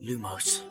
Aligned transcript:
Lumos 0.00 0.64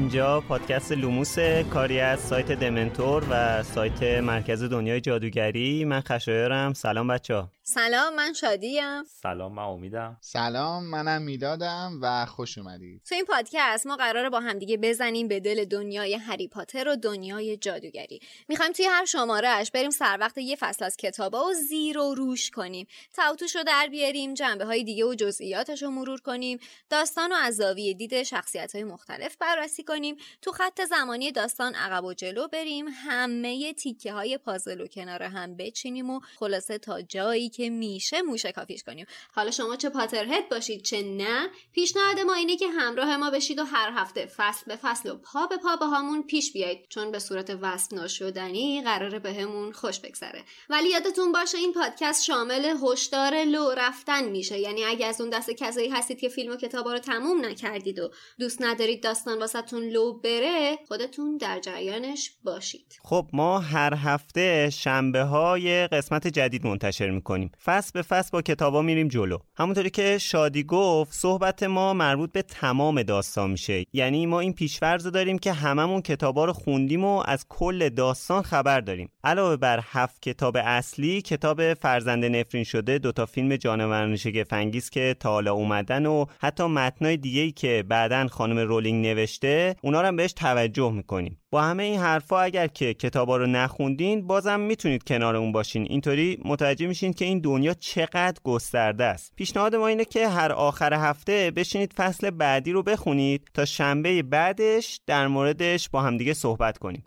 اینجا 0.00 0.40
پادکست 0.40 0.92
لوموس 0.92 1.38
کاری 1.70 2.00
از 2.00 2.20
سایت 2.20 2.52
دمنتور 2.52 3.24
و 3.30 3.62
سایت 3.62 4.02
مرکز 4.02 4.62
دنیای 4.62 5.00
جادوگری. 5.00 5.84
من 5.84 6.00
خشایارم. 6.00 6.72
سلام 6.72 7.08
بچه 7.08 7.44
سلام 7.74 8.14
من 8.14 8.32
شادیم. 8.32 9.04
سلام 9.04 9.54
من 9.54 9.62
امیدم. 9.62 10.18
سلام 10.20 10.84
منم 10.84 11.22
می‌دادم 11.22 11.98
و 12.02 12.26
خوش 12.26 12.58
اومدید. 12.58 13.02
تو 13.08 13.14
این 13.14 13.24
پادکست 13.24 13.86
ما 13.86 13.96
قراره 13.96 14.30
با 14.30 14.40
همدیگه 14.40 14.76
بزنیم 14.76 15.28
به 15.28 15.40
دل 15.40 15.64
دنیای 15.64 16.14
هری 16.14 16.48
پاتر 16.48 16.88
و 16.88 16.96
دنیای 16.96 17.56
جادوگری. 17.56 18.20
می‌خوایم 18.48 18.72
توی 18.72 18.84
هر 18.84 19.04
شمارهش 19.04 19.70
بریم 19.70 19.90
سر 19.90 20.16
وقت 20.20 20.38
یه 20.38 20.56
فصل 20.56 20.84
از 20.84 20.96
کتابا 20.96 21.44
و 21.44 21.52
زیر 21.52 21.98
و 21.98 22.14
روش 22.14 22.50
کنیم. 22.50 22.86
توتوش 23.16 23.56
رو 23.56 23.62
در 23.62 23.88
بیاریم 23.90 24.34
جنبه 24.34 24.64
های 24.64 24.84
دیگه 24.84 25.04
و 25.04 25.14
جزئیاتش 25.14 25.82
رو 25.82 25.90
مرور 25.90 26.20
کنیم. 26.20 26.58
داستان 26.90 27.32
و 27.32 27.34
از 27.34 27.56
زاویه 27.56 27.94
دید 27.94 28.22
شخصیت 28.22 28.74
های 28.74 28.84
مختلف 28.84 29.36
بررسی 29.36 29.82
کنیم. 29.82 30.16
تو 30.42 30.52
خط 30.52 30.80
زمانی 30.84 31.32
داستان 31.32 31.74
عقب 31.74 32.04
و 32.04 32.14
جلو 32.14 32.48
بریم. 32.48 32.86
همه 32.88 33.72
تیکه 33.72 34.12
های 34.12 34.38
پازل 34.38 34.80
و 34.80 34.86
کنار 34.86 35.22
هم 35.22 35.56
بچینیم 35.56 36.10
و 36.10 36.20
خلاصه 36.38 36.78
تا 36.78 37.02
جایی 37.02 37.48
که 37.48 37.59
میشه 37.68 38.22
موشه 38.22 38.52
کافیش 38.52 38.82
کنیم. 38.82 39.06
حالا 39.32 39.50
شما 39.50 39.76
چه 39.76 39.88
پاترهد 39.90 40.48
باشید 40.48 40.82
چه 40.82 41.02
نه 41.02 41.48
پیشنهاد 41.72 42.20
ما 42.20 42.34
اینه 42.34 42.56
که 42.56 42.68
همراه 42.68 43.16
ما 43.16 43.30
بشید 43.30 43.58
و 43.58 43.64
هر 43.64 43.92
هفته 43.94 44.26
فصل 44.36 44.64
به 44.66 44.76
فصل 44.76 45.10
و 45.10 45.14
پا 45.16 45.46
به 45.46 45.56
پا 45.56 45.76
با 45.76 45.86
همون 45.86 46.22
پیش 46.22 46.52
بیایید. 46.52 46.86
چون 46.88 47.12
به 47.12 47.18
صورت 47.18 47.58
وصف 47.62 47.92
ناشدنی 47.92 48.82
قراره 48.82 49.18
بهمون 49.18 49.68
به 49.68 49.74
خوش 49.74 50.00
بگذره. 50.00 50.44
ولی 50.70 50.88
یادتون 50.88 51.32
باشه 51.32 51.58
این 51.58 51.72
پادکست 51.72 52.24
شامل 52.24 52.76
هشدار 52.82 53.44
لو 53.44 53.70
رفتن 53.70 54.24
میشه. 54.24 54.58
یعنی 54.58 54.84
اگه 54.84 55.06
از 55.06 55.20
اون 55.20 55.30
دست 55.30 55.50
کسایی 55.50 55.88
هستید 55.88 56.20
که 56.20 56.28
فیلم 56.28 56.52
و 56.52 56.56
کتابا 56.56 56.92
رو 56.92 56.98
تموم 56.98 57.44
نکردید 57.44 57.98
و 57.98 58.10
دوست 58.38 58.62
ندارید 58.62 59.02
داستان 59.02 59.38
واسهتون 59.38 59.88
لو 59.88 60.12
بره 60.12 60.78
خودتون 60.88 61.36
در 61.36 61.60
جریانش 61.60 62.32
باشید. 62.44 62.98
خب 63.02 63.26
ما 63.32 63.58
هر 63.58 63.94
هفته 63.94 64.70
شنبه 64.70 65.22
های 65.22 65.86
قسمت 65.86 66.26
جدید 66.26 66.66
منتشر 66.66 67.10
می‌کنیم. 67.10 67.49
فصل 67.64 67.90
به 67.94 68.02
فصل 68.02 68.30
با 68.32 68.42
کتابا 68.42 68.82
میریم 68.82 69.08
جلو. 69.08 69.38
همونطوری 69.56 69.90
که 69.90 70.18
شادی 70.18 70.62
گفت 70.62 71.12
صحبت 71.12 71.62
ما 71.62 71.94
مربوط 71.94 72.32
به 72.32 72.42
تمام 72.42 73.02
داستان 73.02 73.50
میشه. 73.50 73.84
یعنی 73.92 74.26
ما 74.26 74.40
این 74.40 74.52
پیشفرض 74.52 75.06
داریم 75.06 75.38
که 75.38 75.52
هممون 75.52 76.02
کتابا 76.02 76.44
رو 76.44 76.52
خوندیم 76.52 77.04
و 77.04 77.22
از 77.26 77.46
کل 77.48 77.88
داستان 77.88 78.42
خبر 78.42 78.80
داریم. 78.80 79.10
علاوه 79.24 79.56
بر 79.56 79.80
هفت 79.84 80.22
کتاب 80.22 80.56
اصلی 80.56 81.22
کتاب 81.22 81.74
فرزند 81.74 82.24
نفرین 82.24 82.64
شده 82.64 82.98
دوتا 82.98 83.26
فیلم 83.26 83.56
جانوران 83.56 84.16
شگفت 84.16 84.90
که 84.92 85.16
تا 85.20 85.30
حالا 85.30 85.52
اومدن 85.52 86.06
و 86.06 86.26
حتی 86.40 86.64
متنای 86.64 87.16
دیگه 87.16 87.40
ای 87.40 87.52
که 87.52 87.84
بعدا 87.88 88.28
خانم 88.28 88.58
رولینگ 88.58 89.06
نوشته 89.06 89.76
اونا 89.82 90.00
رو 90.00 90.06
هم 90.06 90.16
بهش 90.16 90.32
توجه 90.32 90.92
می‌کنیم. 90.92 91.39
با 91.52 91.62
همه 91.62 91.82
این 91.82 92.00
حرفا 92.00 92.40
اگر 92.40 92.66
که 92.66 92.94
کتابا 92.94 93.36
رو 93.36 93.46
نخوندین 93.46 94.26
بازم 94.26 94.60
می‌تونید 94.60 95.04
کنارمون 95.04 95.52
باشین. 95.52 95.86
اینطوری 95.90 96.38
متوجه 96.44 96.86
میشین 96.86 97.12
که 97.12 97.24
این 97.24 97.40
دنیا 97.40 97.74
چقدر 97.74 98.40
گسترده 98.44 99.04
است. 99.04 99.32
پیشنهاد 99.36 99.74
ما 99.74 99.86
اینه 99.86 100.04
که 100.04 100.28
هر 100.28 100.52
آخر 100.52 100.94
هفته 100.94 101.52
بشینید 101.56 101.92
فصل 101.92 102.30
بعدی 102.30 102.72
رو 102.72 102.82
بخونید 102.82 103.48
تا 103.54 103.64
شنبه 103.64 104.22
بعدش 104.22 105.00
در 105.06 105.26
موردش 105.26 105.88
با 105.88 106.02
همدیگه 106.02 106.34
صحبت 106.34 106.78
کنیم. 106.78 107.04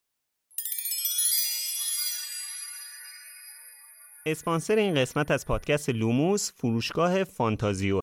اسپانسر 4.26 4.76
این 4.76 4.96
قسمت 4.96 5.32
از 5.32 5.46
پادکست 5.46 5.90
لوموس 5.90 6.52
فروشگاه 6.56 7.24
فانتازیو. 7.24 8.03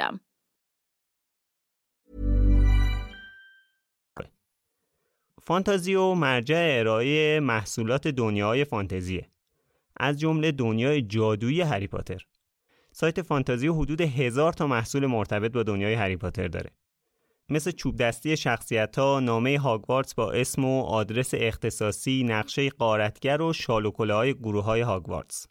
فانتازیو 5.43 6.13
مرجع 6.13 6.77
ارائه 6.79 7.39
محصولات 7.39 8.07
دنیای 8.07 8.65
فانتزیه. 8.65 9.29
از 9.97 10.19
جمله 10.19 10.51
دنیای 10.51 11.01
جادویی 11.01 11.61
هری 11.61 11.87
پاتر. 11.87 12.25
سایت 12.91 13.21
فانتازیو 13.21 13.73
حدود 13.73 14.01
هزار 14.01 14.53
تا 14.53 14.67
محصول 14.67 15.05
مرتبط 15.05 15.51
با 15.51 15.63
دنیای 15.63 15.93
هری 15.93 16.17
پاتر 16.17 16.47
داره. 16.47 16.71
مثل 17.49 17.71
چوب 17.71 17.95
دستی 17.95 18.37
شخصیت 18.37 18.99
ها، 18.99 19.19
نامه 19.19 19.59
هاگوارتس 19.59 20.13
با 20.13 20.31
اسم 20.31 20.65
و 20.65 20.81
آدرس 20.81 21.31
اختصاصی، 21.33 22.23
نقشه 22.23 22.69
قارتگر 22.69 23.41
و 23.41 23.53
شالوکله 23.53 24.13
های 24.13 24.33
گروه 24.33 24.63
های 24.63 24.81
هاگوارتس. 24.81 25.47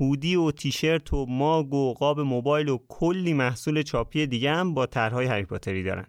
هودی 0.00 0.36
و 0.36 0.50
تیشرت 0.50 1.12
و 1.12 1.26
ماگ 1.26 1.74
و 1.74 1.94
قاب 1.94 2.20
موبایل 2.20 2.68
و 2.68 2.78
کلی 2.88 3.32
محصول 3.32 3.82
چاپی 3.82 4.26
دیگه 4.26 4.52
هم 4.52 4.74
با 4.74 4.86
طرحهای 4.86 5.26
هری 5.26 5.82
دارن. 5.82 6.06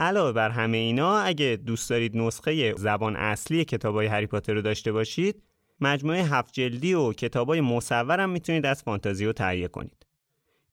علاوه 0.00 0.32
بر 0.32 0.50
همه 0.50 0.76
اینا 0.76 1.18
اگه 1.18 1.58
دوست 1.66 1.90
دارید 1.90 2.16
نسخه 2.16 2.74
زبان 2.74 3.16
اصلی 3.16 3.64
کتابای 3.64 4.06
هری 4.06 4.26
پاتر 4.26 4.54
رو 4.54 4.62
داشته 4.62 4.92
باشید 4.92 5.42
مجموعه 5.80 6.22
هفت 6.22 6.52
جلدی 6.52 6.94
و 6.94 7.12
کتابای 7.12 7.60
مصور 7.60 8.20
هم 8.20 8.30
می‌تونید 8.30 8.66
از 8.66 8.82
فانتازیو 8.82 9.32
تهیه 9.32 9.68
کنید 9.68 10.06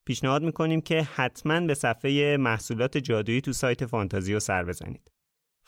پیشنهاد 0.06 0.44
می‌کنیم 0.44 0.82
که 0.82 1.02
حتما 1.02 1.60
به 1.60 1.74
صفحه 1.74 2.38
محصولات 2.38 2.98
جادویی 2.98 3.42
تو 3.42 3.54
سایت 3.54 3.86
فانتازیو 3.86 4.40
سر 4.40 4.64
بزنید. 4.64 5.12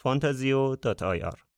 fantazio.ir 0.01 1.50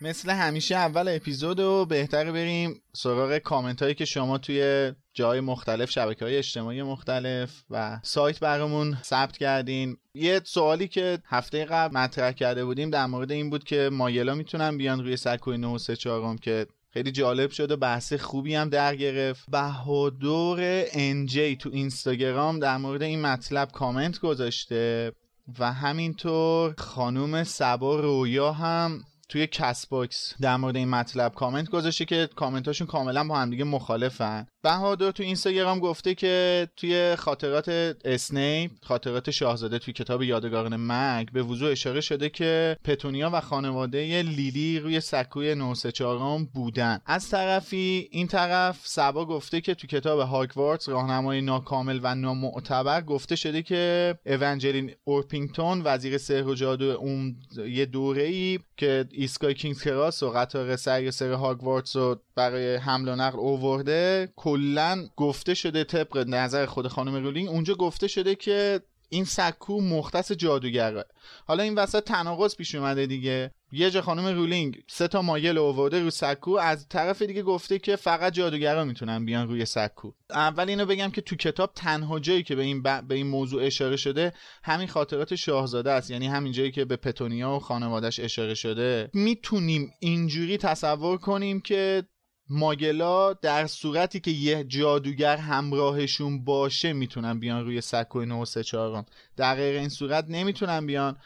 مثل 0.00 0.30
همیشه 0.30 0.76
اول 0.76 1.08
اپیزود 1.08 1.60
رو 1.60 1.86
بهتر 1.86 2.32
بریم 2.32 2.82
سراغ 2.92 3.38
کامنت 3.38 3.82
هایی 3.82 3.94
که 3.94 4.04
شما 4.04 4.38
توی 4.38 4.92
جای 5.14 5.40
مختلف 5.40 5.90
شبکه 5.90 6.24
های 6.24 6.36
اجتماعی 6.36 6.82
مختلف 6.82 7.62
و 7.70 8.00
سایت 8.02 8.40
برامون 8.40 8.98
ثبت 9.02 9.36
کردین. 9.36 9.96
یه 10.14 10.40
سوالی 10.44 10.88
که 10.88 11.18
هفته 11.26 11.64
قبل 11.64 11.96
مطرح 11.98 12.32
کرده 12.32 12.64
بودیم 12.64 12.90
در 12.90 13.06
مورد 13.06 13.32
این 13.32 13.50
بود 13.50 13.64
که 13.64 13.90
مایلا 13.92 14.34
می‌تونن 14.34 14.76
بیان 14.76 15.04
روی 15.04 15.16
سکوی 15.16 15.58
934 15.58 16.36
که 16.36 16.66
خیلی 16.90 17.12
جالب 17.12 17.50
شد 17.50 17.70
و 17.70 17.76
بحث 17.76 18.12
خوبی 18.12 18.54
هم 18.54 18.68
در 18.68 18.96
گرفت. 18.96 19.50
بهادور 19.50 20.58
انجی 20.92 21.56
تو 21.56 21.70
اینستاگرام 21.72 22.58
در 22.58 22.76
مورد 22.76 23.02
این 23.02 23.20
مطلب 23.22 23.70
کامنت 23.72 24.18
گذاشته 24.18 25.12
و 25.58 25.72
همینطور 25.72 26.74
خانوم 26.78 27.44
سبا 27.44 28.00
رویا 28.00 28.52
هم 28.52 29.04
توی 29.28 29.46
کست 29.46 29.86
باکس 29.86 30.34
در 30.40 30.56
مورد 30.56 30.76
این 30.76 30.88
مطلب 30.88 31.34
کامنت 31.34 31.70
گذاشته 31.70 32.04
که 32.04 32.28
کامنتاشون 32.36 32.86
کاملا 32.86 33.24
با 33.24 33.36
همدیگه 33.36 33.64
مخالفن. 33.64 34.46
بهادر 34.62 35.10
تو 35.10 35.22
اینستاگرام 35.22 35.78
گفته 35.78 36.14
که 36.14 36.68
توی 36.76 37.16
خاطرات 37.16 37.68
اسنیپ 38.04 38.70
خاطرات 38.82 39.30
شاهزاده 39.30 39.78
توی 39.78 39.94
کتاب 39.94 40.22
یادگاران 40.22 40.76
مرگ 40.76 41.28
به 41.32 41.42
وضوح 41.42 41.70
اشاره 41.70 42.00
شده 42.00 42.28
که 42.28 42.76
پتونیا 42.84 43.30
و 43.32 43.40
خانواده 43.40 44.22
لیلی 44.22 44.78
روی 44.78 45.00
سکوی 45.00 45.54
934 45.54 46.38
بودن. 46.54 47.00
از 47.06 47.28
طرفی 47.28 48.08
این 48.10 48.26
طرف 48.26 48.80
سبا 48.82 49.24
گفته 49.24 49.60
که 49.60 49.74
تو 49.74 49.86
کتاب 49.86 50.20
هاگوارتس 50.20 50.88
راهنمای 50.88 51.40
ناکامل 51.40 52.00
و 52.02 52.14
نامعتبر 52.14 53.00
گفته 53.00 53.36
شده 53.36 53.62
که 53.62 54.14
اونجلین 54.26 54.90
اورپینگتون 55.04 55.82
وزیر 55.84 56.18
سحر 56.18 56.48
و 56.48 56.54
جادو 56.54 56.84
اون 56.84 57.36
یه 57.68 57.86
دوره 57.86 58.22
ای 58.22 58.58
که 58.76 59.08
ایستگاه 59.16 59.54
کینگز 59.54 59.82
کراس 59.82 60.22
و 60.22 60.30
قطار 60.30 60.76
سریع 60.76 61.10
السیر 61.10 61.32
هاگوارتس 61.32 61.96
رو 61.96 62.20
برای 62.34 62.76
حمل 62.76 63.08
و 63.08 63.16
نقل 63.16 63.38
اوورده 63.38 64.32
کلا 64.36 65.08
گفته 65.16 65.54
شده 65.54 65.84
طبق 65.84 66.24
نظر 66.28 66.66
خود 66.66 66.88
خانم 66.88 67.24
رولینگ 67.24 67.48
اونجا 67.48 67.74
گفته 67.74 68.08
شده 68.08 68.34
که 68.34 68.80
این 69.08 69.24
سکو 69.24 69.80
مختص 69.80 70.32
جادوگره. 70.32 71.04
حالا 71.46 71.62
این 71.62 71.74
وسط 71.74 72.04
تناقض 72.04 72.56
پیش 72.56 72.74
اومده 72.74 73.06
دیگه. 73.06 73.50
یه 73.72 73.90
جا 73.90 74.02
خانم 74.02 74.26
رولینگ 74.26 74.82
سه 74.88 75.08
تا 75.08 75.22
ماگل 75.22 75.58
اوورده 75.58 76.02
رو 76.02 76.10
سکو 76.10 76.50
از 76.50 76.88
طرف 76.88 77.22
دیگه 77.22 77.42
گفته 77.42 77.78
که 77.78 77.96
فقط 77.96 78.32
جادوگرا 78.32 78.84
می‌تونن 78.84 79.24
بیان 79.24 79.48
روی 79.48 79.64
سکو. 79.64 80.12
اول 80.30 80.68
اینو 80.68 80.86
بگم 80.86 81.10
که 81.10 81.20
تو 81.20 81.36
کتاب 81.36 81.72
تنها 81.74 82.18
جایی 82.18 82.42
که 82.42 82.54
به 82.54 82.62
این, 82.62 82.82
به 82.82 83.14
این 83.14 83.26
موضوع 83.26 83.62
اشاره 83.64 83.96
شده 83.96 84.32
همین 84.64 84.88
خاطرات 84.88 85.34
شاهزاده 85.34 85.90
است. 85.90 86.10
یعنی 86.10 86.26
همین 86.26 86.52
جایی 86.52 86.70
که 86.70 86.84
به 86.84 86.96
پتونیا 86.96 87.50
و 87.50 87.58
خانوادش 87.58 88.20
اشاره 88.20 88.54
شده. 88.54 89.10
می‌تونیم 89.14 89.90
اینجوری 90.00 90.58
تصور 90.58 91.18
کنیم 91.18 91.60
که 91.60 92.02
ماگلا 92.50 93.32
در 93.32 93.66
صورتی 93.66 94.20
که 94.20 94.30
یه 94.30 94.64
جادوگر 94.64 95.36
همراهشون 95.36 96.44
باشه 96.44 96.92
می‌تونن 96.92 97.40
بیان 97.40 97.64
روی 97.64 97.80
سکوی 97.80 98.26
934 98.26 99.04
در 99.36 99.54
غیر 99.54 99.78
این 99.78 99.88
صورت 99.88 100.24
نمی‌تونن 100.28 100.86
بیان. 100.86 101.16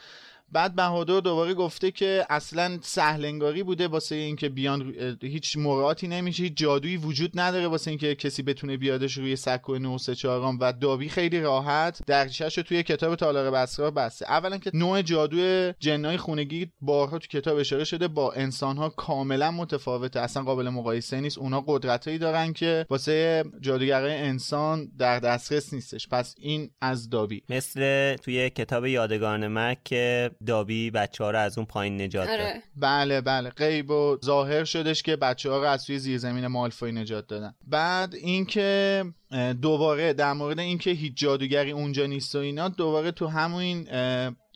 بعد 0.52 0.74
بهادر 0.74 1.20
دوباره 1.20 1.54
گفته 1.54 1.90
که 1.90 2.26
اصلا 2.30 2.78
سهلنگاری 2.82 3.62
بوده 3.62 3.88
واسه 3.88 4.14
اینکه 4.14 4.48
بیان 4.48 4.94
هیچ 5.22 5.56
مراتی 5.56 6.08
نمیشه 6.08 6.42
هیچ 6.42 6.52
جادویی 6.56 6.96
وجود 6.96 7.40
نداره 7.40 7.66
واسه 7.66 7.90
اینکه 7.90 8.14
کسی 8.14 8.42
بتونه 8.42 8.76
بیادش 8.76 9.18
روی 9.18 9.36
سکو 9.36 9.78
934 9.78 10.56
و 10.60 10.72
دابی 10.72 11.08
خیلی 11.08 11.40
راحت 11.40 12.02
درچش 12.06 12.54
توی 12.54 12.82
کتاب 12.82 13.14
تالار 13.14 13.50
بسرا 13.50 13.90
بسته. 13.90 14.30
اولا 14.30 14.58
که 14.58 14.70
نوع 14.74 15.02
جادو 15.02 15.72
جنای 15.78 16.16
خونگی 16.16 16.70
بارها 16.80 17.18
تو 17.18 17.26
کتاب 17.26 17.58
اشاره 17.58 17.84
شده 17.84 18.08
با 18.08 18.32
انسانها 18.32 18.88
کاملا 18.88 19.50
متفاوته. 19.50 20.20
اصلا 20.20 20.42
قابل 20.42 20.68
مقایسه 20.68 21.20
نیست. 21.20 21.38
اونا 21.38 21.64
قدرتایی 21.66 22.18
دارن 22.18 22.52
که 22.52 22.86
واسه 22.90 23.44
جادوگرای 23.60 24.14
انسان 24.14 24.88
در 24.98 25.20
دسترس 25.20 25.74
نیستش. 25.74 26.08
پس 26.08 26.34
این 26.38 26.70
از 26.80 27.10
دابی. 27.10 27.42
مثل 27.48 28.16
توی 28.16 28.50
کتاب 28.50 28.86
یادگان 28.86 29.48
مک 29.48 29.94
دابی 30.46 30.90
بچه 30.90 31.24
ها 31.24 31.30
رو 31.30 31.38
از 31.38 31.58
اون 31.58 31.66
پایین 31.66 32.00
نجات 32.00 32.28
داد. 32.28 32.40
آره. 32.40 32.62
بله 32.76 33.20
بله. 33.20 33.50
غیب 33.50 33.90
و 33.90 34.18
ظاهر 34.24 34.64
شدش 34.64 35.02
که 35.02 35.16
بچه 35.16 35.50
ها 35.50 35.58
رو 35.58 35.64
از 35.64 35.86
توی 35.86 35.98
زیرزمین 35.98 36.46
مالفوی 36.46 36.92
نجات 36.92 37.26
دادن. 37.26 37.54
بعد 37.66 38.14
اینکه 38.14 39.04
دوباره 39.62 40.12
در 40.12 40.32
مورد 40.32 40.58
اینکه 40.58 40.90
هیچ 40.90 41.12
جادوگری 41.16 41.70
اونجا 41.70 42.06
نیست 42.06 42.34
و 42.34 42.38
اینا 42.38 42.68
دوباره 42.68 43.10
تو 43.10 43.26
همون 43.26 43.84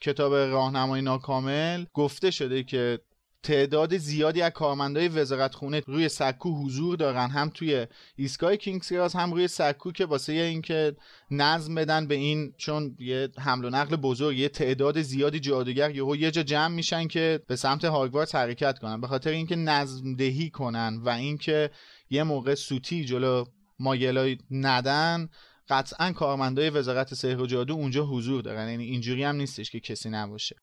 کتاب 0.00 0.34
راهنمای 0.34 1.02
ناکامل 1.02 1.84
گفته 1.94 2.30
شده 2.30 2.62
که 2.62 2.98
تعداد 3.44 3.96
زیادی 3.96 4.42
از 4.42 4.50
کارمندای 4.50 5.08
وزارت 5.08 5.54
خونه 5.54 5.82
روی 5.86 6.08
سکو 6.08 6.64
حضور 6.64 6.96
دارن. 6.96 7.30
هم 7.30 7.50
توی 7.54 7.86
ایستگاه 8.16 8.56
کینگز 8.56 8.88
کراس 8.88 9.16
هم 9.16 9.32
روی 9.32 9.48
سکو 9.48 9.92
که 9.92 10.04
واسه 10.04 10.32
اینکه 10.32 10.96
نظم 11.30 11.74
بدن 11.74 12.06
به 12.06 12.14
این 12.14 12.54
چون 12.56 12.96
یه 12.98 13.28
حمل 13.38 13.64
و 13.64 13.70
نقل 13.70 13.96
بزرگ 13.96 14.38
یه 14.38 14.48
تعداد 14.48 15.02
زیادی 15.02 15.40
جادوگر 15.40 15.90
یهو 15.90 16.16
یه 16.16 16.30
جا 16.30 16.42
جمع 16.42 16.74
میشن 16.74 17.06
که 17.06 17.40
به 17.46 17.56
سمت 17.56 17.84
هاگوارتس 17.84 18.34
حرکت 18.34 18.78
کنن. 18.78 19.00
به 19.00 19.06
خاطر 19.06 19.30
اینکه 19.30 19.56
نظم 19.56 20.14
دهی 20.14 20.50
کنن 20.50 21.00
و 21.04 21.08
اینکه 21.08 21.70
یه 22.10 22.22
موقع 22.22 22.54
سوتی 22.54 23.04
جلو 23.04 23.44
ماگلای 23.78 24.38
ندن 24.50 25.28
قطعا 25.68 26.12
کارمندای 26.12 26.70
وزارت 26.70 27.14
سحر 27.14 27.40
و 27.40 27.46
جادو 27.46 27.74
اونجا 27.74 28.04
حضور 28.04 28.42
دارن. 28.42 28.68
یعنی 28.68 28.84
اینجوری 28.84 29.24
هم 29.24 29.36
نیستش 29.36 29.70
که 29.70 29.80
کسی 29.80 30.10
نباشه. 30.10 30.56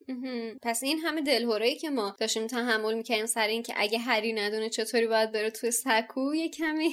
پس 0.61 0.83
این 0.83 0.99
همه 0.99 1.21
دلهوره 1.21 1.75
که 1.75 1.89
ما 1.89 2.15
داشتیم 2.19 2.47
تحمل 2.47 2.93
می‌کردیم 2.93 3.25
سر 3.25 3.47
این 3.47 3.63
که 3.63 3.73
اگه 3.77 3.99
هری 3.99 4.33
ندونه 4.33 4.69
چطوری 4.69 5.07
باید 5.07 5.31
بره 5.31 5.49
توی 5.49 5.71
سکو 5.71 6.35
یه 6.35 6.49
کمی 6.49 6.89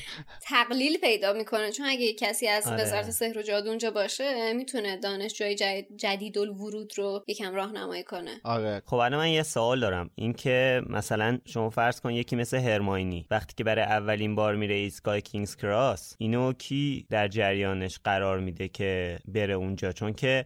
تقلیل 0.50 0.98
پیدا 0.98 1.32
می‌کنه. 1.32 1.72
چون 1.72 1.86
اگه 1.86 2.12
کسی 2.12 2.48
از 2.48 2.66
آره. 2.66 2.82
وزارت 2.82 3.10
سحر 3.10 3.38
و 3.38 3.42
جادو 3.42 3.68
اونجا 3.68 3.90
باشه 3.90 4.52
می‌تونه 4.52 4.96
دانشجوی 4.96 5.54
جدید, 5.54 5.96
جدید 5.96 6.36
ورود 6.36 6.98
رو 6.98 7.24
یکم 7.26 7.54
راهنمایی 7.54 8.02
کنه. 8.02 8.40
آره. 8.44 8.82
خب 8.86 8.96
الان 8.96 9.20
من 9.20 9.28
یه 9.28 9.42
سوال 9.42 9.80
دارم. 9.80 10.10
اینکه 10.14 10.82
مثلا 10.86 11.38
شما 11.44 11.70
فرض 11.70 12.00
کن 12.00 12.12
یکی 12.12 12.36
مثل 12.36 12.56
هرماینی 12.56 13.26
وقتی 13.30 13.54
که 13.56 13.64
برای 13.64 13.84
اولین 13.84 14.34
بار 14.34 14.56
میره 14.56 14.74
ایستگاه 14.74 15.20
کینگز 15.20 15.56
کراس 15.56 16.14
اینو 16.18 16.52
کی 16.52 17.06
در 17.10 17.28
جریانش 17.56 17.98
قرار 18.04 18.38
میده 18.40 18.68
که 18.68 19.18
بره 19.28 19.54
اونجا. 19.54 19.92
چون 19.92 20.12
که 20.12 20.44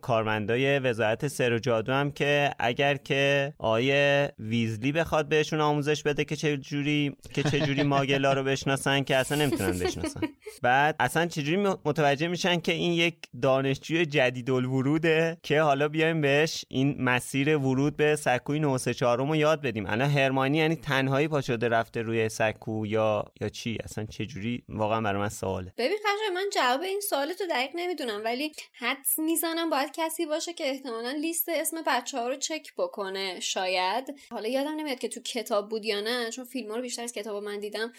کارمندای 0.00 0.78
وزارت 0.78 1.28
سر 1.28 1.52
و 1.52 1.58
جادو 1.58 1.92
هم 1.92 2.10
که 2.10 2.50
اگر 2.58 2.96
که 2.96 3.52
آیه 3.58 4.32
ویزلی 4.38 4.92
بخواد 4.92 5.28
بهشون 5.28 5.60
آموزش 5.60 6.02
بده 6.02 6.24
که 6.24 6.36
چه 6.36 6.56
جوری 6.56 7.16
که 7.34 7.42
چه 7.42 7.60
جوری 7.60 7.82
ماگلا 7.94 8.32
رو 8.32 8.42
بشناسن 8.42 9.02
که 9.02 9.16
اصلا 9.16 9.38
نمی‌تونن 9.46 9.78
بشناسن. 9.78 10.20
بعد 10.62 10.96
اصلا 11.00 11.26
چجوری 11.26 11.56
م- 11.56 11.78
متوجه 11.84 12.28
میشن 12.28 12.60
که 12.60 12.72
این 12.72 12.92
یک 12.92 13.16
دانشجوی 13.42 14.06
جدید 14.06 14.50
الوروده 14.50 15.36
که 15.42 15.60
حالا 15.60 15.88
بیایم 15.88 16.20
بهش 16.20 16.64
این 16.68 16.96
مسیر 17.02 17.56
ورود 17.56 17.96
به 17.96 18.16
سکوی 18.16 18.58
934 18.60 19.18
رو 19.18 19.36
یاد 19.36 19.62
بدیم. 19.62 19.86
الان 19.86 20.10
هرمانی 20.10 20.58
یعنی 20.58 20.76
تنهایی 20.76 21.28
پا 21.28 21.40
شده 21.40 21.68
رفته 21.68 22.02
روی 22.02 22.28
سکو 22.28 22.86
یا 22.86 23.24
یا 23.40 23.48
چی؟ 23.48 23.78
اصلا 23.84 24.04
چجوری 24.04 24.62
واقعا 24.68 25.00
برای 25.00 25.20
من 25.20 25.28
سواله. 25.28 25.72
ببین 25.78 25.96
قشنگ 26.04 26.34
من 26.34 26.43
جواب 26.52 26.80
این 26.80 27.00
سوالت 27.00 27.40
رو 27.40 27.46
دقیق 27.46 27.70
نمی‌دونم 27.74 28.24
ولی 28.24 28.52
حدس 28.72 29.18
می‌زنم 29.18 29.70
باید 29.70 29.90
کسی 29.92 30.26
باشه 30.26 30.52
که 30.52 30.70
احتمالا 30.70 31.10
لیست 31.10 31.48
اسم 31.48 31.76
بچه 31.86 32.18
ها 32.18 32.28
رو 32.28 32.36
چک 32.36 32.72
بکنه 32.78 33.40
شاید. 33.40 34.14
حالا 34.30 34.48
یادم 34.48 34.76
نمیاد 34.76 34.98
که 34.98 35.08
تو 35.08 35.20
کتاب 35.20 35.68
بود 35.68 35.84
یا 35.84 36.00
نه 36.00 36.30
چون 36.30 36.44
فیلم 36.44 36.70
ها 36.70 36.76
رو 36.76 36.82
بیشتر 36.82 37.02
از 37.02 37.12
کتاب 37.12 37.44
من 37.44 37.60
دیدم. 37.60 37.92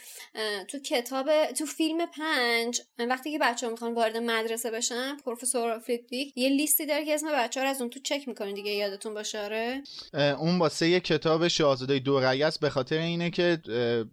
تو 0.67 0.79
کتاب 0.79 1.45
تو 1.45 1.65
فیلم 1.65 2.05
پنج 2.05 2.81
وقتی 2.99 3.31
که 3.31 3.39
بچه 3.39 3.65
ها 3.65 3.71
می‌خوان 3.71 3.93
وارد 3.93 4.17
مدرسه 4.17 4.71
بشن 4.71 5.17
پروفسور 5.17 5.79
فلیپیک 5.79 6.37
یه 6.37 6.49
لیستی 6.49 6.85
داره 6.85 7.05
که 7.05 7.13
اسم 7.13 7.31
بچه 7.31 7.59
ها 7.59 7.63
رو 7.63 7.69
از 7.69 7.81
اون 7.81 7.89
تو 7.89 7.99
چک 7.99 8.27
می‌کنه 8.27 8.53
دیگه. 8.53 8.71
یادتون 8.71 9.13
باشه؟ 9.13 9.39
آره. 9.39 9.83
اون 10.13 10.59
واسه 10.59 10.87
یه 10.87 10.99
کتاب 10.99 11.47
شاهزاده 11.47 11.99
دو 11.99 12.19
رأی 12.19 12.43
است 12.43 12.59
به 12.59 12.69
خاطر 12.69 12.97
اینه 12.97 13.29
که 13.29 13.57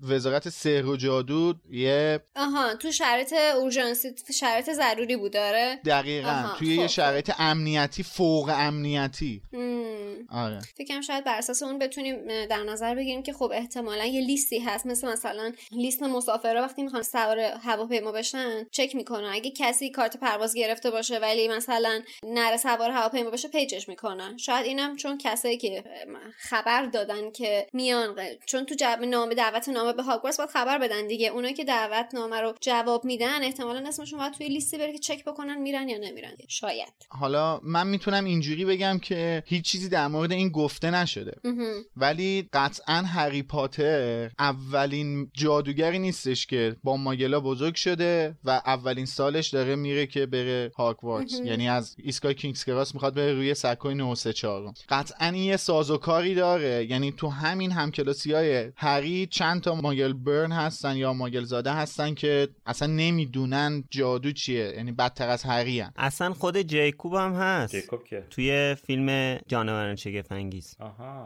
وزارت 0.02 0.48
سحر 0.48 0.86
و 0.86 0.96
جادو 0.96 1.54
یه 1.70 2.20
آها 2.36 2.74
تو 2.74 2.92
شرایط 2.92 3.32
اورژانسی 3.32 4.14
شرایط 4.30 4.70
ضروری 4.70 5.16
بود 5.16 5.32
داره 5.32 5.80
دقیقا. 5.84 6.44
توی 6.58 6.76
یه 6.76 6.82
خب، 6.82 6.86
شرایط 6.86 7.32
امنیتی 7.38 8.02
فوق 8.02 8.50
امنیتی. 8.54 9.42
آره. 10.32 10.58
فکرم 10.76 11.00
شاید 11.00 11.24
بر 11.24 11.38
اساس 11.38 11.62
اون 11.62 11.78
بتونیم 11.78 12.46
در 12.46 12.62
نظر 12.62 12.94
بگیریم 12.94 13.22
که 13.22 13.32
خب 13.32 13.50
احتمالا 13.54 14.04
یه 14.04 14.20
لیستی 14.20 14.58
هست. 14.58 14.86
مثل 14.86 15.08
مثلا 15.08 15.52
لیست 15.72 16.02
مسافرها 16.02 16.62
وقتی 16.62 16.82
می‌خوان 16.82 17.02
سوار 17.02 17.38
هواپیما 17.40 18.12
بشن 18.12 18.64
چک 18.70 18.94
می‌کنن. 18.94 19.30
اگه 19.32 19.50
کسی 19.50 19.90
کارت 19.90 20.16
پرواز 20.16 20.54
گرفته 20.54 20.90
باشه 20.90 21.18
ولی 21.18 21.48
مثلا 21.48 22.00
نره 22.26 22.56
سوار 22.56 22.90
هواپیما 22.90 23.30
بشه 23.30 23.48
page 23.48 23.75
ش 23.75 23.88
می‌کنن. 23.88 24.36
شاید 24.36 24.66
اینم 24.66 24.96
چون 24.96 25.18
کسایی 25.18 25.56
که 25.56 25.84
خبر 26.38 26.86
دادن 26.86 27.30
که 27.30 27.66
میان 27.72 28.16
چون 28.46 28.66
تو 28.66 28.74
جواب 28.74 29.04
نامه 29.04 29.34
دعوت 29.34 29.68
نامه 29.68 29.92
به 29.92 30.02
هاگوارتس 30.02 30.36
باید 30.36 30.50
خبر 30.50 30.78
بدن 30.78 31.06
دیگه. 31.06 31.28
اونایی 31.28 31.54
که 31.54 31.64
دعوت 31.64 32.14
نامه 32.14 32.40
رو 32.40 32.54
جواب 32.60 33.04
میدن 33.04 33.42
احتمالا 33.42 33.88
اسمشون 33.88 34.18
باید 34.18 34.32
توی 34.32 34.48
لیستی 34.48 34.78
بره 34.78 34.92
که 34.92 34.98
چک 34.98 35.24
بکنن 35.24 35.58
میرن 35.58 35.88
یا 35.88 35.98
نمیرن. 35.98 36.32
شاید. 36.48 36.92
حالا 37.08 37.60
من 37.62 37.86
می‌تونم 37.86 38.24
اینجوری 38.24 38.64
بگم 38.64 38.98
که 38.98 39.42
هیچ 39.46 39.64
چیزی 39.64 39.88
در 39.88 40.08
مورد 40.08 40.21
این 40.30 40.48
گفته 40.48 40.90
نشده. 40.90 41.32
ولی 41.96 42.48
قطعا 42.52 42.94
هری 42.94 43.42
پاتر 43.42 44.30
اولین 44.38 45.30
جادوگری 45.34 45.98
نیستش 45.98 46.46
که 46.46 46.76
با 46.82 46.96
ماگلا 46.96 47.40
بزرگ 47.40 47.74
شده 47.74 48.36
و 48.44 48.50
اولین 48.50 49.06
سالش 49.06 49.48
داره 49.48 49.76
میره 49.76 50.06
که 50.06 50.26
بره 50.26 50.72
هاگوارتس 50.76 51.40
یعنی 51.44 51.68
از 51.68 51.96
ایستگاه 51.98 52.34
کینگز 52.34 52.64
کراس 52.64 52.94
می‌خواد 52.94 53.14
بره 53.14 53.32
روی 53.32 53.54
سکوی 53.54 53.94
934 53.94 54.72
قطعا 54.88 55.26
این 55.26 55.42
یه 55.42 55.56
سازوکاری 55.56 56.34
داره. 56.34 56.86
یعنی 56.90 57.12
تو 57.12 57.28
همین 57.28 57.72
همکلاسی 57.72 58.32
های 58.32 58.72
هری 58.76 59.26
چند 59.26 59.60
تا 59.60 59.74
muggle 59.74 60.12
born 60.12 60.52
هستن 60.52 60.96
یا 60.96 61.12
ماگل 61.12 61.44
زاده 61.44 61.72
هستن 61.72 62.14
که 62.14 62.48
اصلا 62.66 62.88
نمی‌دونن 62.88 63.84
جادو 63.90 64.32
چیه. 64.32 64.72
یعنی 64.76 64.92
بدتر 64.92 65.28
از 65.28 65.42
هری 65.42 65.80
هن. 65.80 65.92
اصلا 65.96 66.32
خود 66.32 66.56
جیکوب 66.56 67.14
هم 67.14 67.32
هست. 67.32 67.76
جیکوب 67.76 68.04
که 68.04 68.26
توی 68.30 68.74
فیلم 68.86 69.38
جانوران 69.48 69.96
شگفت 70.12 70.32
انگیز. 70.32 70.76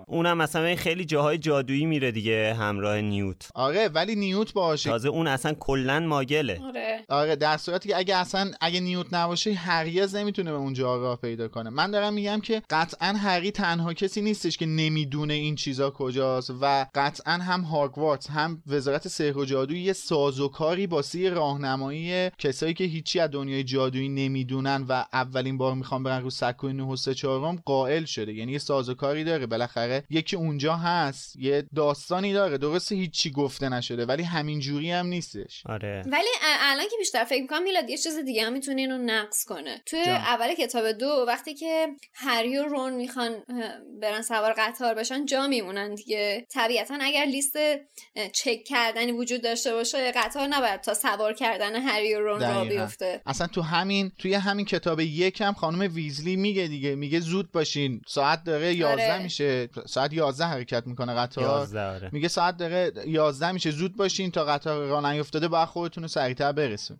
اونم 0.07 0.37
مثلا 0.37 0.77
خیلی 0.77 1.05
جاهای 1.05 1.39
جادویی 1.39 1.87
میره 1.87 2.13
دیگه 2.13 2.55
همراه 2.59 3.01
نیوت. 3.01 3.49
آره 3.55 3.89
ولی 3.89 4.17
نیوت 4.17 4.53
باشه. 4.53 4.91
تازه 4.91 5.09
اون 5.09 5.27
اصلا 5.27 5.55
کلا 5.55 6.01
ماگله. 6.01 6.61
آره. 6.65 7.05
آره 7.09 7.37
در 7.37 7.57
صورتی 7.57 7.89
که 7.89 7.97
اگه 7.97 8.17
اصلا 8.17 8.51
اگه 8.61 8.81
نیوت 8.81 9.15
نباشه 9.15 9.53
هرگز 9.53 10.15
نمی‌تونه 10.15 10.51
به 10.51 10.57
اونجا 10.57 10.97
راه 10.97 11.17
پیدا 11.17 11.49
کنه. 11.49 11.71
من 11.71 11.91
دارم 11.91 12.15
میگم 12.15 12.41
که 12.41 12.63
قطعا 12.71 13.13
هری 13.13 13.51
تنها 13.51 13.95
کسی 13.95 14.23
نیستش 14.23 14.57
که 14.57 14.67
نمی‌دونه 14.67 15.35
این 15.35 15.55
چیزا 15.55 15.91
کجاست 15.91 16.53
و 16.61 16.87
قطعا 16.95 17.33
هم 17.33 17.61
هاگوارتس 17.61 18.31
هم 18.31 18.63
وزارت 18.67 19.09
سحر 19.09 19.39
و 19.39 19.45
جادو 19.45 19.75
یه 19.75 19.93
سازوکاری 19.93 20.87
باسه 20.87 21.31
راهنمایی 21.31 22.31
کسایی 22.31 22.75
که 22.75 22.85
هیچی 22.85 23.21
از 23.21 23.31
دنیای 23.31 23.65
جادویی 23.65 24.09
نمی‌دونن 24.09 24.85
و 24.89 25.05
اولین 25.13 25.59
بار 25.59 25.75
می‌خوان 25.75 26.03
برن 26.03 26.23
رو 26.23 26.31
سکوی 26.31 26.73
934 26.73 27.57
قائل 27.65 28.05
شده. 28.05 28.33
یعنی 28.35 28.53
یه 28.53 28.59
سازوکاری 28.77 29.25
داره. 29.25 29.47
بالاخره 29.47 30.05
یکی 30.11 30.37
اونجا 30.37 30.77
هست 30.77 31.37
یه 31.37 31.65
داستانی 31.77 32.33
داره. 32.33 32.59
درسته 32.59 32.95
هیچی 32.95 33.31
گفته 33.31 33.69
نشده 33.69 34.07
ولی 34.07 34.23
همین 34.23 34.61
جوری 34.61 34.91
هم 34.91 35.07
نیستش. 35.07 35.63
آره. 35.67 36.03
ولی 36.07 36.29
الان 36.43 36.85
که 36.85 36.97
بیشتر 36.99 37.25
فکر 37.25 37.43
می‌کنم 37.43 37.63
میلاد 37.63 37.91
یه 37.91 37.99
چیز 37.99 38.19
دیگه 38.19 38.47
هم 38.47 38.53
می‌تونه 38.53 38.81
اینو 38.81 38.99
نقص 38.99 39.45
کنه. 39.45 39.83
توی 39.87 40.01
اول 40.01 40.55
کتاب 40.55 40.93
دو 40.93 41.25
وقتی 41.29 41.55
که 41.55 41.89
هری 42.15 42.59
و 42.59 42.63
رون 42.63 42.93
می‌خوان 42.93 43.33
برن 44.03 44.23
سوار 44.23 44.55
قطار 44.59 44.95
بشن 44.95 45.27
جا 45.27 45.47
میمونن 45.47 45.95
دیگه. 45.95 46.47
طبیعتا 46.51 46.99
اگر 47.01 47.25
لیست 47.25 47.57
چک 48.33 48.65
کردنی 48.67 49.13
وجود 49.13 49.43
داشته 49.43 49.73
باشه 49.73 50.13
قطار 50.13 50.49
نباید 50.49 50.81
تا 50.81 50.95
سوار 50.95 51.33
کردن 51.33 51.77
هری 51.77 52.15
و 52.15 52.21
رون 52.21 52.41
را 52.41 52.65
بیفته. 52.65 53.23
اصلا 53.27 53.47
تو 53.47 53.63
همین 53.63 54.13
توی 54.19 54.35
همین 54.35 54.67
کتاب 54.67 55.01
یکم 55.01 55.53
خانم 55.53 55.95
ویزلی 55.95 56.37
میگه 56.37 56.67
دیگه. 56.67 56.95
میگه 56.95 57.21
زود 57.21 57.53
باشین. 57.53 58.01
ساعت 58.07 58.45
داره 58.45 58.66
11 58.75 59.13
آره. 59.13 59.23
میشه. 59.23 59.69
ساعت 59.87 60.13
11 60.13 60.45
حرکت 60.45 60.87
می‌کنه 60.87 61.15
قطار. 61.15 61.79
آره. 61.79 62.09
میگه 62.13 62.29
ساعت 62.29 62.57
داره 62.57 62.93
11 63.07 63.53
میشه. 63.53 63.71
زود 63.71 63.97
باشین 63.97 64.31
تا 64.31 64.45
قطار 64.45 64.87
راه 64.87 65.13
نیفتاده 65.13 65.49
با 65.49 65.67
خودتون 65.67 66.05
رو 66.05 66.09
سریعتر 66.09 66.53
برسون. 66.53 66.99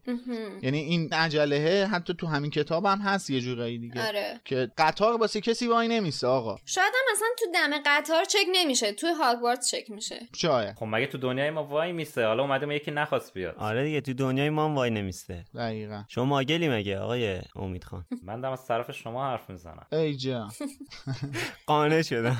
یعنی 0.63 0.79
این 0.79 1.13
عجله 1.13 1.87
حتی 1.93 2.15
تو 2.15 2.27
همین 2.27 2.51
کتاب 2.51 2.85
هم 2.87 2.99
هست 2.99 3.31
یه 3.31 3.41
جورایی 3.41 3.79
دیگه. 3.79 4.07
آره. 4.09 4.41
که 4.45 4.71
قطار 4.79 5.17
واسه 5.21 5.41
کسی 5.41 5.67
وای 5.67 5.89
نمیسته 5.89 6.27
آقا. 6.27 6.59
شاید 6.65 6.93
هم 6.95 7.13
مثلا 7.13 7.29
تو 7.39 7.45
دم 7.55 7.83
قطار 7.87 8.25
چک 8.25 8.47
نمیشه. 8.53 8.93
توی 8.93 9.11
هاگوارتس 9.21 9.71
چک 9.71 9.91
میشه. 9.91 10.17
شاید. 10.37 10.75
خب 10.77 10.87
مگه 10.89 11.07
تو 11.07 11.19
دنیای 11.19 11.51
ما 11.51 11.65
وای 11.65 11.93
میسته؟ 11.93 12.27
حالا 12.27 12.43
اومده 12.43 12.75
یکی 12.75 12.91
نخواست 12.91 13.35
بیاد. 13.35 13.55
آره 13.59 13.85
دیگه 13.85 14.01
تو 14.01 14.15
دنیای 14.15 14.51
ما 14.51 14.65
هم 14.65 14.75
وای 14.75 14.91
نمیسته. 14.91 15.45
دقیقاً. 15.55 16.05
شما 16.09 16.25
ماگلی 16.25 16.69
مگه 16.69 16.99
آقای 16.99 17.41
امید 17.57 17.85
خان؟ 17.85 18.05
من 18.23 18.41
دارم 18.41 18.53
از 18.53 18.67
طرف 18.67 18.91
شما 18.91 19.25
حرف 19.31 19.51
می‌زنم. 19.51 19.87
ای 19.93 20.17
جان. 20.17 20.51
قانع 21.67 22.03
شدم 22.03 22.37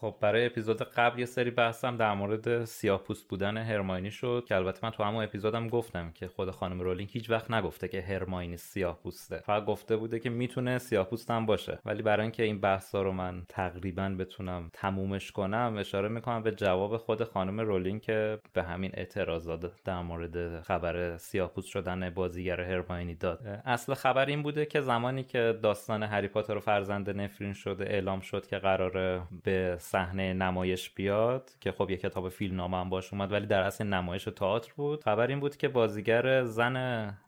خب 0.00 0.14
برای 0.20 0.46
اپیزود 0.46 0.82
قبل 0.82 1.18
یه 1.18 1.26
سری 1.26 1.50
بحثم 1.50 1.96
در 1.96 2.14
مورد 2.14 2.64
سیاپوست 2.64 3.28
بودن 3.28 3.56
هرماینی 3.56 4.10
شد 4.10 4.44
که 4.48 4.56
البته 4.56 4.80
من 4.82 4.90
تو 4.90 5.02
همون 5.02 5.24
اپیزودم 5.24 5.68
گفتم 5.68 6.10
که 6.10 6.28
خود 6.28 6.50
خانم 6.50 6.80
رولینگ 6.80 7.10
هیچ 7.12 7.30
وقت 7.30 7.50
نگفته 7.50 7.88
که 7.88 8.02
هرماینی 8.02 8.56
سیاپوسته 8.56 9.38
فقط 9.38 9.64
گفته 9.64 9.96
بوده 9.96 10.20
که 10.20 10.30
می‌تونه 10.30 10.78
سیاپوست 10.78 11.30
هم 11.30 11.46
باشه. 11.46 11.78
ولی 11.84 12.02
برای 12.02 12.22
اینکه 12.22 12.42
این 12.42 12.60
بحثا 12.60 13.02
رو 13.02 13.12
من 13.12 13.42
تقریبا 13.48 14.08
بتونم 14.18 14.70
تمومش 14.72 15.32
کنم 15.32 15.76
اشاره 15.78 16.08
می‌کنم 16.08 16.42
به 16.42 16.52
جواب 16.52 16.96
خود 16.96 17.24
خانم 17.24 17.60
رولینگ 17.60 18.00
که 18.00 18.38
به 18.52 18.62
همین 18.62 18.90
اعتراضات 18.94 19.82
در 19.84 20.02
مورد 20.02 20.60
خبر 20.60 21.16
سیاپوست 21.16 21.68
شدن 21.68 22.10
بازیگر 22.10 22.60
هرماینی 22.60 23.14
داد. 23.14 23.60
اصل 23.64 23.94
خبر 23.94 24.26
این 24.26 24.42
بوده 24.42 24.66
که 24.66 24.80
زمانی 24.80 25.24
که 25.24 25.58
داستان 25.62 26.02
هری 26.02 26.28
پاتر 26.28 26.56
و 26.56 26.60
فرزند 26.60 27.10
نفرین 27.10 27.52
شده 27.52 27.84
اعلام 27.84 28.20
شد 28.20 28.46
که 28.46 28.58
قراره 28.58 29.22
به 29.44 29.76
صحنه 29.90 30.32
نمایش 30.32 30.90
بیاد 30.90 31.50
که 31.60 31.72
خب 31.72 31.90
یه 31.90 31.96
کتاب 31.96 32.28
فیلم 32.28 32.56
نامه 32.56 32.76
هم 32.76 32.90
باش 32.90 33.12
اومد 33.12 33.32
ولی 33.32 33.46
در 33.46 33.62
اصل 33.62 33.86
نمایش 33.86 34.24
تئاتر 34.24 34.72
بود. 34.76 35.04
خبر 35.04 35.26
این 35.26 35.40
بود 35.40 35.56
که 35.56 35.68
بازیگر 35.68 36.44
زن 36.44 36.76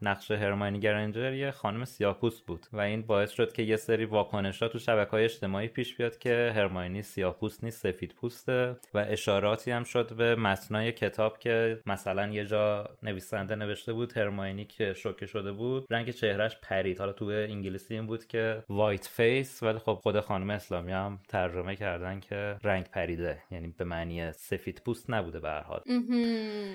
نقش 0.02 0.30
هرماینی 0.30 0.80
گرنجر 0.80 1.32
یه 1.32 1.50
خانم 1.50 1.84
سیاپوست 1.84 2.46
بود 2.46 2.66
و 2.72 2.80
این 2.80 3.02
باعث 3.02 3.30
شد 3.30 3.52
که 3.52 3.62
یه 3.62 3.76
سری 3.76 4.04
واکنش 4.04 4.62
ها 4.62 4.68
تو 4.68 4.78
شبکه 4.78 5.10
های 5.10 5.24
اجتماعی 5.24 5.68
پیش 5.68 5.96
بیاد 5.96 6.18
که 6.18 6.52
هرماینی 6.56 7.02
سیاپوست 7.02 7.64
نیست 7.64 7.82
سفید 7.82 8.14
پوسته 8.14 8.76
و 8.94 8.98
اشاراتی 9.08 9.70
هم 9.70 9.84
شد 9.84 10.14
به 10.14 10.36
متنای 10.36 10.92
کتاب 10.92 11.38
که 11.38 11.80
مثلا 11.86 12.26
یه 12.26 12.46
جا 12.46 12.88
نویسنده 13.02 13.54
نوشته 13.54 13.92
بود 13.92 14.16
هرماینی 14.16 14.64
که 14.64 14.92
شوکه 14.92 15.26
شده 15.26 15.52
بود. 15.52 15.86
رنگ 15.90 16.10
چهرش 16.10 16.56
پرید. 16.62 16.98
حالا 16.98 17.12
تو 17.12 17.24
انگلیسی 17.24 17.94
این 17.94 18.06
بود 18.06 18.26
که 18.26 18.62
white 18.68 19.06
face 19.06 19.62
ولی 19.62 19.78
خب 19.78 19.98
خود 20.02 20.20
خانم 20.20 20.50
اسلامی 20.50 20.92
هم 20.92 21.20
ترجمه 21.28 21.76
کردن 21.76 22.20
که 22.20 22.49
رنگ 22.64 22.84
پریده. 22.84 23.38
یعنی 23.50 23.74
به 23.78 23.84
معنی 23.84 24.32
سفید 24.32 24.82
پوست 24.84 25.10
نبوده 25.10 25.40
به 25.40 25.48
هر 25.48 25.62
حال. 25.62 25.80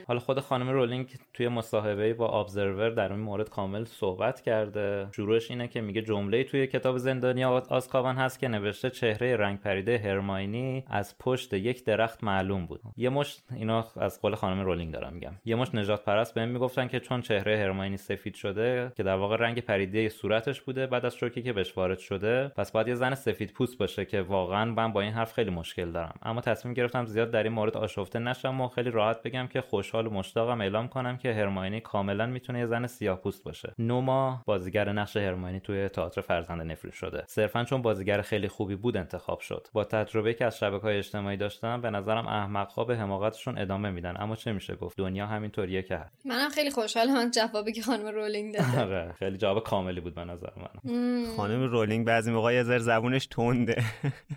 حالا 0.08 0.20
خود 0.20 0.40
خانم 0.40 0.70
رولینگ 0.70 1.16
توی 1.34 1.48
مصاحبه 1.48 2.14
با 2.14 2.40
ابزرور 2.40 2.90
در 2.90 3.12
این 3.12 3.22
مورد 3.22 3.50
کامل 3.50 3.84
صحبت 3.84 4.42
کرده. 4.42 5.08
شروعش 5.16 5.52
اینه 5.52 5.68
که 5.68 5.82
میگه 5.82 6.02
جمله 6.02 6.44
توی 6.44 6.68
کتاب 6.68 6.98
زندانی 6.98 7.44
آزکابان 7.44 8.16
هست 8.16 8.40
که 8.40 8.48
نوشته 8.48 8.90
چهره 8.90 9.36
رنگ 9.36 9.60
پریده 9.60 9.98
هرماینی 9.98 10.84
از 10.88 11.18
پشت 11.18 11.54
یک 11.54 11.86
درخت 11.86 12.24
معلوم 12.24 12.66
بود. 12.66 12.82
یه 12.98 13.10
مشت 13.10 13.38
اینا 13.56 13.86
از 13.96 14.22
قول 14.22 14.36
خانم 14.36 14.62
رولینگ 14.62 14.94
دارم 14.94 15.14
میگم. 15.14 15.34
یه 15.46 15.56
مشت 15.56 15.76
نژاد 15.76 16.06
پرست 16.06 16.34
بهم 16.34 16.50
می‌گفتن 16.50 16.88
که 16.88 17.00
چون 17.00 17.22
چهره 17.22 17.58
هرماینی 17.58 17.98
سفید 17.98 18.36
شده 18.36 18.92
که 18.96 19.04
در 19.04 19.16
واقع 19.16 19.36
رنگ 19.36 19.60
پریده 19.60 20.10
صورتش 20.10 20.62
بوده 20.62 20.88
بعد 20.88 21.06
از 21.06 21.16
شوکی 21.16 21.42
که 21.42 21.54
بهش 21.54 21.78
وارد 21.78 22.00
شده 22.00 22.48
پس 22.48 22.72
باید 22.72 22.88
یه 22.88 22.96
زن 22.96 23.16
سفید 23.16 23.54
پوست 23.54 23.78
باشه 23.78 24.06
که 24.06 24.22
واقعا 24.22 24.66
من 24.66 24.94
با 24.94 25.02
این 25.02 25.12
حرف 25.12 25.34
خیلی 25.34 25.50
مشکل 25.66 25.92
دارم. 25.92 26.20
اما 26.24 26.42
تصمیم 26.42 26.74
گرفتم 26.74 27.06
زیاد 27.06 27.32
در 27.32 27.44
این 27.44 27.52
مورد 27.52 27.78
آشفته 27.78 28.20
نشم 28.20 28.62
و 28.62 28.68
خیلی 28.68 28.92
راحت 28.92 29.24
بگم 29.24 29.48
که 29.48 29.62
خوشحال 29.62 30.08
و 30.08 30.10
مشتاقم 30.10 30.62
اعلام 30.62 30.88
کنم 30.88 31.18
که 31.18 31.34
هرماینی 31.34 31.82
کاملا 31.82 32.26
می‌تونه 32.26 32.60
یه 32.60 32.66
زن 32.66 32.88
سیاه‌پوست 32.88 33.44
باشه. 33.44 33.74
نوما 33.80 34.42
بازیگر 34.46 34.92
نقش 34.92 35.18
هرماینی 35.18 35.60
توی 35.60 35.90
تئاتر 35.90 36.22
فرزند 36.22 36.62
نفرین 36.62 36.92
شده. 36.92 37.24
صرفا 37.28 37.64
چون 37.64 37.82
بازیگر 37.82 38.22
خیلی 38.22 38.48
خوبی 38.48 38.76
بود 38.76 38.98
انتخاب 38.98 39.40
شد. 39.40 39.68
با 39.74 39.84
تجربه 39.84 40.34
که 40.34 40.46
از 40.46 40.64
های 40.64 40.98
اجتماعی 40.98 41.38
داشتم 41.38 41.82
به 41.82 41.90
نظرم 41.90 42.28
احمقها 42.28 42.84
به 42.84 42.98
حماقتشون 42.98 43.58
ادامه 43.58 43.90
میدن. 43.90 44.14
اما 44.20 44.36
چه 44.36 44.54
میشه 44.54 44.76
گفت؟ 44.76 44.98
دنیا 44.98 45.28
همینطوریه 45.28 45.82
که 45.82 45.98
هست. 45.98 46.26
منم 46.26 46.50
خیلی 46.50 46.72
خوشحالم 46.72 47.32
جوابی 47.32 47.72
که 47.72 47.82
خانم 47.82 48.08
رولینگ 48.08 48.56
داد 48.56 48.66
آره 48.86 49.16
خیلی 49.20 49.38
جواب 49.38 49.64
کاملی 49.64 50.02
بود 50.02 50.16
به 50.16 50.24
نظر 50.24 50.50
من. 50.58 51.26
خانم 51.38 51.64
رولینگ 51.64 52.06
بعضی 52.06 52.32
موقع 52.32 52.54
یه 52.54 52.64
ذره 52.64 52.80
زبونش 52.80 53.26
تنده. 53.26 53.84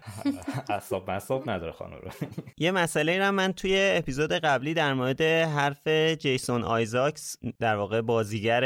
اعصاب 0.71 1.07
اعصاب 1.19 1.51
نداره 1.51 1.73
خانم 1.73 1.97
رو 2.03 2.11
یه 2.65 2.71
مسئله 2.71 3.19
را 3.19 3.31
من 3.31 3.53
توی 3.53 3.93
اپیزود 3.97 4.33
قبلی 4.33 4.75
در 4.75 4.95
مورد 4.95 5.23
حرف 5.23 5.89
جیسون 6.19 6.65
آیزاکس 6.65 7.37
در 7.61 7.77
واقع 7.77 8.01
بازیگر 8.01 8.65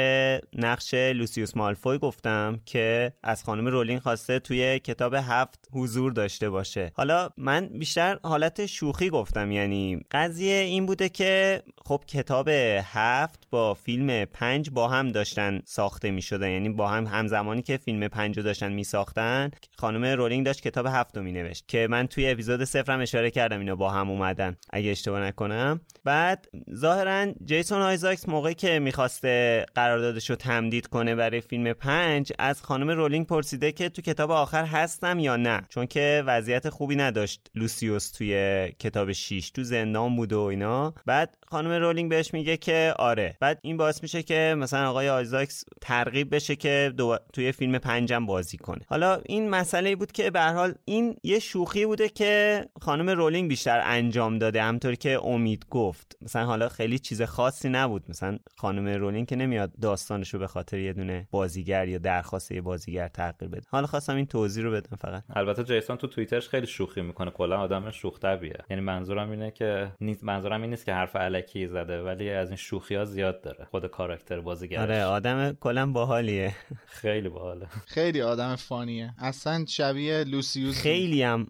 نقش 0.56 0.94
لوسیوس 0.94 1.56
مالفوی 1.56 1.98
گفتم 1.98 2.60
که 2.64 3.12
از 3.22 3.44
خانم 3.44 3.66
رولینگ 3.66 4.00
خواسته 4.00 4.38
توی 4.38 4.78
کتاب 4.78 5.14
هفت 5.14 5.68
حضور 5.72 6.12
داشته 6.12 6.50
باشه. 6.50 6.92
حالا 6.94 7.30
من 7.36 7.66
بیشتر 7.66 8.18
حالت 8.24 8.66
شوخی 8.66 9.10
گفتم 9.10 9.50
یعنی 9.50 10.00
قضیه 10.10 10.54
این 10.54 10.86
بوده 10.86 11.08
که 11.08 11.62
خب 11.84 12.02
کتاب 12.06 12.48
هفت 12.82 13.46
با 13.50 13.74
فیلم 13.74 14.24
پنج 14.24 14.70
با 14.70 14.88
هم 14.88 15.08
داشتن 15.08 15.60
ساخته 15.64 16.10
می 16.10 16.22
شدن 16.22 16.50
یعنی 16.50 16.68
با 16.68 16.88
هم 16.88 17.06
همزمانی 17.06 17.62
که 17.62 17.76
فیلم 17.76 18.08
پنج 18.08 18.36
رو 18.36 18.42
داشتن 18.42 18.72
می 18.72 18.84
ساختن 18.84 19.50
خانم 19.78 20.04
رولینگ 20.04 20.46
داشت 20.46 20.62
کتاب 20.62 20.86
هفت 20.86 21.16
رو 21.16 21.22
می 21.22 21.32
نوشت 21.32 21.68
که 21.68 21.86
من 21.90 22.06
توی 22.06 22.34
اپیزود 22.42 22.64
صفرم 22.64 23.00
اشاره 23.00 23.30
کردم 23.30 23.58
اینا 23.58 23.76
با 23.76 23.90
هم 23.90 24.10
اومدن 24.10 24.56
اگه 24.70 24.90
اشتباه 24.90 25.20
نکنم. 25.20 25.80
بعد 26.04 26.48
ظاهرا 26.74 27.32
جیسون 27.44 27.82
آیزاکس 27.82 28.28
موقعی 28.28 28.54
که 28.54 28.78
می‌خواسته 28.78 29.66
قراردادش 29.74 30.30
رو 30.30 30.36
تمدید 30.36 30.86
کنه 30.86 31.14
برای 31.14 31.40
فیلم 31.40 31.72
پنج 31.72 32.32
از 32.38 32.62
خانم 32.62 32.90
رولینگ 32.90 33.26
پرسیده 33.26 33.72
که 33.72 33.88
تو 33.88 34.02
کتاب 34.02 34.30
آخر 34.30 34.64
هستم 34.64 35.18
یا 35.18 35.36
نه. 35.36 35.62
چون 35.68 35.86
که 35.86 36.22
وضعیت 36.26 36.68
خوبی 36.68 36.96
نداشت 36.96 37.40
لوسیوس 37.54 38.10
توی 38.10 38.68
کتاب 38.78 39.12
6 39.12 39.50
تو 39.50 39.62
زندان 39.62 40.16
بود 40.16 40.32
و 40.32 40.40
اینا. 40.40 40.94
بعد 41.06 41.36
خانم 41.46 41.70
رولینگ 41.70 42.10
بهش 42.10 42.34
میگه 42.34 42.56
که 42.56 42.94
آره. 42.98 43.36
بعد 43.40 43.58
این 43.62 43.76
باعث 43.76 44.02
میشه 44.02 44.22
که 44.22 44.54
مثلا 44.58 44.90
آقای 44.90 45.08
آیزاکس 45.08 45.64
ترغیب 45.80 46.34
بشه 46.34 46.56
که 46.56 46.92
دو... 46.96 47.18
توی 47.32 47.52
فیلم 47.52 47.78
پنجم 47.78 48.26
بازی 48.26 48.56
کنه. 48.56 48.80
حالا 48.86 49.20
این 49.26 49.50
مسئله 49.50 49.96
بود 49.96 50.12
که 50.12 50.30
به 50.30 50.36
هر 50.36 50.42
حال 50.42 50.74
این 50.84 51.16
یه 51.22 51.38
شوخی 51.38 51.86
بوده 51.86 52.08
که 52.08 52.31
خانم 52.80 53.10
رولینگ 53.10 53.48
بیشتر 53.48 53.80
انجام 53.84 54.38
داده 54.38 54.62
همطور 54.62 54.94
که 54.94 55.26
امید 55.26 55.66
گفت. 55.70 56.16
مثلا 56.22 56.44
حالا 56.44 56.68
خیلی 56.68 56.98
چیز 56.98 57.22
خاصی 57.22 57.68
نبود. 57.68 58.04
مثلا 58.08 58.38
خانم 58.56 58.88
رولینگ 58.88 59.28
که 59.28 59.36
نمیاد 59.36 59.72
داستانشو 59.82 60.38
به 60.38 60.46
خاطر 60.46 60.78
یه 60.78 60.92
دونه 60.92 61.28
بازیگر 61.30 61.88
یا 61.88 61.98
درخواست 61.98 62.52
یه 62.52 62.60
بازیگر 62.60 63.08
تغییر 63.08 63.50
بده. 63.50 63.62
حالا 63.70 63.86
خواستم 63.86 64.16
این 64.16 64.26
توضیح 64.26 64.64
رو 64.64 64.72
بدم 64.72 64.96
فقط. 64.96 65.22
البته 65.36 65.64
جیسون 65.64 65.96
تو 65.96 66.06
توییترش 66.06 66.48
خیلی 66.48 66.66
شوخی 66.66 67.00
می‌کنه. 67.00 67.30
کلا 67.30 67.58
آدم 67.60 67.90
شوخ 67.90 68.18
طبیعه 68.18 68.58
یعنی 68.70 68.82
منظورم 68.82 69.30
اینه 69.30 69.50
که 69.50 69.92
نیست 70.00 70.24
منظورم 70.24 70.60
این 70.60 70.70
نیست 70.70 70.86
که 70.86 70.92
حرف 70.92 71.16
الکی 71.16 71.66
زده 71.66 72.02
ولی 72.02 72.30
از 72.30 72.48
این 72.48 72.56
شوخی 72.56 72.94
ها 72.94 73.04
زیاد 73.04 73.40
داره. 73.40 73.66
خود 73.70 73.86
کاراکتر 73.86 74.40
بازیگر 74.40 74.80
آره 74.80 75.04
آدم 75.04 75.52
کلا 75.60 75.86
باحالیه. 75.92 76.54
خیلی 77.02 77.28
باحاله. 77.28 77.66
خیلی 77.86 78.22
آدم 78.22 78.56
fun 78.56 78.85
یه. 78.85 79.14
اصلا 79.18 79.64
شبیه 79.68 80.24
لوسیوس 80.24 80.82
خیلی 80.82 81.22
هم 81.22 81.46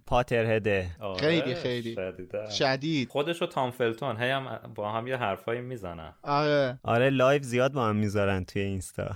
Potterhead 0.63 0.88
ه 0.88 0.91
آره، 1.01 1.21
خیلی. 1.21 1.55
خیلی 1.55 1.95
شدیده. 1.95 2.51
شدید. 2.51 3.09
خودش 3.09 3.43
و 3.43 3.47
تام 3.47 3.71
فلتون 3.71 4.23
هی 4.23 4.31
هم 4.31 4.73
با 4.75 4.93
هم 4.93 5.07
یه 5.07 5.17
حرفایی 5.17 5.61
می‌زنن. 5.61 6.15
آره. 6.23 6.79
آره 6.85 7.11
live 7.11 7.43
زیاد 7.43 7.73
با 7.73 7.85
هم 7.87 7.97
می‌ذارن 7.97 8.45
توی 8.45 8.63
اینستا. 8.63 9.11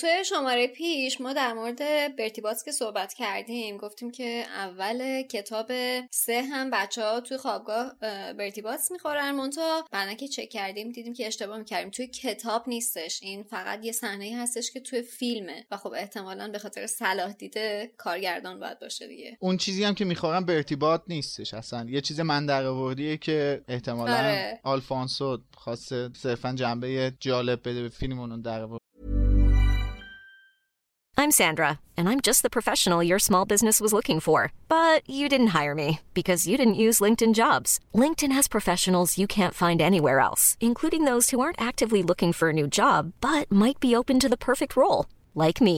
توی 0.00 0.24
شماره 0.24 0.66
پیش 0.66 1.20
ما 1.20 1.32
در 1.32 1.52
مورد 1.52 1.78
برتی 2.16 2.40
باتس 2.40 2.64
که 2.64 2.72
صحبت 2.72 3.14
کردیم 3.14 3.76
گفتیم 3.76 4.10
که 4.10 4.44
اول 4.56 5.22
کتاب 5.22 5.72
سه 6.10 6.42
هم 6.42 6.70
بچه 6.70 7.02
ها 7.02 7.20
توی 7.20 7.36
خوابگاه 7.36 7.92
اه، 8.02 8.32
برتی 8.32 8.62
باتس 8.62 8.92
می‌خورن. 8.92 9.30
منتها 9.30 9.84
بعدا 9.92 10.14
که 10.14 10.28
چک 10.28 10.48
کردیم 10.48 10.92
دیدیم 10.92 11.14
که 11.14 11.26
اشتباه 11.26 11.58
می‌کردیم. 11.58 11.90
توی 11.90 12.06
کتاب 12.06 12.64
نیستش. 12.66 13.22
این 13.22 13.42
فقط 13.42 13.84
یه 13.84 13.92
صحنه 13.92 14.36
هستش 14.38 14.70
که 14.70 14.80
توی 14.80 15.02
فیلمه. 15.02 15.66
و 15.70 15.76
خب 15.76 15.92
احتمالا 15.96 16.48
به 16.48 16.58
خاطر 16.58 16.86
صلاح 16.86 17.32
دیده 17.32 17.90
کارگردان 17.96 18.60
باید 18.60 18.78
باشه 18.78 19.06
دیگه. 19.06 19.36
اون 19.40 19.56
چیزی 19.56 19.84
هم 19.84 19.94
که 19.94 20.04
می‌خورم 20.04 20.44
به 20.44 20.62
ارتباط 20.85 21.01
نیستش 21.07 21.53
اصلا 21.53 21.89
یه 21.89 22.01
چیز 22.01 22.19
من 22.19 22.45
در 22.45 22.65
آوردیه 22.65 23.17
که 23.17 23.63
احتمالا 23.67 24.17
آره. 24.17 24.59
آلفانسو 24.63 25.37
خواسته 25.57 26.09
صرفا 26.13 26.53
جنبه 26.53 27.13
جالب 27.19 27.59
بده 27.59 27.81
به 27.81 27.89
فیلم 27.89 28.19
اونو 28.19 28.37
در 28.37 28.61
آورد. 28.61 28.81
I'm 31.23 31.39
Sandra, 31.41 31.71
and 31.97 32.05
I'm 32.09 32.21
just 32.29 32.41
the 32.41 32.55
professional 32.57 33.07
your 33.09 33.21
small 33.27 33.45
business 33.53 33.77
was 33.83 33.93
looking 33.97 34.19
for. 34.27 34.39
But 34.77 34.99
you 35.17 35.25
didn't 35.33 35.55
hire 35.59 35.75
me 35.83 35.89
because 36.19 36.47
you 36.49 36.55
didn't 36.61 36.83
use 36.87 37.03
LinkedIn 37.05 37.33
jobs. 37.43 37.71
LinkedIn 38.03 38.33
has 38.37 38.55
professionals 38.57 39.17
you 39.21 39.27
can't 39.37 39.59
find 39.63 39.79
anywhere 39.81 40.19
else, 40.27 40.43
including 40.69 41.03
those 41.05 41.25
who 41.29 41.39
aren't 41.41 41.67
actively 41.69 42.01
looking 42.09 42.31
for 42.33 42.47
a 42.49 42.57
new 42.59 42.67
job 42.81 42.99
but 43.27 43.45
might 43.63 43.79
be 43.85 43.95
open 43.99 44.17
to 44.19 44.29
the 44.29 44.43
perfect 44.49 44.73
role, 44.81 45.01
like 45.43 45.59
me. 45.69 45.77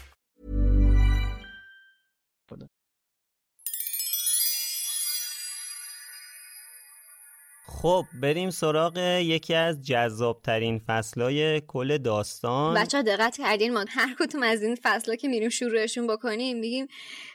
خب 7.81 8.05
بریم 8.21 8.49
سراغ 8.49 8.97
یکی 8.97 9.53
از 9.53 9.81
جذابترین 9.81 10.81
فصلهای 10.87 11.61
کل 11.61 11.97
داستان. 11.97 12.73
بچه 12.73 13.03
دقت 13.03 13.37
کردین 13.37 13.73
ما 13.73 13.85
هر 13.89 14.15
کدوم 14.19 14.43
از 14.43 14.63
این 14.63 14.77
فصلا 14.83 15.15
که 15.15 15.27
میریم 15.27 15.49
شروعشون 15.49 16.07
بکنیم 16.07 16.59
میگیم 16.59 16.87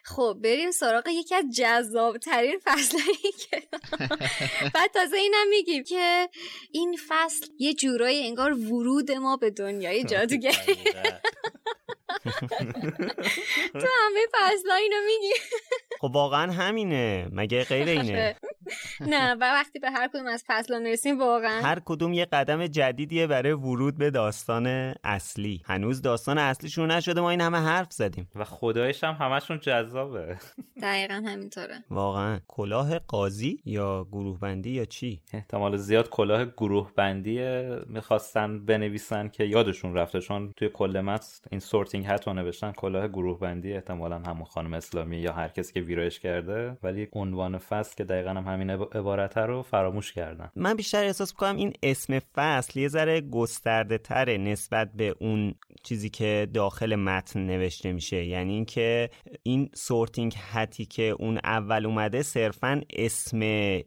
خب 0.06 0.36
بریم 0.44 0.70
سراغ 0.70 1.08
یکی 1.08 1.34
از 1.34 1.44
جذاب 1.56 2.18
ترین 2.18 2.58
فصلهایی 2.64 3.32
که 3.38 3.62
بعد 4.74 4.90
تازه 4.94 5.16
اینم 5.16 5.48
میگیم 5.50 5.84
که 5.84 6.28
این 6.72 6.98
فصل 7.08 7.46
یه 7.58 7.74
جورایی 7.74 8.26
انگار 8.26 8.52
ورود 8.52 9.12
ما 9.12 9.36
به 9.36 9.50
دنیای 9.50 10.04
جادوگری 10.04 10.74
تو 13.72 13.86
همه 14.04 14.20
فصل 14.34 14.70
اینو 14.70 14.96
میگیم 15.06 15.42
خب 16.00 16.10
واقعا 16.14 16.52
همینه. 16.52 17.28
مگه 17.32 17.64
غیر 17.64 17.88
اینه؟ 17.88 18.36
نه 19.00 19.34
و 19.34 19.38
وقتی 19.40 19.78
به 19.78 19.90
هر 19.90 20.08
کدوم 20.08 20.26
از 20.26 20.44
فصل 20.46 20.82
می‌رسیم 20.82 21.18
واقعا. 21.18 21.62
هر 21.62 21.78
کدوم 21.84 22.12
یه 22.12 22.24
قدم 22.24 22.66
جدیدیه 22.66 23.26
برای 23.26 23.52
ورود 23.52 23.98
به 23.98 24.10
داستان 24.10 24.94
اصلی. 25.04 25.62
هنوز 25.66 26.02
داستان 26.02 26.38
اصلی 26.38 26.70
شروع 26.70 26.86
نشده 26.86 27.20
ما 27.20 27.30
این 27.30 27.40
همه 27.40 27.58
حرف 27.58 27.92
زدیم. 27.92 28.28
و 28.34 28.44
خدایش 28.44 29.04
هم 29.04 29.14
همشون 29.20 29.58
جذابه 29.96 30.36
دقیقا 30.82 31.14
همینطوره. 31.26 31.84
واقعا. 31.90 32.40
کلاه 32.48 32.98
قاضی 32.98 33.60
یا 33.64 34.06
گروه 34.12 34.38
بندی 34.38 34.70
یا 34.70 34.84
چی؟ 34.84 35.20
احتمال 35.32 35.76
زیاد 35.76 36.08
کلاه 36.08 36.44
گروه 36.44 36.92
بندی 36.96 37.40
می‌خواستن 37.86 38.64
بنویسن 38.66 39.28
که 39.28 39.44
یادشون 39.44 39.94
رفته 39.94 40.20
چون 40.20 40.52
توی 40.56 40.68
کل 40.68 41.00
متن 41.00 41.26
این 41.50 41.60
سورتینگ 41.60 42.06
رو 42.06 42.32
نوشتن 42.32 42.72
کلاه 42.72 43.08
گروه 43.08 43.38
بندی 43.38 43.72
احتمالا 43.72 44.18
همون 44.18 44.44
خانم 44.44 44.74
اسلامی 44.74 45.16
یا 45.16 45.32
هر 45.32 45.48
کسی 45.48 45.72
که 45.72 45.80
ویرایش 45.80 46.20
کرده 46.20 46.76
ولی 46.82 47.08
عنوان 47.12 47.58
فصل 47.58 47.94
که 47.96 48.04
دقیقا 48.04 48.30
هم 48.30 48.44
همین 48.52 48.70
عبارت 48.70 49.38
رو 49.38 49.62
فراموش 49.62 50.12
کردن. 50.12 50.50
من 50.56 50.74
بیشتر 50.74 51.04
احساس 51.04 51.32
کنم 51.32 51.56
این 51.56 51.72
اسم 51.82 52.18
فصل 52.18 52.80
یه 52.80 52.88
ذره 52.88 53.20
گسترده 53.20 53.98
تره 53.98 54.38
نسبت 54.38 54.92
به 54.92 55.14
اون 55.20 55.54
چیزی 55.82 56.10
که 56.10 56.48
داخل 56.54 56.96
متن 56.96 57.40
نوشته 57.40 57.92
میشه. 57.92 58.24
یعنی 58.24 58.52
اینکه 58.52 59.10
این 59.42 59.70
Sorting 59.86 60.34
Hat 60.52 60.76
ی 60.76 60.84
که 60.84 61.02
اون 61.02 61.38
اول 61.44 61.86
اومده 61.86 62.22
صرفا 62.22 62.80
اسم 62.90 63.42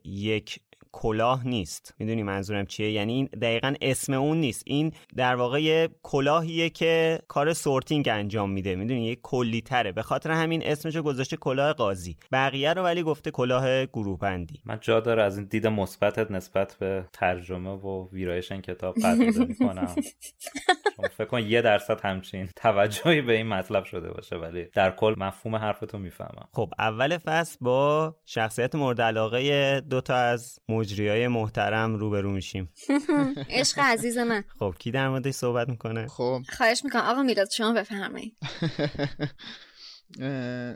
یک 0.06 0.60
کلاه 0.92 1.48
نیست. 1.48 1.96
می‌دونی 2.00 2.24
منظورم 2.24 2.66
چیه؟ 2.66 2.92
یعنی 2.92 3.14
این 3.14 3.26
دقیقا 3.26 3.74
اسم 3.82 4.14
اون 4.14 4.38
نیست. 4.38 4.64
این 4.66 4.92
در 5.16 5.36
واقع 5.36 5.62
یه 5.62 5.90
کلاهیه 6.04 6.70
که 6.70 7.20
کار 7.28 7.54
sorting 7.54 8.10
انجام 8.12 8.52
میده. 8.52 8.76
می‌دونی؟ 8.76 9.06
یه 9.06 9.16
کلی 9.24 9.62
تره 9.62 9.92
به 9.92 10.02
خاطر 10.02 10.32
همین 10.32 10.62
اسمشو 10.66 11.02
گذاشته 11.02 11.38
کلاه 11.38 11.74
قاضی. 11.74 12.18
بقیه 12.32 12.74
رو 12.74 12.84
ولی 12.84 13.04
گفته 13.04 13.32
کلاه 13.32 13.86
گروه 13.86 14.20
بندی 14.20 14.62
من 14.66 14.78
جا 14.82 15.00
داره 15.00 15.24
از 15.24 15.38
این 15.38 15.48
دید 15.48 15.68
مثبتت 15.68 16.32
نسبت 16.32 16.78
به 16.80 17.06
ترجمه 17.14 17.70
و 17.70 18.08
ویرایش 18.12 18.52
این 18.52 18.62
کتاب 18.62 18.96
قدردانی 18.96 19.46
می‌کنم. 19.46 19.96
فکر 21.18 21.26
کن 21.26 21.40
یه 21.40 21.62
درصد 21.62 22.02
همچین 22.02 22.50
توجهی 22.56 23.22
به 23.22 23.34
این 23.34 23.48
مطلب 23.48 23.84
شده 23.84 24.12
باشه 24.12 24.36
ولی 24.36 24.66
در 24.74 24.92
کل 24.92 25.16
مفهوم 25.18 25.56
حرفتو 25.56 25.98
می‌فهمم. 25.98 26.48
خب 26.54 26.70
اول 26.80 27.18
فصل 27.18 27.58
با 27.62 28.16
شخصیت 28.26 28.76
مورد 28.76 29.02
علاقه 29.02 29.82
دوتا 29.82 30.16
از 30.16 30.60
مجریای 30.80 31.28
محترم 31.28 31.96
روبرو 31.96 32.32
میشیم. 32.32 32.70
عشق 33.50 33.80
عزیز 33.80 34.18
من. 34.18 34.44
خب 34.60 34.76
کی 34.80 34.92
در 34.92 35.10
موردش 35.10 35.34
صحبت 35.34 35.70
می‌کنه؟ 35.70 36.08
خب. 36.08 36.42
خواهش 36.58 36.84
می‌کنم. 36.86 37.02
آقا 37.02 37.24
میلاد 37.24 37.50
شما 37.50 37.74
بفرمایید. 37.74 38.38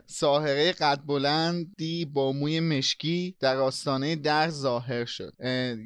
ساهره 0.06 0.72
قد 0.72 1.00
بلندی 1.06 2.04
با 2.04 2.32
موی 2.32 2.60
مشکی 2.60 3.36
در 3.40 3.56
آستانه 3.56 4.16
در 4.16 4.48
ظاهر 4.48 5.04
شد. 5.04 5.32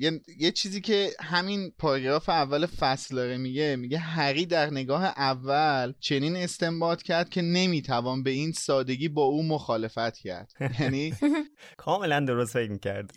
یه،, 0.01 0.21
یه 0.39 0.51
چیزی 0.51 0.81
که 0.81 1.11
همین 1.21 1.73
پاراگراف 1.79 2.29
اول 2.29 2.67
فصل 2.67 3.17
داره 3.17 3.37
میگه 3.37 3.77
میگه 3.77 3.99
هری 3.99 4.47
در 4.47 4.71
نگاه 4.71 5.05
اول 5.05 5.93
چنین 6.01 6.37
استنباط 6.37 7.03
کرد 7.03 7.29
که 7.29 7.43
نمی‌توان 7.43 8.23
به 8.23 8.31
این 8.31 8.53
سادگی 8.53 9.09
با 9.09 9.23
او 9.23 9.43
مخالفت 9.43 10.19
کرد. 10.19 10.53
یعنی 10.81 11.15
کاملا 11.77 12.21
درست 12.21 12.53
فکر 12.53 12.71
می‌کرد 12.71 13.11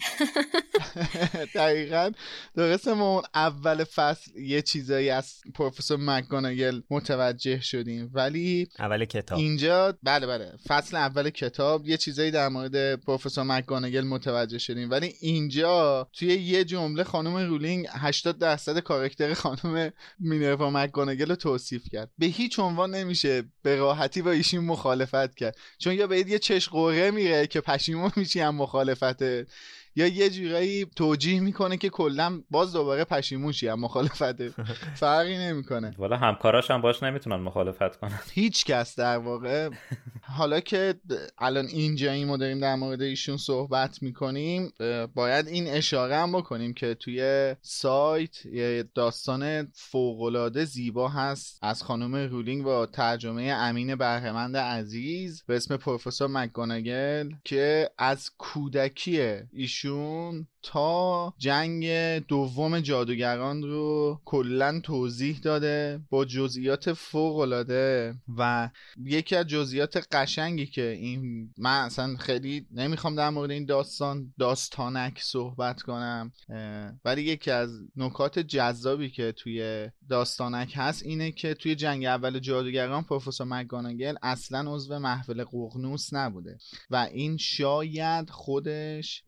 دقیقا. 1.55 2.11
درسته 2.55 2.93
ما 2.93 3.23
اول 3.35 3.83
فصل 3.83 4.39
یه 4.39 4.61
چیزایی 4.61 5.09
از 5.09 5.41
پروفسور 5.53 5.97
مکگوناگل 6.01 6.81
متوجه 6.89 7.59
شدیم 7.59 8.09
ولی 8.13 8.67
اول 8.79 9.05
کتاب. 9.05 9.39
اینجا 9.39 9.97
بله 10.03 10.20
بله 10.27 10.51
فصل 10.67 10.97
اول 10.97 11.29
کتاب 11.29 11.88
یه 11.88 11.97
چیزایی 11.97 12.31
در 12.31 12.49
مورد 12.49 12.95
پروفسور 12.95 13.43
مکگوناگل 13.43 14.01
متوجه 14.01 14.57
شدیم. 14.57 14.91
ولی 14.91 15.13
اینجا 15.21 16.07
توی 16.13 16.27
یه 16.27 16.63
جمله 16.63 17.03
خانم 17.03 17.38
رولینگ 17.38 17.88
80 17.89 18.38
درصد 18.38 18.79
کارکتر 18.79 19.34
خانم 19.34 19.91
مینروا 20.19 20.69
مکگوناگل 20.69 21.29
رو 21.29 21.36
توصیف 21.36 21.84
کرد. 21.91 22.12
به 22.17 22.25
هیچ 22.25 22.60
عنوان 22.60 22.95
نمیشه 22.95 23.43
به 23.63 23.75
راحتی 23.75 24.21
با 24.21 24.31
ایشون 24.31 24.63
مخالفت 24.63 25.36
کرد. 25.36 25.57
چون 25.77 25.93
یا 25.93 26.07
بهت 26.07 26.27
یه 26.27 26.39
چش 26.39 26.69
قوره 26.69 27.12
میره 27.12 27.47
که 27.47 27.62
پشیمون 27.62 28.12
میشی 28.15 28.39
هم 28.39 28.55
مخالفت 28.55 29.23
یا 29.95 30.08
یه 30.08 30.30
جورایی 30.30 30.86
توجیه 30.86 31.39
می‌کنه 31.39 31.77
که 31.77 31.89
کلا 31.89 32.41
باز 32.49 32.73
دوباره 32.73 33.04
پشیمون 33.04 33.51
شی 33.51 33.69
مخالفت 33.69 34.49
فرقی 34.95 35.38
نمی‌کنه. 35.38 35.95
والا 35.97 36.17
همکاراش 36.17 36.71
هم 36.71 36.82
باش 36.82 37.04
نمی‌تونن 37.04 37.36
مخالفت 37.36 37.95
کنن. 37.95 38.19
هیچ 38.32 38.65
کس 38.65 38.99
در 38.99 39.17
واقع. 39.17 39.69
حالا 40.21 40.60
که 40.60 40.93
الان 41.38 41.65
اینجا 41.65 42.12
این 42.12 42.38
داریم 42.38 42.60
در 42.60 42.75
مورد 42.75 43.01
ایشون 43.01 43.38
صحبت 43.38 44.04
می‌کنیم 44.04 44.73
باید 45.15 45.47
این 45.47 45.67
اشاره 45.67 46.15
هم 46.15 46.32
بکنیم 46.32 46.73
که 46.73 46.93
توی 46.93 47.56
سایت 47.62 48.45
یه 48.45 48.84
داستان 48.95 49.67
فوقالعاده 49.73 50.65
زیبا 50.65 51.10
هست. 51.10 51.60
از 51.62 51.84
خانم 51.84 52.15
رولینگ 52.15 52.63
با 52.63 52.86
ترجمه 52.86 53.43
امین 53.43 53.95
بهرهمند 53.95 54.58
عزیز 54.58 55.43
به 55.47 55.56
اسم 55.56 55.77
پروفسور 55.77 56.27
مکگوناگل 56.27 57.30
که 57.43 57.89
از 57.97 58.32
کودکی 58.38 59.21
ایشون 59.54 59.80
ایشون 59.83 60.47
تا 60.63 61.33
جنگ 61.37 61.85
دوم 62.19 62.79
جادوگران 62.79 63.63
رو 63.63 64.19
کلا 64.25 64.79
توضیح 64.83 65.39
داده 65.39 66.01
با 66.09 66.25
جزئیات 66.25 66.93
فوق 66.93 67.37
العاده 67.37 68.15
و 68.37 68.69
یکی 69.05 69.35
از 69.35 69.47
جزئیات 69.47 70.07
قشنگی 70.11 70.65
که 70.65 70.89
این 70.89 71.53
من 71.57 71.85
اصلا 71.85 72.15
خیلی 72.17 72.65
نمی‌خوام 72.71 73.15
در 73.15 73.29
مورد 73.29 73.51
این 73.51 73.65
داستان 73.65 74.33
داستانک 74.39 75.19
صحبت 75.21 75.81
کنم 75.81 76.31
ولی 77.05 77.21
یکی 77.21 77.51
از 77.51 77.69
نکات 77.95 78.39
جذابی 78.39 79.09
که 79.09 79.31
توی 79.31 79.89
داستانک 80.09 80.73
هست 80.75 81.03
اینه 81.05 81.31
که 81.31 81.53
توی 81.53 81.75
جنگ 81.75 82.05
اول 82.05 82.39
جادوگران 82.39 83.03
پروفسور 83.03 83.47
مگانگل 83.47 84.15
اصلا 84.23 84.73
عضو 84.73 84.99
محفل 84.99 85.43
ققنوس 85.43 86.13
نبوده 86.13 86.57
و 86.89 86.95
این 86.95 87.37
شاید 87.37 88.29
خودش 88.29 89.23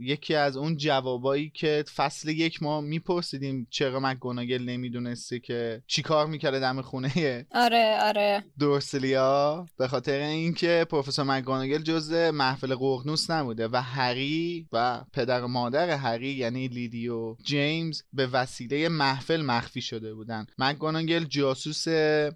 یکی 0.00 0.34
از 0.34 0.56
اون 0.56 0.76
جوابایی 0.76 1.50
که 1.54 1.84
فصل 1.96 2.28
یک 2.28 2.62
ما 2.62 2.80
میپرسیدیم 2.80 3.66
چرا 3.70 4.00
مکگوناگل 4.00 4.62
نمی‌دونسته 4.62 5.38
که 5.38 5.82
چیکار 5.86 6.26
می‌کرده 6.26 6.60
دم 6.60 6.80
خونه 6.80 7.46
آره 7.52 7.98
آره. 8.02 8.44
دورسلیا. 8.58 9.66
به 9.78 9.88
خاطر 9.88 10.20
اینکه 10.20 10.86
پروفسور 10.90 11.24
مکگوناگل 11.24 11.82
جز 11.82 12.12
محفل 12.12 12.74
قرنوس 12.74 13.30
نبوده 13.30 13.68
و 13.68 13.76
هری 13.76 14.68
و 14.72 15.04
پدر 15.12 15.44
و 15.44 15.48
مادر 15.48 15.90
هری 15.90 16.28
یعنی 16.28 16.68
لیدی 16.68 17.08
و 17.08 17.36
جیمز 17.44 18.02
به 18.12 18.26
وسیله 18.26 18.88
محفل 18.88 19.42
مخفی 19.42 19.80
شده 19.80 20.14
بودن. 20.14 20.46
مکگوناگل 20.58 21.24
جاسوس 21.24 21.84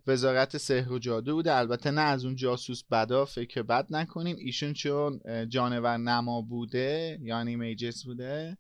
وزارت 0.07 0.57
سحر 0.57 0.93
و 0.93 0.99
جادو 0.99 1.35
بوده. 1.35 1.55
البته 1.55 1.91
نه 1.91 2.01
از 2.01 2.25
اون 2.25 2.37
جاسوس 2.37 2.83
بدا 2.91 3.25
فکر 3.25 3.63
بد 3.63 3.87
نکنیم. 3.91 4.37
ایشون 4.39 4.73
چون 4.73 5.21
جانور 5.49 5.97
نما 5.97 6.43
بوده 6.43 7.19
یعنی 7.23 7.50
میجس 7.57 8.05
بوده 8.05 8.59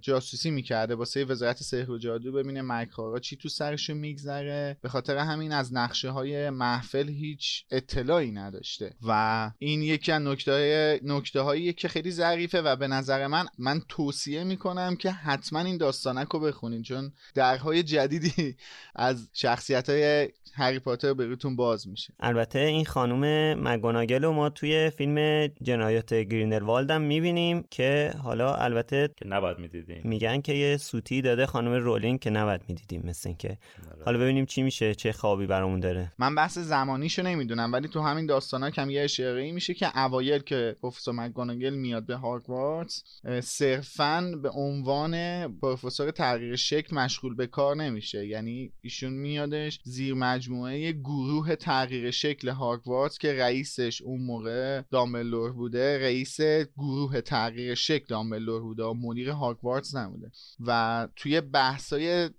جاسوسی 0.00 0.50
می‌کرده 0.50 0.94
واسه 0.94 1.24
وزارت 1.24 1.62
سحر 1.62 1.90
و 1.90 1.98
جادو 1.98 2.32
ببینه 2.32 2.62
مکارا 2.62 3.18
چی 3.18 3.36
تو 3.36 3.48
سرشو 3.48 3.94
میگذره. 3.94 4.76
به 4.82 4.88
خاطر 4.88 5.16
همین 5.16 5.52
از 5.52 5.74
نقشه 5.74 6.10
های 6.10 6.50
محفل 6.50 7.08
هیچ 7.08 7.64
اطلاعی 7.70 8.32
نداشته. 8.32 8.94
و 9.08 9.50
این 9.58 9.82
یکی 9.82 10.12
از 10.12 10.22
نکته 10.22 11.00
نکته 11.04 11.40
هایی 11.40 11.72
که 11.72 11.88
خیلی 11.88 12.10
ظریفه 12.10 12.62
و 12.62 12.76
به 12.76 12.88
نظر 12.88 13.26
من 13.26 13.46
من 13.58 13.80
توصیه 13.88 14.44
می‌کنم 14.44 14.96
که 14.96 15.10
حتما 15.10 15.60
این 15.60 15.76
داستانک 15.76 16.28
رو 16.28 16.40
بخونین. 16.40 16.82
چون 16.82 17.12
درهای 17.34 17.82
جدیدی 17.82 18.56
از 18.94 19.28
شخصیت 19.32 19.90
های 19.90 20.28
هری 20.54 20.78
پاتر 20.78 21.14
بهتون 21.14 21.56
باز 21.56 21.88
میشه. 21.88 22.14
البته 22.20 22.58
این 22.58 22.84
خانم 22.84 23.54
مگوناگل 23.68 24.24
رو 24.24 24.32
ما 24.32 24.50
توی 24.50 24.90
فیلم 24.90 25.46
جنایات 25.46 26.14
گرینلوالد 26.14 26.90
هم 26.90 27.02
می‌بینیم 27.02 27.64
که 27.70 28.12
حالا 28.26 28.54
البته 28.54 29.10
که 29.16 29.28
نباید 29.28 29.58
می‌دیدیم. 29.58 30.00
میگن 30.04 30.40
که 30.40 30.52
یه 30.52 30.76
سوتی 30.76 31.22
داده 31.22 31.46
خانم 31.46 31.72
رولینگ 31.72 32.20
که 32.20 32.30
نباید 32.30 32.60
می‌دیدیم 32.68 33.02
مثل 33.04 33.32
که 33.32 33.48
آره. 33.48 34.04
حالا 34.04 34.18
ببینیم 34.18 34.46
چی 34.46 34.62
میشه 34.62 34.94
چه 34.94 35.12
خوابی 35.12 35.46
برامون 35.46 35.80
داره. 35.80 36.12
من 36.18 36.34
بحث 36.34 36.58
زمانیشو 36.58 37.22
نمی‌دونم 37.22 37.72
ولی 37.72 37.88
تو 37.88 38.00
همین 38.00 38.26
داستانا 38.26 38.70
کم 38.70 38.90
یه 38.90 39.02
اشاره 39.02 39.52
میشه 39.52 39.74
که 39.74 39.98
اوایل 39.98 40.42
که 40.42 40.76
پروفسور 40.82 41.14
مکگوناگل 41.14 41.74
میاد 41.74 42.06
به 42.06 42.16
هاگوارتس 42.16 43.02
صرفا 43.42 44.32
به 44.42 44.50
عنوان 44.50 45.14
پروفسور 45.58 46.10
تغییر 46.10 46.56
شکل 46.56 46.96
مشغول 46.96 47.34
به 47.34 47.46
کار 47.46 47.76
نمیشه. 47.76 48.26
یعنی 48.26 48.72
ایشون 48.80 49.12
میادش 49.12 49.80
زیر 49.84 50.14
مجموعه 50.14 50.92
گروه 50.92 51.54
تغییر 51.54 52.10
شکل 52.10 52.48
هاگوارتس 52.48 53.18
که 53.18 53.32
رئیسش 53.32 54.02
اون 54.02 54.20
موقع 54.22 54.82
دامبلور 54.90 55.52
بوده 55.52 55.98
رئیس 55.98 56.40
گروه 56.76 57.20
تغییر 57.20 57.74
شکل 57.74 58.14
دامبلور 58.16 58.62
بوده 58.62 58.92
مدیر 58.92 59.30
هاگوارتس 59.30 59.94
نبوده 59.94 60.30
و 60.66 61.08
توی 61.16 61.40
بحثای 61.40 62.30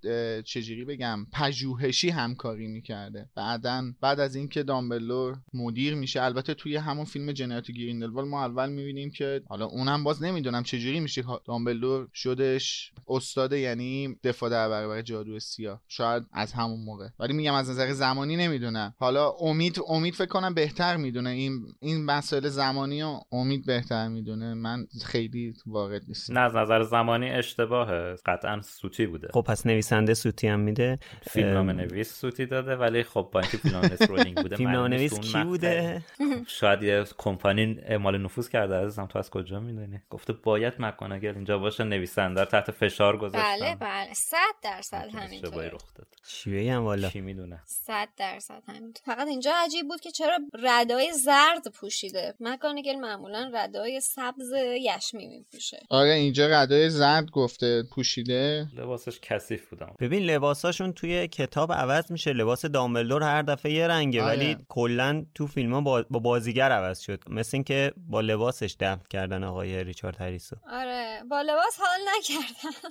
چجوری 0.46 0.86
بگم 0.86 1.28
پژوهشی 1.34 2.10
همکاری 2.10 2.68
می‌کرده. 2.68 3.30
بعدا 3.36 3.94
بعد 4.02 4.20
از 4.20 4.36
اینکه 4.36 4.64
دامبلور 4.64 5.38
مدیر 5.54 5.96
میشه 5.96 6.22
البته 6.22 6.54
توی 6.54 6.76
همون 6.76 7.06
فیلم 7.06 7.32
جنایت 7.32 7.72
گریندلوال 7.72 8.28
ما 8.28 8.46
اول 8.46 8.70
می‌بینیم 8.70 9.12
که 9.12 9.42
حالا 9.48 9.66
اونم 9.66 10.04
باز 10.04 10.24
نمی‌دونم 10.24 10.64
چجوری 10.64 11.00
میشه 11.00 11.24
دامبلور 11.46 12.08
شدش 12.14 12.92
استاد 13.08 13.54
یعنی 13.54 14.16
دفاع 14.24 14.50
در 14.50 14.70
برابر 14.70 15.02
جادو 15.02 15.40
سیاه. 15.40 15.82
شاید 15.88 16.24
از 16.32 16.54
همون 16.54 16.84
موقع. 16.84 17.08
ولی 17.20 17.34
میگم 17.34 17.54
از 17.54 17.70
نظر 17.70 17.94
زمانی 17.94 18.36
نمی‌دونم. 18.36 18.94
حالا 18.98 19.30
امید 19.30 19.80
امید 19.88 20.14
فکر 20.14 20.26
کنم 20.26 20.54
بهتر 20.54 20.98
می‌دونه. 20.98 21.30
این 21.30 21.66
این 21.80 22.06
مسائل 22.06 22.50
زمانی 22.50 23.04
و 23.04 23.20
امید 23.32 23.66
بهتر 23.66 24.08
می‌دونه. 24.08 24.54
من 24.54 24.88
خیلی 25.06 25.54
وارد 25.68 26.02
نیستم 26.08 26.34
نه 26.34 26.40
از 26.40 26.56
نظر 26.56 26.84
زمانی 26.84 27.30
اشتباهه. 27.30 28.16
قطعا 28.26 28.62
سوتی 28.62 29.08
بوده. 29.08 29.28
خب 29.34 29.42
پس 29.42 29.66
نویسنده 29.66 30.14
سوتی 30.14 30.48
هم 30.48 30.60
میده. 30.60 31.00
فیلم 31.30 31.70
نویس 31.70 32.14
سوتی 32.20 32.46
داده 32.46 32.76
ولی 32.76 33.04
خب 33.04 33.30
با 33.32 33.40
اینکه 33.40 33.58
فیلم 33.58 33.78
نویس 33.78 34.02
رولینگ 34.02 34.38
بوده 34.38 34.56
فیلم 34.56 34.70
نویس 34.70 35.20
کی 35.20 35.44
بوده؟ 35.44 36.04
شاید 36.60 36.84
یه 36.84 37.04
کمپانی 37.18 37.80
اعمال 37.86 38.18
نفوذ 38.18 38.50
کرده 38.50 38.76
عزیزم 38.76 39.06
تو 39.06 39.20
از 39.20 39.30
کجا 39.30 39.60
می‌دونی؟ 39.60 40.02
گفته 40.10 40.34
باید 40.34 40.74
مکانگل 40.80 41.36
اینجا 41.36 41.58
باشه 41.58 41.84
نویسنده 41.84 42.46
تحت 42.46 42.72
فشار 42.72 43.18
گذاشتن 43.18 43.60
بله 43.60 43.76
بله. 43.76 44.14
صد 44.14 44.38
درصد 44.62 44.96
اشتباهی 45.06 45.26
همینطوره. 45.26 45.68
رخ 45.70 45.94
داد. 45.96 46.08
چی 46.28 46.52
بگم 46.58 46.84
والا. 46.84 47.10
کی 47.10 47.22
می‌دونه؟ 47.22 47.60
صد 47.66 48.10
درصد 48.18 48.64
همینطور 48.68 49.16
فقط 49.16 49.28
اینجا 49.28 49.52
عجیب 49.66 49.88
بود 49.88 50.02
که 50.02 50.12
چرا 50.12 50.38
ردای 50.64 51.14
زرد 51.14 51.68
پوشیده. 51.74 52.34
مکانگل 52.40 52.96
معمولا 52.96 53.52
ردای 53.54 54.02
سبز 54.02 54.52
یشمی 54.82 55.28
میپوشه 55.28 55.57
آره 55.90 56.10
اینجا 56.10 56.48
ردای 56.48 56.90
زرد 56.90 57.32
گفته 57.32 57.84
پوشیده. 57.92 58.68
لباسش 58.76 59.20
کثیف 59.20 59.70
بودم. 59.70 59.96
ببین 60.00 60.24
لباساشون 60.24 60.94
توی 60.94 61.28
کتاب 61.28 61.74
عوض 61.74 62.12
میشه. 62.12 62.34
لباس 62.34 62.66
دامبلدور 62.66 63.24
هر 63.24 63.42
دفعه 63.42 63.72
یه 63.72 63.88
رنگه 63.88 64.24
آره. 64.24 64.36
ولی 64.38 64.58
کلا 64.70 65.26
تو 65.36 65.48
فیلم 65.48 65.74
ها 65.74 65.82
با, 65.82 66.06
با 66.10 66.20
بازیگر 66.20 66.72
عوض 66.72 67.00
شد. 67.00 67.24
مثل 67.30 67.58
اینکه 67.58 67.94
با 67.98 68.22
لباسش 68.22 68.76
دفن 68.80 69.02
کردن 69.10 69.44
آقای 69.44 69.84
ریچارد 69.84 70.22
هریسو. 70.22 70.56
آره. 70.72 71.24
با 71.30 71.42
لباس 71.42 71.80
حال 71.80 72.00
نکردن 72.18 72.90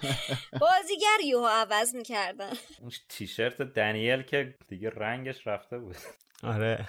بازیگر 0.60 1.26
یهو 1.26 1.46
عوض 1.46 1.94
می‌کردن. 1.94 2.52
اون 2.80 2.90
تیشرت 3.08 3.62
دنیل 3.62 4.22
که 4.22 4.54
دیگه 4.68 4.90
رنگش 4.90 5.46
رفته 5.46 5.78
بود. 5.78 5.96
آره 6.42 6.88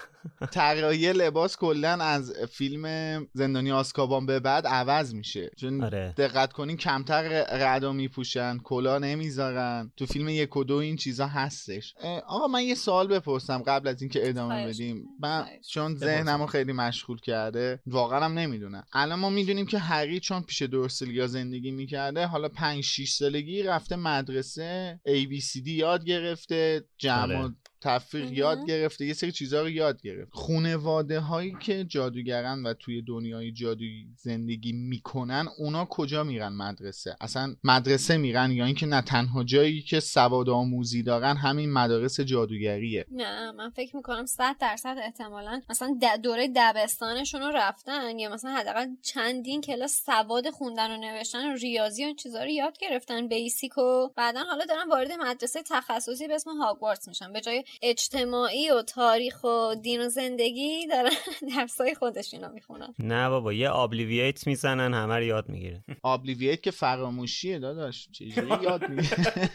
طراحی 0.52 1.14
لباس 1.14 1.58
کلا 1.58 1.90
از 1.90 2.34
فیلم 2.52 2.86
زندانی 3.34 3.72
آسکابان 3.72 4.26
به 4.26 4.40
بعد 4.40 4.68
عوض 4.68 5.14
میشه 5.14 5.52
چون 5.58 5.84
آره. 5.84 6.14
دقت 6.18 6.54
کنین 6.54 6.78
کمتر 6.78 7.44
ردا 7.44 7.94
میپوشن 7.94 8.58
کلا 8.58 8.98
نمی‌ذارن 9.00 9.92
تو 9.98 10.06
فیلم 10.06 10.30
یک 10.30 10.58
و 10.58 10.64
دو 10.64 10.76
این 10.76 10.96
چیزا 10.96 11.28
هستش 11.28 11.96
آقا 12.28 12.48
من 12.48 12.64
یه 12.64 12.76
سوال 12.76 13.08
بپرسم 13.08 13.64
قبل 13.68 13.88
از 13.88 14.02
اینکه 14.02 14.30
ادامه 14.30 14.68
بدیم. 14.68 15.06
من. 15.20 15.46
چون 15.70 15.96
ذهنمو 15.96 16.46
خیلی 16.46 16.72
مشغول 16.72 17.20
کرده 17.20 17.80
واقعا 17.86 18.26
هم 18.26 18.34
نمی‌دونم 18.34 18.84
الان 18.94 19.20
ما 19.20 19.30
می‌دونیم 19.30 19.66
که 19.66 19.80
هری 19.80 20.20
چون 20.20 20.42
پیش 20.42 20.62
دورسلیا 20.62 21.28
زندگی 21.28 21.72
می‌کرده 21.72 22.26
حالا 22.26 22.50
5 22.50 22.84
6 22.84 23.12
سالگی 23.12 23.64
رفته 23.64 23.96
مدرسه 23.96 25.00
ABCD 25.08 25.68
یاد 25.68 26.06
گرفته 26.06 26.84
جمع 26.98 27.38
آره. 27.38 27.56
تفریق. 27.84 28.32
یاد 28.32 28.66
گرفته 28.66 29.06
یه 29.06 29.14
سری 29.14 29.32
چیزها 29.32 29.62
رو 29.62 29.70
یاد 29.70 30.02
گرفت 30.02 30.32
خونواده 30.34 31.20
هایی 31.20 31.56
که 31.60 31.84
جادوگرن 31.84 32.64
و 32.64 32.74
توی 32.74 33.02
دنیای 33.02 33.52
جادویی 33.52 34.08
زندگی 34.18 34.72
می‌کنن 34.72 35.48
اونا 35.58 35.86
کجا 35.86 36.24
میرن 36.24 36.54
مدرسه؟ 36.54 37.16
اصلا 37.22 37.56
مدرسه 37.64 38.18
میرن 38.18 38.52
یا 38.52 38.66
اینکه 38.66 38.86
نه 38.86 39.02
تنها 39.02 39.44
جایی 39.44 39.82
که 39.82 40.00
سواد 40.00 40.50
آموزی 40.50 41.04
دارن 41.04 41.38
همین 41.38 41.74
مدارس 41.74 42.20
جادوگریه. 42.20 43.06
نه 43.12 43.52
من 43.52 43.70
فکر 43.70 43.96
می‌کنم 43.96 44.26
صد 44.26 44.56
درصد 44.60 44.96
احتمالا 45.04 45.62
مثلا 45.70 45.98
دوره 46.24 46.52
دبستانشون 46.56 47.42
رو 47.42 47.52
رفتن 47.56 48.20
یا 48.20 48.30
مثلا 48.30 48.52
حداقل 48.52 48.88
چندین 49.02 49.62
کلاس 49.62 50.04
سواد 50.06 50.50
خوندن 50.50 50.92
و 50.92 50.98
نوشتن 50.98 51.52
و 51.52 51.56
ریاضی 51.56 52.04
و 52.04 52.08
این 52.08 52.16
چیزا 52.16 52.44
رو 52.44 52.50
یاد 52.50 52.78
گرفتن 52.78 53.28
بیسیک 53.28 53.78
و 53.78 54.10
بعدا 54.16 54.44
حالا 54.44 54.66
دارن 54.66 54.90
وارد 54.90 55.12
مدرسه 55.12 55.64
تخصصی 55.64 56.28
به 56.28 56.36
اسم 56.36 56.58
هاگوارتس 56.58 57.08
میشن. 57.08 57.34
به 57.34 57.42
جای 57.42 57.64
اجتماعی 57.82 58.70
و 58.70 58.82
تاریخ 58.82 59.44
و 59.44 59.76
دین 59.82 60.02
و 60.06 60.10
زندگی 60.10 60.88
دارن 60.88 61.10
درسای 61.58 61.96
خودشون 61.96 62.42
رو 62.44 62.52
می‌خونن. 62.54 62.94
نه 63.00 63.30
بابا 63.30 63.54
یه 63.54 63.70
آبلیویت 63.70 64.48
می‌زنن 64.48 64.94
همه 64.94 65.16
رو 65.16 65.24
یاد 65.24 65.50
می‌گیره 65.50 65.84
آبلیویت 66.04 66.64
که 66.64 66.72
فراموشیه 66.72 67.60
داداش 67.60 68.08
چجوری 68.12 68.64
یاد 68.64 68.90
می‌گیره 68.90 69.18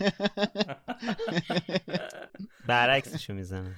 برعکسشو 2.68 3.34
می‌زنن. 3.34 3.74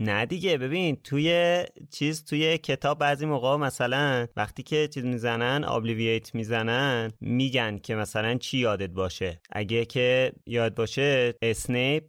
نه 0.00 0.26
دیگه 0.26 0.58
ببین 0.58 0.96
توی 1.04 1.62
چیز 1.90 2.24
توی 2.24 2.58
کتاب 2.58 2.98
بعضی 2.98 3.26
موقع 3.26 3.56
مثلا 3.56 4.26
وقتی 4.36 4.62
که 4.62 4.88
چیز 4.88 5.04
می‌زنن 5.04 5.64
آبلیویت 5.64 6.34
می‌زنن 6.34 7.12
میگن 7.20 7.78
که 7.78 7.94
مثلا 7.94 8.34
چی 8.34 8.58
یادت 8.58 8.90
باشه. 8.90 9.40
اگه 9.52 9.84
که 9.84 10.32
یاد 10.46 10.74
باشه 10.74 11.34
اسنیپ 11.42 12.04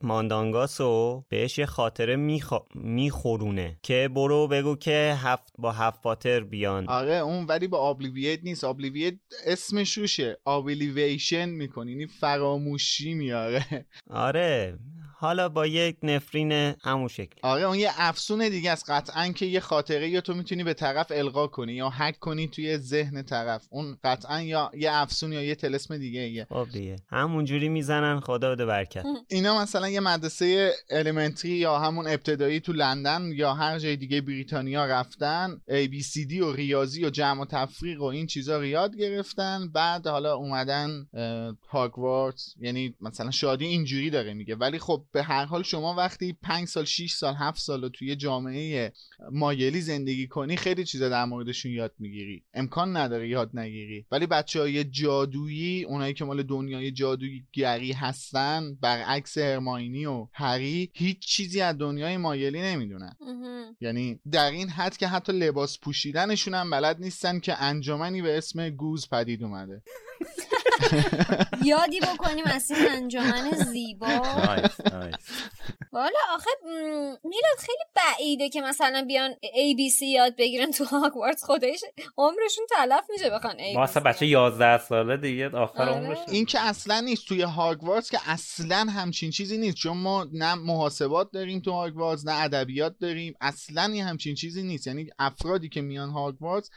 بهش 1.30 1.58
یه 1.58 1.66
خاطره 1.66 2.16
میخوا... 2.16 2.66
میخورونه. 2.76 3.80
که 3.84 4.10
برو 4.16 4.48
بگو 4.48 4.76
که 4.76 5.18
هفت 5.18 5.54
با 5.58 5.72
هفت 5.72 6.02
پاتر 6.02 6.40
بیان. 6.40 6.90
آره 6.90 7.14
اون 7.16 7.46
ولی 7.46 7.68
با 7.68 7.78
آبلیویت 7.78 8.40
نیست. 8.44 8.64
آبلیویت 8.64 9.14
اسمش 9.46 9.98
روشه 9.98 10.38
آبلیویشن 10.46 11.50
می‌کنی. 11.50 11.92
یعنی 11.92 12.08
فراموشی 12.08 13.14
میاره 13.14 13.86
آره. 14.10 14.78
حالا 15.22 15.50
با 15.50 15.68
یک 15.68 15.98
نفرین 16.04 16.52
همون 16.84 17.08
شکل 17.08 17.36
آره 17.42 17.64
اون 17.64 17.80
یه 17.80 17.90
افسون 17.98 18.50
دیگه 18.50 18.72
است. 18.72 18.90
قطعا 18.90 19.28
که 19.28 19.46
یه 19.46 19.60
خاطره 19.60 20.10
یا 20.10 20.22
تو 20.22 20.34
می‌تونی 20.34 20.64
به 20.64 20.74
طرف 20.74 21.12
القا 21.16 21.48
کنی 21.48 21.74
یا 21.74 21.90
هک 21.90 22.20
کنی 22.20 22.48
توی 22.48 22.78
ذهن 22.78 23.22
طرف. 23.22 23.68
اون 23.70 23.98
قطعا 24.04 24.42
یا 24.42 24.72
یه 24.74 24.90
افسون 24.94 25.34
یا 25.34 25.42
یه 25.42 25.56
تلسم 25.56 25.98
دیگه 25.98 26.20
ایه. 26.20 26.48
خب 26.50 26.68
دیگه. 26.74 26.96
همونجوری 27.10 27.70
می‌زنن. 27.70 28.20
خدا 28.20 28.52
بده 28.52 28.66
برکت. 28.66 29.06
اینا 29.30 29.62
مثلا 29.62 29.90
یه 29.90 30.00
مدرسه 30.00 30.74
الیمنتری 30.90 31.52
یا 31.52 31.80
همون 31.80 32.08
ابتدایی 32.08 32.60
تو 32.60 32.74
لندن 32.74 33.30
یا 33.34 33.54
هر 33.54 33.80
جای 33.80 33.96
دیگه 33.96 34.22
بریتانیا 34.22 34.86
رفتن 34.86 35.62
ABCD 35.70 36.42
و 36.42 36.54
ریاضی 36.54 37.06
و 37.06 37.10
جمع 37.10 37.42
و 37.42 37.46
تفریق 37.46 38.02
و 38.02 38.06
این 38.06 38.28
چیزا 38.28 38.58
رو 38.58 38.66
یاد 38.66 38.96
گرفتن. 38.96 39.72
بعد 39.72 40.08
حالا 40.08 40.36
اومدن 40.36 41.08
هاگوارتس. 41.70 42.56
یعنی 42.60 42.96
مثلا 43.02 43.32
شادی 43.32 43.66
اینجوری 43.66 44.10
داره 44.10 44.34
میگه. 44.34 44.56
ولی 44.56 44.80
خب 44.80 45.06
به 45.12 45.24
هر 45.24 45.46
حال 45.46 45.64
شما 45.64 45.94
وقتی 45.96 46.34
5 46.34 46.68
سال 46.68 46.86
6 46.86 47.14
سال 47.14 47.34
7 47.36 47.60
سال 47.60 47.82
رو 47.82 47.90
توی 47.90 48.16
جامعه 48.16 48.94
مایلی 49.32 49.82
زندگی 49.82 50.28
کنی 50.28 50.56
خیلی 50.58 50.84
چیزا 50.86 51.10
در 51.10 51.26
موردشون 51.26 51.72
یاد 51.72 51.94
می‌گیری. 52.00 52.44
امکان 52.54 52.98
نداره 52.98 53.30
یاد 53.30 53.50
نگیری. 53.54 54.06
ولی 54.12 54.26
بچه 54.28 54.60
های 54.60 54.84
جادویی 54.84 55.84
اونایی 55.84 56.14
که 56.14 56.26
مال 56.26 56.44
دنیای 56.44 56.92
جادوگری 56.92 57.92
هستن 57.92 58.78
برعکس 58.82 59.38
هرماینی 59.38 60.06
و 60.06 60.28
هری 60.34 60.92
هیچ 60.94 61.20
چیزی 61.20 61.62
از 61.62 61.78
دنیای 61.78 62.18
مایلی 62.18 62.62
نمی‌دونن. 62.62 63.16
یعنی 63.82 64.20
در 64.32 64.52
این 64.52 64.70
حد 64.70 64.98
که 64.98 65.08
حتی 65.08 65.32
لباس 65.32 65.80
پوشیدنشون 65.80 66.54
هم 66.54 66.70
بلد 66.70 67.02
نیستن 67.02 67.40
که 67.40 67.64
انجمنی 67.64 68.22
به 68.22 68.38
اسم 68.38 68.70
گوز 68.70 69.10
پدید 69.10 69.44
اومده. 69.44 69.82
یادی 71.64 72.00
بکنیم 72.00 72.46
از 72.46 72.72
این 72.72 72.90
انجمن 72.90 73.52
زیبا. 73.52 74.08
والا 75.94 76.20
آخه 76.34 76.50
میلاد 77.24 77.58
خیلی 77.60 77.84
بعیده 77.96 78.50
که 78.50 78.62
مثلا 78.62 79.06
بیان 79.08 79.32
ABC 79.34 80.02
یاد 80.02 80.36
بگیرن 80.38 80.72
تو 80.72 80.86
هاگوارتس 80.86 81.44
خودش 81.44 81.84
عمرشون 82.18 82.66
تلف 82.70 83.04
میشه 83.10 83.30
بخوان 83.30 83.54
ABC 83.54 83.76
ما 83.76 83.84
اصلا 83.84 84.04
بچه 84.04 84.26
11 84.26 84.78
ساله 84.78 85.18
دیگه 85.18 85.50
آخر 85.50 85.82
آره. 85.82 85.92
عمرش 85.92 86.18
این 86.28 86.46
که 86.46 86.60
اصلا 86.60 87.00
نیست 87.00 87.28
توی 87.28 87.42
هاگوارتس 87.42 88.12
که 88.12 88.20
اصلا 88.26 88.76
همچین 88.76 89.32
چیزی 89.32 89.58
نیست 89.58 89.78
چون 89.78 89.98
ما 89.98 90.28
نه 90.34 90.56
محاسبات 90.56 91.32
داریم 91.32 91.60
تو 91.60 91.72
هاگوارتس 91.72 92.26
نه 92.26 92.44
ادبیات 92.44 92.96
داریم. 93.00 93.34
اصلا 93.42 93.92
یه 93.96 94.06
همچین 94.06 94.36
چیزی 94.36 94.64
نیست. 94.64 94.88
یعنی 94.88 95.10
افرادی 95.20 95.70
که 95.70 95.82
میان 95.82 96.10
هاگوارتس 96.10 96.70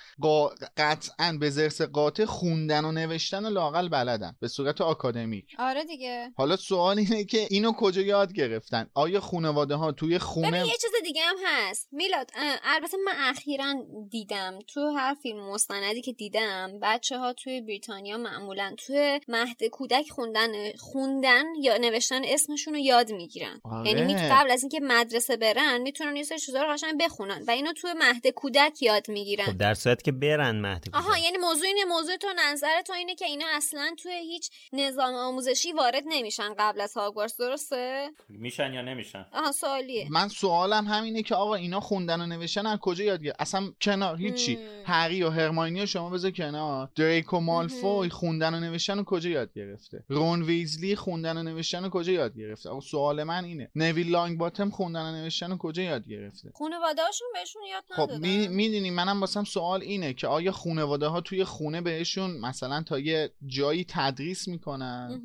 قطعا 0.76 1.36
به 1.40 1.50
زرس 1.50 1.82
قاطع 1.82 2.24
خوندن 2.24 2.84
و 2.84 2.92
نوشتن 2.92 3.33
و 3.40 3.48
لاقل 3.48 3.88
بلدن 3.88 4.36
به 4.40 4.48
صورت 4.48 4.80
آکادمیک. 4.80 5.44
آره 5.58 5.84
دیگه. 5.84 6.32
حالا 6.36 6.56
سوال 6.56 6.98
اینه 6.98 7.24
که 7.24 7.46
اینو 7.50 7.72
کجا 7.72 8.02
یاد 8.02 8.32
گرفتن؟ 8.32 8.90
آیا 8.94 9.20
خانواده 9.20 9.74
ها 9.74 9.92
توی 9.92 10.18
خونه؟ 10.18 10.50
ببین 10.50 10.64
یه 10.64 10.76
چیز 10.80 10.90
دیگه 11.04 11.22
هم 11.22 11.36
هست. 11.46 11.88
میلاد 11.92 12.30
البته 12.64 12.96
من 13.06 13.12
اخیرا 13.18 13.74
دیدم. 14.10 14.58
تو 14.68 14.90
هر 14.96 15.14
فیلم 15.14 15.50
مستندی 15.50 16.02
که 16.02 16.12
دیدم 16.12 16.72
بچه 16.82 17.18
ها 17.18 17.32
توی 17.32 17.60
بریتانیا 17.60 18.16
معمولا 18.16 18.74
توی 18.86 19.20
مهد 19.28 19.64
کودک 19.64 20.10
خوندن 20.10 20.72
خوندن 20.78 21.44
یا 21.62 21.76
نوشتن 21.76 22.22
اسمشون 22.24 22.74
رو 22.74 22.80
یاد 22.80 23.12
می‌گیرن. 23.12 23.60
آره. 23.64 23.90
یعنی 23.90 24.14
می 24.14 24.14
قبل 24.14 24.50
از 24.50 24.62
اینکه 24.62 24.80
مدرسه 24.82 25.36
برن 25.36 25.80
می‌تونن 25.80 26.16
یه 26.16 26.22
سری 26.22 26.38
چیزا 26.38 26.62
رو 26.62 26.72
قشنگ 26.72 27.00
بخونن 27.00 27.44
و 27.48 27.50
اینو 27.50 27.72
توی 27.72 27.92
مهد 27.92 28.26
کودک 28.26 28.82
یاد 28.82 29.08
می‌گیرن. 29.08 29.44
خب 29.44 29.58
در 29.58 29.74
صورت 29.74 30.02
که 30.02 30.12
برن 30.12 30.60
مهد 30.60 30.84
کودک. 30.84 30.96
آها 30.96 31.18
یعنی 31.18 31.36
موضوع 31.36 31.66
اینه 31.66 31.84
موضوع 31.84 32.16
تو 32.16 32.28
نظر 32.38 32.82
تو 32.82 32.92
اینه 32.92 33.14
که 33.14 33.23
اینا 33.24 33.46
اصلا 33.52 33.94
توی 34.02 34.12
هیچ 34.12 34.50
نظام 34.72 35.14
آموزشی 35.14 35.72
وارد 35.72 36.02
نمیشن 36.06 36.54
قبل 36.58 36.80
از 36.80 36.94
هاگوارتس 36.94 37.36
درسته؟ 37.36 38.10
میشن 38.28 38.72
یا 38.72 38.82
نمیشن؟ 38.82 39.26
آها 39.32 39.52
سوالیه. 39.52 40.06
من 40.10 40.28
سوالم 40.28 40.86
همینه 40.86 41.22
که 41.22 41.34
آقا 41.34 41.54
اینا 41.54 41.80
خوندن 41.80 42.20
و 42.20 42.26
نوشتن 42.26 42.66
از 42.66 42.78
کجا 42.78 43.04
یاد 43.04 43.22
گرفت؟ 43.22 43.36
اصلا 43.40 43.72
کنار 43.80 44.16
هیچی. 44.16 44.58
هری 44.86 45.22
و 45.22 45.30
هرماینی 45.30 45.82
و 45.82 45.86
شما 45.86 46.10
بذار 46.10 46.30
کنار. 46.30 46.90
دریکو 46.96 47.40
مالفوی 47.40 48.10
خوندن 48.10 48.54
و 48.54 48.60
نوشتن 48.60 48.98
و 48.98 49.04
کجا 49.04 49.30
یاد 49.30 49.52
گرفته؟ 49.52 50.04
رون 50.08 50.42
ویزلی 50.42 50.96
خوندن 50.96 51.36
و 51.36 51.42
نوشتن 51.42 51.84
و 51.84 51.88
کجا 51.88 52.12
یاد 52.12 52.36
گرفته؟ 52.36 52.70
آقا 52.70 52.80
سوال 52.80 53.22
من 53.22 53.44
اینه. 53.44 53.70
نویل 53.74 54.10
لانگ 54.10 54.38
باتم 54.38 54.70
خوندن 54.70 55.02
و 55.02 55.12
نوشتن 55.12 55.52
و 55.52 55.56
کجا 55.56 55.82
یاد 55.82 56.08
گرفته؟ 56.08 56.50
خانواده‌هاشون 56.54 57.28
بهشون 57.34 57.62
یاد 57.70 57.84
خب 57.90 58.02
ندادن. 58.02 58.46
می‌دونی 58.48 58.90
منم 58.90 59.20
واسم 59.20 59.44
سوال 59.44 59.82
اینه 59.82 60.14
که 60.14 60.26
آیا 60.26 60.52
خانواده 60.52 61.06
ها 61.06 61.20
توی 61.20 61.44
خونه 61.44 61.80
بهشون 61.80 62.30
مثلا 62.40 62.82
تا 62.82 62.98
یه 62.98 63.13
توی 63.14 63.28
جایی 63.46 63.84
تدریس 63.88 64.48
می‌کنن. 64.48 65.20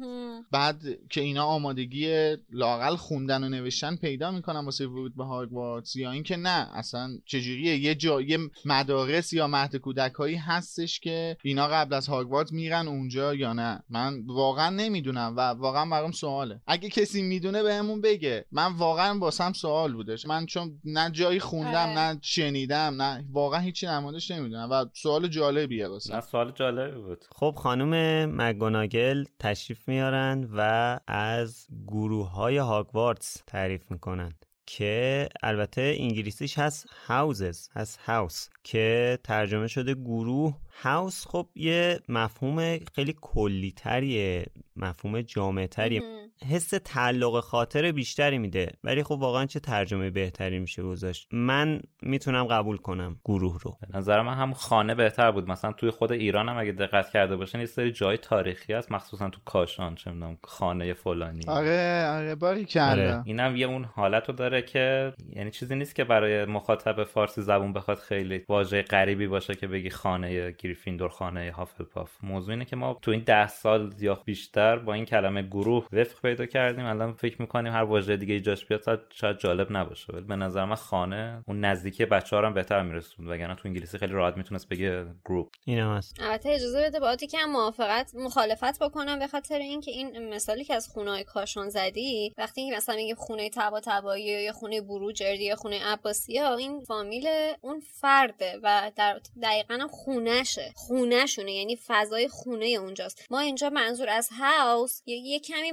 بعد 0.52 0.82
که 1.10 1.22
اینا 1.22 1.46
آمادگی 1.46 2.36
لاقل 2.52 2.96
خوندن 2.96 3.44
و 3.44 3.50
نوشتن 3.50 3.96
پیدا 3.96 4.32
می‌کنن 4.32 4.66
واسه 4.66 4.88
ورود 4.88 5.16
به 5.16 5.24
هاگوارتس 5.24 5.96
یا 5.96 6.12
اینکه 6.12 6.38
نه 6.38 6.68
اصلا 6.74 7.10
چجوریه؟ 7.26 7.78
یه 7.78 7.96
جا 7.96 8.22
یه 8.22 8.38
مدارس 8.66 9.34
یا 9.34 9.48
مهد 9.48 9.76
کودک 9.76 10.14
هایی 10.14 10.36
هستش 10.36 11.00
که 11.00 11.38
اینا 11.44 11.68
قبل 11.68 11.94
از 11.94 12.08
هاگوارتس 12.08 12.52
میرن 12.52 12.88
اونجا 12.88 13.36
یا 13.36 13.54
نه؟ 13.54 13.84
من 13.90 14.24
واقعا 14.26 14.70
نمی‌دونم 14.70 15.34
و 15.38 15.42
واقعا 15.42 15.86
برام 15.86 16.12
سواله. 16.12 16.62
اگه 16.68 16.90
کسی 16.90 17.22
می‌دونه 17.22 17.64
بهمون 17.64 18.02
بگه. 18.02 18.46
من 18.52 18.74
واقعا 18.74 19.20
واسم 19.20 19.54
سوال 19.54 19.94
بودش 19.94 20.26
من 20.26 20.46
چون 20.46 20.80
نه 20.84 21.12
جایی 21.12 21.40
خوندم 21.40 21.90
نه 21.90 22.20
شنیدم 22.22 23.02
نه 23.02 23.26
واقعا 23.32 23.60
هیچی 23.60 23.88
نمادش 23.88 24.32
نمی‌دونم 24.32 24.70
و 24.72 24.86
سوال 24.94 25.28
جالبیه 25.28 25.88
واسه. 25.88 26.16
نه 26.16 26.22
سوال 26.22 26.52
جالبی 26.52 27.02
بود. 27.02 27.26
خب 27.32 27.56
خانم 27.70 28.26
مگوناگل 28.42 29.26
تشریف 29.40 29.88
میارن 29.88 30.50
و 30.54 31.00
از 31.08 31.68
گروه 31.88 32.32
های 32.32 32.58
هاگوارتس 32.58 33.44
تعریف 33.48 33.92
می‌کنن 33.92 34.34
که 34.66 35.30
البته 35.44 35.96
انگلیسیش 36.00 36.60
هست 36.60 36.88
هاوزز 37.08 37.70
هست 37.74 38.00
هاوس 38.00 38.50
که 38.64 39.20
ترجمه 39.24 39.68
شده 39.68 39.94
گروه. 39.94 40.58
هاوس 40.82 41.28
خب 41.28 41.50
یه 41.56 42.00
مفهوم 42.10 42.78
خیلی 42.96 43.16
کلی 43.22 43.72
تریه 43.72 44.46
مفهوم 44.76 45.22
جامع 45.22 45.68
تریه 45.68 46.29
حس 46.48 46.70
تعلق 46.86 47.40
خاطر 47.40 47.92
بیشتری 47.92 48.38
میده. 48.38 48.72
ولی 48.84 49.04
خب 49.04 49.12
واقعا 49.12 49.46
چه 49.46 49.60
ترجمه 49.60 50.10
بهتری 50.10 50.60
میشه 50.60 50.84
گذاشت. 50.84 51.28
من 51.32 51.82
می‌تونم 52.02 52.44
قبول 52.44 52.78
کنم 52.78 53.20
گروه 53.26 53.60
رو. 53.62 53.78
به 53.82 53.98
نظر 53.98 54.22
من 54.22 54.34
هم 54.34 54.54
خانه 54.54 54.96
بهتر 54.96 55.32
بود. 55.32 55.50
مثلا 55.50 55.72
توی 55.72 55.90
خود 55.90 56.12
ایران 56.12 56.50
هم 56.50 56.58
اگه 56.58 56.72
دقت 56.72 57.10
کرده 57.10 57.36
باشین 57.36 57.62
یه 57.62 57.68
سری 57.68 57.92
جای 57.92 58.18
تاریخی 58.18 58.74
هست. 58.74 58.92
مخصوصا 58.92 59.30
تو 59.30 59.40
کاشان 59.46 59.96
چه 59.96 60.12
می‌دونم 60.12 60.38
خانه 60.44 60.94
فلانی. 60.94 61.42
آره 61.48 62.08
آره 62.08 62.36
باری 62.36 62.68
آره. 62.80 63.22
اینم 63.26 63.56
یه 63.56 63.68
اون 63.68 63.84
حالت 63.84 64.30
رو 64.30 64.36
داره 64.36 64.62
که 64.62 65.14
یعنی 65.36 65.52
چیزی 65.52 65.76
نیست 65.76 65.96
که 65.96 66.04
برای 66.04 66.46
مخاطب 66.46 67.04
فارسی 67.04 67.42
زبون 67.42 67.74
بخواد 67.74 67.98
خیلی 67.98 68.46
واژه 68.50 68.82
غریبی 68.82 69.28
باشه 69.28 69.56
که 69.56 69.68
بگی 69.68 69.90
خانه 69.90 70.52
گریفیندور 70.52 71.10
خانه 71.10 71.52
هافلپاف. 71.52 72.12
موضوع 72.24 72.52
اینه 72.52 72.66
که 72.66 72.76
ما 72.76 73.00
تو 73.02 73.12
این 73.12 73.24
ده 73.26 73.48
سال 73.48 73.94
یا 74.00 74.22
بیشتر 74.26 74.80
با 74.80 74.94
این 74.94 75.06
کلمه 75.06 75.42
گروه 75.42 75.88
وفق 75.94 76.29
پیدا 76.30 76.46
کردیم 76.46 76.86
الان 76.86 77.14
فکر 77.14 77.42
می‌کنیم 77.42 77.74
هر 77.74 77.84
واژه 77.84 78.18
دیگه 78.18 78.34
ایجاش 78.34 78.66
بیاد 78.66 79.02
شاید 79.14 79.38
جالب 79.38 79.68
نباشه. 79.72 80.14
ولی 80.14 80.26
به 80.26 80.36
نظر 80.36 80.66
من 80.66 80.76
خانه 80.76 81.44
اون 81.48 81.66
نزدیکی 81.66 82.06
بچه 82.06 82.36
ها 82.36 82.46
هم 82.46 82.54
بهتر 82.54 82.82
میرسوند. 82.82 83.30
وگرنه 83.30 83.56
تو 83.56 83.62
انگلیسی 83.66 83.98
خیلی 83.98 84.14
راحت 84.14 84.38
می‌تونست 84.38 84.70
بگه 84.70 85.06
گروپ 85.26 85.48
اینم 85.66 85.98
هست. 85.98 86.16
البته 86.22 86.50
اجازه 86.50 86.82
بده 86.82 87.00
باهاتی 87.00 87.28
که 87.28 87.38
موافقت 87.48 88.12
مخالفت 88.16 88.84
بکنم 88.84 89.20
به 89.20 89.28
خاطر 89.28 89.60
اینکه 89.60 89.92
این 89.92 90.34
مثالی 90.34 90.64
که 90.64 90.76
از 90.76 90.88
خونه 90.88 91.12
های 91.12 91.24
کاشان 91.24 91.70
زدی 91.70 92.34
وقتی 92.38 92.72
مثلا 92.72 92.96
میگه 92.96 93.16
خونه 93.16 93.50
تبا 93.50 93.80
تبایی 93.84 94.44
یا 94.44 94.52
خونه 94.52 94.82
بروجردی 94.82 95.44
یا 95.44 95.56
خونه 95.56 95.80
عباسی 95.86 96.38
ها 96.38 96.56
این 96.56 96.80
فامیل 96.80 97.28
اون 97.62 97.80
فرده 97.80 98.60
و 98.64 98.92
در 98.96 99.20
دقیقا 99.44 99.88
خونهشه. 99.92 100.72
خونهشونه 100.76 101.52
یعنی 101.52 101.78
فضای 101.88 102.28
خونه 102.28 102.66
اونجاست. 102.66 103.28
ما 103.32 103.40
اینجا 103.40 103.70
منظور 103.70 104.10
از 104.10 104.30
هاوس 104.40 105.02
یه 105.06 105.40
کمی 105.40 105.72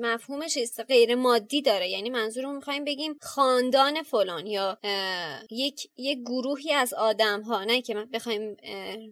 مفهومش 0.00 0.58
غیر 0.88 1.14
مادی 1.14 1.62
داره. 1.62 1.88
یعنی 1.88 2.10
منظور 2.10 2.46
می‌خوایم 2.46 2.84
بگیم 2.84 3.14
خاندان 3.22 4.02
فلان 4.02 4.46
یا 4.46 4.78
یک 5.50 5.88
یک 5.96 6.18
گروهی 6.18 6.72
از 6.72 6.94
آدم 6.94 7.42
ها 7.42 7.64
نه 7.64 7.82
که 7.82 7.94
بخوایم 8.12 8.56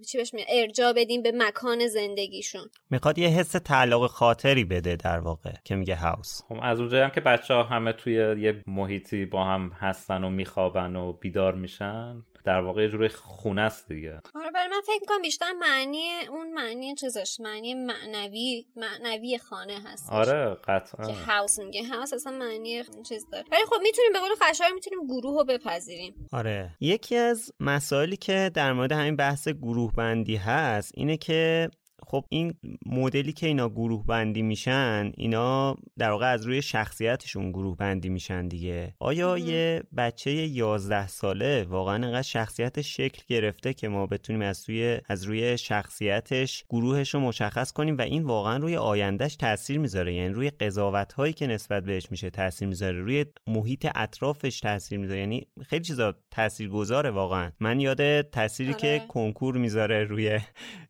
چی 0.09 0.18
بهش 0.18 0.31
ارجا 0.48 0.92
بدیم 0.92 1.22
به 1.22 1.33
مکان 1.37 1.87
زندگیشون. 1.87 2.70
می‌خواد 2.90 3.18
یه 3.18 3.29
حس 3.29 3.53
تعلق 3.53 4.07
خاطری 4.07 4.64
بده 4.64 4.96
در 4.96 5.18
واقع 5.18 5.53
که 5.64 5.74
میگه 5.74 5.96
هاوس. 5.96 6.42
خب 6.48 6.57
از 6.62 6.81
اونجایی 6.81 7.03
هم 7.03 7.11
که 7.11 7.20
بچه 7.20 7.55
ها 7.55 7.62
همه 7.62 7.92
توی 7.92 8.14
یه 8.14 8.62
محیطی 8.66 9.24
با 9.24 9.44
هم 9.44 9.70
هستن 9.81 10.24
و 10.24 10.31
میخوابن 10.31 10.96
و 10.96 11.12
بیدار 11.12 11.55
میشن 11.55 12.22
در 12.44 12.61
واقع 12.61 12.83
یه 12.83 12.88
جوری 12.88 13.09
خونه 13.09 13.62
است 13.62 13.88
دیگه. 13.88 14.20
آره 14.35 14.50
برای 14.50 14.68
من 14.68 14.80
فکر 14.87 15.00
می‌کنم 15.00 15.22
بیشتر 15.22 15.52
معنی 15.61 16.09
اون 16.30 16.52
معنی 16.52 16.94
چیزش 16.94 17.40
معنی 17.40 17.74
معنوی 17.74 18.66
معنوی 18.76 19.38
خانه 19.38 19.78
هست 19.85 20.12
آره 20.12 20.54
قطعا. 20.54 21.07
که 21.07 21.12
هاوس 21.12 21.59
میگه. 21.59 21.88
هاوس 21.88 22.12
اصلا 22.12 22.33
معنی 22.33 22.83
چیز 23.09 23.26
داره. 23.33 23.44
ولی 23.52 23.64
خب 23.64 23.76
می‌تونیم 23.83 24.12
به 24.12 24.18
قول 24.18 24.30
خشایار 24.42 24.72
می‌تونیم 24.72 25.07
گروه 25.07 25.38
رو 25.38 25.44
بپذیریم. 25.44 26.26
آره. 26.33 26.70
یکی 26.80 27.16
از 27.16 27.52
مسائلی 27.61 28.16
که 28.16 28.50
در 28.54 28.72
مورد 28.72 28.92
همین 28.92 29.16
بحث 29.16 29.48
گروه 29.48 29.92
بندی 29.92 30.37
هست 30.37 30.92
اینه 30.94 31.16
که 31.16 31.68
خب 32.06 32.24
این 32.28 32.54
مدلی 32.86 33.32
که 33.32 33.46
اینا 33.46 33.68
گروه 33.68 34.06
بندی 34.06 34.42
میشن 34.42 35.12
اینا 35.16 35.76
در 35.98 36.10
واقع 36.10 36.32
از 36.32 36.46
روی 36.46 36.62
شخصیتشون 36.62 37.50
گروه 37.50 37.76
بندی 37.76 38.08
میشن 38.08 38.48
دیگه. 38.48 38.94
آیا 38.98 39.38
یه 39.38 39.82
بچه 39.96 40.30
11 40.30 41.06
ساله 41.06 41.64
واقعا 41.64 41.94
انقدر 41.94 42.22
شخصیتش 42.22 42.96
شکل 42.96 43.22
گرفته 43.28 43.74
که 43.74 43.88
ما 43.88 44.06
بتونیم 44.06 44.42
از 44.42 44.68
روی 44.68 44.98
از 45.08 45.24
روی 45.24 45.58
شخصیتش 45.58 46.64
گروهش 46.68 47.14
رو 47.14 47.20
مشخص 47.20 47.72
کنیم 47.72 47.98
و 47.98 48.00
این 48.00 48.22
واقعا 48.22 48.56
روی 48.56 48.76
آیندهش 48.76 49.36
تاثیر 49.36 49.78
می‌ذاره؟ 49.78 50.14
یعنی 50.14 50.34
روی 50.34 50.50
قضاوت 50.50 51.12
هایی 51.12 51.32
که 51.32 51.46
نسبت 51.46 51.84
بهش 51.84 52.10
میشه 52.10 52.30
تاثیر 52.30 52.68
می‌ذاره 52.68 53.00
روی 53.00 53.24
محیط 53.46 53.88
اطرافش 53.94 54.60
تاثیر 54.60 54.98
می‌ذاره؟ 54.98 55.20
یعنی 55.20 55.46
خیلی 55.66 55.84
چیزا 55.84 56.14
تاثیر 56.30 56.68
گذاره 56.68 57.10
واقعا. 57.10 57.50
من 57.60 57.80
یاد 57.80 58.20
تأثیری 58.20 58.70
آره. 58.70 58.80
که 58.80 59.02
کنکور 59.08 59.58
می‌ذاره 59.58 60.04
روی 60.04 60.38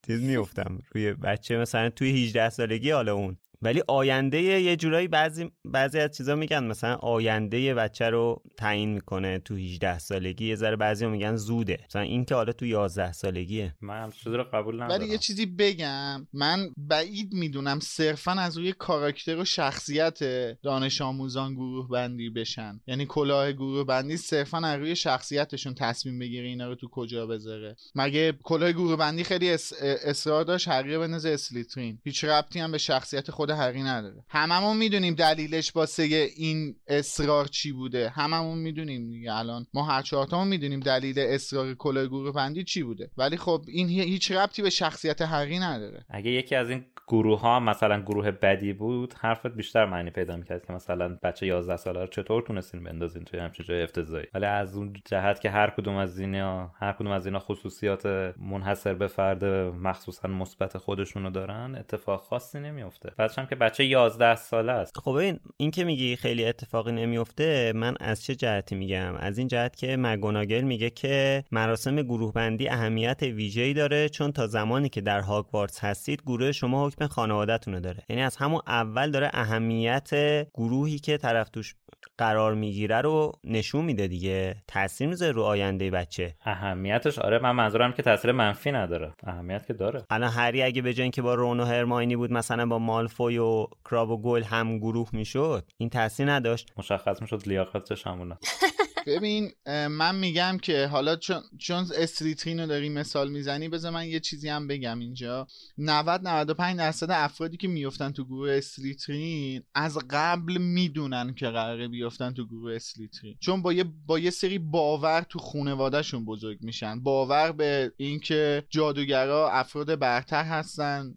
چیز 0.07 0.23
میفتم 0.23 0.79
روی 0.95 1.04
بچه 1.13 1.57
مثلا 1.57 1.91
توی 1.91 2.25
18 2.25 2.51
سالگی 2.51 2.91
حالا 2.91 3.15
اون 3.15 3.37
ولی 3.63 3.83
آینده 3.89 4.43
یه 4.43 4.77
جورایی 4.77 5.09
بعضی 5.09 5.51
بعضی 5.65 5.99
از 5.99 6.17
چیزا 6.17 6.35
میگن 6.35 6.65
مثلا 6.65 6.95
آینده 6.95 7.75
بچه 7.75 8.11
رو 8.11 8.43
تعیین 8.57 8.89
می‌کنه 8.89 9.39
تو 9.39 9.55
18 9.55 9.99
سالگی 9.99 10.49
یه 10.49 10.57
ذره 10.57 10.77
بعضی 10.77 11.07
میگن 11.07 11.37
زوده. 11.37 11.79
مثلا 11.89 12.03
این 12.03 12.25
که 12.25 12.35
حالا 12.35 12.53
تو 12.53 12.67
11 12.67 13.13
سالگیه. 13.13 13.75
من 13.81 14.03
هم 14.03 14.11
چیزی 14.11 14.37
رو 14.37 14.45
قبول 14.45 14.83
ندارم. 14.83 15.01
ولی 15.01 15.11
یه 15.11 15.19
چیزی 15.19 15.47
بگم. 15.47 16.27
من 16.33 16.71
بعید 16.77 17.35
می‌دونم 17.35 17.81
صرفا 17.81 18.33
از 18.33 18.59
روی 18.59 18.73
کاراکتر 18.73 19.37
و 19.37 19.45
شخصیت 19.45 20.19
دانش 20.63 21.01
آموزان 21.01 21.55
گروه 21.55 21.89
بندی 21.89 22.31
بشن. 22.31 22.81
یعنی 22.87 23.07
کلاه 23.07 23.53
گروه 23.53 23.85
بندی 23.85 24.17
صرفا 24.17 24.59
از 24.59 24.79
روی 24.79 24.97
شخصیتشون 24.97 25.75
تصمیم 25.75 26.19
بگیره 26.19 26.49
اینا 26.49 26.69
رو 26.69 26.75
تو 26.75 26.89
کجا 26.89 27.27
بذاره. 27.27 27.77
مگه 27.95 28.33
کلاه 28.43 28.73
گروه 28.73 28.97
بندی 28.97 29.25
خیلی 29.25 29.51
اس... 29.51 29.73
اصرار 29.83 30.45
داشت؟ 30.45 30.69
حقیقه 30.69 30.99
بنز 30.99 31.27
اسلیترین. 31.27 31.99
هیچ 32.05 32.25
ربطی 32.25 32.61
هم 32.61 32.73
به 32.73 32.79
شخصیت 32.79 33.31
خود 33.31 33.51
هری 33.55 33.83
نداره. 33.83 34.25
هممون 34.29 34.77
می‌دونیم 34.77 35.15
دلیلش 35.15 35.77
واسه 35.77 36.03
این 36.37 36.77
اصرار 36.87 37.47
چی 37.47 37.73
بوده. 37.73 38.09
هممون 38.09 38.59
می‌دونیم 38.59 39.09
دیگه 39.09 39.35
الان. 39.35 39.67
ما 39.75 39.85
هر 39.85 40.03
چهارتامون 40.03 40.49
می‌دونیم 40.49 40.81
دلیل 40.81 41.19
اصرار 41.19 41.75
کلاه 41.75 42.07
گروه 42.07 42.33
بندی 42.33 42.65
چی 42.65 42.83
بوده. 42.83 43.11
ولی 43.19 43.37
خب 43.37 43.65
این 43.69 43.89
هیچ 43.89 44.33
ربطی 44.33 44.63
به 44.63 44.71
شخصیت 44.71 45.23
هری 45.23 45.59
نداره. 45.59 46.05
اگه 46.11 46.31
یکی 46.31 46.55
از 46.55 46.71
این 46.71 46.85
گروه 47.09 47.41
ها 47.41 47.61
مثلا 47.61 48.01
گروه 48.01 48.31
بدی 48.31 48.73
بود 48.73 49.15
حرفت 49.19 49.47
بیشتر 49.47 49.85
معنی 49.85 50.11
پیدا 50.11 50.37
می‌کرد 50.37 50.67
که 50.67 50.73
مثلا 50.73 51.19
بچه 51.23 51.47
11 51.47 51.77
ساله 51.77 52.01
رو 52.01 52.07
چطور 52.07 52.43
تونستین 52.43 52.85
بندازین 52.85 53.25
توی 53.25 53.41
همچین 53.41 53.67
جای 53.67 53.83
افتضاحی. 53.83 54.27
ولی 54.35 54.47
از 54.47 54.77
اون 54.77 54.93
جهت 55.05 55.41
که 55.41 55.51
هر 55.51 55.71
کدوم 55.71 55.97
از 55.97 56.19
اینا 56.19 56.71
هر 56.81 56.93
کدوم 56.93 57.11
از 57.11 57.27
اینا 57.27 57.39
خصوصیات 57.39 58.07
منحصر 58.39 58.95
به 58.95 59.07
فرد 59.07 59.45
مخصوصا 59.45 60.29
مثبت 60.29 60.79
خودشونو 60.79 61.31
دارن 61.31 61.75
اتفاق 61.75 62.21
خاصی 62.21 62.61
نمیفته 62.61 63.13
بعدش 63.17 63.34
هم 63.39 63.47
که 63.47 63.55
بچه 63.55 63.85
11 63.85 64.37
ساله 64.37 64.73
است. 64.73 64.99
خب 64.99 65.11
این 65.11 65.41
این 65.57 65.71
که 65.71 65.85
میگی 65.85 66.17
خیلی 66.17 66.45
اتفاقی 66.45 66.93
نمیفته 66.93 67.73
من 67.75 67.95
از 68.01 68.25
چه 68.25 68.35
جهتی 68.35 68.75
میگم؟ 68.75 69.15
از 69.15 69.39
این 69.39 69.49
جهت 69.49 69.77
که 69.77 69.97
مگوناگل 69.97 70.61
میگه 70.61 70.91
که 70.91 71.45
مراسم 71.53 72.03
گروه 72.03 72.33
بندی 72.33 72.69
اهمیت 72.69 73.23
ویژه‌ای 73.23 73.75
داره 73.75 74.09
چون 74.09 74.33
تا 74.33 74.47
زمانی 74.47 74.89
که 74.89 75.01
در 75.01 75.21
هاگوارتس 75.21 75.85
هستید 75.85 76.23
گروه 76.23 76.53
شما 76.53 76.87
حکم 76.87 77.07
خانوادهتونه 77.07 77.81
داره. 77.81 78.03
یعنی 78.09 78.23
از 78.23 78.37
همون 78.37 78.61
اول 78.67 79.11
داره 79.11 79.31
اهمیت 79.33 80.11
گروهی 80.55 80.99
که 80.99 81.17
طرف 81.17 81.49
توش 81.49 81.75
قرار 82.19 82.55
می‌گیره 82.55 83.01
رو 83.01 83.33
نشون 83.45 83.85
میده 83.85 84.07
دیگه. 84.07 84.57
تاثیر 84.69 85.09
می‌ذاره 85.09 85.33
رو 85.33 85.43
آینده 85.43 85.91
بچه. 85.91 86.35
اهمیتش 86.45 87.19
آره 87.19 87.39
من 87.39 87.51
منظورم 87.51 87.93
که 87.93 88.03
تاثیر 88.03 88.33
منفی 88.33 88.73
نداره. 88.73 89.13
اهمیت 89.27 89.67
که 89.67 89.73
داره. 89.73 90.05
الان 90.11 90.31
هری 90.31 90.63
اگه 90.63 90.83
به 90.83 90.95
جای 90.95 91.03
اینکه 91.03 91.23
با 91.23 91.35
رون 91.35 91.61
و 91.61 91.65
هرماینی 91.65 92.17
بود 92.17 92.33
مثلا 92.33 92.67
با 92.67 92.79
مالفوی 92.79 93.39
و 93.39 93.67
کراب 93.85 94.11
و 94.11 94.23
گل 94.23 94.43
هم 94.43 94.79
گروه 94.79 95.09
می‌شد 95.13 95.65
این 95.79 95.89
تاثیر 95.89 96.31
نداشت. 96.31 96.73
مشخص 96.77 97.23
می‌شد 97.23 97.43
لیاقتش 97.47 98.07
همونه 98.07 98.39
ببین 99.07 99.53
من 99.67 100.15
میگم 100.15 100.59
که 100.63 100.87
حالا 100.87 101.17
چون 101.17 101.43
چون 101.59 101.87
استریترین 101.97 102.61
رو 102.61 102.67
داری 102.67 102.89
مثال 102.89 103.31
می‌زنی 103.31 103.69
بذار 103.69 103.93
من 103.93 104.07
یه 104.07 104.21
چیزی 104.21 104.49
هم 104.49 104.67
بگم 104.67 104.99
اینجا. 104.99 105.47
90 105.79 106.29
95 106.29 106.79
درصد 106.79 107.11
افرادی 107.11 107.57
که 107.57 107.69
میفتن 107.69 108.13
تو 108.13 108.25
گروه 108.25 108.51
استریترین 108.51 109.63
از 109.75 109.99
قبل 110.11 110.59
می‌دونن 110.59 111.35
که 111.35 111.47
قراره 111.47 111.89
بیفتن 111.89 112.35
تو 112.35 112.47
گروه 112.47 112.75
استریترین. 112.75 113.37
چون 113.41 113.63
با 113.63 113.73
یه 113.73 113.85
با 114.07 114.19
یه 114.19 114.31
سری 114.31 114.59
باور 114.59 115.21
تو 115.29 115.39
خانوادهشون 115.39 116.25
بزرگ 116.25 116.59
میشن. 116.61 117.01
باور 117.01 117.53
به 117.53 117.93
اینکه 117.97 118.65
جادوگرا 118.71 119.51
افراد 119.51 119.99
برتر 119.99 120.45
هستن 120.45 121.15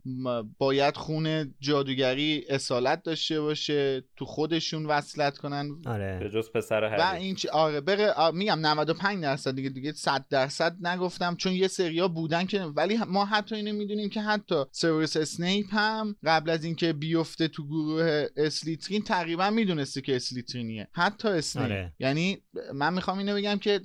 باید 0.57 0.97
خونه 0.97 1.53
جادوگری 1.59 2.43
اصالت 2.49 3.03
داشته 3.03 3.41
باشه 3.41 4.03
تو 4.15 4.25
خودشون 4.25 4.85
وصلت 4.85 5.37
کنن. 5.37 5.69
آره. 5.85 6.19
به 6.19 6.29
جز 6.29 6.51
پسر 6.51 6.83
هری 6.83 7.01
و 7.01 7.21
این 7.21 7.35
چ... 7.35 7.45
آره 7.77 7.85
بره 7.85 8.11
آ... 8.11 8.31
میگم 8.31 8.59
95 8.59 9.23
درصد 9.23 9.55
دیگه 9.55 9.69
دیگه 9.69 9.91
100 9.91 10.25
درصد 10.29 10.87
نگفتم 10.87 11.35
چون 11.35 11.53
یه 11.53 11.67
سریا 11.67 12.07
بودن 12.07 12.45
که 12.45 12.61
ولی 12.61 12.99
ما 13.07 13.25
حتی 13.25 13.55
اینو 13.55 13.73
می‌دونیم 13.73 14.09
که 14.09 14.21
حتی 14.21 14.55
سوروس 14.71 15.17
اسنیپ 15.17 15.65
هم 15.69 16.15
قبل 16.25 16.49
از 16.49 16.63
اینکه 16.63 16.93
بیفته 16.93 17.47
تو 17.47 17.67
گروه 17.67 18.27
اسلیترین 18.37 19.01
تقریبا 19.01 19.49
می‌دونسته 19.49 20.01
که 20.01 20.15
اسلیترینیه. 20.15 20.87
حتی 20.91 21.27
اسنیپ. 21.27 21.65
آره. 21.65 21.93
یعنی 21.99 22.37
من 22.73 22.93
می‌خوام 22.93 23.17
اینو 23.17 23.35
بگم 23.35 23.57
که 23.57 23.81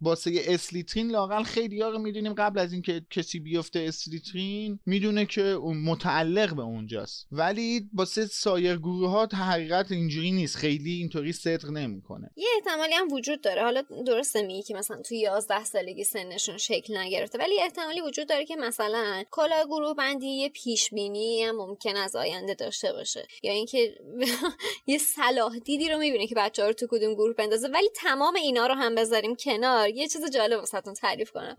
واسه 0.00 0.42
اسلیترین 0.44 1.10
لاقل 1.10 1.42
خیلی 1.42 1.80
ها 1.80 1.88
رو 1.88 1.98
می‌دونیم 1.98 2.32
قبل 2.32 2.58
از 2.58 2.72
اینکه 2.72 3.06
کسی 3.10 3.40
بیفته 3.40 3.80
اسلیترین 3.80 4.78
می‌دونه 4.86 5.26
که 5.26 5.42
اون 5.42 5.76
متعلق 5.76 6.54
به 6.54 6.62
اونجاست. 6.62 7.26
ولی 7.32 7.90
واسه 7.94 8.26
سایر 8.26 8.76
گروه 8.76 9.10
ها 9.10 9.28
حقیقت 9.32 9.92
اینجوری 9.92 10.30
نیست. 10.30 10.56
خیلی 10.56 10.90
اینطوری 10.90 11.32
صدق 11.32 11.70
نمی‌کنه. 11.70 12.30
یه 12.36 12.48
احتمالی 12.56 12.92
هم 12.94 13.12
وجود 13.12 13.33
داره. 13.42 13.62
حالا 13.62 13.82
درسته 14.06 14.42
میگی 14.42 14.62
که 14.62 14.74
مثلا 14.74 15.02
تو 15.02 15.14
11 15.14 15.64
سالگی 15.64 16.04
سنشون 16.04 16.58
شکل 16.58 16.96
نگرفته 16.96 17.38
ولی 17.38 17.60
احتمالی 17.60 18.00
وجود 18.00 18.28
داره 18.28 18.44
که 18.44 18.56
مثلا 18.56 19.24
کلا 19.30 19.64
گروه 19.64 19.94
بندی 19.94 20.26
یه 20.26 20.48
پیش 20.48 20.90
بینی 20.90 21.42
هم 21.42 21.56
ممکن 21.56 21.96
از 21.96 22.16
آینده 22.16 22.54
داشته 22.54 22.92
باشه. 22.92 23.26
یا 23.42 23.52
اینکه 23.52 23.94
یه 24.86 24.98
صلاح 24.98 25.58
دیدی 25.58 25.88
رو 25.88 25.98
می‌بینه 25.98 26.26
که 26.26 26.34
بچه 26.34 26.62
ها 26.62 26.68
رو 26.68 26.74
تو 26.74 26.86
کدوم 26.90 27.14
گروه 27.14 27.34
بندازه 27.34 27.68
ولی 27.68 27.88
تمام 27.94 28.34
اینا 28.34 28.66
رو 28.66 28.74
هم 28.74 28.94
بذاریم 28.94 29.36
کنار. 29.36 29.88
یه 29.88 30.08
چیز 30.08 30.30
جالب 30.30 30.58
واسهتون 30.58 30.94
تعریف 30.94 31.30
کنم. 31.30 31.56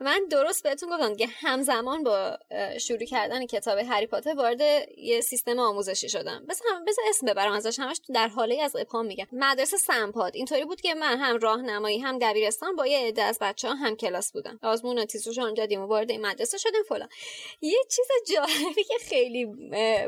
من 0.00 0.20
درست 0.30 0.62
بهتون 0.62 0.88
گفتم 0.90 1.16
که 1.16 1.26
همزمان 1.26 2.04
با 2.04 2.38
شروع 2.80 3.04
کردن 3.04 3.46
کتاب 3.46 3.78
هری 3.78 4.06
پاتر 4.06 4.34
وارد 4.34 4.60
یه 4.98 5.20
سیستم 5.20 5.58
آموزشی 5.58 6.08
شدم. 6.08 6.44
بس 6.48 6.62
هم 6.70 6.84
بس 6.84 6.96
اسم 7.08 7.26
ببرم 7.26 7.52
ازش 7.52 7.78
همش 7.78 8.00
در 8.14 8.28
حاله 8.28 8.62
از 8.62 8.76
ابهام 8.76 9.06
میگم. 9.06 9.26
مدرسه 9.32 9.76
سمپاد. 9.76 10.36
اینطوری 10.36 10.64
بود 10.64 10.80
که 10.80 10.94
من 10.94 11.18
هم 11.18 11.38
راهنمایی 11.38 11.98
هم 11.98 12.18
دبیرستان 12.18 12.76
با 12.76 12.86
یه 12.86 12.98
عده 12.98 13.22
از 13.22 13.38
بچه 13.40 13.68
ها 13.68 13.74
هم 13.74 13.96
کلاس 13.96 14.32
بودم. 14.32 14.58
آزمون 14.62 14.98
و 14.98 15.04
تیزوش 15.04 15.38
آنجا 15.38 15.66
دیم 15.66 15.84
وارد 15.84 16.10
این 16.10 16.26
مدرسه 16.26 16.58
شدیم 16.58 16.82
فلان. 16.88 17.08
یه 17.60 17.78
چیز 17.90 18.06
جالبی 18.34 18.84
که 18.84 18.94
خیلی 19.00 19.46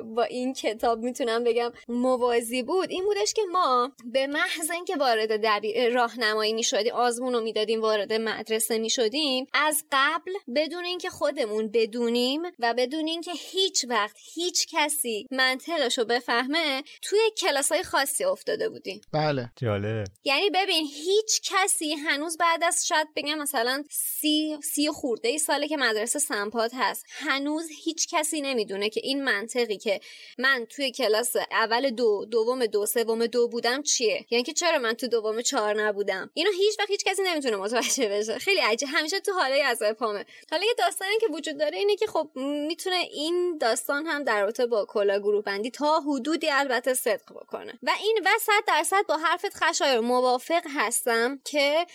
با 0.02 0.22
این 0.22 0.52
کتاب 0.54 0.98
می‌تونم 0.98 1.44
بگم 1.44 1.72
موازی 1.88 2.62
بود 2.62 2.90
این 2.90 3.04
بودش 3.04 3.34
که 3.34 3.42
ما 3.52 3.92
به 4.04 4.26
محض 4.26 4.70
اینکه 4.70 4.96
وارد 4.96 5.40
دبیر 5.44 5.88
راهنمایی 5.88 6.52
می‌شدیم 6.52 6.94
آزمون 6.94 7.32
رو 7.32 7.40
می‌دادیم 7.40 7.80
وارد 7.80 8.12
مدرسه 8.12 8.78
می‌شدیم 8.78 9.46
از 9.52 9.81
قبل 9.92 10.32
بدون 10.56 10.84
اینکه 10.84 11.10
خودمون 11.10 11.70
بدونیم 11.74 12.42
و 12.58 12.74
بدون 12.74 13.06
اینکه 13.06 13.32
هیچ 13.32 13.84
وقت 13.88 14.16
هیچ 14.34 14.66
کسی 14.70 15.26
منطقش 15.30 15.98
رو 15.98 16.04
بفهمه 16.04 16.82
توی 17.02 17.18
کلاس 17.36 17.72
های 17.72 17.82
خاصی 17.82 18.24
افتاده 18.24 18.68
بودیم. 18.68 19.00
بله. 19.12 19.50
جالب. 19.56 20.06
یعنی 20.24 20.50
ببین 20.50 20.86
هیچ 20.86 21.40
کسی 21.44 21.94
هنوز 21.94 22.36
بعد 22.38 22.64
از 22.64 22.86
شاید 22.86 23.08
بگم 23.16 23.38
مثلا 23.38 23.84
سی, 23.90 24.58
سی 24.62 24.88
خورده 24.90 25.28
ای 25.28 25.38
ساله 25.38 25.68
که 25.68 25.76
مدرسه 25.76 26.18
سمپات 26.18 26.70
هست 26.74 27.06
هنوز 27.08 27.68
هیچ 27.84 28.08
کسی 28.10 28.40
نمی‌دونه 28.40 28.88
که 28.88 29.00
این 29.04 29.24
منطقی 29.24 29.78
که 29.78 30.00
من 30.38 30.66
توی 30.70 30.90
کلاس 30.90 31.36
اول 31.50 31.90
دو 31.90 32.24
دوم 32.30 32.66
دو 32.66 32.86
سوم 32.86 33.26
دو 33.26 33.48
بودم 33.48 33.82
چیه. 33.82 34.26
یعنی 34.30 34.44
که 34.44 34.52
چرا 34.52 34.78
من 34.78 34.92
تو 34.92 35.08
دوم 35.08 35.42
چهار 35.42 35.82
نبودم؟ 35.82 36.30
اینو 36.34 36.50
هیچ 36.50 36.78
وقت 36.78 36.90
هیچ 36.90 37.04
کسی 37.04 37.22
نمی‌تونه 37.22 37.56
متوجه 37.56 38.08
بشه. 38.08 38.38
خیلی 38.38 38.60
عجیب. 38.60 38.88
همیشه 38.92 39.20
تو 39.20 39.32
حاله 39.32 39.64
از 39.72 39.82
پامه. 39.98 40.24
حالا 40.50 40.64
یه 40.64 40.74
داستانی 40.78 41.18
که 41.20 41.26
وجود 41.32 41.58
داره 41.58 41.78
اینه 41.78 41.96
که 41.96 42.06
خب 42.06 42.30
می‌تونه 42.34 42.96
این 42.96 43.58
داستان 43.58 44.06
هم 44.06 44.24
در 44.24 44.40
رابطه 44.40 44.66
با 44.66 44.86
کلا 44.88 45.18
گروه 45.18 45.44
بندی 45.44 45.70
تا 45.70 46.00
حدودی 46.00 46.50
البته 46.50 46.94
صدق 46.94 47.32
بکنه. 47.32 47.78
و 47.82 47.90
این 48.02 48.18
و 48.24 48.28
صد 48.40 48.64
درصد 48.66 49.06
با 49.08 49.16
حرفت 49.16 49.54
خشایر 49.54 50.00
موافق 50.00 50.62
هستم 50.76 51.40
که 51.44 51.86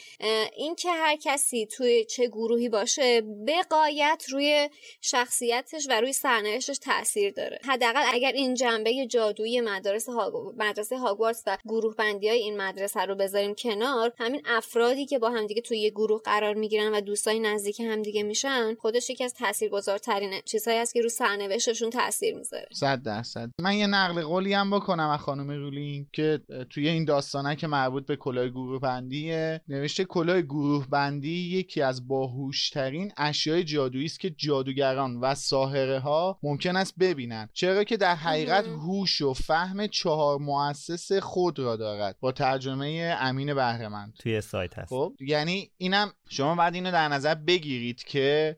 این 0.56 0.76
که 0.76 0.92
هر 0.92 1.16
کسی 1.16 1.66
توی 1.66 2.06
چه 2.06 2.28
گروهی 2.28 2.70
باشه 2.70 3.22
به 3.46 3.62
قایت 3.70 4.24
روی 4.30 4.70
شخصیتش 5.02 5.88
و 5.90 6.02
روی 6.02 6.14
سرنوشتش 6.14 6.78
تاثیر 6.78 7.34
داره. 7.34 7.60
حداقل 7.64 8.04
اگر 8.14 8.32
این 8.32 8.54
جنبه 8.54 9.08
جادویی 9.08 9.62
مدارس 9.62 10.10
هاگ... 10.10 10.34
مدرسه 10.58 10.98
هاگوارتس 10.98 11.44
و 11.48 11.58
گروه 11.66 11.96
بندی 11.96 12.30
های 12.30 12.40
این 12.40 12.58
مدرسه 12.58 13.00
رو 13.00 13.16
بذاریم 13.16 13.56
کنار 13.56 14.14
همین 14.20 14.42
افرادی 14.46 15.06
که 15.06 15.20
با 15.20 15.30
همدیگه 15.30 15.62
توی 15.62 15.80
یه 15.80 15.90
گروه 15.90 16.22
قرار 16.22 16.54
می‌گیرن 16.54 16.94
و 16.94 17.02
دوستای 17.02 17.40
نزدیک 17.58 17.80
همدیگه 17.80 18.24
میشن 18.24 18.76
خودش 18.76 19.10
یکی 19.10 19.24
از 19.24 19.34
تاثیرگذارترین 19.34 20.42
چیزهایی 20.46 20.80
است 20.80 20.94
که 20.94 21.02
رو 21.02 21.10
سرنوشتشون 21.10 21.90
تاثیر 21.90 22.36
می‌ذاره. 22.36 22.68
صد 22.74 23.04
درصد. 23.04 23.50
من 23.62 23.76
یه 23.76 23.88
نقل 23.88 24.22
قولی 24.22 24.54
هم 24.54 24.72
بکنم 24.72 25.10
از 25.10 25.20
خانم 25.20 25.52
رولینگ 25.52 26.08
که 26.14 26.40
توی 26.70 26.88
این 26.88 27.06
داستانه 27.06 27.56
که 27.56 27.68
مربوط 27.68 28.06
به 28.06 28.16
کلاه 28.16 28.50
گروه 28.50 28.82
بندیه 28.82 29.62
نوشته 29.68 30.06
کلاه 30.06 30.42
گروه 30.42 30.88
بندی 30.88 31.58
یکی 31.58 31.82
از 31.82 32.08
باهوشترین 32.08 33.12
اشیای 33.18 33.64
جادویی 33.64 34.06
است 34.06 34.20
که 34.20 34.30
جادوگران 34.30 35.20
و 35.20 35.36
ساحره 35.36 36.00
ها 36.00 36.40
ممکن 36.44 36.76
است 36.76 36.94
ببینند 37.00 37.50
چرا 37.54 37.84
که 37.84 37.98
در 37.98 38.16
حقیقت 38.16 38.68
هوش 38.68 39.22
و 39.22 39.34
فهم 39.34 39.88
چهار 39.88 40.38
مؤسس 40.40 41.12
خود 41.14 41.60
را 41.60 41.76
دارد. 41.76 42.18
با 42.20 42.32
ترجمه 42.32 43.18
امین 43.20 43.54
بهرمند 43.54 44.14
توی 44.20 44.42
سایت 44.42 44.80
هست. 44.80 44.90
خب 44.90 45.14
یعنی 45.20 45.72
اینم 45.78 46.14
شما 46.30 46.56
بعد 46.56 46.76
اینو 46.76 46.92
در 46.92 47.08
نظر 47.08 47.36
بگیرید 47.48 48.04
که 48.04 48.58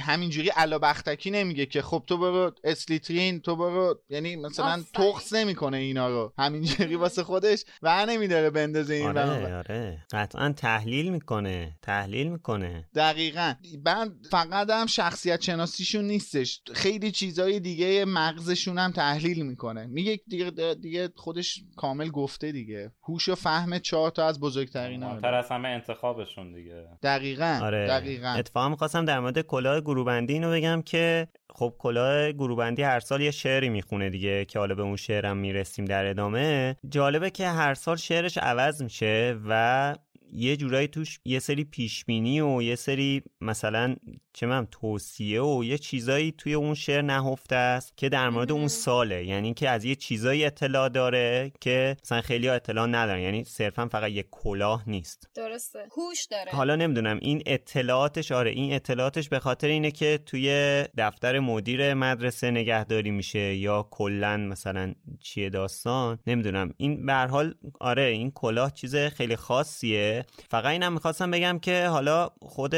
همینجوری 0.00 0.48
علا 0.48 0.78
بختکی 0.78 1.30
نمیگه 1.30 1.66
که 1.66 1.82
خب 1.82 2.02
تو 2.06 2.18
برو 2.18 2.52
اسلیترین 2.64 3.40
تو 3.40 3.56
برو 3.56 4.00
یعنی 4.08 4.36
مثلا 4.36 4.82
تخص 4.94 5.32
نمی‌کنه 5.32 5.76
اینا 5.76 6.08
رو. 6.08 6.32
همینجوری 6.38 6.94
واسه 6.96 7.24
خودش 7.24 7.64
و 7.82 8.06
نمیداره 8.06 8.50
بندازه 8.50 8.94
این 8.94 9.06
آره 9.06 9.56
آره. 9.56 10.06
قطعا 10.12 10.52
تحلیل 10.52 11.12
می‌کنه 11.12 11.76
تحلیل 11.82 12.28
می‌کنه. 12.28 12.88
دقیقا. 12.94 13.54
بعد 13.84 14.12
فقط 14.30 14.70
هم 14.70 14.86
شخصیت 14.86 15.42
شناسیشون 15.42 16.04
نیستش. 16.04 16.60
خیلی 16.74 17.10
چیزای 17.10 17.60
دیگه 17.60 18.04
مغزشون 18.04 18.78
هم 18.78 18.92
تحلیل 18.92 19.46
می‌کنه. 19.46 19.86
میگه 19.86 20.20
دیگه, 20.28 20.74
دیگه 20.82 21.08
خودش 21.16 21.62
کامل 21.76 22.08
گفته 22.08 22.52
دیگه. 22.52 22.92
هوش 23.08 23.28
و 23.28 23.34
فهم 23.34 23.78
چهار 23.78 24.10
تا 24.10 24.26
از 24.26 24.40
بزرگترین 24.40 25.18
تر 25.18 25.34
از 25.34 25.48
همه 25.48 25.68
انتخابشون 25.68 26.52
دیگه. 26.52 26.84
دقیقا. 27.02 27.60
آره. 27.62 27.86
دقیقا. 28.00 28.28
اتفاقا 28.28 28.68
می‌خواستم 28.68 29.04
در 29.04 29.20
مورد 29.20 29.40
کلاه 29.40 29.80
گروبندی 29.80 30.32
اینو 30.32 30.50
بگم 30.50 30.82
که 30.82 31.28
خب 31.54 31.74
کلاه 31.78 32.32
گروبندی 32.32 32.82
هر 32.82 33.00
سال 33.00 33.20
یه 33.20 33.30
شعری 33.30 33.68
می‌خونه 33.68 34.10
دیگه 34.10 34.44
که 34.44 34.58
حالا 34.58 34.74
به 34.74 34.82
اون 34.82 34.96
شعرم 34.96 35.36
می‌رسیم 35.36 35.84
در 35.84 36.06
ادامه. 36.06 36.76
جالبه 36.88 37.30
که 37.30 37.48
هر 37.48 37.74
سال 37.74 37.96
شعرش 37.96 38.38
عوض 38.38 38.82
میشه 38.82 39.38
و 39.48 39.94
یه 40.32 40.56
جورایی 40.56 40.88
توش 40.88 41.20
یه 41.24 41.38
سری 41.38 41.64
پیشبینی 41.64 42.40
و 42.40 42.62
یه 42.62 42.74
سری 42.74 43.22
مثلا 43.40 43.96
چه 44.32 44.46
من 44.46 44.66
توصیه 44.70 45.42
و 45.42 45.64
یه 45.64 45.78
چیزایی 45.78 46.32
توی 46.32 46.54
اون 46.54 46.74
شعر 46.74 47.02
نهفته 47.02 47.56
است 47.56 47.96
که 47.96 48.08
در 48.08 48.28
مورد 48.28 48.52
اون 48.52 48.68
ساله. 48.68 49.24
یعنی 49.24 49.54
که 49.54 49.68
از 49.68 49.84
یه 49.84 49.94
چیزایی 49.94 50.44
اطلاع 50.44 50.88
داره 50.88 51.52
که 51.60 51.96
مثلا 52.04 52.20
خیلی 52.20 52.48
ها 52.48 52.54
اطلاع 52.54 52.86
ندارن. 52.86 53.20
یعنی 53.20 53.44
صرفا 53.44 53.88
فقط 53.88 54.10
یه 54.10 54.24
کلاه 54.30 54.84
نیست. 54.86 55.30
درسته. 55.34 55.78
هوش 55.96 56.24
داره. 56.30 56.52
حالا 56.52 56.76
نمی‌دونم 56.76 57.18
این 57.22 57.42
اطلاعاتش 57.46 58.32
آره 58.32 58.50
این 58.50 58.72
اطلاعاتش 58.72 59.28
به 59.28 59.38
خاطر 59.38 59.68
اینه 59.68 59.90
که 59.90 60.18
توی 60.26 60.48
دفتر 60.96 61.38
مدیر 61.38 61.94
مدرسه 61.94 62.50
نگهداری 62.50 63.10
میشه 63.10 63.54
یا 63.54 63.88
کلا 63.90 64.36
مثلا 64.36 64.94
چیه 65.20 65.50
داستان؟ 65.50 66.18
نمی‌دونم. 66.26 66.74
این 66.76 67.06
به 67.06 67.14
حال 67.14 67.54
آره 67.80 68.02
این 68.02 68.30
کلاه 68.30 68.72
چیز 68.72 68.96
خیلی 68.96 69.36
خاصیه. 69.36 70.15
فقط 70.50 70.66
اینم 70.66 70.92
می‌خواستم 70.92 71.30
بگم 71.30 71.58
که 71.58 71.86
حالا 71.86 72.30
خود 72.42 72.74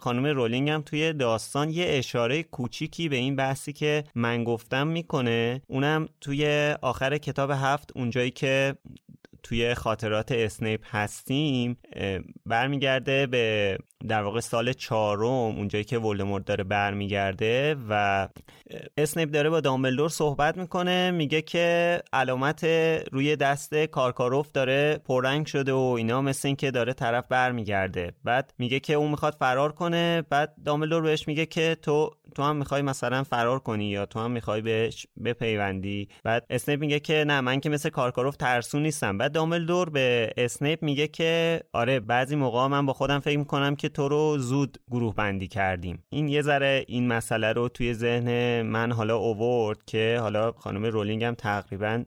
خانم 0.00 0.26
رولینگ 0.26 0.70
هم 0.70 0.82
توی 0.82 1.12
داستان 1.12 1.70
یه 1.70 1.86
اشاره 1.88 2.42
کوچیکی 2.42 3.08
به 3.08 3.16
این 3.16 3.36
بحثی 3.36 3.72
که 3.72 4.04
من 4.14 4.44
گفتم 4.44 4.86
می‌کنه. 4.86 5.62
اونم 5.66 6.08
توی 6.20 6.74
آخر 6.82 7.18
کتاب 7.18 7.50
هفت 7.50 7.90
اونجایی 7.96 8.30
که 8.30 8.74
توی 9.42 9.74
خاطرات 9.74 10.32
اسنیپ 10.32 10.80
هستیم 10.90 11.76
برمیگرده 12.46 13.26
به 13.26 13.78
در 14.08 14.22
واقع 14.22 14.40
سال 14.40 14.72
چهارم 14.72 15.22
اونجایی 15.56 15.84
که 15.84 15.98
ولدمورت 15.98 16.44
داره 16.44 16.64
برمیگرده 16.64 17.76
و 17.88 18.28
اسنیپ 18.96 19.30
داره 19.30 19.50
با 19.50 19.60
دامبلدور 19.60 20.08
صحبت 20.08 20.56
می‌کنه 20.56 21.10
میگه 21.10 21.42
که 21.42 22.00
علامت 22.12 22.64
روی 23.12 23.36
دست 23.36 23.74
کارکاروف 23.74 24.52
داره 24.52 24.98
پررنگ 25.04 25.46
شده 25.46 25.72
و 25.72 25.94
اینا 25.98 26.20
مثل 26.22 26.48
این 26.48 26.56
که 26.56 26.70
داره 26.70 26.92
طرف 26.92 27.24
برمیگرده. 27.28 28.12
بعد 28.24 28.54
میگه 28.58 28.80
که 28.80 28.94
اون 28.94 29.10
می‌خواد 29.10 29.34
فرار 29.34 29.72
کنه 29.72 30.22
بعد 30.30 30.54
دامبلدور 30.64 31.02
بهش 31.02 31.28
میگه 31.28 31.46
که 31.46 31.76
تو 31.82 32.10
تو 32.34 32.42
هم 32.42 32.56
می‌خوای 32.56 32.82
مثلا 32.82 33.24
فرار 33.24 33.58
کنی 33.58 33.88
یا 33.88 34.06
تو 34.06 34.20
هم 34.20 34.30
می‌خوای 34.30 34.60
بهش 34.60 35.06
بپیوندی. 35.24 36.08
بعد 36.24 36.46
اسنیپ 36.50 36.80
میگه 36.80 37.00
که 37.00 37.24
نه 37.26 37.40
من 37.40 37.60
که 37.60 37.68
مثل 37.68 37.88
کارکاروف 37.88 38.36
ترسو 38.36 38.78
نیستم. 38.78 39.18
بعد 39.18 39.29
دامبلدور 39.32 39.90
به 39.90 40.32
اسنیپ 40.36 40.82
میگه 40.82 41.08
که 41.08 41.60
آره 41.72 42.00
بعضی 42.00 42.36
موقع 42.36 42.66
من 42.66 42.86
با 42.86 42.92
خودم 42.92 43.18
فکر 43.18 43.38
می‌کنم 43.38 43.76
که 43.76 43.88
تو 43.88 44.08
رو 44.08 44.38
زود 44.38 44.78
گروه 44.90 45.14
بندی 45.14 45.48
کردیم. 45.48 46.02
این 46.08 46.28
یه 46.28 46.42
ذره 46.42 46.84
این 46.88 47.08
مسئله 47.08 47.52
رو 47.52 47.68
توی 47.68 47.94
ذهن 47.94 48.62
من 48.62 48.92
حالا 48.92 49.16
اوورد 49.16 49.84
که 49.86 50.18
حالا 50.20 50.52
خانم 50.52 50.86
رولینگ 50.86 51.24
هم 51.24 51.34
تقریبا 51.34 52.04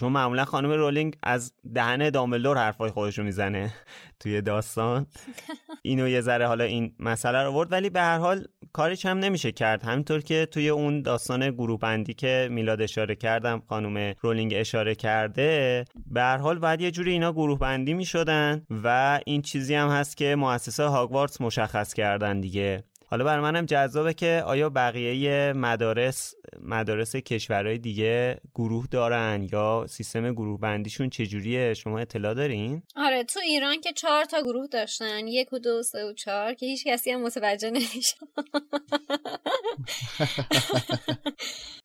چون 0.00 0.12
معمولا 0.12 0.44
خانم 0.44 0.70
رولینگ 0.70 1.16
از 1.22 1.52
دهن 1.74 2.10
دامبلدور 2.10 2.58
حرفای 2.58 2.90
خودش 2.90 3.18
رو 3.18 3.24
می‌زنه 3.24 3.72
توی 4.20 4.40
داستان. 4.40 5.06
اینو 5.82 6.08
یه 6.08 6.20
ذره 6.20 6.46
حالا 6.46 6.64
این 6.64 6.94
مسئله 6.98 7.42
رو 7.42 7.52
آورد 7.52 7.72
ولی 7.72 7.90
به 7.90 8.00
هر 8.00 8.18
حال 8.18 8.44
کارش 8.72 9.06
هم 9.06 9.18
نمیشه 9.18 9.52
کرد. 9.52 9.82
همینطور 9.82 10.20
که 10.20 10.46
توی 10.46 10.68
اون 10.68 11.02
داستان 11.02 11.50
گروه 11.50 11.78
بندی 11.78 12.14
که 12.14 12.48
میلاد 12.50 12.82
اشاره 12.82 13.14
کردم 13.14 13.62
خانم 13.68 14.14
رولینگ 14.20 14.52
اشاره 14.56 14.94
کرده 14.94 15.84
به 16.06 16.20
هر 16.20 16.36
حال 16.36 16.58
باید 16.58 16.80
یه 16.80 16.90
جوری 16.90 17.12
اینا 17.12 17.32
گروه 17.32 17.58
بندی 17.58 17.94
می‌شدن 17.94 18.66
و 18.84 19.20
این 19.26 19.42
چیزی 19.42 19.74
هم 19.74 19.88
هست 19.88 20.16
که 20.16 20.36
مؤسسه 20.36 20.84
هاگوارتس 20.84 21.40
مشخص 21.40 21.94
کردن 21.94 22.40
دیگه. 22.40 22.84
حالا 23.10 23.24
برای 23.24 23.42
منم 23.42 23.66
جذابه 23.66 24.14
که 24.14 24.42
آیا 24.46 24.70
بقیه 24.70 25.52
مدارس 25.52 26.34
مدارس 26.60 27.16
کشورهای 27.16 27.78
دیگه 27.78 28.40
گروه 28.54 28.86
دارن 28.90 29.48
یا 29.52 29.86
سیستم 29.88 30.32
گروه 30.32 30.60
بندیشون 30.60 31.10
چجوریه؟ 31.10 31.74
شما 31.74 31.98
اطلاع 31.98 32.34
دارین؟ 32.34 32.82
آره 32.96 33.24
تو 33.24 33.40
ایران 33.40 33.80
که 33.80 33.92
چهار 33.92 34.24
تا 34.24 34.42
گروه 34.42 34.66
داشتن 34.66 35.28
یک 35.28 35.52
و 35.52 35.58
دو 35.58 35.82
سه 35.82 36.04
و 36.04 36.12
چهار 36.12 36.54
که 36.54 36.66
هیچ 36.66 36.86
کسی 36.86 37.10
هم 37.10 37.22
متوجه 37.22 37.70
نمیشه. 37.70 38.16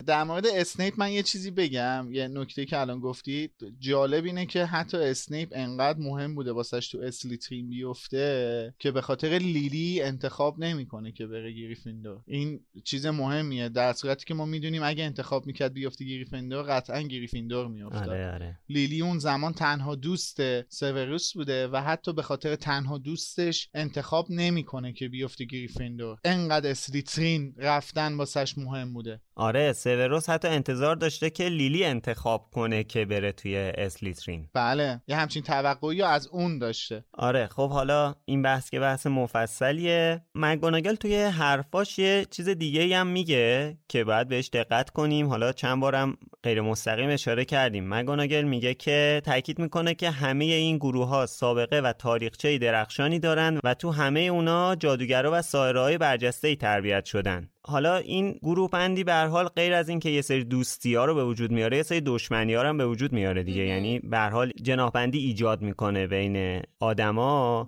در 0.08 0.24
مورد 0.24 0.48
اسنیپ 0.48 0.94
من 0.98 1.12
یه 1.12 1.24
چیزی 1.24 1.52
بگم 1.52 2.08
یه 2.12 2.28
نکته 2.28 2.66
که 2.66 2.80
الان 2.80 3.00
گفتی 3.00 3.50
جالب 3.80 4.26
اینه 4.26 4.46
که 4.46 4.66
حتی 4.66 4.98
اسنیپ 4.98 5.50
انقدر 5.52 6.00
مهم 6.00 6.36
بوده 6.36 6.52
واسش 6.52 6.88
تو 6.88 7.00
اسلیترین 7.00 7.70
بیفته 7.70 8.74
که 8.80 8.92
به 8.92 9.02
خاطر 9.02 9.28
لیلی 9.28 10.02
انتخاب 10.02 10.60
نمی‌کنه. 10.60 11.12
که 11.16 11.28
بره 11.28 11.52
گریفیندور 11.52 12.22
این 12.28 12.60
چیز 12.84 13.06
مهمیه 13.06 13.70
در 13.70 13.94
صورتی 13.94 14.26
که 14.26 14.34
ما 14.34 14.46
می‌دونیم 14.46 14.84
اگه 14.84 15.04
انتخاب 15.04 15.46
می‌کرد 15.46 15.74
بیفته 15.74 16.06
گریفیندور 16.06 16.64
قطعا 16.64 17.02
گریفیندور 17.02 17.68
میافتاد. 17.68 18.10
آره 18.10 18.34
آره. 18.34 18.60
لیلی 18.70 19.02
اون 19.02 19.20
زمان 19.20 19.54
تنها 19.54 19.96
دوست 19.96 20.70
سوروس 20.70 21.34
بوده 21.34 21.68
و 21.68 21.78
حتی 21.78 22.14
به 22.14 22.22
خاطر 22.22 22.56
تنها 22.56 22.98
دوستش 22.98 23.70
انتخاب 23.74 24.28
نمی‌کنه 24.30 24.94
که 24.94 25.08
بیفته 25.08 25.46
گریفیندور 25.46 26.18
انقدر 26.24 26.70
اسلیترین 26.70 27.54
رفتن 27.58 28.14
واسش 28.14 28.58
مهم 28.58 28.94
بوده. 28.94 29.22
آره 29.36 29.74
سوروس 29.74 30.30
حتی 30.30 30.48
انتظار 30.48 30.96
داشته 30.96 31.30
که 31.30 31.50
لیلی 31.50 31.86
انتخاب 31.86 32.50
کنه 32.54 32.84
که 32.84 33.06
بره 33.06 33.32
توی 33.32 33.56
اسلیترین 33.58 34.50
بله 34.54 35.02
یه 35.08 35.16
همچین 35.16 35.44
توقعی 35.44 36.02
از 36.02 36.28
اون 36.28 36.60
داشته. 36.60 37.06
آره 37.14 37.48
خب 37.48 37.70
حالا 37.70 38.16
این 38.26 38.42
بحث 38.42 38.70
که 38.70 38.80
بحث 38.80 39.08
مفصلیه. 39.08 40.22
مگوناگل 40.36 40.96
توی 41.06 41.16
حرفاش 41.16 42.00
یه 42.00 42.26
چیز 42.32 42.50
دیگه 42.50 42.98
هم 42.98 43.08
میگه 43.08 43.78
که 43.88 44.04
باید 44.04 44.28
بهش 44.28 44.50
دقت 44.54 44.90
کنیم. 44.90 45.28
حالا 45.28 45.52
چند 45.52 45.82
بارم 45.82 46.18
غیر 46.44 46.62
مستقیم 46.62 47.10
اشاره 47.10 47.46
کردیم. 47.46 47.94
مگوناگل 47.94 48.44
میگه 48.44 48.74
که 48.74 49.22
تاکید 49.26 49.60
می‌کنه 49.60 49.94
که 49.94 50.10
همه 50.10 50.46
این 50.46 50.78
گروه 50.78 51.08
ها 51.08 51.26
سابقه 51.26 51.80
و 51.80 51.94
تاریخچه 51.94 52.58
درخشانی 52.58 53.20
دارن 53.20 53.60
و 53.64 53.74
تو 53.74 53.92
همه 53.92 54.20
اونا 54.20 54.76
جادوگرا 54.76 55.32
و 55.34 55.42
سایرهای 55.42 55.98
برجسته 55.98 56.56
تربیت 56.56 57.06
شدن. 57.06 57.50
حالا 57.68 57.96
این 57.96 58.40
گروه 58.44 58.70
بندی 58.70 59.04
به 59.04 59.14
حال 59.14 59.48
غیر 59.48 59.74
از 59.74 59.90
اینکه 59.90 60.10
یه 60.10 60.22
سری 60.22 60.44
دوستی 60.44 60.96
ها 60.96 61.06
رو 61.06 61.16
به 61.16 61.26
وجود 61.26 61.52
میاره 61.52 61.78
یه 61.78 61.84
سری 61.84 62.02
دشمنی 62.02 62.54
ها 62.54 62.62
رو 62.62 62.70
هم 62.70 62.78
به 62.78 62.86
وجود 62.86 63.14
میاره 63.14 63.44
دیگه. 63.44 63.66
یعنی 63.66 64.00
به 64.00 64.20
حال 64.20 64.52
جناح 64.62 64.92
ایجاد 64.96 65.62
می‌کنه 65.62 66.08
بین 66.08 66.62
آدما. 66.80 67.68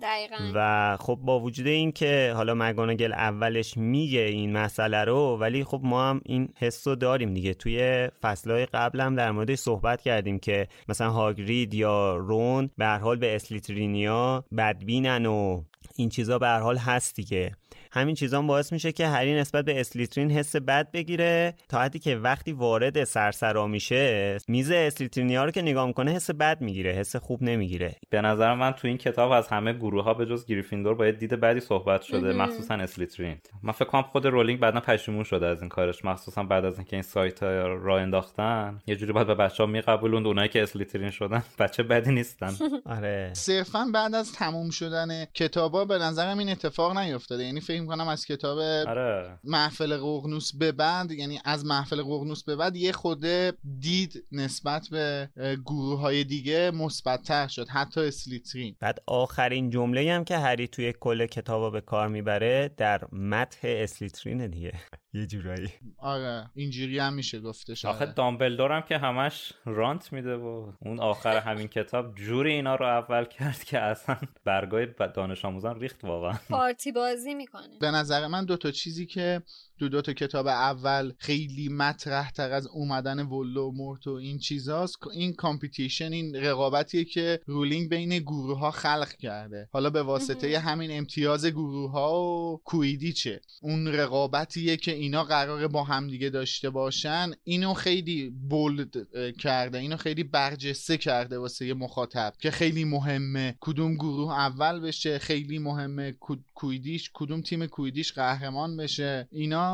و 0.54 0.96
خب 1.00 1.18
با 1.22 1.40
وجود 1.40 1.66
این 1.66 1.92
که 1.92 2.32
حالا 2.36 2.54
مگوناگل 2.54 3.12
اولش 3.12 3.76
میگه 3.76 4.20
این 4.20 4.52
مسئله 4.52 5.04
رو 5.04 5.38
ولی 5.40 5.64
خب 5.64 5.80
ما 5.84 6.10
هم 6.10 6.20
این 6.24 6.48
حس 6.56 6.86
رو 6.86 6.94
داریم 6.94 7.34
دیگه. 7.34 7.54
توی 7.54 8.08
فصلهای 8.22 8.66
قبل 8.66 9.00
هم 9.00 9.14
در 9.14 9.30
موردش 9.30 9.58
صحبت 9.58 10.02
کردیم 10.02 10.38
که 10.38 10.68
مثلا 10.88 11.10
هاگرید 11.10 11.74
یا 11.74 12.16
رون 12.16 12.70
به 12.78 12.86
حال 12.86 13.16
به 13.16 13.34
اسلیترینیا 13.34 14.44
بدبینن 14.56 15.26
و 15.26 15.62
این 15.96 16.08
چیزا 16.08 16.38
به 16.38 16.46
هر 16.46 16.60
حال 16.60 16.76
هست 16.76 17.16
دیگه. 17.16 17.52
همین 17.98 18.14
چیزا 18.14 18.42
باعث 18.42 18.72
میشه 18.72 18.92
که 18.92 19.06
هری 19.06 19.34
نسبت 19.34 19.64
به 19.64 19.80
اسلیترین 19.80 20.30
حس 20.30 20.56
بد 20.56 20.90
بگیره 20.90 21.54
تا 21.68 21.80
حدی 21.80 21.98
که 21.98 22.16
وقتی 22.16 22.52
وارد 22.52 23.04
سرسرا 23.04 23.66
میشه 23.66 24.38
میز 24.48 24.70
اسلیترینیا 24.70 25.44
رو 25.44 25.50
که 25.50 25.62
نگاه 25.62 25.86
می‌کنه 25.86 26.12
حس 26.12 26.30
بد 26.30 26.60
می‌گیره 26.60 26.92
حس 26.92 27.16
خوب 27.16 27.42
نمی‌گیره. 27.42 27.94
به 28.10 28.20
نظر 28.20 28.54
من 28.54 28.72
تو 28.72 28.88
این 28.88 28.98
کتاب 28.98 29.30
از 29.30 29.48
همه 29.48 29.72
گروه 29.72 30.04
ها 30.04 30.14
به 30.14 30.26
جز 30.26 30.46
گریفیندور 30.46 30.94
با 30.94 31.02
یه 31.02 31.18
دید 31.18 31.30
بدی 31.34 31.60
صحبت 31.60 32.02
شده 32.02 32.32
مخصوصا 32.32 32.74
اسلیترین. 32.74 33.38
من 33.62 33.72
فکر 33.72 33.84
کنم 33.84 34.02
خود 34.02 34.26
رولینگ 34.26 34.60
بعدا 34.60 34.80
پشیمون 34.80 35.24
شده 35.24 35.46
از 35.46 35.60
این 35.60 35.68
کارش 35.68 36.04
مخصوصا 36.04 36.42
بعد 36.42 36.64
از 36.64 36.76
اینکه 36.78 36.96
این 36.96 37.02
سایت 37.02 37.42
راه 37.42 37.98
انداختن. 37.98 38.80
یه 38.86 38.96
جوری 38.96 39.12
باید 39.12 39.26
به 39.26 39.34
بچه‌ها 39.34 39.66
میقبولوند 39.66 40.26
اونایی 40.26 40.48
که 40.48 40.62
اسلیترین 40.62 41.10
شدن. 41.10 41.42
بچه 41.58 41.82
بدی 41.82 42.12
نیستن. 42.12 42.52
آره. 42.96 43.30
صرفا 43.32 43.86
بعد 43.94 44.14
از 44.14 44.32
تموم 44.32 44.70
شدن 44.70 45.24
کتابا 45.24 45.84
به 45.84 45.98
نظرم 45.98 46.38
این 46.38 46.50
اتفاق 46.50 46.98
نیفتاده. 46.98 47.44
یعنی 47.44 47.60
فکر 47.60 47.82
کنم 47.88 48.08
از 48.08 48.26
کتاب 48.26 48.58
آره. 48.58 49.38
محفل 49.44 49.96
ققنوس 49.96 50.52
به 50.54 50.72
بعد 50.72 51.10
یعنی 51.10 51.40
از 51.44 51.64
محفل 51.64 52.02
ققنوس 52.02 52.44
به 52.44 52.56
بعد 52.56 52.76
یه 52.76 52.92
خوده 52.92 53.52
دید 53.78 54.24
نسبت 54.32 54.88
به 54.90 55.28
گروه 55.64 56.00
های 56.00 56.24
دیگه 56.24 56.70
مثبتتر 56.70 57.48
شد 57.48 57.68
حتی 57.68 58.00
اسلیترین 58.00 58.76
بعد 58.80 58.98
آخرین 59.06 59.70
جمله 59.70 60.12
هم 60.12 60.24
که 60.24 60.38
هری 60.38 60.68
توی 60.68 60.94
کل 61.00 61.26
کتابا 61.26 61.70
به 61.70 61.80
کار 61.80 62.08
می‌بره 62.08 62.70
در 62.76 63.08
متح 63.12 63.60
اسلیترین 63.64 64.46
دیگه 64.46 64.72
یه 65.12 65.26
جورایی. 65.26 65.68
آره 65.98 66.50
اینجوری 66.54 66.98
هم 66.98 67.12
میشه 67.12 67.40
گفتش 67.40 67.84
آخه 67.84 68.06
دامبلدور 68.06 68.72
هم 68.72 68.82
که 68.82 68.98
همش 68.98 69.52
رانت 69.64 70.12
میده 70.12 70.36
و 70.36 70.72
اون 70.80 71.00
آخر 71.00 71.36
همین 71.36 71.68
کتاب 71.68 72.14
جوری 72.14 72.52
اینا 72.52 72.74
رو 72.74 72.86
اول 72.86 73.24
کرد 73.24 73.64
که 73.64 73.78
اصلا 73.80 74.16
برگای 74.44 74.86
دانش 75.14 75.44
آموزان 75.44 75.80
ریخت 75.80 76.04
واقعا. 76.04 76.38
پارتی 76.50 76.92
بازی 76.92 77.34
می‌کنه. 77.34 77.78
به 77.80 77.90
نظر 77.90 78.26
من 78.26 78.44
دو 78.44 78.56
تا 78.56 78.70
چیزی 78.70 79.06
که 79.06 79.42
دو 79.78 79.88
دو 79.88 80.02
تا 80.02 80.12
کتاب 80.12 80.46
اول 80.46 81.12
خیلی 81.18 81.68
مطرح 81.68 82.30
تر 82.30 82.52
از 82.52 82.66
اومدن 82.66 83.26
ولدمورت 83.26 84.06
و 84.06 84.10
این 84.10 84.38
چیزاست. 84.38 84.96
این 85.14 85.32
competition 85.32 86.12
این 86.12 86.36
رقابتیه 86.36 87.04
که 87.04 87.40
رولینگ 87.46 87.88
بین 87.88 88.18
گروه 88.18 88.58
ها 88.58 88.70
خلق 88.70 89.12
کرده. 89.12 89.68
حالا 89.72 89.90
به 89.90 90.02
واسطه 90.02 90.58
همین 90.58 90.90
امتیاز 90.90 91.46
گروه 91.46 91.90
ها 91.90 92.22
و 92.22 92.60
کویدیچه 92.64 93.40
اون 93.62 93.88
رقابتیه 93.88 94.76
که 94.76 94.92
اینا 94.92 95.24
قراره 95.24 95.68
با 95.68 95.84
همدیگه 95.84 96.28
داشته 96.28 96.70
باشن. 96.70 97.30
اینو 97.44 97.74
خیلی 97.74 98.30
bold 98.30 98.94
کرده 99.38 99.78
اینو 99.78 99.96
خیلی 99.96 100.24
برجسته 100.24 100.96
کرده 100.96 101.38
واسه 101.38 101.66
یه 101.66 101.74
مخاطب 101.74 102.32
که 102.40 102.50
خیلی 102.50 102.84
مهمه. 102.84 103.56
کدوم 103.60 103.94
گروه 103.94 104.32
اول 104.32 104.80
بشه 104.80 105.18
خیلی 105.18 105.58
مهمه. 105.58 106.14
کویدیش 106.54 107.10
کدوم 107.14 107.40
تیم 107.40 107.66
کویدیش 107.66 108.12
قهرمان 108.12 108.76
بشه. 108.76 109.28
اینا 109.30 109.67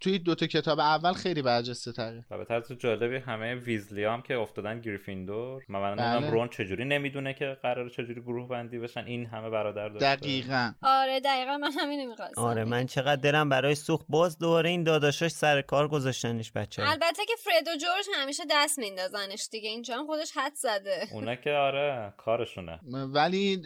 توی 0.00 0.18
دوتا 0.18 0.46
کتاب 0.46 0.78
اول 0.78 1.12
خیلی 1.12 1.42
برجسته 1.42 1.92
تره. 1.92 2.24
و 2.30 2.38
به 2.38 2.44
طرز 2.44 2.72
جالبی 2.72 3.16
همه 3.16 3.54
ویزلی 3.54 4.04
هم 4.04 4.22
که 4.22 4.34
افتادن 4.34 4.80
گریفیندور 4.80 5.62
من 5.68 5.96
بله. 5.96 6.30
رون 6.30 6.48
چجوری 6.48 6.84
نمی‌دونه 6.84 7.34
که 7.34 7.56
قرار 7.62 7.88
چجوری 7.88 8.20
گروه 8.20 8.48
بندی 8.48 8.78
بشن 8.78 9.04
این 9.04 9.26
همه 9.26 9.50
برادر 9.50 9.88
داشته. 9.88 10.16
دقیقا. 10.16 10.72
آره 10.82 11.20
دقیقا 11.20 11.56
من 11.56 11.72
همینو 11.72 12.10
می‌خواستم. 12.10 12.40
آره 12.40 12.64
من 12.64 12.86
چقدر 12.86 13.20
دلم 13.20 13.48
برای 13.48 13.74
سوخت 13.74 14.06
باز 14.08 14.38
دوباره 14.38 14.70
این 14.70 14.82
داداشاش 14.82 15.30
سر 15.30 15.62
کار 15.62 15.88
گذاشتنش 15.88 16.52
بچه 16.52 16.82
البته 16.82 17.24
که 17.28 17.34
فرد 17.38 17.68
و 17.68 17.76
جورج 17.76 18.06
همیشه 18.14 18.42
دست 18.50 18.78
میندازنش 18.78 19.48
دیگه 19.52 19.68
اینجا 19.68 19.96
هم 19.98 20.06
خودش 20.06 20.32
حد 20.34 20.54
زده. 20.54 21.08
اونا 21.12 21.34
که 21.34 21.50
آره 21.50 22.12
کارشونه. 22.16 22.80
ولی 22.92 23.62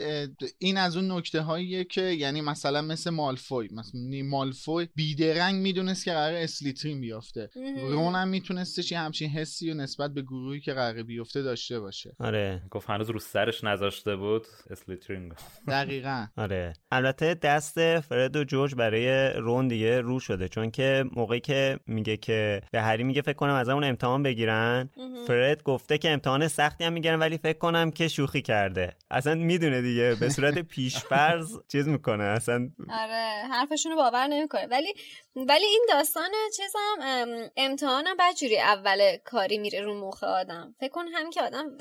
این 0.59 0.77
از 0.77 0.97
اون 0.97 1.13
نکته 1.13 1.41
هاییه 1.41 1.85
که 1.85 2.03
یعنی 2.03 2.41
مثلا 2.41 2.83
مثل 2.83 3.11
مالفوی 3.11 3.69
مثلا 3.73 4.01
مالفوی 4.25 4.89
بیدرنگ 4.95 5.62
می‌دونست 5.63 6.05
که 6.05 6.13
قرار 6.13 6.35
اسلیترین 6.35 7.01
بیفته 7.01 7.51
رون 7.77 8.15
هم 8.15 8.29
میتونستش 8.29 8.93
یه 8.93 8.99
همچین 8.99 9.31
حسی 9.31 9.71
و 9.71 9.75
نسبت 9.75 10.11
به 10.15 10.23
گروهی 10.23 10.61
که 10.61 10.73
قرار 10.73 11.03
بیفته 11.03 11.43
داشته 11.43 11.81
باشه. 11.81 12.17
آره. 12.19 12.63
گفت 12.71 12.91
هنوز 12.91 13.11
رو 13.11 13.19
سرش 13.19 13.65
نذاشته 13.65 14.17
بود 14.17 14.47
اسلیترین 14.71 15.33
دقیقا. 15.69 16.27
آره. 16.37 16.73
البته 16.91 17.35
دست 17.35 18.01
فرد 18.01 18.37
و 18.37 18.45
جورج 18.45 18.75
برای 18.75 19.33
رون 19.33 19.69
دیگه 19.69 20.01
رو 20.01 20.21
شده 20.21 20.49
چون 20.49 20.71
که 20.71 21.05
موقعی 21.17 21.41
که 21.41 21.79
میگه 21.87 22.17
که 22.17 22.63
به 22.73 22.83
هری 22.83 23.05
میگه 23.05 23.23
فکر 23.23 23.33
کنم 23.33 23.55
از 23.55 23.69
اون 23.69 23.85
امتحان 23.85 24.23
بگیرن 24.23 24.91
فرد 25.27 25.63
گفته 25.63 25.99
که 25.99 26.11
امتحان 26.11 26.49
سختی 26.49 26.85
هم 26.85 26.93
می‌گیرن 26.93 27.19
ولی 27.19 27.39
فکر 27.39 27.59
کنم 27.59 27.91
که 27.91 28.09
شوخی 28.09 28.43
کرده. 28.43 28.97
اصلا 29.11 29.35
می‌دونه 29.35 29.83
دیگه 29.83 30.17
به 30.21 30.29
صورت 30.29 30.59
پیشفرض 30.73 31.57
چیز 31.69 31.89
می‌کنه 31.89 32.25
اصلا 32.25 32.71
آره. 32.91 33.49
حرفشونو 33.53 33.97
باور 33.97 34.27
نمی‌کنه. 34.27 34.67
ولی 34.71 34.95
ولی 35.37 35.67
این 35.67 35.87
داستان 35.89 36.31
چیزم 36.57 37.51
امتحانم 37.57 38.17
بدجوری 38.19 38.59
اول 38.59 39.17
کاری 39.25 39.59
میره 39.59 39.81
رو 39.81 39.95
مخ 40.09 40.25
آدم. 40.25 40.75
فکر 40.81 40.89
کن 40.89 41.09
همین 41.09 41.31
که 41.31 41.43
آدم 41.43 41.79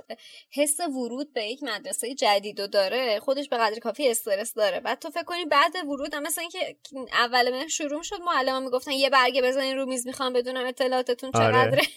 حس 0.52 0.80
ورود 0.80 1.34
به 1.34 1.44
یک 1.44 1.64
مدرسه 1.64 2.16
جدید 2.16 2.60
و 2.60 2.68
داره 2.68 3.20
خودش 3.20 3.50
به 3.50 3.58
قدر 3.58 3.80
کافی 3.80 4.10
استرس 4.10 4.54
داره. 4.54 4.80
بعد 4.80 5.00
تو 5.00 5.10
فکر 5.10 5.24
کنی 5.24 5.46
بعد 5.46 5.76
ورود 5.76 6.14
هم 6.14 6.24
مثلا 6.24 6.42
اینکه 6.42 6.76
اول 7.14 7.52
مه 7.52 7.68
شروع 7.68 8.04
شد 8.04 8.22
معلم 8.22 8.64
می‌گفتن 8.64 8.92
یه 8.92 9.10
برگه 9.10 9.42
بزنین 9.42 9.78
رو 9.78 9.86
میز 9.86 10.08
می‌خوام 10.08 10.34
بدونم 10.34 10.66
اطلاعاتتون 10.66 11.32
چقدره. 11.32 11.62
آره. 11.62 11.82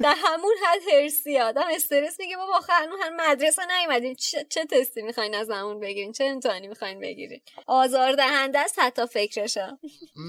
در 0.00 0.14
همون 0.24 0.54
حد 0.66 0.80
هرسی 0.92 1.38
آدم 1.38 1.66
استرس 1.70 2.20
میگه 2.20 2.36
بابا 2.36 2.60
خانم 2.60 2.92
هم 3.02 3.30
مدرسه 3.30 3.62
نیومدیم 3.78 4.14
چه, 4.14 4.46
چه 4.48 4.64
تستی 4.64 5.02
می‌خواین 5.02 5.34
از 5.34 5.50
همون 5.50 5.80
بگیرین؟ 5.80 6.12
چه 6.12 6.24
امتحانی 6.24 6.68
می‌خواین 6.68 7.00
بگیرین؟ 7.00 7.40
آزار 7.66 8.12
دهنده 8.12 8.58
است 8.58 8.78
حتی 8.78 9.06
فکرشم. 9.06 9.78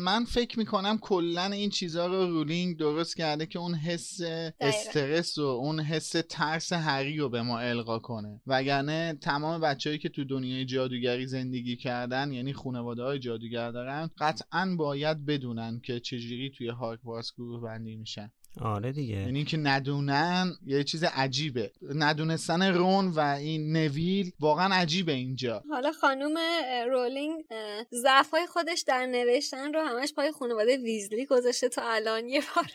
من 0.01 0.25
فکر 0.25 0.59
می‌کنم 0.59 0.97
کلا 0.97 1.45
این 1.45 1.69
چیزها 1.69 2.07
رو 2.07 2.27
رولینگ 2.27 2.77
درست 2.77 3.17
کرده 3.17 3.45
که 3.45 3.59
اون 3.59 3.75
حس 3.75 4.19
استرس 4.59 5.37
و 5.37 5.41
اون 5.41 5.79
حس 5.79 6.15
ترس 6.29 6.73
هری 6.73 7.17
رو 7.17 7.29
به 7.29 7.41
ما 7.41 7.59
القا 7.59 7.99
کنه. 7.99 8.41
وگرنه 8.47 9.17
تمام 9.21 9.61
بچههایی 9.61 9.99
که 9.99 10.09
تو 10.09 10.23
دنیای 10.23 10.65
جادوگری 10.65 11.27
زندگی 11.27 11.75
کردن 11.77 12.31
یعنی 12.31 12.53
خانواده 12.53 13.03
های 13.03 13.19
جادوگر 13.19 13.71
دارن 13.71 14.09
قطعا 14.17 14.75
باید 14.77 15.25
بدونن 15.25 15.79
که 15.83 15.99
چجوری 15.99 16.51
توی 16.57 16.69
هاگوارتس 16.69 17.31
گروه 17.37 17.61
بندی 17.61 17.95
میشن. 17.95 18.31
آره 18.59 18.91
دیگه. 18.91 19.15
یعنی 19.15 19.37
اینکه 19.37 19.57
ندونن 19.57 20.57
یه 20.65 20.83
چیز 20.83 21.03
عجیبه. 21.03 21.71
ندونستن 21.95 22.73
رون 22.73 23.07
و 23.07 23.19
این 23.19 23.77
نویل 23.77 24.31
واقعا 24.39 24.75
عجیبه 24.75 25.11
اینجا. 25.11 25.63
حالا 25.69 25.91
خانوم 25.91 26.37
رولینگ 26.87 27.43
ضعفای 27.93 28.47
خودش 28.47 28.83
در 28.87 29.05
نوشتن 29.05 29.73
رو 29.73 29.81
همش 29.81 30.13
پای 30.13 30.31
خانواده 30.31 30.77
ویزلی 30.77 31.25
گذاشته 31.25 31.69
تا 31.69 31.81
الان 31.85 32.27
یه 32.29 32.41
بار. 32.55 32.65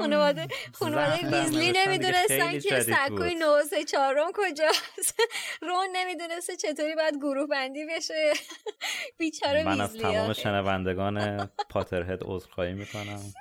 خانواده 0.00 0.48
خانواده 0.72 1.40
ویزلی 1.40 1.72
نمی‌دونستن 1.76 2.58
که 2.58 2.80
سکوی 2.80 3.34
نوزه 3.34 3.84
چهارم 3.84 4.30
کجاست. 4.34 5.20
رون 5.68 5.86
نمی‌دونسته 5.96 6.56
چطوری 6.56 6.94
باید 6.94 7.16
گروه 7.16 7.46
بندی 7.46 7.86
بشه. 7.96 8.32
بیچاره 9.18 9.64
من 9.64 9.80
از 9.80 9.94
تمام 9.94 10.32
شنوندگان 10.32 11.46
پاترهد 11.70 12.20
عذرخواهی 12.22 12.74
می‌کنم. 12.74 13.20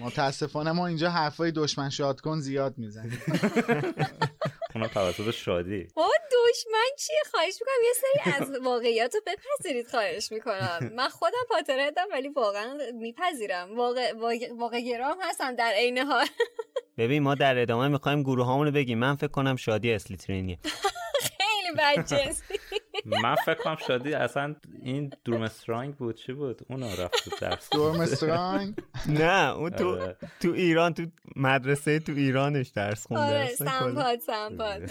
متاسفانه 0.00 0.72
ما 0.72 0.86
اینجا 0.86 1.10
حرفای 1.10 1.52
دشمن 1.52 1.90
شاد 1.90 2.20
کن 2.20 2.40
زیاد 2.40 2.78
می‌زنیم. 2.78 3.22
اونا 4.74 4.88
توسط 4.88 5.30
شادی. 5.30 5.88
بابا 5.94 6.12
دشمن 6.32 6.96
چیه؟ 6.98 7.22
خواهش 7.30 7.54
می‌کنم 7.60 7.84
یه 7.84 7.92
سری 7.94 8.32
از 8.32 8.64
واقعیات 8.64 9.14
رو 9.14 9.20
بپذیرید 9.26 9.88
خواهش 9.88 10.32
می‌کنم. 10.32 10.92
من 10.96 11.08
خودم 11.08 11.38
پاترهدم 11.48 12.06
ولی 12.12 12.28
واقعا 12.28 12.78
میپذیرم. 12.94 13.76
واقع, 13.76 14.12
واقع 14.58 14.80
گرام 14.80 15.16
هستم 15.22 15.56
در 15.56 15.72
عین 15.76 15.98
حال. 15.98 16.26
ببین 16.98 17.22
ما 17.22 17.34
در 17.34 17.58
ادامه 17.58 17.88
می‌خوایم 17.88 18.22
گروه 18.22 18.64
رو 18.64 18.70
بگیم. 18.70 18.98
من 18.98 19.16
فکر 19.16 19.28
کنم 19.28 19.56
شادی 19.56 19.92
اسلیترینیه 19.92 20.58
خیلی 21.38 21.76
بد 21.78 22.06
من 23.04 23.34
فکر 23.34 23.62
کنم 23.62 23.76
شادی 23.86 24.14
اصلا 24.14 24.54
این 24.82 25.12
دورمسترانگ 25.24 25.96
بود 25.96 26.14
چی 26.14 26.32
بود؟ 26.32 26.60
اون 26.68 26.82
رفت 26.82 27.24
تو 27.24 27.30
درس. 27.40 27.70
دورمسترانگ؟ 27.70 28.74
نه 29.20 29.54
اون 29.54 29.70
تو 29.70 29.90
آره. 29.90 30.16
تو 30.40 30.48
ایران 30.48 30.94
تو 30.94 31.06
مدرسه 31.36 31.98
تو 31.98 32.12
ایرانش 32.12 32.68
درس 32.68 33.06
خونده 33.06 33.22
آره 33.24 33.46
سمپاد 33.46 34.18
سمپاد. 34.18 34.90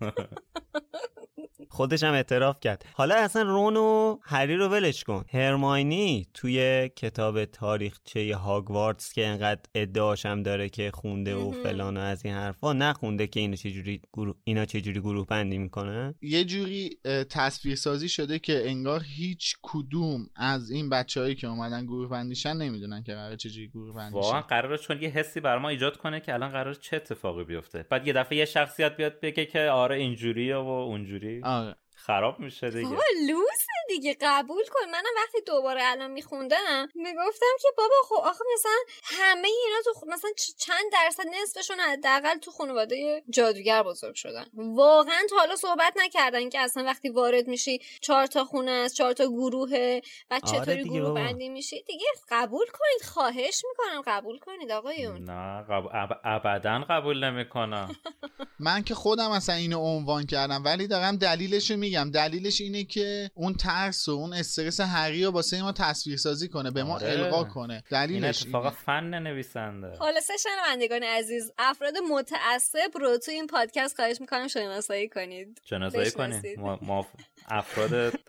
خودش 1.68 2.02
هم 2.02 2.14
اعتراف 2.14 2.60
کرد. 2.60 2.84
حالا 2.92 3.14
اصلا 3.14 3.42
رون 3.42 3.76
و 3.76 4.18
هری 4.22 4.56
رو 4.56 4.68
ولش 4.68 5.04
کن. 5.04 5.24
هرماینی 5.32 6.26
توی 6.34 6.88
کتاب 6.96 7.44
تاریخچه 7.44 8.36
هاگوارتس 8.36 9.12
که 9.12 9.26
انقدر 9.26 9.60
ادعاش 9.74 10.26
هم 10.26 10.42
داره 10.42 10.68
که 10.68 10.90
خونده 10.94 11.34
و 11.34 11.50
فلان 11.50 11.96
و 11.96 12.00
از 12.00 12.24
این 12.24 12.34
حرفا 12.34 12.72
نخونده 12.72 13.26
که 13.26 13.40
اینا 13.40 13.56
چجوری 13.56 14.00
گروه 14.12 14.34
اینا 14.44 14.64
چجوری 14.64 15.00
گروه 15.00 15.26
بندی 15.26 15.58
می‌کنه 15.58 16.14
یه 16.22 16.44
جوری 16.44 16.90
تصویر 17.30 17.76
سازی 17.76 18.08
شده 18.08 18.38
که 18.38 18.70
انگار 18.70 19.02
هیچ 19.16 19.56
کدوم 19.62 20.26
از 20.36 20.70
این 20.70 20.90
بچههایی 20.90 21.34
که 21.34 21.46
اومدن 21.46 21.86
گروه 21.86 22.08
بندیشن 22.08 22.56
نمی‌دونن 22.56 23.02
که 23.02 23.14
قرار 23.14 23.36
چجوری 23.36 23.68
گروه 23.68 23.94
بندی 23.94 24.14
واقعا 24.14 24.40
قراره 24.40 24.78
چون 24.78 25.02
یه 25.02 25.08
حسی 25.08 25.40
بر 25.40 25.58
ما 25.58 25.68
ایجاد 25.68 25.96
کنه 25.96 26.20
که 26.20 26.34
الان 26.34 26.50
قرار 26.50 26.74
چه 26.74 26.96
اتفاقی 26.96 27.44
بیفته. 27.44 27.86
بعد 27.90 28.06
یه 28.06 28.12
دفعه 28.12 28.38
یه 28.38 28.44
شخصیت 28.44 28.96
بیاد 28.96 29.20
بگه 29.20 29.46
که 29.46 29.60
آره 29.60 29.96
اینجوریه 29.96 30.56
و 30.56 30.68
اونجوری. 30.68 31.40
آره 31.48 31.76
خراب 32.06 32.40
میشه 32.40 32.70
دیگه. 32.70 32.88
لوس 33.28 33.66
دیگه. 33.88 34.16
قبول 34.20 34.64
کن. 34.64 34.90
منم 34.90 35.12
وقتی 35.16 35.40
دوباره 35.46 35.80
الان 35.84 36.10
میخوندم 36.10 36.88
می‌گفتم 36.94 37.54
که 37.62 37.68
بابا 37.76 37.94
خب 38.08 38.14
آخه 38.14 38.44
مثلا 38.54 38.78
همه 39.02 39.48
اینا 39.48 39.82
تو 39.84 40.06
مثلا 40.06 40.30
چند 40.58 40.92
درصد 40.92 41.24
نصفشون 41.42 41.80
حداقل 41.80 42.38
تو 42.38 42.50
خانواده 42.50 43.22
جادوگر 43.30 43.82
بزرگ 43.82 44.14
شدن. 44.14 44.46
واقعا 44.54 45.20
تا 45.30 45.36
حالا 45.36 45.56
صحبت 45.56 45.92
نکردن 45.96 46.48
که 46.48 46.60
اصلا 46.60 46.84
وقتی 46.84 47.08
وارد 47.08 47.48
میشی 47.48 47.80
چهار 48.00 48.26
تا 48.26 48.44
خونه 48.44 48.70
است 48.70 48.94
چهار 48.94 49.12
تا 49.12 49.26
گروهه 49.26 50.02
و 50.30 50.34
آره 50.34 50.40
چطوری 50.40 50.84
گروه 50.84 51.14
بندی 51.14 51.48
میشی 51.48 51.82
دیگه 51.82 52.06
قبول 52.30 52.66
کنید. 52.66 53.10
خواهش 53.10 53.62
می‌کنم. 53.70 54.02
قبول 54.06 54.38
کنید 54.38 54.70
آقایون. 54.70 55.24
نه 55.24 55.62
قب... 55.62 55.84
ابدا 56.24 56.84
قبول 56.90 57.24
نمی‌کنم. 57.24 57.96
من 58.60 58.82
که 58.82 58.94
خودم 58.94 59.30
اصلا 59.30 59.54
اینو 59.54 59.78
عنوان 59.78 60.26
کردم 60.26 60.62
ولی 60.64 60.86
دارم 60.86 61.16
دلیلش 61.16 61.70
میگم 61.88 62.10
دلیلش 62.10 62.60
اینه 62.60 62.84
که 62.84 63.30
اون 63.34 63.54
ترس 63.54 64.08
و 64.08 64.12
اون 64.12 64.32
استرس 64.32 64.80
هری 64.80 65.24
رو 65.24 65.30
واسه 65.30 65.62
ما 65.62 65.72
تصویر 65.72 66.16
سازی 66.16 66.48
کنه 66.48 66.70
به 66.70 66.84
ما 66.84 66.94
آره. 66.94 67.10
القا 67.10 67.44
کنه. 67.44 67.82
دلیلش 67.90 68.44
این 68.46 68.56
اتفاق 68.56 68.74
فن 68.74 69.04
نویسنده. 69.18 69.92
خلاصه 69.98 70.32
شنوندگان 70.36 71.02
عزیز 71.02 71.52
افراد 71.58 71.94
متعصب 72.10 72.98
رو 73.00 73.18
تو 73.18 73.30
این 73.30 73.46
پادکست 73.46 73.96
خواهش 73.96 74.20
می‌کنم 74.20 74.48
شناسایی 74.48 75.08
کنید. 75.08 75.60
شناسایی 75.64 76.10
کنید. 76.10 76.58
ما, 76.58 77.06
افراد 77.48 78.20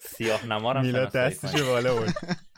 سیاه 0.00 0.46
نما 0.46 0.72
رو 0.72 0.82
میلاد 0.82 1.12
دستش 1.12 1.62
بالا 1.62 1.96
بود. 1.96 2.14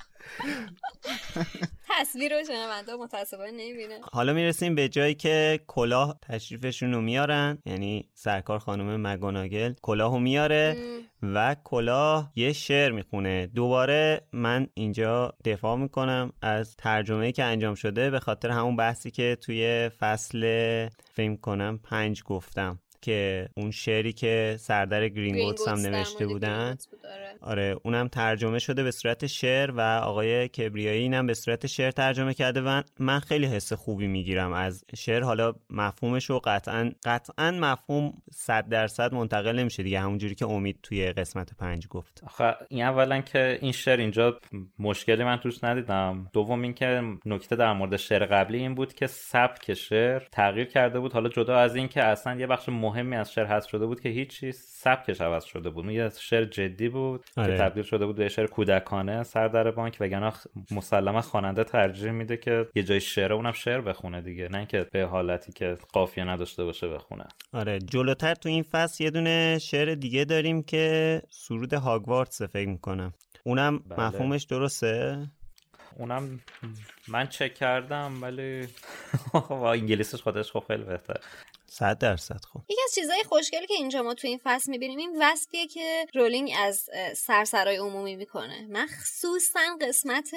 تصویر 1.89 2.39
رو 2.39 2.45
شنونده 2.45 2.95
متاسفانه 2.95 3.51
نمی‌بینه. 3.51 4.01
حالا 4.13 4.33
می‌رسیم 4.33 4.75
به 4.75 4.89
جایی 4.89 5.15
که 5.15 5.61
کلاه 5.67 6.19
تشریفشون 6.23 6.93
رو 6.93 7.01
میارن. 7.01 7.59
یعنی 7.67 8.09
سرکار 8.15 8.59
خانم 8.59 9.07
مگوناگل 9.07 9.73
کلاه 9.83 10.13
رو 10.13 10.19
میاره 10.19 10.77
و 11.23 11.57
کلاه 11.65 12.33
یه 12.37 12.53
شعر 12.53 12.93
می‌خونه. 12.93 13.47
دوباره 13.47 14.27
من 14.33 14.67
اینجا 14.75 15.35
دفاع 15.45 15.77
می‌کنم 15.77 16.33
از 16.43 16.77
ترجمه 16.77 17.33
که 17.33 17.45
انجام 17.45 17.75
شده 17.75 18.11
به 18.11 18.21
خاطر 18.21 18.51
همون 18.51 18.77
بحثی 18.77 19.11
که 19.11 19.39
توی 19.41 19.91
فصل 19.99 20.89
فیلم 21.15 21.37
کنم 21.37 21.79
پنج 21.79 22.23
گفتم. 22.23 22.79
که 23.03 23.49
اون 23.57 23.71
شعری 23.71 24.13
که 24.13 24.57
سردر 24.59 25.09
گرین 25.09 25.55
هم 25.69 25.79
نوشته 25.79 26.27
بودن. 26.27 26.77
آره. 27.05 27.33
آره 27.41 27.77
اونم 27.83 28.09
ترجمه 28.09 28.59
شده 28.59 28.83
به 28.83 28.91
صورت 28.91 29.27
شعر 29.27 29.71
و 29.71 29.81
آقای 29.81 30.49
کبریایی 30.49 31.03
اینم 31.03 31.27
به 31.27 31.35
صورت 31.35 31.67
شعر 31.67 31.91
ترجمه 31.91 32.35
کرده 32.35 32.61
و 32.61 32.83
من 32.99 33.21
خیلی 33.21 33.47
حس 33.47 33.73
خوبی 33.73 34.07
می‌گیرم 34.07 34.53
از 34.53 34.85
شعر. 34.97 35.23
حالا 35.23 35.53
مفهومش 35.71 36.31
رو 36.31 36.41
قطعا 36.45 36.93
قطعا 37.05 37.51
مفهوم 37.51 38.13
صد 38.33 38.69
درصد 38.69 39.15
منتقل 39.15 39.59
نمیشه 39.59 39.83
دیگه. 39.83 40.01
همونجوری 40.01 40.35
که 40.35 40.47
امید 40.47 40.79
توی 40.83 41.13
قسمت 41.13 41.55
پنج 41.59 41.89
گفت. 41.89 42.23
آخه 42.27 42.57
این 42.69 42.83
اولا 42.83 43.21
که 43.21 43.59
این 43.61 43.73
شعر 43.73 43.99
اینجا 44.01 44.39
مشکلی 44.79 45.25
من 45.25 45.37
توش 45.37 45.65
ندیدم. 45.65 46.31
دوم 46.33 46.63
اینکه 46.63 47.03
نکته 47.27 47.57
در 47.57 47.73
مورد 47.73 47.97
شعر 47.97 48.27
قبلی 48.27 48.59
این 48.59 48.75
بود 48.75 48.95
که 48.95 49.07
سبک 49.07 49.75
شعر 49.75 50.23
تغییر 50.33 50.67
کرده 50.67 51.01
بود. 51.01 51.13
حالا 51.13 51.29
جدا 51.29 51.57
از 51.57 51.77
اینکه 51.77 52.05
اصلا 52.05 52.41
یه 52.41 52.47
بخش 52.47 52.69
مهمی 52.93 53.17
از 53.17 53.33
شعر 53.33 53.47
حذف 53.47 53.71
شده 53.71 53.87
بود 53.87 54.01
که 54.01 54.09
هیچ 54.09 54.29
چیز 54.29 54.57
سبکش 54.57 55.21
عوض 55.21 55.45
شده 55.45 55.71
بود. 55.71 55.85
یه 55.85 56.11
شعر 56.21 56.45
جدی 56.45 56.89
بود 56.89 57.25
آره. 57.37 57.57
که 57.57 57.63
تبدیل 57.63 57.83
شده 57.83 58.07
بود 58.07 58.17
به 58.17 58.29
شعر 58.29 58.47
کودکانه 58.47 59.23
سر 59.23 59.49
در 59.49 59.71
بانک 59.71 59.97
وگرنه 60.01 60.33
مسلما 60.71 61.21
خواننده 61.21 61.65
ترجیح 61.65 62.11
میده 62.11 62.37
که 62.37 62.67
یه 62.75 62.83
جای 62.83 63.01
شعر 63.01 63.33
اونم 63.33 63.53
شعر 63.53 63.81
بخونه 63.81 64.21
دیگه 64.21 64.49
نه 64.49 64.59
اینکه 64.59 64.87
به 64.93 65.05
حالتی 65.05 65.53
که 65.53 65.77
قافیه 65.93 66.25
نداشته 66.25 66.65
باشه 66.65 66.89
بخونه. 66.89 67.25
آره 67.53 67.79
جلوتر 67.79 68.35
تو 68.35 68.49
این 68.49 68.63
فصل 68.63 69.05
یه 69.05 69.11
دونه 69.11 69.59
شعر 69.59 69.95
دیگه 69.95 70.25
داریم 70.25 70.63
که 70.63 71.23
سرود 71.31 71.73
هاگوارتس 71.73 72.43
فکر 72.43 72.69
می‌کنم. 72.69 73.13
اونم 73.45 73.79
بله. 73.79 74.07
مفهومش 74.07 74.45
درسته؟ 74.45 75.27
اونم 75.99 76.41
من 77.09 77.27
چک 77.27 77.55
کردم 77.55 78.23
ولی 78.23 78.67
با 79.49 79.73
انگلیسش 79.73 80.23
خودش 80.23 80.53
خب 80.53 80.65
خیلی 80.69 80.85
بهتر 80.85 81.17
صد 81.79 81.99
درصد 81.99 82.41
خب. 82.53 82.61
یکی 82.69 82.81
از 82.85 82.95
چیزهای 82.95 83.23
خوشگلی 83.23 83.67
که 83.67 83.75
اینجا 83.75 84.03
ما 84.03 84.15
تو 84.15 84.27
این 84.27 84.41
فصل 84.45 84.71
می‌بینیم 84.71 84.99
این 84.99 85.23
وصفیه 85.23 85.67
که 85.67 86.07
رولینگ 86.15 86.53
از 86.59 86.91
سرسرای 87.17 87.77
عمومی 87.77 88.17
می‌کنه. 88.17 88.67
مخصوصا 88.71 89.61
قسمت 89.81 90.35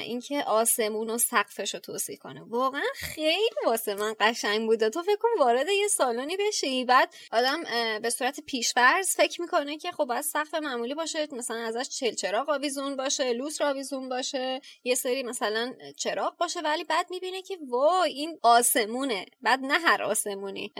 اینکه 0.00 0.42
آسمون 0.42 1.10
و 1.10 1.18
سقفش 1.18 1.74
رو 1.74 1.80
توصیف 1.80 2.18
کنه. 2.18 2.42
واقعا 2.42 2.82
خیلی 2.94 3.54
واسه 3.66 3.94
من 3.94 4.14
قشنگ 4.20 4.66
بوده. 4.66 4.90
تو 4.90 5.02
فکر 5.02 5.16
کن 5.16 5.28
وارد 5.38 5.68
یه 5.68 5.88
سالنی 5.88 6.36
بشی 6.36 6.84
بعد 6.84 7.14
آدم 7.32 7.62
به 8.02 8.10
صورت 8.10 8.40
پیشفرض 8.40 9.16
فکر 9.16 9.40
می‌کنه 9.40 9.78
که 9.78 9.92
خب 9.92 10.04
باید 10.04 10.24
سقف 10.24 10.54
معمولی 10.54 10.94
باشه 10.94 11.28
مثلا 11.32 11.56
ازش 11.56 11.88
چلچراغ 11.88 12.50
آویزون 12.50 12.96
باشه 12.96 13.32
لوس 13.32 13.60
آویزون 13.60 14.08
باشه 14.08 14.60
یه 14.84 14.94
سری 14.94 15.22
مثلا 15.22 15.74
چراغ 15.96 16.36
باشه 16.36 16.60
ولی 16.60 16.84
بعد 16.84 17.06
می‌بینه 17.10 17.42
که 17.42 17.58
وای 17.68 18.12
این 18.12 18.38
آسمونه. 18.42 19.26
بعد 19.42 19.60
نه 19.60 19.78
هر 19.78 20.02
آسمونی. 20.34 20.72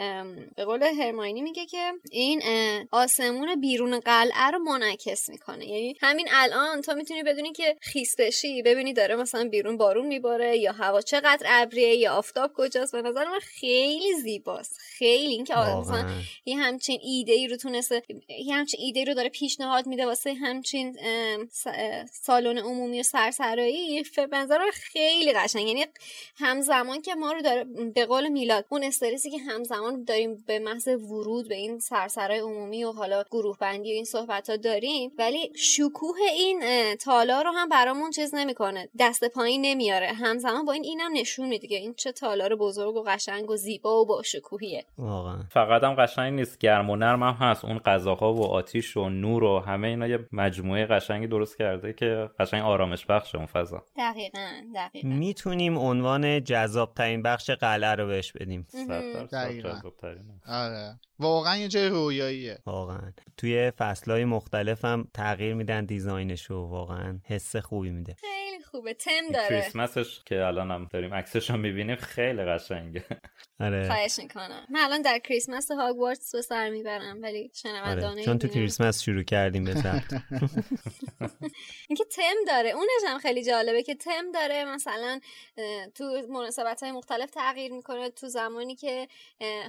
به 0.57 0.65
قول 0.65 0.83
هرماینی 0.83 1.43
میگه 1.43 1.67
که 1.67 1.93
این 2.11 2.43
آسمون 2.91 3.61
بیرون 3.61 4.01
قلعه 4.01 4.51
رو 4.53 4.59
منعکس 4.59 5.29
می‌کنه. 5.29 5.67
یعنی 5.67 5.97
همین 6.01 6.29
الان 6.31 6.83
تو 6.83 6.95
می‌تونی 6.95 7.23
بدونی 7.23 7.53
که 7.53 7.77
خیس 7.81 8.17
بشی 8.19 8.63
ببینی 8.63 8.93
داره 8.93 9.17
مثلا 9.17 9.49
بیرون 9.49 9.77
بارون 9.77 10.07
میباره 10.07 10.59
یا 10.59 10.73
هوا 10.73 11.01
چقدر 11.01 11.47
ابریه 11.49 11.95
یا 11.95 12.15
آفتاب 12.15 12.53
کجاست. 12.57 12.93
به 12.93 13.03
نظر 13.03 13.25
من 13.25 13.39
خیلی 13.39 14.15
زیباست. 14.15 14.79
خیلی 14.79 15.33
اینکه 15.33 15.55
مثلا 15.55 16.11
یه 16.45 16.57
همچین 16.57 17.01
ایده 17.03 17.33
ای 17.33 17.49
رو 17.49 17.57
تونسته 17.57 18.03
یه 18.29 18.55
همچین 18.55 18.81
ایده 18.81 19.01
ای 19.01 19.07
رو 19.07 19.15
داره 19.15 19.29
پیشنهاد 19.29 19.87
میده 19.87 20.07
واسه 20.07 20.35
همچین 20.35 20.99
سالن 22.13 22.59
عمومی 22.59 23.01
و 23.01 23.03
سرسرایی 23.03 24.03
به 24.17 24.39
نظر 24.39 24.59
خیلی 24.73 25.33
قشنگ. 25.33 25.69
یعنی 25.69 25.87
همزمان 26.37 27.03
که 27.03 27.15
ما 27.15 27.33
رو 27.33 27.43
داره 27.43 27.65
به 27.95 28.07
قول 28.07 28.29
میلاد 28.29 28.67
اون 28.69 28.85
استرسی 28.85 29.31
که 29.31 29.39
همزمان 29.49 30.05
داریم 30.05 30.45
به 30.47 30.59
محض 30.59 30.89
ورود 30.89 31.49
به 31.49 31.55
این 31.55 31.79
سرسرای 31.79 32.39
عمومی 32.39 32.85
و 32.85 32.93
حالا 32.93 33.23
گروه 33.31 33.59
بندی 33.59 33.93
و 33.93 33.95
این 33.95 34.05
صحبت 34.05 34.51
ها 34.51 34.57
داریم 34.57 35.11
ولی 35.19 35.53
شکوه 35.57 36.17
این 36.33 36.61
اه، 36.63 36.97
تالار 36.97 37.45
رو 37.45 37.51
هم 37.51 37.69
برامون 37.69 38.11
چیز 38.11 38.35
نمی‌کنه. 38.35 38.89
دست 38.99 39.25
پایین 39.25 39.61
نمیاره. 39.65 40.07
همزمان 40.07 40.65
با 40.65 40.73
این 40.73 40.85
اینم 40.85 41.11
نشون 41.13 41.49
میده 41.49 41.67
که 41.67 41.77
این 41.77 41.95
چه 41.95 42.13
تالار 42.13 42.57
بزرگ 42.57 42.97
و 42.97 43.03
قشنگ 43.03 43.51
و 43.51 43.57
زیبا 43.57 44.01
و 44.01 44.07
با 44.07 44.23
شکوهیه. 44.23 44.85
واقعا. 44.99 45.39
فقط 45.51 45.83
هم 45.83 45.95
قشنگ 45.95 46.35
نیست. 46.35 46.59
گرم 46.59 46.91
و 46.91 46.97
نرم 46.97 47.23
هم 47.23 47.33
هست. 47.33 47.65
اون 47.65 47.79
غذاها 47.79 48.35
و 48.35 48.45
آتیش 48.45 48.97
و 48.97 49.09
نور 49.09 49.45
و 49.45 49.59
همه 49.59 49.89
اینا 49.89 50.07
یه 50.07 50.19
مجموعه 50.33 50.87
قشنگی 50.87 51.27
درست 51.27 51.59
کرده 51.59 51.93
که 51.93 52.31
قشنگ 52.39 52.65
آرامش 52.65 53.07
بخشه 53.07 53.39
اون 53.39 53.47
فضا. 53.47 53.83
دقیقا 53.97 54.49
دقیقا. 54.75 55.09
می‌تونیم 55.09 55.79
عنوان 55.79 56.45
جذاب 56.45 56.95
ترین 56.95 57.23
بخش 57.23 57.51
قلعه 57.51 57.95
رو 57.95 58.07
بهش 58.07 58.33
بدیم. 58.33 58.67
دقیقاً. 59.27 59.83
آره 60.47 61.01
واقعا 61.19 61.57
یه 61.57 61.69
جای 61.69 61.89
رویاییه. 61.89 62.59
واقعا. 62.67 63.13
توی 63.37 63.71
فصلهای 63.71 64.25
مختلف 64.25 64.85
هم 64.85 65.09
تغییر 65.15 65.55
میدن 65.55 65.85
دیزاینشو. 65.85 66.55
واقعا 66.55 67.21
حس 67.27 67.57
خوبی 67.57 67.91
میده. 67.91 68.17
خیلی 68.21 68.63
خوبه. 68.63 68.95
تم 68.95 69.11
داره. 69.35 69.49
کریسمسش 69.49 70.23
که 70.27 70.45
الان 70.45 70.71
هم 70.71 70.89
داریم 70.91 71.15
عکسش 71.15 71.51
رو 71.51 71.57
می‌بینیم 71.57 71.97
خیلی 71.97 72.45
قشنگه. 72.45 73.05
آره. 73.61 73.87
خواهش 73.87 74.19
می‌کنم. 74.19 74.67
من 74.71 74.81
الان 74.81 75.03
در 75.03 75.19
کریسمس 75.19 75.71
هاگوارتس 75.71 76.35
به 76.35 76.43
سر 76.43 76.71
می‌برم 76.71 77.23
ولی 77.23 77.51
شنوندانه 77.55 78.07
آره. 78.07 78.25
چون 78.25 78.39
تو. 78.39 78.49
کریسمس 78.49 79.03
شروع 79.03 79.23
کردیم 79.23 79.65
به 79.65 79.75
ثبت. 79.75 80.13
اینکه 81.89 82.05
تم 82.05 82.35
داره. 82.47 82.71
اونش 82.71 82.89
هم 83.07 83.19
خیلی 83.19 83.45
جالبه 83.45 83.83
که 83.83 83.95
تم 83.95 84.33
داره. 84.35 84.65
مثلا 84.65 85.21
تو 85.95 86.05
مناسبت 86.31 86.83
های 86.83 86.93
مختلف 86.93 87.31
تغییر 87.31 87.73
می‌کنه. 87.73 88.11
تو 88.11 88.29
زمانی 88.29 88.75
که 88.77 89.09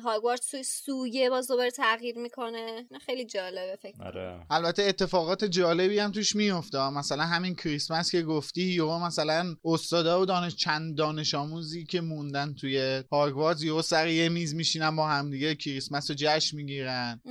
هاگوارتس 0.03 0.49
توی 0.49 0.63
سویه 0.63 1.29
باز 1.35 1.47
دوباره 1.47 1.71
تغییر 1.71 2.17
می‌کنه. 2.17 2.85
خیلی 3.05 3.25
جالبه 3.25 3.77
فکر. 3.81 4.03
آره. 4.03 4.45
البته 4.49 4.83
اتفاقات 4.83 5.45
جالبی 5.45 5.99
هم 5.99 6.11
توش 6.11 6.35
میفته 6.35 6.89
مثلا 6.89 7.23
همین 7.23 7.55
کریسمس 7.55 8.11
که 8.11 8.21
گفتی 8.21 8.61
یا 8.61 8.99
مثلا 8.99 9.55
استادا 9.65 10.21
و 10.21 10.25
دانش 10.25 10.55
چند 10.55 10.97
دانش 10.97 11.35
آموزی 11.35 11.83
که 11.83 12.01
موندن 12.01 12.53
توی 12.53 13.03
هاگوارتس 13.11 13.63
یا 13.63 13.81
سر 13.81 14.07
یه 14.07 14.29
میز 14.29 14.55
میشینن 14.55 14.95
با 14.95 15.07
همدیگه 15.07 15.55
کریسمس 15.55 16.09
رو 16.09 16.15
جشن 16.19 16.57
می‌گیرن. 16.57 17.21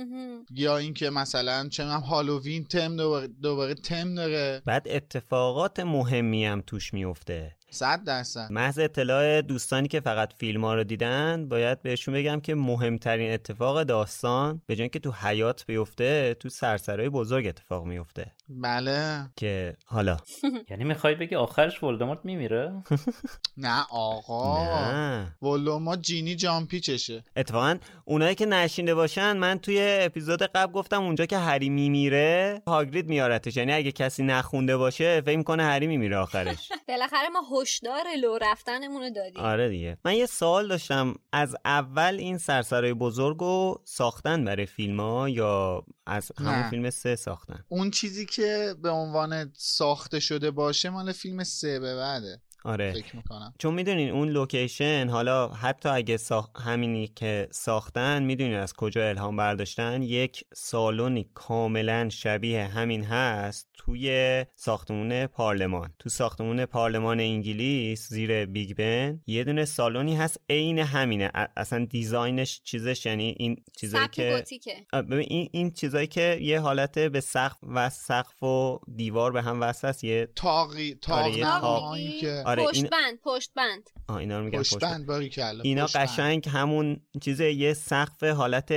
یا 0.51 0.77
اینکه 0.77 1.09
مثلا 1.09 1.69
چه 1.69 1.83
می‌دونم 1.83 2.01
هالووین 2.01 2.63
تم 2.63 2.95
دوباره, 2.95 3.27
دوباره 3.27 3.73
تم 3.73 4.15
داره. 4.15 4.61
بعد 4.65 4.87
اتفاقات 4.89 5.79
مهمی 5.79 6.45
هم 6.45 6.63
توش 6.67 6.93
میفته 6.93 7.54
صد 7.69 8.03
درصد. 8.03 8.51
محض 8.51 8.79
اطلاع 8.79 9.41
دوستانی 9.41 9.87
که 9.87 9.99
فقط 9.99 10.33
فیلم 10.33 10.65
ها 10.65 10.75
رو 10.75 10.83
دیدن 10.83 11.49
باید 11.49 11.81
بهشون 11.81 12.13
بگم 12.13 12.39
که 12.39 12.55
مهمترین 12.55 13.31
اتفاق 13.31 13.83
داستان 13.83 14.61
به 14.65 14.73
اینکه 14.73 14.99
تو 14.99 15.11
حیات 15.11 15.65
بیفته 15.65 16.33
تو 16.33 16.49
سرسرای 16.49 17.09
بزرگ 17.09 17.47
اتفاق 17.47 17.85
میفته. 17.85 18.31
بله. 18.49 19.29
که 19.35 19.77
حالا. 19.85 20.17
یعنی 20.69 20.83
می‌خوای 20.83 21.15
بگی 21.15 21.35
آخرش 21.35 21.83
ولدمورت 21.83 22.19
میمیره؟ 22.23 22.83
نه 23.57 23.85
آقا. 23.91 24.63
نه. 24.91 25.37
ولوما 25.41 25.95
جینی 25.95 26.35
جامپیچشه 26.35 27.23
اتفاقا 27.35 27.77
اونایی 28.05 28.35
که 28.35 28.45
نشینده 28.45 28.95
باشن 28.95 29.37
من 29.37 29.59
توی 29.59 29.77
اپیزود 29.81 30.43
قبل 30.43 30.71
گفتم 30.73 31.03
اونجا 31.03 31.25
که 31.25 31.37
هری 31.37 31.69
میمیره 31.69 32.61
هاگرید 32.67 33.07
میارتش. 33.07 33.57
یعنی 33.57 33.73
اگه 33.73 33.91
کسی 33.91 34.23
نخونده 34.23 34.77
باشه 34.77 35.21
فکر 35.21 35.43
کنه 35.43 35.63
هری 35.63 35.87
میمیره 35.87 36.17
آخرش. 36.17 36.69
بالاخره 36.87 37.29
ما 37.29 37.61
هشدار 37.61 38.03
لو 38.21 38.37
رفتنمون 38.41 39.01
رو 39.01 39.09
دادیم. 39.09 39.41
آره 39.41 39.69
دیگه. 39.69 39.97
من 40.05 40.15
یه 40.15 40.25
سوال 40.25 40.67
داشتم. 40.67 41.13
از 41.31 41.55
اول 41.65 42.15
این 42.19 42.37
سرسرای 42.37 42.93
بزرگ 42.93 43.37
رو 43.37 43.81
ساختن 43.83 44.45
برای 44.45 44.65
فیلم 44.65 44.99
ها 44.99 45.29
یا 45.29 45.83
از 46.05 46.31
همون. 46.39 46.69
فیلم 46.69 46.89
سه 46.89 47.15
ساختن؟ 47.15 47.65
اون 47.67 47.91
چیزی 47.91 48.25
که 48.35 48.75
به 48.81 48.89
عنوان 48.89 49.53
ساخته 49.57 50.19
شده 50.19 50.51
باشه 50.51 50.89
مال 50.89 51.11
فیلم 51.11 51.43
سه 51.43 51.79
به 51.79 51.95
بعده. 51.95 52.41
آره. 52.65 52.93
فکر 52.93 53.15
می‌کنم. 53.15 53.53
چون 53.59 53.73
می‌دونین 53.73 54.09
اون 54.09 54.29
location 54.29 55.07
حالا 55.09 55.47
حتی 55.47 55.89
اگه 55.89 56.17
ساخ... 56.17 56.49
همینی 56.61 57.07
که 57.07 57.47
ساختن 57.51 58.23
می‌دونین 58.23 58.55
از 58.55 58.73
کجا 58.73 59.09
الهام 59.09 59.35
برداشتن؟ 59.35 60.01
یک 60.01 60.43
سالونی 60.53 61.29
کاملا 61.33 62.09
شبیه 62.09 62.63
همین 62.65 63.03
هست 63.03 63.69
توی 63.73 64.45
ساختمون 64.55 65.27
پارلمان. 65.27 65.93
تو 65.99 66.09
ساختمون 66.09 66.65
پارلمان 66.65 67.19
انگلیس 67.19 68.07
زیر 68.09 68.45
بیگ 68.45 68.77
بن 68.77 69.21
یه 69.27 69.43
دونه 69.43 69.65
سالونی 69.65 70.15
هست 70.15 70.39
عین 70.49 70.79
همینه. 70.79 71.31
ا- 71.33 71.47
اصلا 71.57 71.85
design 71.85 72.42
ش 72.42 72.61
چیزش 72.63 73.05
یعنی 73.05 73.35
این 73.37 73.63
چیزایی 73.79 74.07
که 74.11 74.35
گوتیکه. 74.37 74.75
آه، 74.93 75.01
ببین 75.01 75.27
این 75.29 75.49
این 75.51 75.71
چیزایی 75.71 76.07
که 76.07 76.37
یه 76.41 76.59
حالت 76.59 76.99
به 76.99 77.19
سقف 77.19 77.57
و 77.63 77.89
سقف 77.89 78.43
و 78.43 78.79
دیوار 78.95 79.31
به 79.31 79.41
هم 79.41 79.61
وصل 79.61 79.87
است 79.87 80.03
یه 80.03 80.27
تاقی 80.35 80.95
آره، 81.09 81.31
یه 81.31 81.43
تاق 81.43 81.61
تاق. 81.61 81.83
نمایی 81.83 82.19
که 82.21 82.43
آره، 82.59 82.69
پشت 82.69 82.77
این- 82.77 82.89
بند 82.89 83.19
پشت 83.23 83.51
بند 83.55 83.89
آه 84.09 84.15
اینا 84.15 84.39
رو 84.39 84.45
میگن 84.45 84.59
پشت 84.59 84.73
پشت 84.75 84.83
بند 84.83 85.05
باری 85.05 85.29
کلا 85.29 85.61
اینا 85.63 85.85
بند. 85.85 85.95
قشنگ 85.95 86.49
همون 86.49 86.99
چیز 87.21 87.39
یه 87.39 87.73
سقف 87.73 88.23
حالت 88.23 88.73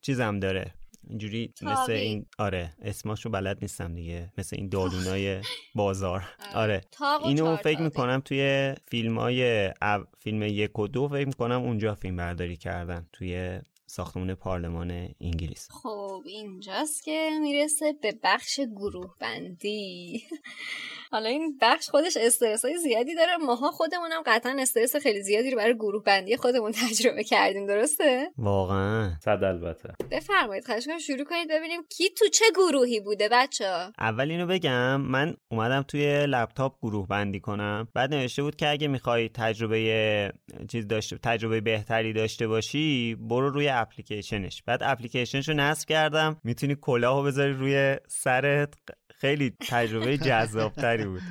چیزم 0.00 0.38
داره. 0.40 0.74
اینجوری 1.10 1.52
مثل. 1.62 1.92
این 1.92 2.26
آره 2.38 2.72
اسماشو 2.82 3.30
بلد 3.30 3.58
نیستم 3.62 3.94
دیگه. 3.94 4.32
مثل 4.38 4.56
این 4.58 4.68
دالونای 4.68 5.40
بازار. 5.74 6.24
آره. 6.54 6.80
و 7.00 7.04
اینو 7.24 7.56
فکر. 7.56 7.80
می‌کنم 7.80 8.22
توی 8.24 8.74
فیلم 8.88 9.18
های 9.18 9.70
فیلم 10.18 10.42
یک 10.42 10.78
و 10.78 10.88
دو 10.88 11.08
فکر 11.08 11.26
می‌کنم 11.26 11.62
اونجا 11.62 11.94
فیلم 11.94 12.16
برداری 12.16 12.56
کردن 12.56 13.06
توی 13.12 13.60
ساختمون 13.86 14.34
پارلمان 14.34 15.08
انگلیس. 15.20 15.68
خب 15.70 16.22
اینجاست 16.26 17.02
که 17.04 17.30
می‌رسه 17.42 17.92
به 18.02 18.14
بخش 18.22 18.60
گروه 18.60 19.14
بندی 19.20 20.22
حالا 21.10 21.28
این 21.28 21.58
بخش 21.60 21.88
خودش 21.88 22.16
استرس 22.16 22.64
های 22.64 22.78
زیادی 22.78 23.14
داره. 23.14 23.36
ماها 23.36 23.70
خودمونم 23.70 24.22
قطعا 24.26 24.56
استرس 24.58 24.96
خیلی 24.96 25.22
زیادی 25.22 25.50
رو 25.50 25.56
برای 25.56 25.74
گروه 25.74 26.02
بندی 26.04 26.36
خودمون 26.36 26.72
تجربه 26.88 27.24
کردیم 27.24 27.66
درسته؟ 27.66 28.30
واقعا. 28.38 29.10
صد 29.24 29.44
البته. 29.44 29.94
بفرمایید 30.10 30.66
خواهش 30.66 30.86
کنم 30.86 30.98
شروع 30.98 31.24
کنید 31.24 31.48
ببینیم 31.50 31.80
کی 31.88 32.10
تو 32.10 32.28
چه 32.28 32.44
گروهی 32.54 33.00
بوده 33.00 33.28
بچه 33.32 33.64
اول 33.98 34.30
اینو 34.30 34.46
بگم 34.46 35.00
من 35.00 35.34
اومدم 35.50 35.82
توی 35.82 36.26
لپتاپ 36.26 36.78
گروه 36.82 37.08
بندی 37.08 37.40
کنم. 37.40 37.88
بعد 37.94 38.14
نوشته 38.14 38.42
بود 38.42 38.56
که 38.56 38.68
اگه 38.68 38.88
می‌خوای 38.88 39.28
تجربه 39.28 40.32
چیز 40.70 40.86
داشته 40.88 41.18
تجربه 41.22 41.60
بهتری 41.60 42.12
داشته 42.12 42.46
باشی 42.48 43.14
برو 43.14 43.50
روی 43.50 43.68
اپلیکیشنش. 43.68 44.62
بعد 44.66 44.82
اپلیکیشنشو 44.82 45.52
نصب 45.52 45.88
کردم. 45.88 46.40
می‌تونی 46.44 46.76
کلاهو 46.80 47.22
بذاری 47.22 47.52
روی 47.52 47.96
سرت. 48.08 48.74
خیلی 49.18 49.50
تجربه 49.68 50.16
جذابتری 50.28 51.04
بود. 51.06 51.22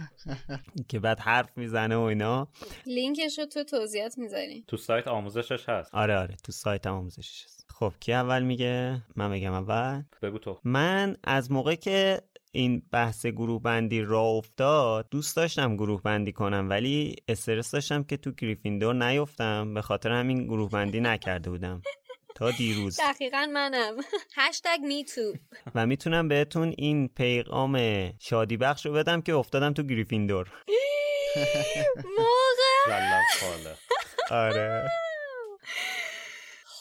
که 0.88 1.00
بعد 1.00 1.20
حرف 1.20 1.58
می‌زنه 1.58 1.96
و 1.98 2.00
اینا. 2.02 2.48
لینکش 2.86 3.40
رو 3.40 3.46
تو 3.46 3.64
توضیحات 3.64 4.18
می‌ذاریم 4.18 4.64
تو 4.68 4.78
سایت 4.78 5.08
آموزشش 5.08 5.70
هست. 5.70 5.96
آره 5.96 6.18
آره. 6.18 6.36
تو 6.44 6.52
سایت 6.52 6.88
آموزشش 6.88 7.46
هست. 7.46 7.66
خب 7.70 7.94
کی 8.00 8.14
اول 8.14 8.44
میگه؟ 8.44 9.02
من 9.16 9.32
بگم 9.32 9.54
اول. 9.54 10.02
بگو 10.22 10.38
تو. 10.38 10.60
من 10.64 11.18
از 11.24 11.52
موقع 11.52 11.76
که 11.76 12.22
این 12.52 12.82
بحث 12.92 13.26
گروه 13.26 13.62
بندی 13.62 14.02
را 14.02 14.22
افتاد 14.22 15.08
دوست 15.12 15.36
داشتم 15.36 15.76
گروه 15.76 16.02
بندی 16.02 16.32
کنم 16.32 16.70
ولی 16.70 17.16
استرس 17.28 17.72
داشتم 17.72 18.04
که 18.04 18.18
تو 18.18 18.32
گریفیندور 18.32 18.96
نیفتم. 18.96 19.74
به 19.74 19.82
خاطر 19.82 20.12
همین 20.12 20.44
گروه 20.48 20.70
بندی 20.70 21.00
نکرده 21.00 21.50
بودم. 21.50 21.82
تا 22.38 22.52
دیروز. 22.52 23.00
دقیقا 23.00 23.50
منم. 23.54 23.98
هشتگ 24.38 24.80
me 24.82 25.06
too 25.06 25.34
و 25.76 25.86
می‌تونم 25.86 26.28
بهتون 26.28 26.74
این 26.78 27.08
پیغام 27.08 27.80
شادی 28.20 28.58
بخش 28.58 28.86
رو 28.86 28.94
بدم 28.94 29.22
که 29.22 29.34
افتادم 29.34 29.74
تو 29.74 29.84
گریفیندور. 29.84 30.48
موقع. 32.18 33.74
آره. 34.32 34.90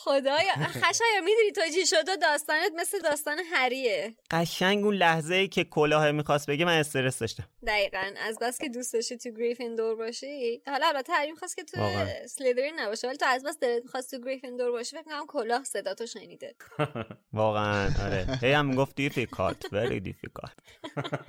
خدایا 0.06 0.52
خشایار 0.56 1.20
می‌دونی 1.24 1.52
تو 1.54 1.60
چی 1.74 1.86
شده 1.86 2.16
داستانت 2.16 2.72
مثل 2.76 2.98
داستان 3.00 3.38
هریه 3.52 4.14
قشنگ 4.30 4.84
اون 4.84 4.94
لحظه 4.94 5.34
ای 5.34 5.48
که 5.48 5.64
کلاه 5.64 6.10
می‌خواست 6.10 6.50
بگه 6.50 6.64
من 6.64 6.78
استرس 6.78 7.18
داشتم. 7.18 7.44
دقیقا. 7.66 8.10
از 8.26 8.38
بس 8.38 8.58
که 8.58 8.68
دوست 8.68 8.92
داشتی 8.94 9.16
تو 9.18 9.30
گریفیندور 9.30 9.96
باشی. 9.96 10.62
حالا 10.66 10.86
البته 10.86 11.12
هری 11.12 11.30
می‌خواست 11.30 11.56
که 11.56 11.64
تو. 11.64 12.06
اسلیترین 12.26 12.80
نباشه 12.80 13.08
ولی 13.08 13.16
تو 13.16 13.26
از 13.28 13.44
بس 13.44 13.58
دلت 13.58 13.82
می‌خواست 13.82 14.10
تو 14.10 14.20
گریفیندور 14.22 14.70
باشی 14.70 14.96
فکر 14.96 15.02
کنم 15.02 15.26
کلاه 15.26 15.64
صداتو 15.64 16.06
شنیده. 16.06 16.54
واقعا 17.32 17.90
آره. 18.04 18.38
هی 18.42 18.52
هم 18.52 18.66
می‌گفت 18.66 19.08
difficult 19.08 19.66
very 19.72 20.00
difficult. 20.08 20.52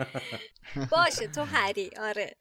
باشه 0.91 1.27
تو 1.27 1.43
هری 1.43 1.91
آره. 1.99 2.35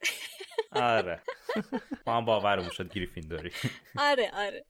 آره. 0.71 1.21
ما 2.07 2.17
هم 2.17 2.25
باورمون 2.25 2.69
شد 2.69 2.93
گریفیندوری. 2.93 3.51
آره 3.97 4.31
آره. 4.33 4.65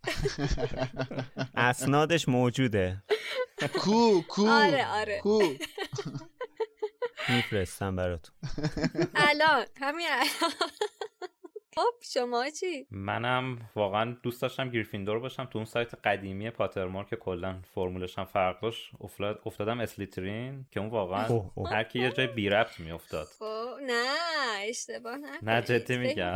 اسنادش 1.57 2.27
موجوده. 2.29 3.03
کو 3.83 4.21
کو 4.27 4.49
آره 4.49 4.87
آره. 4.87 5.19
کو. 5.21 5.43
میفرستم 7.29 7.95
براتون. 7.95 8.35
الان 9.15 9.65
همین 9.77 10.07
الان. 10.11 10.53
خب 11.77 12.03
شما 12.13 12.49
چی؟ 12.49 12.87
منم 12.91 13.69
واقعا 13.75 14.15
دوست 14.23 14.41
داشتم 14.41 14.69
گریفیندور 14.69 15.19
باشم 15.19 15.45
تو 15.45 15.57
اون 15.57 15.65
سایت 15.65 15.95
قدیمی 15.95 16.49
پاترمور 16.49 17.05
که 17.05 17.15
کلا 17.15 17.59
فرمولش 17.75 18.19
هم 18.19 18.25
فرق 18.25 18.61
داشت. 18.61 18.91
افتاد 19.01 19.41
افتادم 19.45 19.79
اسلیترین 19.79 20.65
که 20.71 20.79
اون 20.79 20.89
واقعا. 20.89 21.41
هر 21.71 21.83
کی 21.83 21.99
یه 21.99 22.11
جای 22.11 22.27
بی 22.27 22.49
ربط 22.49 22.79
میافتاد. 22.79 23.27
خب 23.39 23.67
نه 23.87 24.13
اشتباه 24.69 25.17
نکنید. 25.17 25.49
نه 25.49 25.61
جدی 25.61 25.97
میگم. 25.97 26.35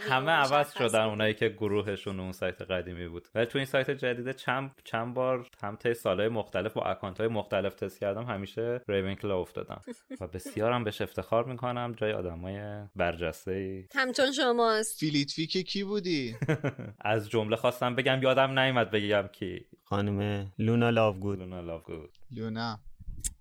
همه 0.00 0.32
عوض 0.32 0.72
شدن. 0.72 1.00
اونایی 1.00 1.34
که 1.34 1.48
گروهشون 1.48 2.20
اون 2.20 2.32
سایت 2.32 2.62
قدیمی 2.62 3.08
بود. 3.08 3.28
ولی 3.34 3.46
تو 3.46 3.58
این 3.58 3.66
سایت 3.66 3.90
جدید 3.90 4.32
چند 4.32 4.80
چند 4.84 5.14
بار 5.14 5.46
هم 5.62 5.76
طی 5.76 5.94
سالهای 5.94 6.28
مختلف 6.28 6.72
با 6.72 6.82
اکانت 6.82 7.18
های 7.18 7.28
مختلف 7.28 7.74
تست 7.74 8.00
کردم 8.00 8.24
همیشه 8.24 8.80
ریونکلا 8.88 9.40
افتادم. 9.40 9.80
و 10.20 10.26
بسیارم 10.26 10.84
بهش 10.84 11.02
افتخار 11.02 11.44
می‌کنم 11.44 11.94
جای 11.96 12.12
آدمای 12.12 12.60
برجسته 12.96 13.84
همچون 14.20 14.32
شماست. 14.44 14.98
فیلیت‌ویک 14.98 15.66
کی 15.66 15.84
بودی؟ 15.84 16.36
از 17.00 17.30
جمله 17.30 17.56
خواستم 17.56 17.94
بگم 17.94 18.22
یادم 18.22 18.58
نیومد 18.58 18.90
بگم 18.90 19.28
کی. 19.32 19.66
خانم 19.84 20.46
لونا 20.58 20.90
لاوگود. 20.90 21.38
لونا 21.38 21.60
لاوگود. 21.60 22.10
لونا. 22.36 22.78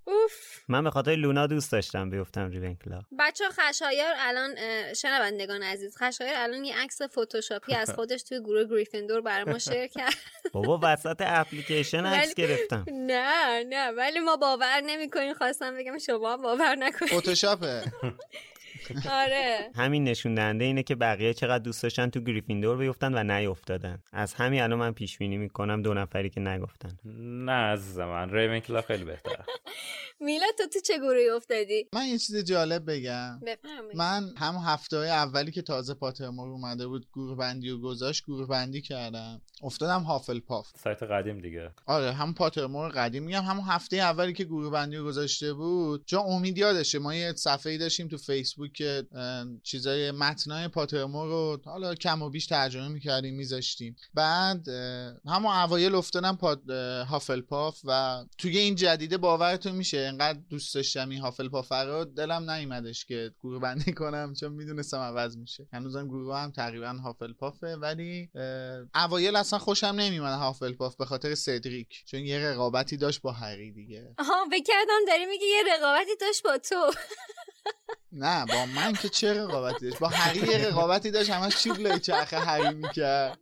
اوف. 0.06 0.60
من 0.68 0.84
به 0.84 0.90
خاطر 0.92 1.16
لونا 1.16 1.48
دوست 1.48 1.72
داشتم 1.72 2.10
بیفتم 2.10 2.50
ریونکلا 2.50 3.02
بچه 3.20 3.44
خشایار 3.50 4.14
الان 4.18 4.56
شنوندگان 4.94 5.64
عزیز 5.64 5.98
خشایار 5.98 6.34
الان 6.38 6.64
یه 6.66 6.78
عکس 6.78 7.02
فتوشاپی 7.02 7.74
از 7.74 7.94
خودش 7.94 8.24
توی 8.24 8.40
گروه 8.40 8.64
گریفیندور 8.70 9.22
برای 9.22 9.44
ما 9.52 9.60
شیر 9.60 9.88
کرد. 9.98 10.14
بابا 10.54 10.80
وسط 10.84 11.16
اپلیکیشن 11.20 12.06
عکس 12.06 12.26
ولی- 12.26 12.34
گرفتم. 12.48 12.86
نه 12.92 13.64
نه 13.64 13.92
ولی 13.92 14.20
ما 14.20 14.38
باور 14.38 14.82
نمی‌کنیم 14.86 15.34
خواستم 15.34 15.78
بگم 15.78 15.98
شما 15.98 16.38
باور 16.38 16.76
نکنید. 16.76 17.12
فتوشاپه. 17.14 17.84
آره. 19.24 19.72
همین 19.76 20.04
نشون 20.04 20.36
دهنده 20.36 20.66
اینه 20.66 20.84
که 20.84 20.96
بقیه 20.96 21.34
چقدر 21.34 21.64
دوست 21.64 21.84
داشتن 21.84 22.10
تو 22.10 22.20
گریفیندور 22.20 22.78
بیفتن 22.78 23.14
و 23.14 23.24
نیفتادن 23.24 24.00
از 24.14 24.34
همین 24.34 24.62
الان 24.62 24.80
من 24.80 24.92
پیش 24.92 25.18
بینی 25.18 25.38
می‌کنم 25.38 25.82
دو 25.82 25.94
نفری 25.94 26.30
که 26.30 26.40
نگفتن. 26.42 26.98
نه 27.46 27.52
عزیز 27.52 28.00
من 28.00 28.30
ریونکلا 28.30 28.82
خیلی 28.82 29.04
بهتره. 29.04 29.46
میلاد 30.22 30.50
تو 30.58 30.68
تو 30.74 30.80
چه 30.80 30.98
گروهی 30.98 31.30
افتادی؟ 31.30 31.90
من 31.94 32.06
یه 32.06 32.18
چیز 32.18 32.38
جالب 32.38 32.92
بگم. 32.92 33.40
بفرمایید. 33.40 33.98
من 33.98 34.30
هم 34.38 34.56
هفته 34.66 34.98
های 34.98 35.10
اولی 35.10 35.52
که 35.52 35.62
تازه 35.62 35.94
پاترمور 35.94 36.50
اومده 36.50 36.88
بود 36.88 37.08
گروه 37.14 37.38
بندی 37.38 37.70
و 37.70 37.78
گذاشت 37.78 38.24
گروه 38.26 38.48
بندی 38.48 38.82
کردم. 38.82 39.42
افتادم 39.64 40.02
هافل 40.02 40.40
پاف 40.40 40.68
سایت 40.84 41.04
قدیم 41.04 41.40
دیگه. 41.40 41.72
آره 41.86 42.12
هم 42.12 42.34
پاترمور 42.34 42.90
قدیم. 42.90 43.24
میگم 43.24 43.44
همون 43.44 43.66
هفته 43.66 43.96
اولی 43.98 44.34
که 44.34 44.44
گروه 44.44 44.72
بندی 44.72 44.98
رو 44.98 45.06
گذاشته 45.06 45.54
بود 45.54 46.06
چون 46.06 46.20
امید 46.20 46.58
یادشه 46.58 47.00
ما 47.00 47.16
یه 47.16 47.34
صفحه 47.34 47.78
داشتیم 47.78 48.08
تو 48.08 48.18
فیسبوک 48.18 48.79
که 48.80 49.04
چیزای 49.64 50.12
متنای 50.12 50.68
پاترمور 50.68 51.28
رو 51.28 51.62
حالا 51.66 51.96
کم 51.96 52.22
و 52.22 52.30
بیش 52.30 52.46
ترجمه 52.46 52.88
می‌کردیم 52.88 53.36
میذاشتیم. 53.36 53.96
بعد 54.14 54.68
همون 55.26 55.52
اوایل 55.52 55.96
افتادم 55.96 56.38
هافلپاف 57.10 57.80
و 57.84 58.24
توی 58.38 58.58
این 58.58 58.76
جدیده 58.76 59.18
باورتون 59.18 59.72
میشه 59.72 59.98
انقدر 59.98 60.40
دوست 60.50 60.76
داشتم 60.76 61.10
این 61.10 61.20
هافلپاف 61.20 61.72
رو 61.72 62.06
دلم 62.06 62.52
نیومدش 62.52 63.06
که 63.06 63.32
گروه 63.44 63.62
بندی 63.62 63.94
کنم 63.94 64.34
چون 64.40 64.52
می‌دونستم 64.52 64.98
عوض 64.98 65.38
میشه. 65.38 65.68
هنوزم 65.74 66.08
گروه 66.08 66.38
هم 66.38 66.52
تقریبا 66.52 66.88
هافلپافه 67.04 67.76
ولی 67.76 68.30
اوایل 68.96 69.36
اصلا 69.36 69.60
خوشم 69.60 69.88
نمیومد 69.88 70.40
هافلپاف 70.40 70.96
به 70.96 71.06
خاطر 71.06 71.36
سدریک 71.36 72.04
چون 72.06 72.20
یه 72.20 72.40
رقابتی 72.40 72.98
داشت 72.98 73.22
با 73.22 73.32
هری 73.32 73.72
دیگه. 73.72 74.16
آها 74.18 74.46
بکردم 74.52 75.06
داری 75.08 75.26
میگه 75.26 75.46
یه 75.46 75.64
رقابتی 75.76 76.16
داشت 76.22 76.44
با 76.44 76.58
تو. 76.58 76.92
نه 78.20 78.46
با 78.46 78.66
من 78.66 78.94
که 78.94 79.10
چه 79.10 79.34
رقابتی 79.34 79.90
داشت 79.90 80.00
با 80.00 80.08
هری 80.08 80.40
یه 80.40 80.68
رقابتی 80.68 81.12
داشت 81.12 81.30
همش 81.30 81.64
چوب 81.64 81.80
لای 81.80 82.00
چرخه 82.00 82.40
هری 82.40 82.76
می‌کرد. 82.76 83.40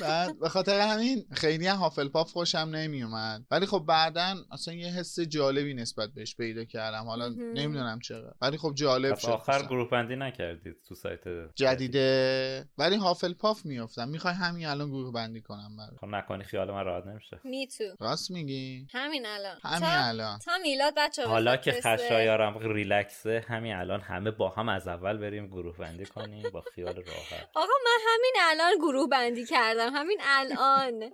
بعد 0.00 0.38
به 0.38 0.48
خاطر 0.48 0.80
همین 0.80 1.26
خیلی 1.32 1.66
هم 1.66 1.76
هافلپاف 1.76 2.32
خوشم 2.32 2.58
نمیومد 2.58 3.42
ولی 3.50 3.66
خب 3.66 3.84
بعدا 3.88 4.34
اصلا 4.52 4.74
یه 4.74 4.86
حس 4.86 5.20
جالبی 5.20 5.74
نسبت 5.74 6.08
بهش 6.14 6.36
پیدا 6.36 6.64
کردم. 6.64 7.04
حالا. 7.04 7.28
نمی‌دونم 7.28 8.00
چرا. 8.00 8.34
ولی 8.40 8.58
خب 8.58 8.72
جالب 8.74 9.18
شد 9.18 9.28
آخر. 9.28 9.62
گروه 9.62 9.90
بندی 9.90 10.16
نکردید 10.16 10.76
تو 10.88 10.94
سایت 10.94 11.20
جدیده 11.54 12.68
ولی 12.78 12.96
هافلپاف 12.96 13.66
میافتم. 13.66 14.08
می‌خوای 14.08 14.34
همین 14.34 14.66
الان 14.66 14.88
گروه 14.88 15.12
بندی 15.12 15.40
کنم 15.40 15.76
برات. 15.78 16.00
خب 16.00 16.06
نکنی 16.06 16.44
خیال 16.44 16.70
من 16.70 16.84
راحت 16.84 17.06
نمیشه. 17.06 17.40
می 17.44 17.66
تو 17.66 17.84
راست 18.00 18.30
میگی؟ 18.30 18.86
همین 18.92 19.26
الان. 19.26 19.56
همین 19.62 19.90
الان. 19.90 20.38
تا 20.38 20.52
میلاد 20.62 20.92
بچه 20.96 21.26
حالا 21.26 21.56
که 21.56 21.72
خشایارم 21.72 22.58
ریلکسه 22.58 23.44
همین 23.48 23.74
الان 23.80 24.00
همه 24.00 24.30
با 24.30 24.48
هم 24.48 24.68
از 24.68 24.88
اول 24.88 25.16
بریم 25.16 25.46
گروه 25.46 25.76
بندی 25.76 26.04
کنیم 26.06 26.50
با 26.50 26.60
خیال 26.60 26.94
راحت. 26.94 27.48
آقا 27.54 27.72
من 27.84 27.98
همین 28.08 28.34
الان 28.40 28.72
گروه 28.78 29.08
بندی 29.08 29.46
کردم. 29.46 29.90
همین 29.94 30.18
الان. 30.24 31.10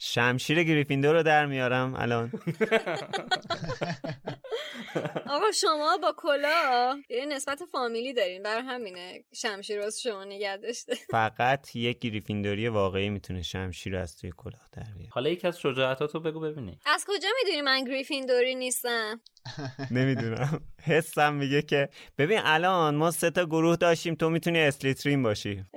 شمشیر 0.00 0.62
گریفیندور 0.64 1.14
رو 1.14 1.22
در 1.22 1.46
میارم 1.46 1.94
الان. 1.96 2.32
آقا 5.30 5.52
شما 5.52 5.98
با 6.02 6.14
کلا 6.16 7.02
یه 7.10 7.26
نسبت 7.26 7.62
فامیلی 7.72 8.12
دارین. 8.12 8.42
برای 8.42 8.62
همینه 8.62 9.24
شمشیر 9.34 9.80
واسه 9.80 10.10
شما 10.10 10.24
نگه 10.24 10.56
داشته. 10.56 10.94
فقط 11.10 11.76
یک 11.76 11.98
گریفیندوری 11.98 12.68
واقعی 12.68 13.08
می‌تونه 13.10 13.42
شمشیر 13.42 13.92
رو 13.92 14.02
از 14.02 14.16
توی 14.16 14.32
کلاه 14.36 14.68
در 14.72 14.82
بیاره. 14.82 15.10
حالا 15.10 15.30
یکی 15.30 15.46
از 15.46 15.58
شجاعتاتو 15.58 16.20
بگو 16.20 16.40
ببینی 16.40 16.78
از 16.86 17.04
کجا 17.08 17.28
می‌دونی 17.42 17.62
من 17.62 17.84
گریفیندوری 17.84 18.54
نیستم؟ 18.54 19.20
نمی‌دونم. 19.90 20.60
حسم 20.86 21.32
میگه 21.32 21.62
که 21.62 21.79
ببین 22.18 22.40
الان 22.44 22.94
ما 22.94 23.10
سه 23.10 23.30
تا 23.30 23.46
گروه 23.46 23.76
داشتیم 23.76 24.14
تو 24.14 24.30
می‌تونی 24.30 24.58
اسلیترین 24.60 25.22
باشی. 25.22 25.64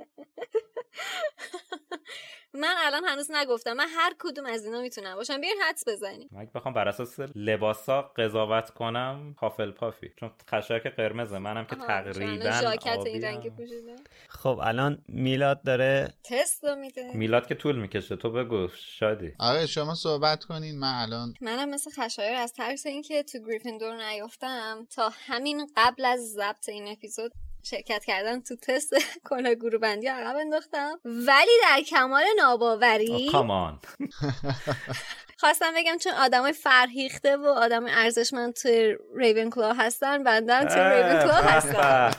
من 2.54 2.74
الان 2.78 3.04
هنوز 3.04 3.30
نگفتم. 3.30 3.72
من 3.72 3.88
هر 3.88 4.14
کدوم 4.18 4.46
از 4.46 4.64
اینا 4.64 4.80
می‌تونم 4.80 5.14
باشم. 5.14 5.40
بیاین 5.40 5.56
حدس 5.68 5.88
بزنیم. 5.88 6.28
من 6.32 6.48
بخوام 6.54 6.74
بر 6.74 6.88
اساس 6.88 7.20
لباسا 7.34 8.02
قضاوت 8.02 8.70
کنم 8.70 9.36
هافل 9.38 9.70
پافی. 9.70 10.12
چون 10.16 10.30
خشایار 10.50 10.82
که 10.82 10.88
قرمزه 10.88 11.38
منم 11.38 11.64
که 11.64 11.76
تقریبا 11.76 12.20
این 12.20 13.50
پوشیده. 13.50 13.96
خب 14.28 14.60
الان 14.62 15.04
میلاد 15.08 15.62
داره 15.62 16.14
تست 16.24 16.64
رو 16.64 16.74
میده. 16.74 17.16
میلاد 17.16 17.46
که 17.46 17.54
طول 17.54 17.76
می‌کشه. 17.76 18.16
تو 18.16 18.30
بگو 18.30 18.68
شادی. 18.74 19.32
آره 19.38 19.66
شما 19.66 19.94
صحبت 19.94 20.44
کنین. 20.44 20.78
من 20.78 21.02
الان 21.02 21.34
منم 21.40 21.68
مثل 21.70 21.90
خشایر 21.90 22.36
از 22.36 22.52
ترس 22.52 22.86
اینکه 22.86 23.22
تو 23.22 23.38
گریفیندور 23.38 24.08
نیافتم 24.10 24.86
تا 24.90 25.10
همین 25.26 25.70
قبل 25.76 26.04
از 26.04 26.20
ضبط 26.20 26.68
این 26.68 26.88
اپیزود 26.88 27.32
شرکت 27.64 28.04
کردن 28.04 28.40
تو 28.40 28.56
تست 28.56 28.94
کنه 29.28 29.54
گروه 29.54 29.78
بندی 29.78 30.06
عقب 30.06 30.36
انداختم. 30.36 31.00
ولی 31.04 31.52
در 31.62 31.82
کمال 31.82 32.24
ناباوری 32.36 33.28
کامان 33.32 33.80
خواستم 35.38 35.72
بگم 35.76 35.96
چون 35.98 36.12
آدمای 36.12 36.52
فرهیخته 36.52 37.36
و 37.36 37.46
آدم 37.46 37.84
ارزشمند 37.88 38.52
توی 38.52 38.96
ریون 39.16 39.50
کلا 39.50 39.72
هستن 39.72 40.24
بندن 40.24 40.68
توی 40.68 40.82
ریون 40.82 41.22
کلا 41.22 41.34
هستن. 41.34 42.10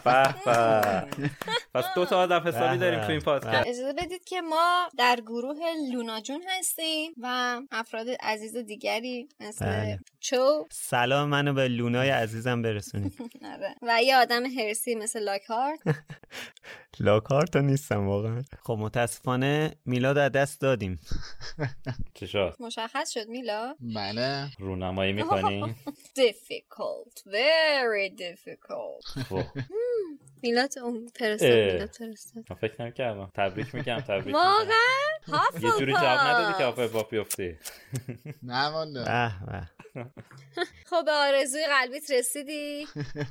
پس 1.73 1.85
دو 1.95 2.05
تا 2.05 2.17
آدم 2.17 2.47
حسابی 2.47 2.77
داریم 2.77 3.01
تو 3.01 3.11
این 3.11 3.19
پادکست. 3.19 3.67
اجازه 3.67 3.93
بدید 3.93 4.23
که 4.23 4.41
ما 4.41 4.89
در 4.97 5.15
گروه 5.15 5.57
لونا 5.91 6.21
جون 6.21 6.43
هستیم 6.47 7.11
و 7.21 7.61
افراد 7.71 8.07
عزیز 8.09 8.57
دیگری 8.57 9.29
مثل 9.39 9.65
بله. 9.65 9.99
چو. 10.19 10.67
سلام 10.71 11.29
منو 11.29 11.53
به 11.53 11.67
لونای 11.67 12.09
عزیزم 12.09 12.61
برسونید. 12.61 13.13
آره. 13.53 13.75
و 13.81 14.03
یه 14.03 14.17
آدم 14.17 14.45
هرسی 14.45 14.95
مثل 14.95 15.19
لاکهارت 15.19 15.79
لاکارتا 16.99 17.59
نیستم 17.59 18.07
واقعا. 18.07 18.43
خب 18.63 18.77
متاسفانه 18.79 19.75
میلاد 19.85 20.17
از 20.17 20.31
دست 20.31 20.61
دادیم. 20.61 20.99
چی 22.13 22.27
شد 22.27 22.55
مشخص 23.05 23.13
شد 23.13 23.29
میلا؟ 23.29 23.75
بله. 23.95 24.49
رونمایی 24.59 25.13
می‌کنی؟ 25.19 25.75
Difficult. 26.15 27.21
Very 27.27 28.09
difficult. 28.09 29.23
خب. 29.29 29.43
میلاد 30.43 30.79
اون 30.79 31.07
فرستاد 31.15 31.89
من 32.49 32.55
فکر 32.55 32.81
نمی‌کردم 32.81 33.31
تبریک 33.35 33.75
میگم 33.75 33.99
تبریک 33.99 34.35
واقعا؟ 34.35 35.41
یه 35.61 35.71
جوری 35.79 35.93
جواب 35.93 36.19
ندادی 36.19 36.57
که 36.57 36.63
آفر 36.63 36.87
با 36.87 37.03
بیفتی. 37.03 37.57
نه 38.43 38.67
والا. 38.69 39.03
به 39.03 39.31
به. 39.45 39.67
خب 40.85 41.05
به 41.05 41.11
آرزوی 41.11 41.61
قلبیت 41.65 42.11
رسیدی؟ 42.11 42.85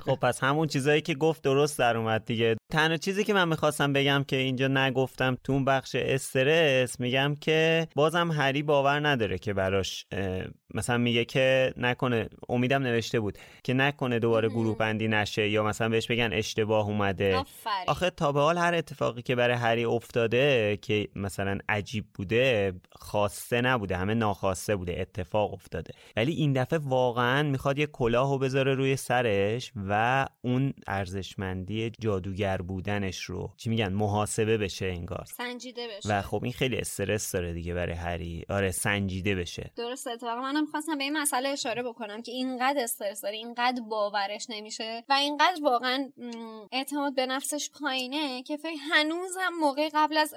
خب 0.05 0.15
پس 0.15 0.43
همون 0.43 0.67
چیزایی 0.67 1.01
که 1.01 1.15
گفت 1.15 1.41
درست 1.43 1.79
در 1.79 1.97
اومد 1.97 2.25
دیگه. 2.25 2.55
تنها 2.71 2.97
چیزی 2.97 3.23
که 3.23 3.33
من 3.33 3.47
می‌خواستم 3.47 3.93
بگم 3.93 4.23
که 4.27 4.35
اینجا 4.35 4.67
نگفتم 4.67 5.37
تو 5.43 5.53
اون 5.53 5.65
بخش 5.65 5.95
استرس 5.95 6.99
میگم 6.99 7.35
که 7.41 7.87
بازم 7.95 8.31
هری 8.31 8.63
باور 8.63 9.07
نداره 9.07 9.37
که 9.37 9.53
براش 9.69 10.07
اه، 10.11 10.47
مثلا 10.75 10.97
میگه 10.97 11.25
که 11.25 11.73
نکنه 11.77 12.29
امیدم 12.49 12.83
نوشته 12.83 13.19
بود 13.19 13.37
که 13.63 13.73
نکنه 13.73 14.19
دوباره 14.19 14.49
گروه 14.49 14.77
بندی 14.77 15.07
نشه 15.07 15.49
یا 15.49 15.63
مثلا 15.63 15.89
بهش 15.89 16.07
بگن 16.07 16.33
اشتباه 16.33 16.87
اومده. 16.87 17.35
آفرین. 17.35 17.85
آخه 17.87 18.09
تا 18.09 18.31
به 18.31 18.39
حال 18.39 18.57
هر 18.57 18.73
اتفاقی 18.73 19.21
که 19.21 19.35
برای 19.35 19.55
هری 19.55 19.85
افتاده 19.85 20.77
که 20.81 21.07
مثلا 21.15 21.57
عجیب 21.69 22.05
بوده 22.13 22.73
خواسته 22.91 23.61
نبوده 23.61 23.97
همه 23.97 24.13
ناخواسته 24.13 24.75
بوده 24.75 24.95
اتفاق 25.01 25.53
افتاده. 25.53 25.93
ولی 26.15 26.31
این 26.31 26.53
دفعه 26.53 26.79
واقعا 26.79 27.43
می‌خواد 27.43 27.79
یه 27.79 27.85
کلاهو 27.85 28.37
بذاره 28.37 28.73
روی 28.73 28.95
سرش 28.95 29.71
و 29.89 30.25
اون 30.41 30.73
ارزشمندی 30.87 31.91
جادوگر 31.99 32.57
بودنش 32.57 33.23
رو 33.23 33.53
چی 33.57 33.69
میگن 33.69 33.93
محاسبه 33.93 34.57
بشه 34.57 34.85
انگار. 34.85 35.25
سنجیده 35.25 35.87
بشه. 35.97 36.09
و 36.09 36.21
خب 36.21 36.43
این 36.43 36.53
خیلی 36.53 36.77
استرس 36.77 37.31
داره 37.31 37.53
دیگه 37.53 37.73
برای 37.73 37.95
هری. 37.95 38.45
آره 38.49 38.71
سنجیده 38.71 39.35
بشه. 39.35 39.71
درسته 39.75 40.11
اتفاقا 40.11 40.41
منم 40.41 40.64
خواستم 40.67 40.97
به 40.97 41.03
این 41.03 41.17
مسئله 41.17 41.49
اشاره 41.49 41.83
بکنم 41.83 42.21
که 42.21 42.31
اینقدر 42.31 42.83
استرس 42.83 43.21
داره 43.21 43.35
اینقدر 43.35 43.81
باورش 43.81 44.49
نمیشه 44.49 45.03
و 45.09 45.13
اینقدر 45.13 45.63
واقعا 45.63 46.09
اعتماد 46.71 47.15
به 47.15 47.25
نفسش 47.25 47.71
پایینه 47.79 48.43
که 48.43 48.57
فکر 48.57 48.79
هنوز 48.91 49.37
هم 49.41 49.59
موقع 49.59 49.89
قبل 49.93 50.17
از 50.17 50.33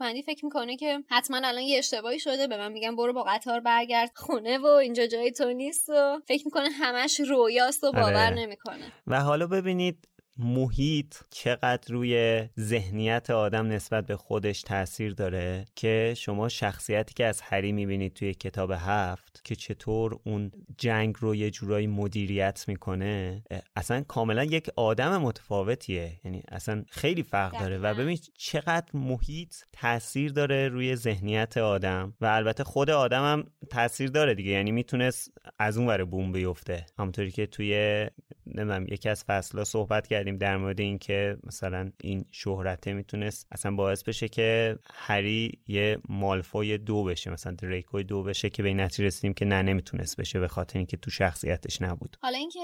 بندی 0.00 0.22
فکر 0.22 0.44
می‌کنه 0.44 0.76
که 0.76 1.04
حتما 1.10 1.36
الان 1.36 1.62
یه 1.62 1.78
اشتباهی 1.78 2.18
شده 2.18 2.46
به 2.46 2.56
من 2.56 2.72
میگن 2.72 2.96
برو 2.96 3.12
با 3.12 3.22
قطار 3.22 3.60
برگرد 3.60 4.12
خونه 4.14 4.58
و 4.58 4.66
اینجا 4.66 5.06
جای 5.06 5.32
تو 5.32 5.52
نیست 5.52 5.88
و 5.88 6.20
فکر 6.26 6.42
می‌کنه 6.44 6.68
همش 6.68 7.20
رویاست 7.20 7.84
و 7.84 7.92
باور 7.92 8.26
آره. 8.26 8.30
نمی‌کنه 8.30 8.92
و 9.06 9.20
حالا 9.20 9.46
ببینید 9.46 10.08
محیط 10.38 11.14
چقدر 11.30 11.92
روی 11.94 12.44
ذهنیت 12.60 13.30
آدم 13.30 13.66
نسبت 13.66 14.06
به 14.06 14.16
خودش 14.16 14.62
تاثیر 14.62 15.14
داره 15.14 15.64
که 15.74 16.14
شما 16.16 16.48
شخصیتی 16.48 17.14
که 17.14 17.26
از 17.26 17.40
هری 17.40 17.72
می‌بینید 17.72 18.14
توی 18.14 18.34
کتاب 18.34 18.72
هفت 18.76 19.40
که 19.44 19.54
چطور 19.56 20.18
اون 20.24 20.50
جنگ 20.78 21.14
رو 21.18 21.34
یه 21.34 21.50
جورایی 21.50 21.86
مدیریت 21.86 22.64
می‌کنه 22.68 23.42
اصلا 23.76 24.00
کاملا 24.00 24.44
یک 24.44 24.70
آدم 24.76 25.16
متفاوتیه. 25.16 26.12
یعنی 26.24 26.42
اصلا 26.48 26.84
خیلی 26.90 27.22
فرق 27.22 27.60
داره. 27.60 27.78
و 27.78 27.82
دقیقاً. 27.82 28.02
ببین 28.02 28.18
چقدر 28.38 28.86
محیط 28.94 29.54
تاثیر 29.72 30.32
داره 30.32 30.68
روی 30.68 30.96
ذهنیت 30.96 31.56
آدم. 31.56 32.14
و 32.20 32.26
البته 32.26 32.64
خود 32.64 32.90
آدم 32.90 33.22
هم 33.22 33.44
تاثیر 33.70 34.10
داره 34.10 34.34
دیگه. 34.34 34.50
یعنی 34.50 34.72
می‌تونست 34.72 35.32
از 35.58 35.78
اون 35.78 35.86
ور 35.86 36.04
بوم 36.04 36.32
بیفته. 36.32 36.86
همونطوری 36.98 37.30
که 37.30 37.46
توی 37.46 38.06
نمی‌دونم 38.46 38.86
یکی 38.88 39.08
از 39.08 39.24
فصلها 39.24 39.64
صحبت 39.64 40.08
کردیم 40.26 40.38
در 40.38 40.56
مورد 40.56 40.80
اینکه 40.80 41.36
مثلا 41.44 41.90
این 42.00 42.24
شهرته 42.30 42.92
می‌تونست 42.92 43.46
اصلا 43.52 43.74
باعث 43.74 44.02
بشه 44.02 44.28
که 44.28 44.78
هری 44.90 45.58
یه 45.68 45.98
مالفوی 46.08 46.78
دو 46.78 47.04
بشه 47.04 47.30
مثلا 47.30 47.52
دریکوی 47.52 48.04
دو 48.04 48.22
بشه 48.22 48.50
که 48.50 48.62
به 48.62 48.68
این 48.68 48.80
نتیجه 48.80 49.04
رسیدیم 49.04 49.34
که 49.34 49.44
نه 49.44 49.62
نمی‌تونست 49.62 50.20
بشه 50.20 50.40
به 50.40 50.48
خاطر 50.48 50.78
اینکه 50.78 50.96
تو 50.96 51.10
شخصیتش 51.10 51.82
نبود. 51.82 52.16
حالا 52.22 52.38
اینکه 52.38 52.60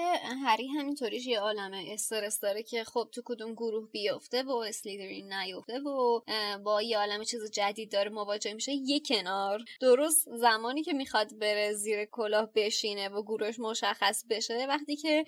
هری 0.46 0.66
همینطوریش 0.68 1.26
یه 1.26 1.40
عالمه 1.40 1.84
استرس 1.92 2.40
داره 2.40 2.62
که 2.62 2.84
خب 2.84 3.08
تو 3.12 3.22
کدوم 3.24 3.52
گروه 3.52 3.90
بیفته 3.90 4.42
و 4.42 4.50
اسلیدرین 4.50 5.32
نیفته 5.32 5.80
و 5.80 6.20
با 6.64 6.82
یه 6.82 6.98
عالمه 6.98 7.24
چیز 7.24 7.50
جدید 7.50 7.92
داره 7.92 8.10
مواجه 8.10 8.54
میشه 8.54 8.72
یه 8.72 9.00
کنار. 9.00 9.60
درست 9.80 10.28
زمانی 10.36 10.82
که 10.82 10.92
می‌خواد 10.92 11.38
بره 11.38 11.72
زیر 11.72 12.04
کلاه 12.04 12.50
بشینه 12.54 13.08
و 13.08 13.22
گروهش 13.22 13.58
مشخص 13.58 14.24
بشه 14.30 14.66
وقتی 14.68 14.96
که 14.96 15.24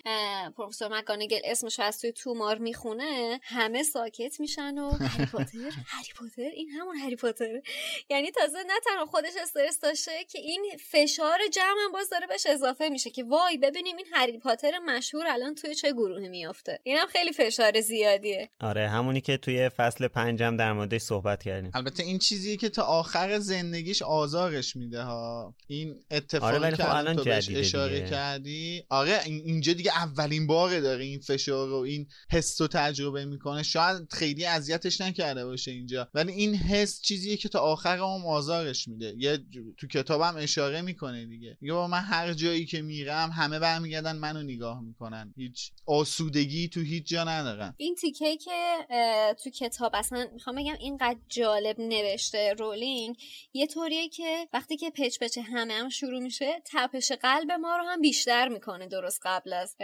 پروفسور 0.57 0.99
مکانگل 0.99 1.39
اسمش 1.45 1.79
از 1.79 2.01
توی 2.01 2.11
تومار 2.25 2.57
می‌خونه 2.57 3.39
همه 3.43 3.83
ساکت 3.83 4.39
میشن 4.39 4.77
و 4.77 4.89
هری 5.13 5.25
پاتر 5.25 5.57
هری 5.87 6.09
پاتر؟ 6.19 6.41
این 6.55 6.69
همون 6.69 6.95
هری 6.97 7.15
پاتر 7.15 7.61
یعنی 8.09 8.31
تازه 8.31 8.57
نه 8.67 8.73
تنها 8.85 9.05
خودش 9.05 9.33
استرس 9.41 9.79
داشته 9.79 10.11
که 10.31 10.39
این 10.39 10.65
فشار 10.91 11.37
جمع 11.53 11.75
هم 11.85 11.91
باز 11.91 12.09
داره 12.09 12.27
بهش 12.27 12.45
اضافه 12.45 12.89
میشه 12.89 13.09
که 13.09 13.23
وای 13.23 13.57
ببینیم 13.57 13.97
این 13.97 14.05
هری 14.13 14.37
پاتر 14.37 14.71
مشهور 14.85 15.27
الان 15.27 15.55
توی 15.55 15.75
چه 15.75 15.91
گروهی 15.91 16.29
میافته. 16.29 16.79
اینم 16.83 17.05
خیلی 17.07 17.31
فشار 17.33 17.81
زیادیه. 17.81 18.49
آره 18.59 18.89
همونی 18.89 19.21
که 19.21 19.37
توی 19.37 19.69
فصل 19.69 20.07
پنجم 20.07 20.57
در 20.57 20.73
موردش 20.73 21.01
صحبت 21.01 21.43
کردیم. 21.43 21.71
البته 21.73 22.03
این 22.03 22.19
چیزیه 22.19 22.57
که 22.57 22.69
تا 22.69 22.83
آخر 22.83 23.39
زندگیش 23.39 24.01
آزارش 24.01 24.75
میده 24.75 25.01
ها. 25.01 25.55
این 25.67 26.03
اتفاقی 26.11 26.55
آره، 26.55 26.77
که 26.77 26.83
خب 26.83 26.95
الان 26.95 27.15
تو 27.15 27.23
بهش 27.23 27.49
اشاره 27.49 27.95
دیگه. 27.95 28.09
کردی 28.09 28.83
آره 28.89 29.21
این- 29.25 29.41
اینجا 29.45 29.73
دیگه 29.73 29.91
اولین 29.97 30.47
باره 30.47 30.81
داره 30.81 31.03
این 31.03 31.19
فشار 31.19 31.67
رو 31.67 31.75
این 31.75 32.07
حس 32.31 32.61
رو 32.61 32.67
تجربه 32.67 33.25
می‌کنه. 33.25 33.63
شاید 33.63 34.11
خیلی 34.11 34.45
اذیتش 34.45 35.01
نکرده 35.01 35.45
باشه 35.45 35.71
اینجا. 35.71 36.09
ولی 36.13 36.31
این 36.31 36.55
حس 36.55 37.01
چیزیه 37.01 37.37
که 37.37 37.49
تا 37.49 37.59
آخر 37.59 37.97
هم 37.97 38.25
آزارش 38.25 38.87
میده. 38.87 39.13
یه 39.17 39.39
تو 39.77 39.87
کتابم 39.87 40.35
اشاره 40.37 40.81
می‌کنه 40.81 41.25
دیگه. 41.25 41.57
میگه 41.61 41.73
با 41.73 41.87
من 41.87 42.01
هر 42.01 42.33
جایی 42.33 42.65
که 42.65 42.81
میرم 42.81 43.29
همه 43.29 43.59
برمیگردن 43.59 44.15
منو 44.15 44.43
نگاه 44.43 44.81
می‌کنن. 44.81 45.33
هیچ 45.37 45.71
آسودگی 45.85 46.67
تو 46.67 46.81
هیچ 46.81 47.07
جا 47.07 47.23
ندارم 47.23 47.75
این 47.77 47.95
تیکه 47.95 48.37
که 48.37 48.77
تو 49.43 49.49
کتاب 49.49 49.91
اصلا 49.93 50.27
می‌خوام 50.33 50.55
بگم 50.55 50.75
اینقدر 50.79 51.19
جالب 51.29 51.79
نوشته 51.79 52.53
رولینگ. 52.59 53.15
یه 53.53 53.67
طوریه 53.67 54.09
که 54.09 54.47
وقتی 54.53 54.77
که 54.77 54.89
پچ 54.89 55.19
پچ 55.19 55.37
همه 55.37 55.73
هم 55.73 55.89
شروع 55.89 56.19
میشه 56.19 56.61
تپش 56.65 57.11
قلب 57.11 57.51
ما 57.51 57.77
رو 57.77 57.83
هم 57.83 58.01
بیشتر 58.01 58.47
می‌کنه 58.47 58.87
درست 58.87 59.19
قبل 59.23 59.53
از 59.53 59.75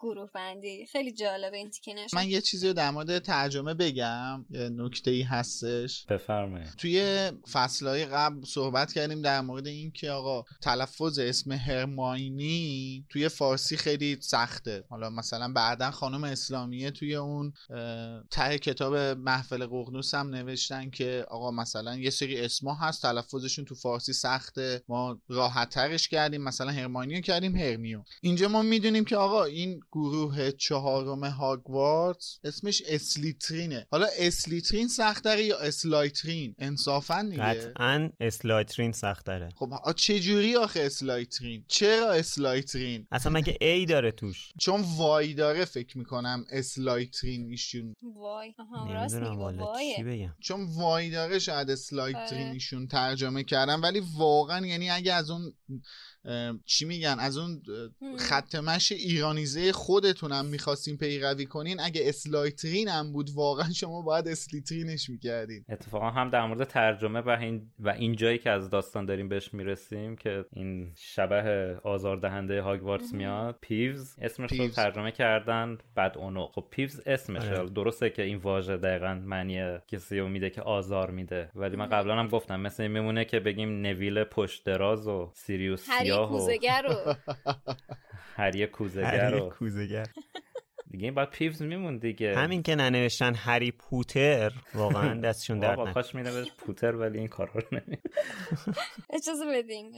گروه 0.00 0.30
بندی 0.34 0.86
خیلی 0.86 1.12
جالبه 1.12 1.56
این 1.56 1.70
تیکه 1.84 2.00
نشه 2.00 2.16
من 2.16 2.28
یه 2.28 2.40
چیزی 2.40 2.66
رو 2.66 2.72
در 2.72 2.90
مورد 2.90 3.18
ترجمه 3.18 3.74
بگم 3.74 4.44
یه 4.50 4.68
نکته 4.68 5.10
ای 5.10 5.22
هستش. 5.22 6.06
بفرمایید. 6.06 6.68
توی 6.78 7.30
فصلهای 7.52 8.06
قبل 8.06 8.44
صحبت 8.44 8.92
کردیم 8.92 9.22
در 9.22 9.40
مورد 9.40 9.66
این 9.66 9.92
که 9.92 10.10
آقا 10.10 10.44
تلفظ 10.62 11.18
اسم 11.18 11.52
هرماینی 11.52 13.06
توی 13.08 13.28
فارسی 13.28 13.76
خیلی 13.76 14.18
سخته. 14.20 14.84
حالا 14.88 15.10
مثلا 15.10 15.52
بعدا 15.52 15.90
خانم 15.90 16.24
اسلامیه 16.24 16.90
توی 16.90 17.14
اون 17.14 17.52
ته 18.30 18.58
کتاب 18.58 18.96
محفل 19.18 19.66
ققنوس 19.66 20.14
هم 20.14 20.34
نوشتن 20.34 20.90
که 20.90 21.26
آقا 21.28 21.50
مثلا 21.50 21.96
یه 21.96 22.10
سری 22.10 22.40
اسما 22.40 22.74
هست 22.74 23.02
تلفظشون 23.02 23.64
تو 23.64 23.74
فارسی 23.74 24.12
سخته. 24.12 24.82
ما 24.88 25.20
راحت 25.28 25.68
ترش 25.68 26.08
کردیم 26.08 26.42
مثلا 26.42 26.70
هرماینی 26.70 27.14
رو 27.14 27.20
کردیم 27.20 27.56
هرمیو 27.56 28.02
اینجا 28.20 28.48
ما 28.48 28.62
می‌دونیم 28.62 29.04
که 29.04 29.16
آقا 29.16 29.44
این 29.44 29.80
گروه 29.92 30.50
چهارم 30.50 31.24
هاگوارتس 31.70 32.38
اسمش 32.44 32.82
اسلیترینه 32.88 33.86
حالا 33.90 34.06
اسلیترین 34.18 34.88
سختره 34.88 35.44
یا 35.44 35.58
اسلایترین 35.58 36.54
انصافا 36.58 37.26
دیگه. 37.30 37.42
قطعا 37.42 38.10
اسلایترین 38.20 38.92
سخت 38.92 39.26
داره 39.26 39.48
خب 39.56 39.92
چه 39.96 40.20
جوری 40.20 40.56
آخه 40.56 40.80
اسلایترین 40.80 41.64
چرا 41.68 42.12
اسلایترین 42.12 43.06
اصلا 43.12 43.32
مگه 43.32 43.58
i 43.60 43.86
داره 43.86 44.10
توش؟ 44.10 44.52
چون 44.58 44.84
y 44.96 45.34
داره 45.34 45.64
فکر 45.64 45.98
می‌کنم 45.98 46.44
اسلایترین 46.50 47.50
ایشون 47.50 47.94
y. 48.02 48.54
آها 48.58 48.92
راست. 48.92 49.20
چی 49.96 50.02
بگم. 50.02 50.34
چون 50.40 50.64
y 50.76 51.10
داره 51.10 51.38
شاید 51.38 51.70
اسلایترین 51.70 52.42
آره. 52.46 52.52
ایشون 52.52 52.86
ترجمه 52.86 53.44
کردن 53.44 53.80
ولی 53.80 54.02
واقعا 54.16 54.66
یعنی 54.66 54.90
اگه 54.90 55.12
از 55.12 55.30
اون 55.30 55.52
چی 56.64 56.84
میگن؟ 56.84 57.16
از 57.18 57.38
اون. 57.38 57.62
خط 58.18 58.54
مشی 58.54 58.92
ایرانیزه 58.92 59.72
خودتونم 59.72 60.46
می‌خواستین 60.46 60.96
پیروی 60.96 61.46
کنین. 61.46 61.80
اگه 61.80 62.02
اسلایترین 62.04 62.88
هم 62.88 63.12
بود 63.12 63.30
واقعا 63.34 63.70
شما 63.70 64.02
باید 64.02 64.28
اسلیترینش 64.28 65.10
می‌کردین. 65.10 65.64
اتفاقا 65.68 66.10
هم 66.10 66.30
در 66.30 66.46
مورد 66.46 66.64
ترجمه 66.64 67.20
و 67.20 67.28
این 67.28 67.70
و 67.78 67.88
این 67.88 68.16
جایی 68.16 68.38
که 68.38 68.50
از 68.50 68.70
داستان 68.70 69.06
داریم 69.06 69.28
بهش 69.28 69.54
می‌رسیم 69.54 70.16
که 70.16 70.44
این 70.52 70.92
شبح 70.96 71.76
آزاردهنده 71.84 72.62
هاگوارتس 72.62 73.12
میاد. 73.12 73.58
پیوز 73.60 74.14
اسمش 74.18 74.52
رو 74.52 74.68
ترجمه 74.68 75.12
کردن 75.12 75.78
بعد 75.94 76.18
اونو. 76.18 76.46
خب 76.46 76.66
پیوز 76.70 77.00
اسمشه. 77.06 77.56
آره. 77.56 77.70
درسته 77.70 78.10
که 78.10 78.22
این 78.22 78.36
واژه 78.36 78.76
دقیقا 78.76 79.14
معنی 79.14 79.78
کسی 79.88 80.18
رو 80.18 80.28
میده 80.28 80.50
که 80.50 80.62
آزار 80.62 81.10
میده. 81.10 81.50
ولی 81.54 81.76
من 81.76 81.86
قبلا 81.86 82.18
هم 82.18 82.28
گفتم 82.28 82.60
مثل 82.60 82.82
این 82.82 82.92
میمونه 82.92 83.24
که 83.24 83.40
بگیم 83.40 83.80
نویل 83.80 84.24
پشت‌دراز 84.24 85.06
و 85.06 85.32
سیریوس 85.34 85.86
سیاه 86.10 86.32
و 86.32 87.14
هری 88.36 88.66
کوزگر 88.66 89.34
و 89.34 89.48
کوزگر 89.58 90.06
دیگه 90.90 91.04
این 91.04 91.14
باید 91.14 91.30
پیوز 91.30 91.62
میمون 91.62 91.98
دیگه. 91.98 92.36
همین 92.36 92.62
که 92.62 92.74
ننوشتن 92.74 93.34
هری 93.34 93.70
پوتر 93.70 94.52
واقعا 94.74 95.20
دستشون 95.28 95.58
درد 95.58 95.80
نکنه 95.80 95.94
کاش 95.94 96.14
می‌نوشت 96.14 96.56
پوتر 96.56 96.96
ولی 96.96 97.18
این 97.18 97.28
کارا 97.28 97.52
رو 97.54 97.62
نمی 97.72 97.96
اجازه 99.16 99.44
بدین 99.54 99.92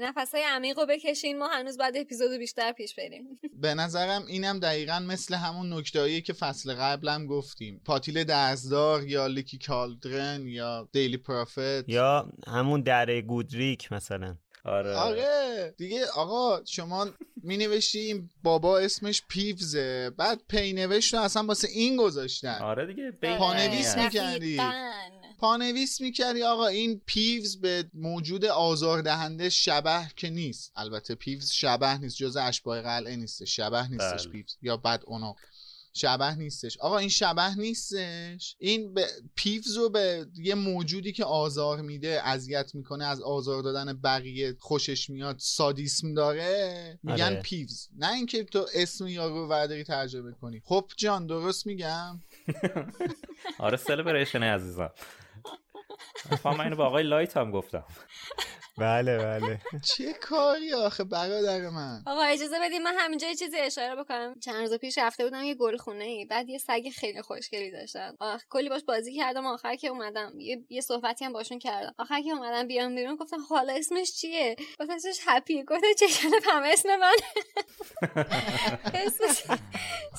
نفسای 0.00 0.42
عمیق 0.48 0.78
رو 0.78 0.86
بکشین 0.86 1.38
ما 1.38 1.48
هنوز 1.48 1.78
بعد 1.78 1.96
اپیزودو 1.96 2.38
بیشتر 2.38 2.72
پیش 2.72 2.94
بریم. 2.94 3.24
به 3.60 3.74
نظرم 3.74 4.26
اینم 4.28 4.60
دقیقا 4.60 4.98
مثل 4.98 5.34
همون 5.34 5.72
نکتهایی 5.72 6.22
که 6.22 6.32
فصل 6.32 6.74
قبلم 6.74 7.26
گفتیم. 7.26 7.80
پاتیل 7.84 8.24
دزدار 8.24 9.04
یا 9.04 9.26
لیکی 9.26 9.58
کالدرن 9.58 10.46
یا 10.46 10.88
دیلی 10.92 11.16
پروفت. 11.16 11.88
یا 11.88 12.32
همون 12.46 12.80
دره 12.80 13.22
گودریک 13.22 13.92
مثلا. 13.92 14.36
آره 14.66 14.96
آره. 14.96 15.74
دیگه 15.78 16.06
آقا 16.06 16.64
شما 16.64 17.06
می 17.42 17.56
نوشتی 17.56 18.28
بابا 18.42 18.78
اسمش 18.78 19.22
پیوزه. 19.28 20.10
بعد 20.16 20.42
پینوشت 20.48 21.14
رو 21.14 21.20
اصلا 21.20 21.42
واسه 21.42 21.68
این 21.68 21.96
گذاشتن. 21.96 22.58
آره 22.62 22.86
دیگه 22.86 23.10
پانویس 23.38 23.96
می‌کردی. 23.96 24.60
پانویس 25.38 26.00
می‌کردی 26.00 26.42
آقا 26.42 26.66
این 26.66 27.00
پیوز 27.06 27.60
به 27.60 27.84
موجود 27.94 28.44
آزاردهنده 28.44 29.48
شبح 29.48 30.10
که 30.16 30.30
نیست. 30.30 30.72
البته 30.76 31.14
پیوز 31.14 31.50
شبح 31.50 31.98
نیست 31.98 32.16
جز 32.16 32.36
اشباح 32.36 32.82
قلعه 32.82 33.16
نیست. 33.16 33.44
شبح 33.44 33.88
نیستش 33.88 34.22
بله. 34.22 34.32
پیوز. 34.32 34.56
یا 34.62 34.76
بعد 34.76 35.02
اونو 35.06 35.34
شبه 35.96 36.34
نیستش. 36.34 36.78
آقا 36.78 36.98
این 36.98 37.08
شبه 37.08 37.54
نیستش. 37.54 38.56
این 38.58 38.94
به 38.94 39.06
پیوز 39.34 39.76
رو 39.76 39.88
به 39.88 40.26
یه 40.34 40.54
موجودی 40.54 41.12
که 41.12 41.24
آزار 41.24 41.80
میده 41.80 42.20
اذیت 42.24 42.74
می‌کنه 42.74 43.04
از 43.04 43.20
آزار 43.20 43.62
دادن 43.62 43.92
بقیه 43.92 44.56
خوشش 44.60 45.10
میاد 45.10 45.36
سادیسم 45.38 46.14
داره 46.14 46.98
میگن 47.02 47.24
آره. 47.24 47.42
پیوز. 47.42 47.88
نه 47.96 48.12
اینکه 48.12 48.44
تو 48.44 48.66
اسم 48.74 49.06
یارو 49.06 49.48
ورداری 49.48 49.84
ترجمه 49.84 50.32
کنی. 50.32 50.62
خب 50.64 50.90
جان 50.96 51.26
درست 51.26 51.66
میگم؟ 51.66 52.22
آره 53.58 53.76
سلبریشن 53.76 54.42
عزیزم. 54.42 54.90
من 56.44 56.60
اینو 56.60 56.76
با 56.76 56.86
آقای 56.86 57.02
لایت 57.02 57.36
هم 57.36 57.50
گفتم. 57.50 57.84
بله 58.78 59.18
بله. 59.18 59.60
چه 59.96 60.12
کاری 60.12 60.74
آخه 60.74 61.04
برادر 61.04 61.70
من؟ 61.70 62.02
آقا 62.06 62.22
اجازه 62.22 62.58
بدید 62.60 62.82
من 62.82 62.94
همینجا 62.98 63.28
یه 63.28 63.34
چیزی 63.34 63.56
اشاره 63.56 63.96
بکنم. 64.02 64.34
چند 64.40 64.56
روز 64.56 64.74
پیش 64.74 64.98
رفته 64.98 65.24
بودم 65.24 65.42
یه 65.44 65.54
گل 65.54 65.76
خونه 65.76 66.04
ای 66.04 66.24
بعد 66.24 66.48
یه 66.48 66.58
سگ 66.58 66.88
خیلی 66.96 67.22
خوشگلی 67.22 67.70
داشتم. 67.70 68.16
آخ 68.20 68.42
کلی 68.50 68.68
باش 68.68 68.84
بازی 68.84 69.16
کردم 69.16 69.46
آخر 69.46 69.76
که 69.76 69.88
اومدم. 69.88 70.32
یه, 70.40 70.64
یه 70.70 70.80
صحبتی 70.80 71.24
هم 71.24 71.32
باشون 71.32 71.58
کردم. 71.58 71.94
آخر 71.98 72.22
که 72.22 72.30
اومدم 72.30 72.66
بیام 72.66 72.94
بیرون 72.94 73.16
گفتم 73.16 73.40
حالا 73.48 73.72
اسمش 73.72 74.12
چیه؟ 74.12 74.56
گفتم 74.80 74.94
اسمش 74.94 75.20
happy. 75.26 75.62
گفتم 75.64 75.92
چشم 75.98 76.28
هم 76.50 76.62
اسم 76.62 76.88
من. 76.96 77.16
اسمش 79.06 79.36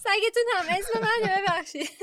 سگتون 0.03 0.43
هم 0.55 0.65
اسم 0.69 0.99
من 1.01 1.29
ببخشید. 1.37 1.89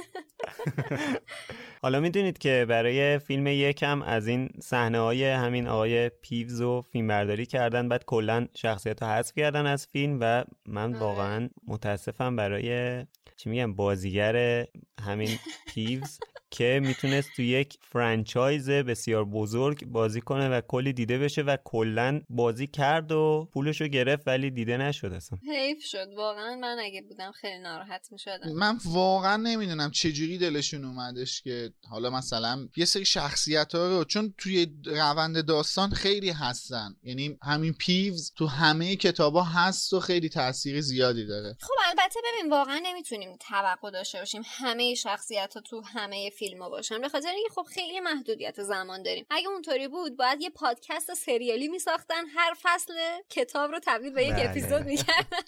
حالا 1.85 2.01
می‌دونید 2.01 2.39
که 2.39 2.67
برای 2.69 3.19
فیلم 3.19 3.47
یکم 3.47 4.03
از 4.03 4.27
این 4.27 4.51
صحنه 4.61 4.99
های 4.99 5.25
همین 5.25 5.69
آقای 5.69 6.09
پیوز 6.09 6.61
و 6.61 6.83
فیلم 6.83 7.07
برداری 7.07 7.47
کردن 7.47 7.89
بعد 7.89 8.05
کلا 8.05 8.47
شخصیت 8.55 9.03
رو 9.03 9.09
حذف 9.09 9.35
کردن 9.35 9.67
از 9.67 9.87
فیلم 9.87 10.19
و 10.21 10.45
من 10.67 10.91
آره. 10.95 10.99
واقعا 10.99 11.49
متاسفم 11.67 12.37
برای 12.37 13.01
چی 13.37 13.51
میگم 13.51 13.75
بازیگر 13.75 14.67
همین 15.01 15.29
پیوز 15.75 16.19
که 16.55 16.81
می‌تونست 16.83 17.29
تو 17.37 17.43
یک 17.43 17.79
franchise 17.83 18.71
بسیار 18.71 19.25
بزرگ 19.25 19.87
بازی 19.87 20.21
کنه 20.21 20.49
و 20.49 20.61
کلی 20.61 20.93
دیده 20.93 21.19
بشه 21.19 21.43
و 21.43 21.57
کلا 21.65 22.21
بازی 22.29 22.67
کرد 22.67 23.13
و 23.13 23.49
پولشو 23.53 23.89
گرفت 23.89 24.29
ولی 24.29 24.51
دیده 24.51 24.77
نشد 24.77 25.13
اصلا. 25.13 25.39
حیف 25.53 25.85
شد. 25.85 26.09
واقعا 26.17 26.57
من 26.57 26.77
اگه 26.81 27.03
بودم 27.03 27.33
خیلی 27.33 27.59
ناراحت 27.59 28.09
می‌شدم. 28.13 28.53
من 28.53 28.79
واقعا 28.85 29.37
نمی‌دونم 29.37 29.91
چجوری 29.91 30.39
دلشون 30.39 30.85
اومدش 30.85 31.43
که 31.43 31.73
حالا 31.91 32.11
مثلا 32.11 32.69
یه 32.77 32.85
سری 32.85 33.05
شخصیت 33.05 33.75
ها 33.75 33.89
رو 33.89 34.05
چون 34.05 34.35
توی 34.39 34.67
روند 34.85 35.47
داستان 35.47 35.91
خیلی 35.91 36.31
هستن. 36.31 36.97
یعنی 37.03 37.39
همین 37.43 37.73
پیوز 37.73 38.33
تو 38.37 38.47
همه 38.47 38.97
کتابا 38.97 39.43
هست 39.43 39.93
و 39.93 40.01
خیلی 40.01 40.29
تاثیر 40.29 40.81
زیادی 40.81 41.27
داره. 41.27 41.57
خب 41.61 41.75
البته 41.89 42.21
ببین 42.25 42.51
واقعا 42.51 42.81
نمی‌تونیم 42.83 43.37
توقع 43.41 43.91
داشته 43.91 44.19
باشیم 44.19 44.43
همه 44.45 44.95
شخصیت 44.95 45.55
ها 45.55 45.61
تو 45.61 45.83
همه 45.87 46.31
ها 46.53 46.71
باشن 46.71 47.01
به 47.01 47.09
خاطر 47.09 47.29
اینکه 47.29 47.51
خب 47.55 47.63
خیلی 47.63 48.01
محدودیت 48.01 48.63
زمان 48.63 49.03
داریم. 49.03 49.27
اگه 49.31 49.49
اونطوری 49.49 49.89
بود 49.89 50.17
باید 50.17 50.43
یه 50.43 50.51
پادکست 50.51 51.15
سریالی 51.15 51.69
میساختن. 51.69 52.27
هر 52.37 52.55
فصل 52.63 52.95
کتاب 53.31 53.71
رو 53.71 53.81
تبدیل 53.87 54.13
به 54.13 54.25
یک 54.25 54.33
بله. 54.33 54.51
اپیزود 54.51 54.83
می‌کردن. 54.83 55.39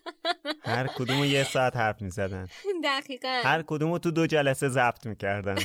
هر 0.77 0.87
کدوم 0.87 1.25
یه 1.25 1.45
ساعت 1.45 1.77
حرف 1.77 2.03
می‌زدن. 2.03 2.49
دقیقا. 2.85 3.41
هر 3.45 3.63
کدوم 3.63 3.99
تو 3.99 4.11
دو 4.11 4.27
جلسه 4.27 4.69
ضبط 4.69 5.07
می‌کردن. 5.07 5.59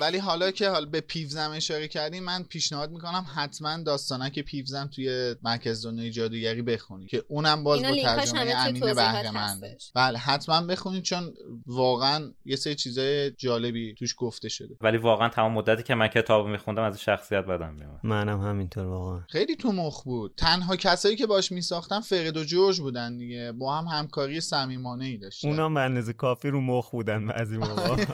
ولی 0.00 0.18
حالا 0.18 0.50
که 0.50 0.68
حالا 0.68 0.86
به 0.86 1.00
پیوزم 1.00 1.50
اشاره 1.54 1.88
کردیم 1.88 2.24
من 2.24 2.42
پیشنهاد 2.42 2.90
می‌کنم 2.90 3.26
حتما 3.34 3.82
داستانک 3.82 4.38
پیوزم 4.38 4.90
توی 4.94 5.34
مرکز 5.42 5.86
دنیای 5.86 6.10
جادوگری 6.10 6.62
بخونید 6.62 7.08
که 7.08 7.24
اونم 7.28 7.64
باز 7.64 7.82
با 7.82 7.94
ترجمه 8.02 8.54
امین 8.56 8.80
بهرهمند 8.80 9.62
بله 9.94 10.18
حتما 10.18 10.60
بخونید 10.60 11.02
چون 11.02 11.34
واقعا 11.66 12.32
یه 12.44 12.56
سری 12.56 12.74
چیزای 12.74 13.30
جالبی 13.30 13.94
توش 13.94 14.14
گفته 14.18 14.48
شده. 14.48 14.76
ولی 14.80 14.96
واقعا 14.96 15.28
تمام 15.28 15.52
مدتی 15.52 15.82
که 15.82 15.94
من 15.94 16.08
کتاب 16.08 16.46
میخوندم 16.46 16.82
از 16.82 17.00
شخصیت 17.00 17.44
بدم 17.44 17.74
میومد. 17.74 18.00
منم 18.02 18.40
همینطور 18.40 18.86
واقعا. 18.86 19.20
خیلی 19.28 19.56
تو 19.56 19.72
مخ 19.72 20.02
بود. 20.02 20.34
تنها 20.36 20.76
کسایی 20.76 21.16
که 21.16 21.26
باش 21.26 21.52
میساختن 21.52 22.00
فرد 22.00 22.36
و 22.36 22.44
جورج 22.44 22.80
بودن 22.80 23.18
دیگه. 23.18 23.52
با 23.52 23.78
هم 23.78 23.84
همکاری 23.84 24.40
صمیمانه 24.40 25.04
ای 25.04 25.16
داشتن. 25.16 25.48
اونا 25.48 25.68
به 25.68 26.12
کافی 26.12 26.48
رو 26.48 26.60
مخ 26.60 26.90
بودن 26.90 27.26
بعضی 27.26 27.56
موقع. 27.56 28.04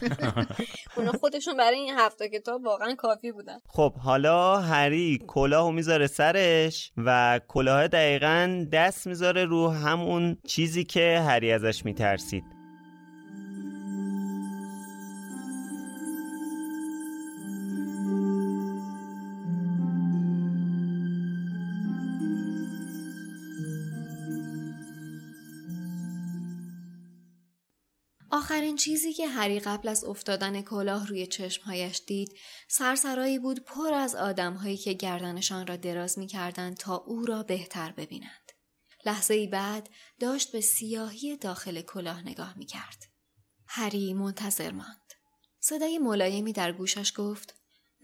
اونا 0.96 1.12
خودشون 1.44 1.56
برای 1.56 1.78
این 1.78 1.94
هفته 1.98 2.28
کتاب 2.28 2.64
واقعا 2.64 2.94
کافی 2.94 3.32
بودن. 3.32 3.58
خب 3.68 3.94
حالا 3.94 4.60
هری 4.60 5.18
کلاهو 5.26 5.70
می‌ذاره 5.70 6.06
سرش 6.06 6.92
و 6.96 7.40
کلاه 7.48 7.88
دقیقا 7.88 8.66
دست 8.72 9.06
می‌ذاره 9.06 9.44
رو 9.44 9.68
همون 9.68 10.36
چیزی 10.46 10.84
که 10.84 11.20
هری 11.26 11.52
ازش 11.52 11.84
میترسید. 11.84 12.44
آخرین 28.74 28.84
چیزی 28.84 29.12
که 29.12 29.28
هری 29.28 29.60
قبل 29.60 29.88
از 29.88 30.04
افتادن 30.04 30.62
کلاه 30.62 31.06
روی 31.06 31.26
چشمهایش 31.26 32.02
دید 32.06 32.34
سرسرایی 32.68 33.38
بود 33.38 33.64
پر 33.64 33.94
از 33.94 34.14
آدمهایی 34.14 34.76
که 34.76 34.92
گردنشان 34.92 35.66
را 35.66 35.76
دراز 35.76 36.18
می 36.18 36.26
کردند 36.26 36.76
تا 36.76 36.96
او 36.96 37.26
را 37.26 37.42
بهتر 37.42 37.92
ببینند. 37.92 38.52
لحظه 39.06 39.34
ای 39.34 39.46
بعد 39.46 39.88
داشت 40.20 40.52
به 40.52 40.60
سیاهی 40.60 41.36
داخل 41.36 41.80
کلاه 41.80 42.22
نگاه 42.22 42.58
می 42.58 42.66
کرد. 42.66 43.06
هری 43.66 44.14
منتظر 44.14 44.70
ماند. 44.70 45.12
صدای 45.60 45.98
ملایمی 45.98 46.52
در 46.52 46.72
گوشش 46.72 47.12
گفت 47.16 47.54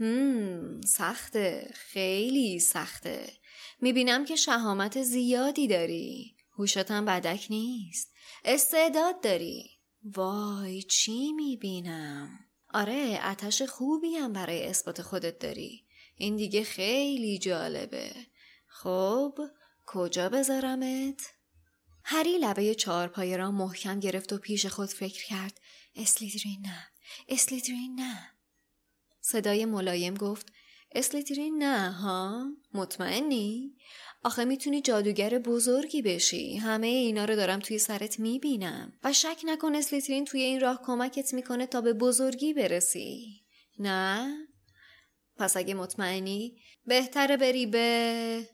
هم 0.00 0.80
سخته 0.80 1.70
خیلی 1.74 2.60
سخته 2.60 3.32
می‌بینم 3.80 4.24
که 4.24 4.36
شهامت 4.36 5.02
زیادی 5.02 5.68
داری 5.68 6.36
هوشتم 6.58 7.04
بدک 7.04 7.46
نیست 7.50 8.12
استعداد 8.44 9.22
داری 9.22 9.79
وای 10.04 10.82
چی 10.82 11.32
می‌بینم؟ 11.32 12.38
آره 12.74 13.20
اتش 13.24 13.62
خوبی 13.62 14.16
هم 14.16 14.32
برای 14.32 14.66
اثبات 14.66 15.02
خودت 15.02 15.38
داری. 15.38 15.86
این 16.16 16.36
دیگه 16.36 16.64
خیلی 16.64 17.38
جالبه. 17.38 18.12
خب 18.66 19.38
کجا 19.86 20.28
بذارمت؟ 20.28 21.32
هری 22.04 22.38
لبه 22.38 22.74
چهارپایه 22.74 23.36
را 23.36 23.50
محکم 23.50 24.00
گرفت 24.00 24.32
و 24.32 24.38
پیش 24.38 24.66
خود 24.66 24.88
فکر 24.88 25.26
کرد. 25.26 25.60
اسلیدرین 25.96 26.60
نه 26.62 26.86
اسلیدرین 27.28 27.94
نه. 27.94 28.30
صدای 29.20 29.64
ملایم 29.64 30.14
گفت 30.14 30.52
اسلیترین 30.92 31.62
نه 31.62 31.92
ها؟ 31.92 32.46
مطمئنی؟ 32.74 33.76
آخه 34.24 34.44
می‌تونی 34.44 34.80
جادوگر 34.80 35.38
بزرگی 35.38 36.02
بشی. 36.02 36.56
همه 36.56 36.86
اینا 36.86 37.24
رو 37.24 37.36
دارم 37.36 37.58
توی 37.60 37.78
سرت 37.78 38.20
می‌بینم. 38.20 38.92
و 39.04 39.12
شک 39.12 39.40
نکن 39.44 39.74
اسلیترین 39.74 40.24
توی 40.24 40.42
این 40.42 40.60
راه 40.60 40.82
کمکت 40.84 41.34
می‌کنه 41.34 41.66
تا 41.66 41.80
به 41.80 41.92
بزرگی 41.92 42.52
برسی. 42.52 43.42
نه؟ 43.78 44.36
پس 45.36 45.56
اگه 45.56 45.74
مطمئنی 45.74 46.56
بهتره 46.86 47.36
بری 47.36 47.66
به 47.66 48.48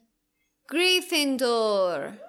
گریفیندور. 0.71 2.19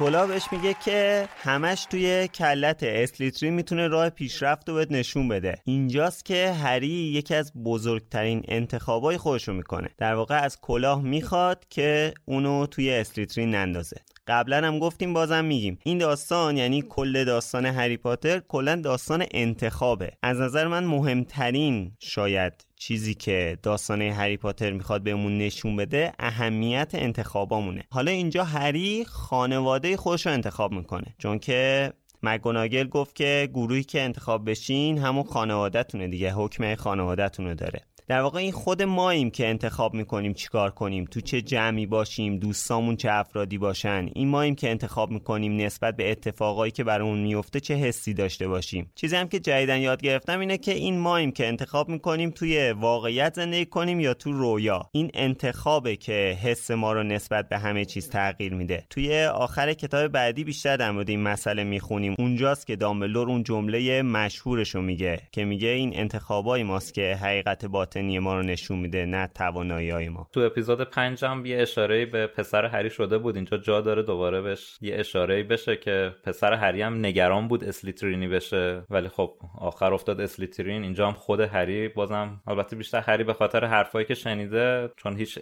کلا 0.00 0.26
بهش 0.26 0.42
میگه 0.52 0.74
که 0.84 1.28
همش 1.42 1.84
توی 1.84 2.28
کلت 2.28 2.82
اسلیترین 2.82 3.54
می‌تونه 3.54 3.88
راه 3.88 4.10
پیشرفت 4.10 4.68
رو 4.68 4.74
بهت 4.74 4.92
نشون 4.92 5.28
بده. 5.28 5.54
اینجاست 5.64 6.24
که 6.24 6.52
هری 6.52 6.88
یکی 6.88 7.34
از 7.34 7.52
بزرگترین 7.64 8.42
انتخابای 8.48 9.16
خودش 9.16 9.48
رو 9.48 9.54
می‌کنه. 9.54 9.88
در 9.98 10.14
واقع 10.14 10.42
از 10.42 10.60
کلاه 10.60 11.02
می‌خواد 11.02 11.64
که 11.70 12.14
اونو 12.24 12.66
توی 12.66 12.90
اسلیترین 12.90 13.50
نندازه. 13.50 13.96
قبلا 14.30 14.66
هم 14.66 14.78
گفتیم 14.78 15.12
بازم 15.12 15.44
میگیم. 15.44 15.78
این 15.84 15.98
داستان 15.98 16.56
یعنی 16.56 16.82
کل 16.88 17.24
داستان 17.24 17.66
هری 17.66 17.96
پاتر 17.96 18.38
کلا 18.48 18.76
داستان 18.76 19.24
انتخابه. 19.30 20.10
از 20.22 20.40
نظر 20.40 20.66
من 20.66 20.84
مهمترین 20.84 21.92
شاید 21.98 22.52
چیزی 22.76 23.14
که 23.14 23.58
داستان 23.62 24.02
هری 24.02 24.36
پاتر 24.36 24.72
می‌خواد 24.72 25.02
بهمون 25.02 25.38
نشون 25.38 25.76
بده 25.76 26.12
اهمیت 26.18 26.90
انتخابامونه. 26.94 27.84
حالا 27.90 28.10
اینجا 28.10 28.44
هری 28.44 29.04
خانواده 29.04 29.96
خودش 29.96 30.26
رو 30.26 30.32
انتخاب 30.32 30.72
می‌کنه. 30.72 31.14
چون 31.18 31.38
که 31.38 31.92
مگوناگل 32.22 32.88
گفت 32.88 33.14
که 33.14 33.48
گروهی 33.54 33.84
که 33.84 34.02
انتخاب 34.02 34.50
بشین 34.50 34.98
همون 34.98 35.24
خانوادهتونه 35.24 36.08
دیگه 36.08 36.32
حکم 36.32 36.74
خانوادهتون 36.74 37.54
داره. 37.54 37.80
در 38.10 38.20
واقع 38.20 38.38
این 38.38 38.52
خود 38.52 38.82
ماییم 38.82 39.30
که 39.30 39.48
انتخاب 39.48 39.94
می‌کنیم 39.94 40.32
چیکار 40.32 40.70
کنیم 40.70 41.04
تو 41.04 41.20
چه 41.20 41.42
جمعی 41.42 41.86
باشیم 41.86 42.38
دوستامون 42.38 42.96
چه 42.96 43.12
افرادی 43.12 43.58
باشن. 43.58 44.08
این 44.14 44.28
ماییم 44.28 44.54
که 44.54 44.70
انتخاب 44.70 45.10
می‌کنیم 45.10 45.56
نسبت 45.56 45.96
به 45.96 46.10
اتفاقایی 46.10 46.72
که 46.72 46.84
برامون 46.84 47.18
میفته 47.18 47.60
چه 47.60 47.74
حسی 47.74 48.14
داشته 48.14 48.48
باشیم. 48.48 48.92
چیزی 48.94 49.16
هم 49.16 49.28
که 49.28 49.40
جدیدن 49.40 49.80
یاد 49.80 50.02
گرفتم 50.02 50.40
اینه 50.40 50.58
که 50.58 50.72
این 50.72 50.98
ماییم 50.98 51.32
که 51.32 51.46
انتخاب 51.46 51.88
می‌کنیم 51.88 52.30
توی 52.30 52.72
واقعیت 52.72 53.34
زندگی 53.34 53.66
کنیم 53.66 54.00
یا 54.00 54.14
تو 54.14 54.32
رویا. 54.32 54.88
این 54.92 55.10
انتخابه 55.14 55.96
که 55.96 56.38
حس 56.42 56.70
ما 56.70 56.92
رو 56.92 57.02
نسبت 57.02 57.48
به 57.48 57.58
همه 57.58 57.84
چیز 57.84 58.08
تغییر 58.08 58.54
میده. 58.54 58.84
توی 58.90 59.24
آخر 59.24 59.72
کتاب 59.72 60.08
بعدی 60.08 60.44
بیشتر 60.44 60.76
در 60.76 60.90
مورد 60.90 61.10
این 61.10 61.22
مسئله 61.22 61.64
می‌خونیم. 61.64 62.14
اونجاست 62.18 62.66
که 62.66 62.76
دامبلور 62.76 63.28
اون 63.28 63.42
جمله 63.42 64.02
مشهورش 64.02 64.74
رو 64.74 64.82
میگه 64.82 65.20
که 65.32 65.44
میگه 65.44 65.68
این 65.68 65.92
انتخابای 65.96 66.62
ماست 66.62 66.94
که 66.94 67.18
حقیقت 67.22 67.64
باطن 67.64 67.99
باطنی 68.00 68.18
ما 68.18 68.34
رو 68.34 68.42
نشون 68.42 68.78
میده 68.78 69.06
نه 69.06 69.30
توانایی 69.34 69.90
های 69.90 70.08
ما. 70.08 70.28
تو 70.32 70.40
اپیزود 70.40 70.80
پنجم 70.80 71.46
یه 71.46 71.58
اشاره 71.58 72.06
به 72.06 72.26
پسر 72.26 72.64
هری 72.64 72.90
شده 72.90 73.18
بود. 73.18 73.36
اینجا 73.36 73.56
جا 73.56 73.80
داره 73.80 74.02
دوباره 74.02 74.40
بهش 74.40 74.78
یه 74.80 74.94
اشاره 74.98 75.42
بشه 75.42 75.76
که 75.76 76.14
پسر 76.24 76.52
هری 76.52 76.82
هم 76.82 77.06
نگران 77.06 77.48
بود 77.48 77.64
اسلیترینی 77.64 78.28
بشه. 78.28 78.82
ولی 78.90 79.08
خب 79.08 79.34
آخر 79.58 79.94
افتاد 79.94 80.20
اسلیترین. 80.20 80.82
اینجا 80.82 81.06
هم 81.06 81.12
خود 81.12 81.40
هری 81.40 81.88
بازم 81.88 82.40
البته 82.46 82.76
بیشتر 82.76 83.00
هری 83.00 83.24
به 83.24 83.34
خاطر 83.34 83.64
حرفایی 83.64 84.06
که 84.06 84.14
شنیده 84.14 84.90
چون 84.96 85.16
هیچ 85.16 85.38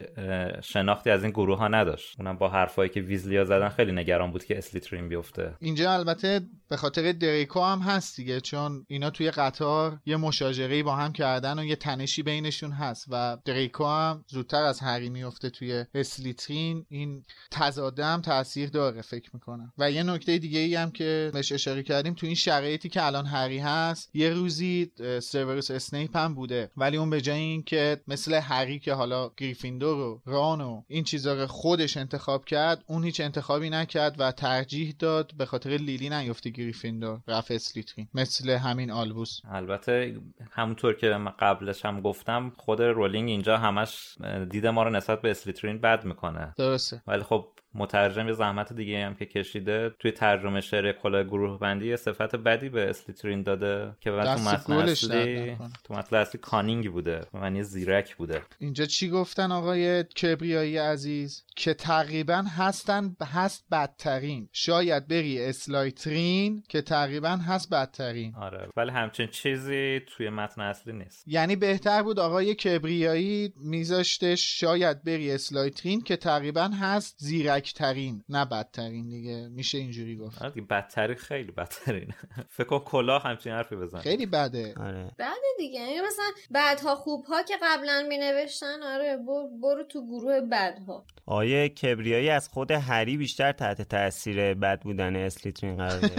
شناختی 0.63 1.11
از 1.11 1.23
این 1.23 1.33
گروه 1.33 1.59
ها 1.59 1.69
نداشت. 1.69 2.17
اونم 2.19 2.37
با 2.37 2.49
حرفایی 2.49 2.91
که 2.91 3.01
ویزلیا 3.01 3.45
زدن 3.45 3.69
خیلی 3.69 3.93
نگران 3.93 4.31
بود 4.31 4.45
که 4.45 4.59
اسلیترین 4.59 5.09
بیفته. 5.09 5.55
اینجا 5.61 5.93
البته 5.93 6.41
به 6.69 6.77
خاطر 6.77 7.13
دریکو 7.13 7.61
هم 7.61 7.79
هست 7.79 8.17
دیگه 8.17 8.41
چون 8.41 8.85
اینا 8.89 9.11
توی 9.11 9.31
قطار 9.31 9.99
یه 10.07 10.17
مشاجره 10.17 10.83
با 10.83 10.97
هم 10.97 11.13
کردن 11.13 11.59
و 11.59 11.65
یه 11.65 11.77
تنشی 11.77 12.23
بینشون 12.49 12.73
هست 12.73 13.07
و 13.11 13.37
دریکو 13.45 13.85
هم 13.85 14.25
زودتر 14.29 14.63
از 14.63 14.81
هری 14.81 15.09
میفته 15.09 15.51
توی 15.51 15.85
اسلیترین 15.95 16.87
این 16.89 17.23
تضاده 17.51 18.05
هم 18.05 18.21
تاثیر 18.21 18.71
داره 18.71 19.03
فکر 19.03 19.31
می‌کنم. 19.35 19.73
و 19.79 19.91
یه 19.91 20.03
نکته 20.03 20.39
دیگه 20.39 20.59
ای 20.59 20.75
هم 20.75 20.91
که 20.91 21.31
بهش 21.35 21.53
اشاره 21.53 21.83
کردیم 21.83 22.15
تو 22.15 22.27
این 22.27 22.35
شرایطی 22.35 22.89
که 22.89 23.07
الان 23.07 23.27
هری 23.27 23.59
هست 23.59 24.11
یه 24.15 24.31
روزی 24.31 24.93
سیوروس 25.23 25.71
اسنیپ 25.71 26.17
هم 26.17 26.35
بوده. 26.35 26.71
ولی 26.77 26.97
اون 26.97 27.11
به 27.11 27.21
جای 27.21 27.39
اینکه 27.39 28.01
مثل 28.09 28.35
هری 28.35 28.79
که 28.79 28.93
حالا 28.93 29.31
گریفیندور 29.37 29.99
و 29.99 30.23
ران 30.27 30.61
و 30.61 30.83
این 30.89 31.05
چیزا 31.05 31.35
رو 31.35 31.47
خودش 31.47 31.97
انتخاب 31.97 32.45
کرد 32.45 32.85
اون 32.87 33.05
هیچ 33.05 33.21
انتخابی 33.21 33.71
نکرد 33.71 34.21
و 34.21 34.33
ترجیح 34.33 34.95
داد 34.99 35.33
به 35.39 35.47
خاطر 35.47 35.71
لیلی 35.71 36.11
نیفته 36.11 36.51
گریفیندور 36.51 37.21
رفت 37.29 37.51
اسلیترین 37.51 38.09
مثل 38.15 38.51
همین 38.51 38.91
آلبوس. 38.91 39.41
البته 39.45 40.17
همونطور 40.51 40.95
که 40.95 41.09
من 41.09 41.33
قبلش 41.39 41.85
هم 41.85 42.01
گفتم 42.01 42.38
خود 42.57 42.83
رولینگ 42.83 43.29
اینجا 43.29 43.57
همش 43.57 44.15
دید 44.51 44.67
ما 44.67 44.83
رو 44.83 44.91
نسبت 44.91 45.21
به 45.21 45.31
اسلیترین 45.31 45.79
بد 45.79 46.05
می‌کنه. 46.05 46.55
درسته. 46.57 47.03
ولی 47.07 47.23
خب 47.23 47.49
مترجم 47.75 48.27
یه 48.27 48.33
زحمت 48.33 48.73
دیگه 48.73 49.07
هم 49.07 49.15
که 49.15 49.27
کشیده 49.27 49.91
توی 49.99 50.11
ترجمه 50.11 50.61
شعر 50.61 50.93
کلا 50.93 51.23
گروه 51.23 51.59
بندی 51.59 51.97
صفت 51.97 52.37
بدی 52.37 52.69
به 52.69 52.91
اسلیترین 52.91 53.43
داده 53.43 53.93
که 54.01 54.11
بعد 54.11 54.37
تو 54.37 54.43
متن 54.43 54.73
اصلی 54.73 55.57
تو 55.85 55.95
متن 55.95 56.17
اصلی 56.17 56.41
cunning 56.41 56.93
بوده. 56.93 57.21
معنی 57.35 57.63
زیرک 57.63 58.17
بوده. 58.17 58.43
اینجا 58.59 58.85
چی 58.85 59.11
گفتن 59.11 59.53
آقای 59.53 60.05
کبریایی 60.05 60.77
عزیز؟ 60.77 61.45
که 61.57 61.75
تقریبا 61.75 62.45
هستن 62.57 63.17
هست 63.33 63.65
بدترین. 63.73 64.49
شاید 64.53 65.09
بری 65.09 65.45
اسلایترین 65.45 66.63
که 66.69 66.83
تقریبا 66.83 67.29
هست 67.29 67.71
بدترین. 67.71 68.35
آره. 68.35 68.69
ولی 68.77 68.91
همچین 68.91 69.27
چیزی 69.27 70.01
توی 70.07 70.31
متن 70.31 70.63
اصلی 70.63 70.93
نیست. 70.93 71.25
یعنی 71.27 71.57
بهتر 71.57 72.03
بود 72.03 72.21
آقای 72.21 72.55
کبریایی 72.55 73.53
میذاشتش 73.57 74.61
شاید 74.61 75.05
بری 75.05 75.33
اسلایترین 75.33 76.01
که 76.01 76.17
تقریبا 76.17 76.71
هست 76.81 77.15
زیرک 77.19 77.68
ترین 77.73 78.25
نه 78.29 78.45
بدترین 78.45 79.09
دیگه. 79.11 79.49
میشه 79.49 79.79
اینجوری 79.79 80.17
گفت. 80.17 80.43
آره 80.43 80.61
بدترین 80.61 81.17
خیلی 81.17 81.53
بدترین. 81.53 82.15
فکر 82.57 82.67
کن 82.67 82.79
کلاه 82.79 83.23
همچین 83.23 83.53
حرفی 83.53 83.77
بزن 83.77 83.99
خیلی 83.99 84.27
بده. 84.27 84.75
آره. 84.81 85.11
بده 85.19 85.35
دیگه 85.59 85.81
یعنی 85.81 86.01
مثلا 86.01 86.25
بعدها 86.51 86.95
خوبها 86.95 87.43
که 87.43 87.55
قبلا 87.63 88.07
می 88.09 88.19
نوشتن 88.19 88.83
آره 88.83 89.17
برو 89.63 89.85
تو 89.89 90.07
گروه 90.07 90.41
بدها. 90.41 91.05
آیه 91.27 91.69
کبریایی 91.69 92.31
از 92.31 92.49
خود 92.49 92.71
هری 92.71 93.17
بیشتر 93.17 93.53
تحت 93.53 93.83
تاثیر 93.83 94.55
بد 94.55 94.81
بودن 94.83 95.17
اسلیترین 95.17 95.77
قرار 95.77 96.01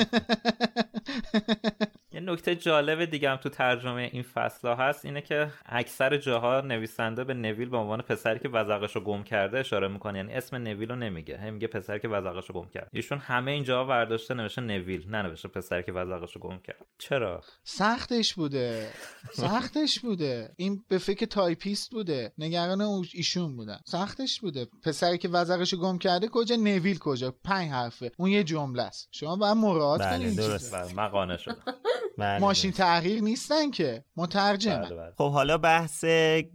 یه 2.12 2.20
نکته 2.20 2.56
جالب 2.56 3.06
دیگه 3.06 3.30
هم 3.30 3.36
تو 3.36 3.50
ترجمه 3.50 4.10
این 4.14 4.24
فصل 4.24 4.68
ها 4.68 4.76
هست 4.76 5.06
اینه 5.06 5.22
که 5.22 5.52
اکثر 5.66 6.18
جاها 6.18 6.62
نویسنده 6.62 7.24
به 7.24 7.34
نویل 7.34 7.70
به 7.70 7.78
عنوان 7.78 8.02
پسری 8.02 8.40
که 8.40 8.50
وزقش 8.50 8.96
رو 8.96 9.02
گم 9.02 9.24
کرده 9.24 9.60
اشاره 9.60 9.88
می‌کنه. 9.88 10.18
یعنی 10.18 10.34
اسم 10.34 10.56
نویل 10.56 10.90
رو 10.90 10.96
نمیگه. 10.96 11.38
هم 11.38 11.54
میگه 11.54 11.68
پسری 11.68 12.00
که 12.00 12.08
وزقش 12.08 12.50
رو 12.50 12.56
گم 12.62 12.70
کرد 12.70 12.90
ایشون 12.94 13.18
همه 13.18 13.52
اینجا 13.52 13.86
ورداشته 13.86 14.34
نوشته 14.34 14.62
نویل 14.62 15.10
ننوشته 15.10 15.48
پسری 15.48 15.84
که 15.84 15.92
وزقش 15.92 16.36
رو 16.36 16.42
گم 16.42 16.60
کرد 16.60 16.86
چرا؟ 16.98 17.42
سختش 17.64 18.34
بوده. 18.34 18.90
سختش 19.34 20.00
بوده. 20.00 20.54
این 20.58 20.84
به 20.88 20.98
فکر 20.98 21.26
تایپیست 21.26 21.92
بوده. 21.92 22.34
نگران 22.38 22.82
ایشون 23.14 23.56
بودن. 23.56 23.80
سختش 23.86 24.42
بوده. 24.42 24.68
پسری 24.84 25.18
که 25.18 25.30
وزقش 25.30 25.74
رو 25.74 25.80
گم 25.80 25.98
کرده 25.98 26.28
کجا؟ 26.28 26.56
نویل 26.56 26.98
کجا؟ 27.00 27.36
پنج 27.44 27.72
حرفه. 27.72 28.12
اون 28.18 28.30
یه 28.30 28.44
جمله 28.44 28.84
است. 28.84 29.10
شما 29.12 29.36
باید 29.36 29.58
مراعات 29.58 30.02
بله، 30.02 30.18
کنید 30.18 30.38
درست. 30.38 30.76
بله 30.76 30.94
مقانه 30.94 31.38
شد 31.38 31.58
بله، 32.20 32.40
ماشین 32.40 32.72
تغییر 32.72 33.22
نیستن 33.22 33.72
که. 33.72 34.04
مترجم 34.18 34.82
بله، 34.82 34.96
بله. 34.96 35.14
خب 35.18 35.32
حالا 35.32 35.58
بحث 35.58 36.06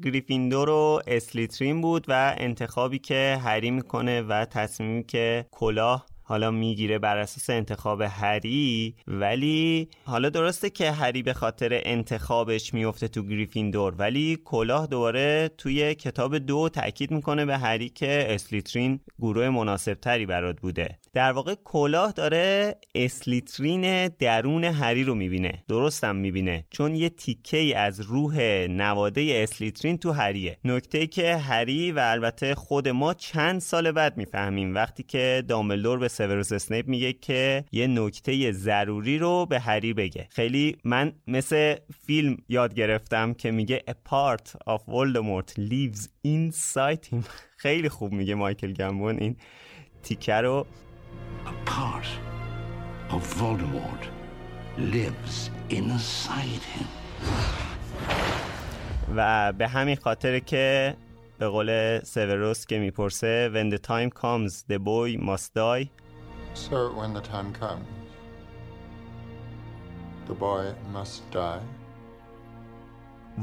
گریفیندور 0.05 0.69
و 0.71 1.03
اسلیترین 1.07 1.81
بود 1.81 2.05
و 2.09 2.35
انتخابی 2.39 2.99
که 2.99 3.39
هری 3.45 3.71
می‌کنه 3.71 4.23
و 4.23 4.45
تصمیمی 4.45 5.05
که 5.05 5.47
کلاه 5.51 6.07
حالا 6.27 6.51
می‌گیره 6.51 6.99
بر 6.99 7.17
اساس 7.17 7.51
انتخاب 7.51 8.03
هری 8.03 8.95
ولی 9.07 9.89
حالا 10.05 10.29
درسته 10.29 10.71
که 10.71 10.91
هری 10.91 11.23
به 11.23 11.33
خاطر 11.33 11.81
انتخابش 11.85 12.75
میفته 12.75 13.09
تو 13.09 13.23
گریفیندور 13.23 13.95
ولی 13.99 14.39
کلاه 14.45 14.87
دوباره 14.87 15.51
توی 15.59 15.95
کتاب 15.95 16.39
دو 16.39 16.69
تاکید 16.69 17.11
می‌کنه 17.11 17.45
به 17.45 17.59
هری 17.59 17.89
که 17.89 18.27
اسلیترین 18.29 19.01
گروه 19.19 19.49
مناسب 19.49 19.95
تری 19.95 20.27
برات 20.27 20.61
بوده. 20.61 20.99
در 21.13 21.33
واقع 21.33 21.55
کلاه 21.65 22.13
داره 22.13 22.77
اسلیترین 22.95 24.09
درون 24.09 24.65
هری 24.65 25.05
رو 25.05 25.15
می‌بینه. 25.15 25.65
درستم 25.69 26.17
می‌بینه. 26.17 26.65
چون 26.71 26.95
یه 26.95 27.09
تیکه 27.09 27.57
ای 27.57 27.75
از 27.75 28.01
روح 28.01 28.41
نواده 28.71 29.41
اسلیترین 29.43 29.99
تو 29.99 30.13
هریه. 30.13 30.59
نکته 30.65 31.07
که 31.07 31.37
هری 31.37 31.93
و 31.93 31.99
البته 31.99 32.55
خود 32.55 32.89
ما 32.89 33.15
چند 33.15 33.61
سال 33.61 33.93
بعد 33.93 34.17
می‌فهمیم 34.17 34.75
وقتی 34.75 35.03
که 35.03 35.45
دامبلدور 35.49 35.99
به 35.99 36.09
سیوروس 36.15 36.53
اسنیپ 36.53 36.89
میگه 36.89 37.13
که 37.13 37.65
یه 37.73 37.87
نکته 37.87 38.53
ضروری 38.53 39.19
رو 39.19 39.47
به 39.47 39.61
هری 39.61 39.93
بگه. 39.93 40.27
خیلی 40.31 40.77
من 40.85 41.13
مثل 41.27 41.77
فیلم 42.07 42.37
یاد 42.49 42.75
گرفتم 42.75 43.35
که 43.35 43.51
میگه 43.51 43.83
a 43.91 43.93
part 43.93 44.73
of 44.73 44.79
Voldemort 44.79 45.59
lives 45.59 46.09
inside 46.27 47.07
him. 47.13 47.25
خیلی 47.65 47.89
خوب 47.89 48.13
میگه 48.13 48.35
مایکل 48.35 48.73
گمبون 48.73 49.19
این 49.19 49.37
تیکه 50.03 50.35
رو. 50.35 50.67
A 51.47 51.71
part 51.71 52.09
of 53.11 53.23
Voldemort 53.41 54.05
lives 54.79 55.51
inside 55.71 56.65
him. 56.75 56.87
و 59.17 59.53
به 59.53 59.69
همین 59.69 59.97
خاطر 59.97 60.39
که 60.39 60.95
به 61.39 61.49
قول 61.49 62.01
سیوروس 62.01 62.67
که 62.67 62.79
می‌پرسه 62.79 63.51
When 63.55 63.77
the 63.77 63.81
time 63.81 64.11
comes 64.21 64.53
the 64.73 64.79
boy 64.79 65.19
must 65.21 65.55
die. 65.55 66.04
So 66.55 66.93
when 66.95 67.13
the 67.13 67.21
time 67.21 67.53
comes, 67.53 67.87
the 70.27 70.35
boy 70.35 70.73
must 70.93 71.31
die. 71.31 71.61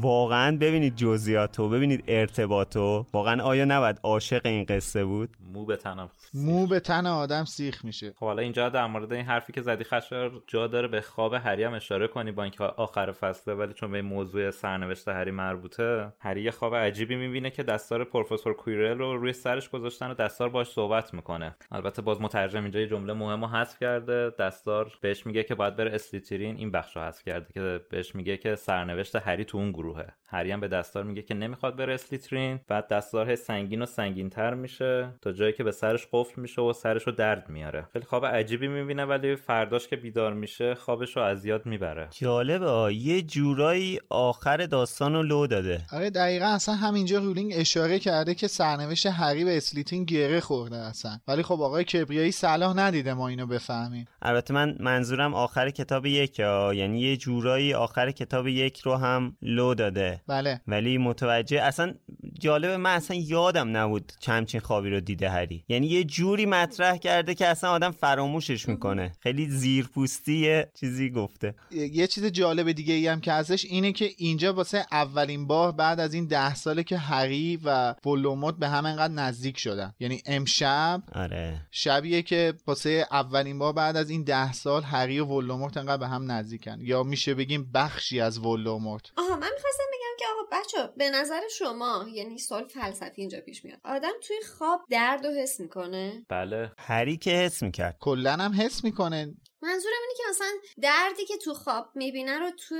واقعا 0.01 0.57
ببینید 0.57 0.95
جزئیاتو 0.95 1.69
ببینید 1.69 2.03
ارتباطو 2.07 3.05
واقعا 3.13 3.43
آیا 3.43 3.65
نباید 3.65 3.99
عاشق 4.03 4.41
این 4.45 4.65
قصه 4.65 5.05
بود 5.05 5.29
مو 5.51 5.65
به 5.65 5.75
تنم 5.75 6.09
مو 6.33 6.67
به 6.67 6.79
تن 6.79 7.05
آدم 7.05 7.45
سیخ 7.45 7.85
میشه. 7.85 8.13
خب 8.19 8.25
حالا 8.25 8.41
اینجا 8.41 8.69
در 8.69 8.87
مورد 8.87 9.13
این 9.13 9.25
حرفی 9.25 9.53
که 9.53 9.61
زدی 9.61 9.83
خشر 9.83 10.31
جا 10.47 10.67
داره 10.67 10.87
به 10.87 11.01
خواب 11.01 11.33
هری 11.33 11.63
هم 11.63 11.73
اشاره 11.73 12.07
کنی 12.07 12.31
با 12.31 12.43
اینکه 12.43 12.63
آخر 12.63 13.11
فصله 13.11 13.53
ولی 13.53 13.73
چون 13.73 13.91
به 13.91 13.97
این 13.97 14.07
موضوع 14.07 14.51
سرنوشت 14.51 15.07
هری 15.07 15.31
مربوطه 15.31 16.13
هری 16.19 16.41
یه 16.41 16.51
خواب 16.51 16.75
عجیبی 16.75 17.15
می‌بینه 17.15 17.49
که 17.49 17.63
دستار 17.63 18.03
پروفسور 18.03 18.53
کویرل 18.53 18.97
رو 18.97 19.17
روی 19.17 19.33
سرش 19.33 19.69
گذاشتن 19.69 20.11
و 20.11 20.13
دستار 20.13 20.49
باش 20.49 20.67
صحبت 20.67 21.13
می‌کنه. 21.13 21.55
البته 21.71 22.01
باز 22.01 22.21
مترجم 22.21 22.63
اینجا 22.63 22.79
یه 22.79 22.87
جمله 22.87 23.13
مهم 23.13 23.41
رو 23.41 23.47
حذف 23.47 23.79
کرده. 23.79 24.29
دستار 24.39 24.91
بهش 25.01 25.25
میگه 25.25 25.43
که 25.43 25.55
باید 25.55 25.75
بره 25.75 25.95
اسلیترین 25.95 26.57
این 26.57 26.71
بخش 26.71 26.95
رو 26.95 27.01
حذف 27.01 27.23
کرده 27.23 27.53
که 27.53 27.81
بهش 27.89 28.15
میگه 28.15 28.37
که 28.37 28.55
سرنوشت 28.55 29.15
هری 29.15 29.45
تو 29.45 29.57
اون 29.57 29.71
گروهه. 29.71 30.07
هری 30.27 30.51
هم 30.51 30.59
به 30.59 30.67
دستار 30.67 31.03
میگه 31.03 31.21
که 31.21 31.33
نمی‌خواد 31.33 31.75
بره 31.75 31.93
اسلیترین. 31.93 32.59
بعد 32.67 32.87
دستار 32.87 33.35
سنگین 33.35 33.81
و 33.81 33.85
سنگینتر 33.85 34.53
میشه 34.53 35.13
تا 35.21 35.31
جایی 35.41 35.53
که 35.53 35.63
به 35.63 35.71
سرش 35.71 36.07
قفل 36.11 36.41
میشه 36.41 36.61
و 36.61 36.73
سرش 36.73 37.03
رو 37.03 37.11
درد 37.11 37.49
میاره. 37.49 37.87
خیلی 37.93 38.05
خواب 38.05 38.25
عجیبی 38.25 38.67
می‌بینه 38.67 39.05
ولی 39.05 39.35
فرداش 39.35 39.87
که 39.87 39.95
بیدار 39.95 40.33
میشه 40.33 40.75
خوابش 40.75 41.17
رو 41.17 41.23
از 41.23 41.45
یاد 41.45 41.65
می‌بره. 41.65 42.07
جالبه 42.11 42.95
یه 42.95 43.21
جورایی 43.21 43.99
آخر 44.09 44.57
داستان 44.57 45.13
رو 45.13 45.23
لو 45.23 45.47
داده. 45.47 45.81
آره 45.91 46.09
دقیقا 46.09 46.45
اصلا 46.45 46.75
همینجا 46.75 47.19
رولینگ 47.19 47.51
اشاره 47.55 47.99
کرده 47.99 48.35
که 48.35 48.47
سرنوشت 48.47 49.05
هری 49.05 49.45
به 49.45 49.57
اسلیتین 49.57 50.03
گره 50.03 50.39
خورده 50.39 50.75
اصلا. 50.75 51.19
ولی 51.27 51.43
خب 51.43 51.61
آقای 51.61 51.83
کبریایی 51.83 52.31
صلاح 52.31 52.77
ندیده 52.77 53.13
ما 53.13 53.27
اینو 53.27 53.47
بفهمیم. 53.47 54.07
البته 54.21 54.53
من 54.53 54.75
منظورم 54.79 55.33
آخر 55.33 55.69
کتاب 55.69 56.05
یک 56.05 56.39
ها. 56.39 56.73
یعنی 56.73 57.01
یه 57.01 57.17
جورایی 57.17 57.73
آخر 57.73 58.11
کتاب 58.11 58.47
یک 58.47 58.79
رو 58.79 58.95
هم 58.95 59.37
لو 59.41 59.73
داده. 59.73 60.21
بله. 60.27 60.61
ولی 60.67 60.97
متوجه 60.97 61.61
اصلا 61.61 61.93
جالبه 62.39 62.77
من 62.77 62.95
اصلا 62.95 63.17
یادم 63.17 63.77
نبود 63.77 64.11
همچین 64.19 64.61
خوابی 64.61 64.89
رو 64.89 64.99
دیده. 64.99 65.30
هری. 65.31 65.63
یعنی 65.67 65.87
یه 65.87 66.03
جوری 66.03 66.45
مطرح 66.45 66.97
کرده 66.97 67.35
که 67.35 67.47
اصلا 67.47 67.71
آدم 67.71 67.91
فراموشش 67.91 68.67
می‌کنه. 68.67 69.11
خیلی 69.19 69.49
زیرپوستی 69.49 70.63
چیزی 70.79 71.09
گفته. 71.09 71.55
یه 71.71 72.07
چیز 72.07 72.25
جالب 72.25 72.71
دیگه 72.71 72.93
ای 72.93 73.07
هم 73.07 73.21
که 73.21 73.31
ازش 73.31 73.65
اینه 73.65 73.91
که 73.91 74.09
اینجا 74.17 74.53
واسه 74.53 74.85
اولین 74.91 75.47
بار 75.47 75.71
بعد 75.71 75.99
از 75.99 76.13
این 76.13 76.27
ده 76.27 76.55
ساله 76.55 76.83
که 76.83 76.97
هری 76.97 77.59
و 77.63 77.95
ولوموت 78.05 78.57
به 78.57 78.67
هم 78.67 78.85
انقدر 78.85 79.13
نزدیک 79.13 79.57
شدن. 79.57 79.93
یعنی 79.99 80.21
امشب 80.25 81.03
آره. 81.15 81.67
شبیه 81.71 82.21
که 82.21 82.53
واسه 82.67 83.07
اولین 83.11 83.59
بار 83.59 83.73
بعد 83.73 83.97
از 83.97 84.09
این 84.09 84.23
ده 84.23 84.53
سال 84.53 84.83
هری 84.83 85.19
و 85.19 85.25
ولوموت 85.25 85.77
انقدر 85.77 85.97
به 85.97 86.07
هم 86.07 86.31
نزدیکن. 86.31 86.77
یا 86.81 87.03
میشه 87.03 87.33
بگیم 87.33 87.71
بخشی 87.73 88.19
از 88.19 88.39
ولوموت. 88.39 89.11
آها 89.17 89.35
من 89.35 89.49
می‌خواستم 89.55 89.83
بگم 89.93 90.17
که 90.19 90.25
آقا 90.31 90.61
بچه 90.61 90.93
به 90.97 91.09
نظر 91.09 91.41
شما 91.57 92.05
یعنی 92.13 92.37
سوال 92.37 92.67
فلسفی 92.67 93.21
اینجا 93.21 93.39
پیش 93.45 93.65
میاد. 93.65 93.79
آدم 93.85 94.11
توی 94.27 94.37
خواب 94.57 94.81
درد 94.89 95.20
و 95.25 95.31
حس 95.41 95.59
می‌کنه؟ 95.59 96.25
بله. 96.29 96.71
هری 96.77 97.17
که 97.17 97.31
حس 97.31 97.63
می‌کرد. 97.63 97.97
کلا 97.99 98.33
هم 98.33 98.53
حس 98.53 98.83
می‌کنه. 98.83 99.35
منظورم 99.61 100.01
اینه 100.01 100.13
که 100.17 100.23
مثلا 100.29 100.51
دردی 100.81 101.25
که 101.25 101.37
تو 101.37 101.53
خواب 101.53 101.89
می‌بینه 101.95 102.39
رو 102.39 102.51
تو 102.67 102.75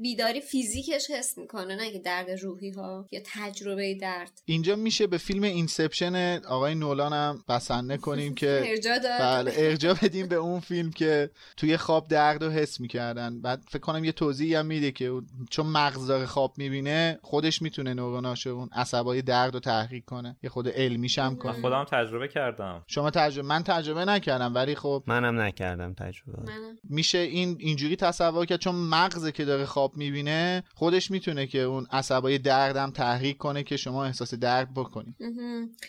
بیداری 0.00 0.40
فیزیکش 0.40 1.10
حس 1.10 1.38
می‌کنه 1.38 1.76
نه 1.76 1.92
که 1.92 1.98
درد 1.98 2.30
روحی 2.30 2.70
ها 2.70 3.06
یا 3.10 3.20
تجربه 3.24 3.94
درد. 3.94 4.42
اینجا 4.44 4.76
میشه 4.76 5.06
به 5.06 5.18
فیلم 5.18 5.42
Inception 5.42 6.40
آقای 6.48 6.74
نولان 6.74 7.12
هم 7.12 7.44
بسنده 7.48 7.96
کنیم 7.96 8.34
که 8.34 8.62
ارجاع 8.70 8.98
بله 9.20 9.52
ارجاع 9.56 9.94
بدیم 10.02 10.28
به 10.28 10.36
اون 10.36 10.60
فیلم 10.60 10.90
که 10.90 11.30
توی 11.56 11.76
خواب 11.76 12.08
درد 12.08 12.44
رو 12.44 12.50
حس 12.50 12.80
می‌کردن. 12.80 13.40
بعد 13.40 13.62
فکر 13.68 13.78
کنم 13.78 14.04
یه 14.04 14.12
توضیحی 14.12 14.54
هم 14.54 14.66
میده 14.66 14.92
که 14.92 15.12
چون 15.50 15.66
مغز 15.66 16.06
داره 16.06 16.26
خواب 16.26 16.54
می‌بینه 16.56 17.18
خودش 17.22 17.62
می‌تونه 17.62 17.94
نوروناش 17.94 18.46
اون 18.46 18.68
عصبای 18.72 19.22
درد 19.22 19.54
رو 19.54 19.60
تحریک 19.60 20.04
کنه. 20.04 20.36
یه 20.42 20.50
خورده 20.50 20.68
علمیش 20.68 21.18
هم 21.18 21.36
کنه. 21.36 21.60
خودم 21.60 21.84
تجربه 21.84 22.28
کردم. 22.28 22.84
شما 22.86 23.10
تجربه 23.10 23.48
من 23.48 23.62
تجربه 23.62 24.04
نکردم 24.04 24.54
ولی 24.54 24.74
خب 24.74 25.04
منم 25.06 25.40
نکردم 25.40 25.94
تجربه. 26.04 26.52
میشه 26.90 27.18
این 27.18 27.56
اینجوری 27.60 27.96
تصور 27.96 28.46
کرد؟ 28.46 28.60
چون 28.60 28.74
مغزه 28.74 29.32
که 29.32 29.44
داره 29.44 29.64
خواب 29.64 29.96
می‌بینه 29.96 30.64
خودش 30.74 31.10
می‌تونه 31.10 31.46
که 31.46 31.58
اون 31.58 31.86
عصبای 31.90 32.38
دردم 32.38 32.90
تحریک 32.90 33.36
کنه 33.36 33.62
که 33.62 33.76
شما 33.76 34.04
احساس 34.04 34.34
درد 34.34 34.74
بکنی 34.74 35.16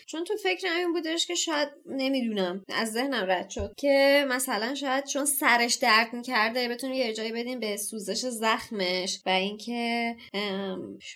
چون 0.06 0.24
تو 0.24 0.34
فکر 0.42 0.66
این 0.78 0.92
بودش 0.92 1.26
که 1.26 1.34
شاید 1.34 1.68
نمی‌دونم. 1.86 2.62
از 2.68 2.92
ذهنم 2.92 3.24
رد 3.30 3.50
شد 3.50 3.74
که 3.76 4.26
مثلا 4.28 4.74
شاید 4.74 5.04
چون 5.04 5.24
سرش 5.24 5.74
درد 5.74 6.12
می‌کرده 6.12 6.68
بتونه 6.68 6.96
یه 6.96 7.14
جایی 7.14 7.32
بدیم 7.32 7.60
به 7.60 7.76
سوزش 7.76 8.26
زخمش 8.26 9.20
و 9.26 9.28
اینکه 9.28 10.16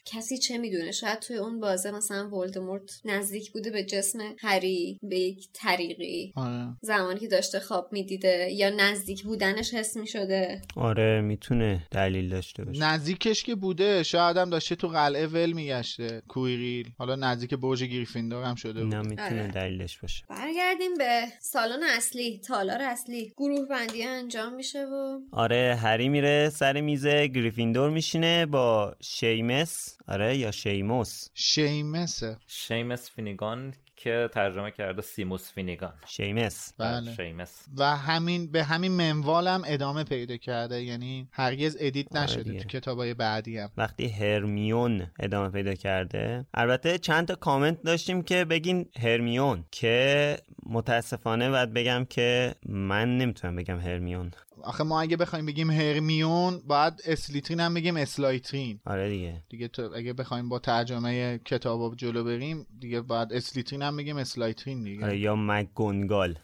کسی 0.05 0.39
چه 0.39 0.59
می‌دونه؟ 0.59 0.93
شاید 0.93 1.19
توی 1.19 1.37
اون 1.37 1.61
بازه 1.61 1.91
مثلا 1.91 2.31
ولدمورت 2.31 2.91
نزدیک 3.05 3.53
بوده 3.53 3.71
به 3.71 3.85
جسم 3.85 4.19
هری 4.39 4.99
به 5.03 5.19
یک 5.19 5.49
طریقی 5.55 6.33
آره. 6.37 6.77
زمانی 6.83 7.21
که 7.21 7.29
داشته 7.29 7.61
خواب 7.61 7.89
می‌دیده 7.93 8.49
یا 8.53 8.71
نزدیک 8.91 9.23
بودنش 9.23 9.75
حس 9.75 9.97
می‌شده. 9.97 10.63
آره 10.77 11.21
می‌تونه 11.21 11.87
دلیل 11.91 12.29
داشته 12.29 12.65
باشه. 12.65 12.81
نزدیکش 12.83 13.43
که 13.43 13.55
بوده 13.55 14.03
شاید 14.03 14.37
هم 14.37 14.51
داشته 14.51 14.75
تو 14.75 14.89
قلعه 14.89 15.27
ول 15.27 15.53
میگشته 15.53 16.23
کویریل. 16.29 16.91
حالا 16.99 17.17
نزدیک 17.17 17.55
برج 17.55 17.85
گریفیندور 17.85 18.45
هم 18.45 18.55
شده 18.55 18.85
بود. 18.85 18.95
نه 18.95 19.03
می‌تونه 19.03 19.43
آره. 19.43 19.51
دلیلش 19.51 19.99
باشه. 19.99 20.25
برگردیم 20.29 20.95
به 20.99 21.23
سالن 21.41 21.83
اصلی 21.97 22.39
تالار 22.39 22.83
اصلی. 22.83 23.33
گروه 23.37 23.69
بندی 23.69 24.03
انجام 24.03 24.55
میشه 24.55 24.85
و 24.85 25.21
آره 25.33 25.79
هری 25.83 26.09
میره 26.09 26.51
سر 26.51 26.81
میز 26.81 27.07
گریفیندور 27.07 27.91
میشینه 27.91 28.47
با 28.47 28.97
شیمس. 29.01 29.97
آره 30.09 30.37
یا 30.37 30.51
شیموس. 30.51 31.29
شیمسه. 31.35 32.37
شیمس 32.47 33.11
فینیگان 33.11 33.75
که 34.01 34.29
ترجمه 34.33 34.71
کرده 34.71 35.03
سیموس 35.03 35.53
فینیگان. 35.53 35.93
شیمس. 36.07 36.75
بله. 36.79 37.15
شیمس. 37.15 37.65
و 37.79 37.97
همین 37.97 38.53
به 38.53 38.65
همین 38.65 38.93
منوال 38.93 39.49
هم 39.49 39.63
ادامه 39.67 40.05
پیدا 40.05 40.37
کرده 40.37 40.83
یعنی 40.83 41.29
هرگز 41.33 41.77
edit 41.81 42.17
آره 42.17 42.25
نشده. 42.25 42.59
تو 42.59 42.69
کتابای 42.69 43.15
بعدی 43.15 43.59
هم. 43.59 43.71
وقتی 43.77 44.09
هرمیون 44.09 45.07
ادامه 45.21 45.49
پیدا 45.51 45.75
کرده 45.75 46.47
البته 46.55 46.99
چند 46.99 47.29
تا 47.29 47.35
کامنت 47.35 47.83
داشتیم 47.83 48.23
که 48.23 48.45
بگین 48.45 48.87
هرمیون 49.03 49.65
که 49.71 50.37
متاسفانه 50.67 51.51
باید 51.51 51.73
بگم 51.73 52.07
که 52.11 52.55
من 52.69 53.19
نمی‌تونم 53.19 53.57
بگم 53.57 53.81
هرمیون. 53.81 54.31
آخه 54.65 54.85
ما 54.85 55.01
اگه 55.01 55.17
بخوایم 55.17 55.47
بگیم 55.47 55.71
هرمیون 55.71 56.63
باید 56.67 56.95
اسلیترین 57.05 57.61
هم 57.61 57.75
بگیم 57.75 57.97
اسلایترین. 57.97 58.81
آره 58.87 59.09
دیگه. 59.11 59.43
دیگه 59.49 59.69
تو 59.69 59.93
اگه 59.95 60.13
بخوایم 60.13 60.49
با 60.49 60.59
ترجمه 60.59 61.39
کتاب 61.45 61.97
جلو 61.97 62.25
بریم 62.25 62.67
دیگه 62.81 63.01
باید 63.01 63.33
اسلیترین 63.33 63.83
هم 63.83 63.97
بگیم 63.97 64.17
اسلایترین 64.17 64.83
دیگه. 64.83 65.05
آره 65.05 65.19
یا 65.19 65.37
مگونگال 65.37 66.39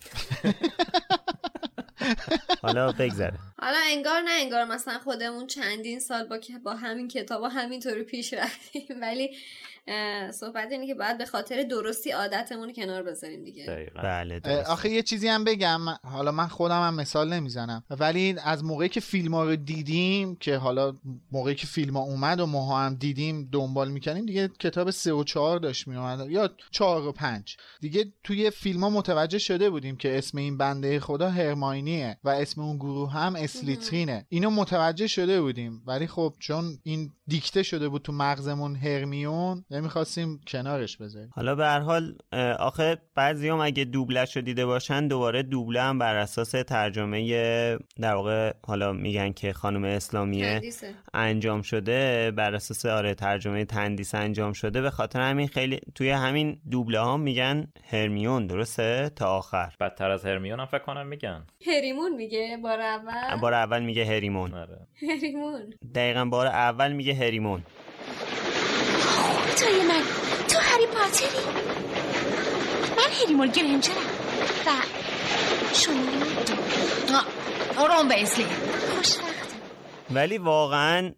حالا 2.62 2.92
بگذره 2.92 3.38
حالا 3.58 3.76
انگار 3.90 4.20
نه 4.20 4.30
انگار 4.30 4.64
مثلا 4.64 4.98
خودمون 4.98 5.46
چندین 5.46 6.00
سال 6.00 6.26
با 6.26 6.38
با 6.64 6.74
همین 6.76 7.08
کتاب 7.08 7.42
و 7.42 7.46
همینطوری 7.46 8.02
پیش 8.02 8.32
رفتیم. 8.32 8.82
ولی 9.02 9.30
صحبت 10.30 10.72
اینه 10.72 10.86
که 10.86 10.94
باید 10.94 11.18
به 11.18 11.26
خاطر 11.26 11.62
درستی 11.62 12.10
عادتمون 12.10 12.72
کنار 12.72 13.02
بذاریم 13.02 13.44
دیگه. 13.44 13.90
بله 13.94 14.40
آخه 14.66 14.90
یه 14.90 15.02
چیزی 15.02 15.28
هم 15.28 15.44
بگم. 15.44 15.80
حالا 16.04 16.32
من 16.32 16.46
خودم 16.46 16.82
هم 16.82 16.94
مثال 16.94 17.32
نمی‌زنم. 17.32 17.84
ولی 17.90 18.36
از 18.44 18.64
موقعی 18.64 18.88
که 18.88 19.00
فیلم 19.00 19.34
ها 19.34 19.44
رو 19.44 19.56
دیدیم 19.56 20.36
که 20.36 20.56
حالا 20.56 20.94
موقعی 21.32 21.54
که 21.54 21.66
فیلم 21.66 21.96
ها 21.96 22.02
اومد 22.02 22.40
و 22.40 22.46
ما 22.46 22.78
هم 22.78 22.94
دیدیم 22.94 23.48
دنبال 23.52 23.90
می‌کنیم 23.90 24.26
دیگه 24.26 24.48
کتاب 24.48 24.90
سه 24.90 25.12
و 25.12 25.24
چهار 25.24 25.58
داشت 25.58 25.88
میومد 25.88 26.30
یا 26.30 26.50
چهار 26.70 27.06
و 27.06 27.12
پنج. 27.12 27.56
دیگه 27.80 28.12
توی 28.24 28.50
فیلم 28.50 28.84
ها 28.84 28.90
متوجه 28.90 29.38
شده 29.38 29.70
بودیم 29.70 29.96
که 29.96 30.18
اسم 30.18 30.38
این 30.38 30.58
بنده 30.58 31.00
خدا 31.00 31.30
هرماینیه 31.30 32.18
و 32.24 32.28
اسم 32.28 32.60
اون 32.60 32.76
گروه 32.76 33.12
هم 33.12 33.36
اسلیترینه 33.36 34.26
اینو 34.28 34.50
متوجه 34.50 35.06
شده 35.06 35.40
بودیم. 35.40 35.82
ولی 35.86 36.06
خب 36.06 36.34
چون 36.38 36.78
این 36.82 37.12
دیکته 37.26 37.62
شده 37.62 37.88
بود 37.88 38.02
تو 38.02 38.12
مغزمون 38.12 38.76
هرمیون 38.76 39.64
نمی‌خواستیم 39.76 40.40
کنارش 40.48 40.96
بذاریم. 40.96 41.30
حالا 41.34 41.54
به 41.54 41.66
هر 41.66 41.80
حال 41.80 42.18
آخه 42.58 42.98
بعضیام 43.14 43.60
اگه 43.60 43.84
دوبلش 43.84 44.36
رو 44.36 44.42
دیده 44.42 44.66
باشن 44.66 45.08
دوباره 45.08 45.42
دوبله 45.42 45.82
هم 45.82 45.98
بر 45.98 46.16
اساس 46.16 46.50
ترجمه 46.50 47.76
در 48.00 48.14
واقع 48.14 48.52
حالا 48.66 48.92
میگن 48.92 49.32
که 49.32 49.52
خانم 49.52 49.84
اسلامیه 49.84 50.44
تندیسه. 50.54 50.94
انجام 51.14 51.62
شده 51.62 52.30
بر 52.30 52.54
اساس 52.54 52.86
آره 52.86 53.14
ترجمه 53.14 53.64
تندیس 53.64 54.14
انجام 54.14 54.52
شده. 54.52 54.80
به 54.80 54.90
خاطر 54.90 55.20
همین 55.20 55.48
خیلی 55.48 55.80
توی 55.94 56.10
همین 56.10 56.60
دوبله 56.70 56.98
ها 56.98 57.16
میگن 57.16 57.66
هرمیون 57.90 58.46
درسته؟ 58.46 59.10
تا 59.16 59.26
آخر. 59.26 59.74
بدتر 59.80 60.10
از 60.10 60.24
هرمیون 60.24 60.60
هم 60.60 60.66
فکر 60.66 60.78
کنم 60.78 61.06
میگن. 61.06 61.46
هریمون 61.66 62.14
میگه 62.16 62.58
بار 62.62 62.80
اول. 62.80 63.40
بار 63.40 63.54
اول 63.54 63.82
میگه 63.82 64.04
هریمون. 64.04 64.54
آره. 64.54 64.86
هریمون. 65.10 65.74
دقیقا 65.94 66.24
بار 66.24 66.46
اول 66.46 66.92
میگه 66.92 67.14
هریمون. 67.14 67.62
خدای 69.06 69.82
من. 69.82 70.02
تو 70.48 70.58
هری 70.58 70.86
پاتری. 70.86 71.40
من 72.96 73.10
هریمون 73.22 73.48
گرنجرم 73.48 73.96
و 74.66 74.70
شما 75.74 76.16
رون 77.86 78.08
بیزلی 78.08 78.46
خوشوقت 78.96 79.45
ولی 80.10 80.38
واقعا 80.38 81.12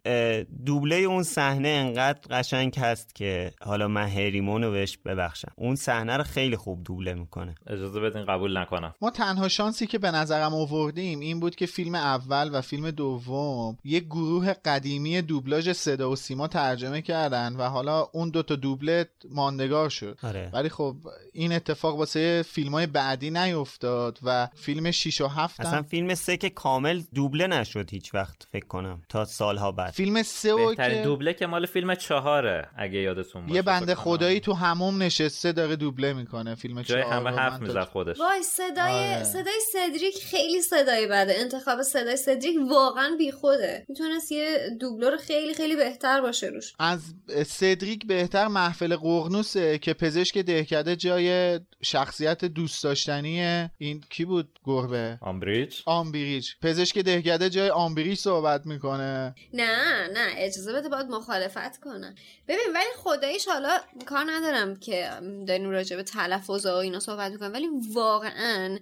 دوبله 0.65 0.95
اون 0.95 1.23
صحنه 1.23 1.67
انقدر 1.67 2.19
قشنگ 2.31 2.79
هست 2.79 3.15
که 3.15 3.51
حالا 3.61 3.87
من 3.87 4.07
هریمون 4.07 4.63
رو 4.63 4.71
بهش 4.71 4.97
ببخشم. 4.97 5.51
اون 5.55 5.75
صحنه 5.75 6.17
رو 6.17 6.23
خیلی 6.23 6.57
خوب 6.57 6.83
دوبله 6.83 7.13
می‌کنه. 7.13 7.55
اجازه 7.67 7.99
بدین 7.99 8.25
قبول 8.25 8.57
نکنم. 8.57 8.95
ما 9.01 9.09
تنها 9.09 9.47
شانسی 9.47 9.87
که 9.87 9.97
به 9.97 10.11
نظرم 10.11 10.53
آوردیم 10.53 11.19
این 11.19 11.39
بود 11.39 11.55
که 11.55 11.65
فیلم 11.65 11.95
اول 11.95 12.49
و 12.53 12.61
فیلم 12.61 12.91
دوم 12.91 13.77
یک 13.83 14.05
گروه 14.05 14.53
قدیمی 14.53 15.21
دوبلاژ 15.21 15.71
صدا 15.71 16.11
و 16.11 16.15
سیما 16.15 16.47
ترجمه 16.47 17.01
کردن 17.01 17.55
و 17.55 17.63
حالا 17.63 18.07
اون 18.13 18.29
دوتا 18.29 18.55
دوبله 18.55 19.05
ماندگار 19.29 19.89
شد. 19.89 20.17
آره. 20.23 20.49
ولی 20.53 20.69
خب 20.69 20.95
این 21.33 21.51
اتفاق 21.53 21.97
واسه 21.97 22.45
فیلم 22.47 22.71
های 22.71 22.87
بعدی 22.87 23.31
نیفتاد 23.31 24.19
و 24.23 24.47
فیلم 24.55 24.91
6 24.91 25.21
و 25.21 25.27
7 25.27 25.59
اصلا 25.59 25.81
فیلم 25.81 26.15
سه 26.15 26.37
که 26.37 26.49
کامل 26.49 27.01
دوبله 27.13 27.47
نشد 27.47 27.91
هیچ 27.91 28.13
وقت 28.13 28.47
فکر 28.51 28.65
کنم 28.79 29.01
تا 29.09 29.25
سالها 29.25 29.71
بعد. 29.71 29.93
فیلم 29.93 30.23
سه 30.23 30.53
و 30.53 30.75
که 30.75 31.01
دوبله 31.03 31.33
که 31.33 31.47
مال 31.47 31.65
فیلم 31.65 31.95
چهاره 31.95 32.69
اگه 32.77 32.99
یادتون 32.99 33.41
باشه 33.41 33.55
یه 33.55 33.61
بنده. 33.61 33.95
خدایی 33.95 34.39
تو 34.39 34.53
هموم 34.53 35.03
نشسته 35.03 35.51
داره 35.51 35.75
دوبله 35.75 36.13
می‌کنه 36.13 36.55
فیلم 36.55 36.81
جای 36.81 37.01
چهار 37.01 37.13
همه 37.13 37.29
رو 37.29 37.37
حرف 37.37 37.61
می‌زد 37.61 37.83
خودش. 37.83 38.19
وای 38.19 38.43
صدای 38.43 39.13
آره. 39.13 39.23
صدای 39.23 39.59
سدریک 39.73 40.15
خیلی 40.23 40.61
صدای 40.61 41.07
بده. 41.07 41.33
انتخاب 41.37 41.81
صدای 41.81 42.17
سدریک 42.17 42.55
واقعا 42.69 43.15
بیخوده. 43.17 43.85
می‌تونست 43.89 44.31
یه 44.31 44.57
دوبلور 44.79 45.17
خیلی 45.17 45.53
خیلی 45.53 45.75
بهتر 45.75 46.21
باشه 46.21 46.47
روش. 46.47 46.73
از 46.79 47.01
سدریک 47.45 48.07
بهتر 48.07 48.47
محفل 48.47 48.95
قرنوسه 48.95 49.77
که 49.77 49.93
پزشک 49.93 50.37
دهکده 50.37 50.95
جای 50.95 51.59
شخصیت 51.81 52.45
دوست 52.45 52.83
داشتنی 52.83 53.39
این 53.77 54.03
کی 54.09 54.25
بود 54.25 54.59
گربه؟ 54.63 55.17
آمبریج. 55.21 55.75
آمبریج. 55.85 56.49
پزشک 56.61 56.97
دهکده 56.97 57.49
جای 57.49 57.69
آمبریج 57.69 58.17
صحبت 58.17 58.67
می‌کنه. 58.69 59.35
نه 59.53 60.07
نه 60.13 60.33
اجازه 60.37 60.73
بده 60.73 60.89
باید 60.89 61.05
مخالفت 61.05 61.77
کنم. 61.79 62.15
ببین 62.47 62.65
ولی 62.75 62.89
خداییش 62.97 63.47
حالا 63.47 63.77
کار 64.05 64.25
ندارم 64.27 64.75
که 64.75 65.09
داریم 65.47 65.69
راجع 65.69 65.95
به 65.95 66.03
تلفظ 66.03 66.65
و 66.65 66.73
اینا 66.73 66.99
صحبت 66.99 67.31
می‌کنم 67.31 67.53
ولی 67.53 67.67
واقعا 67.93 68.79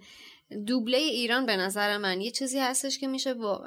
دوبله 0.68 0.98
ایران 0.98 1.46
به 1.46 1.56
نظر 1.56 1.98
من 1.98 2.22
یه 2.22 2.32
چیزی 2.32 2.60
هستش 2.60 3.00
که 3.00 3.08
میشه 3.08 3.34
با 3.34 3.58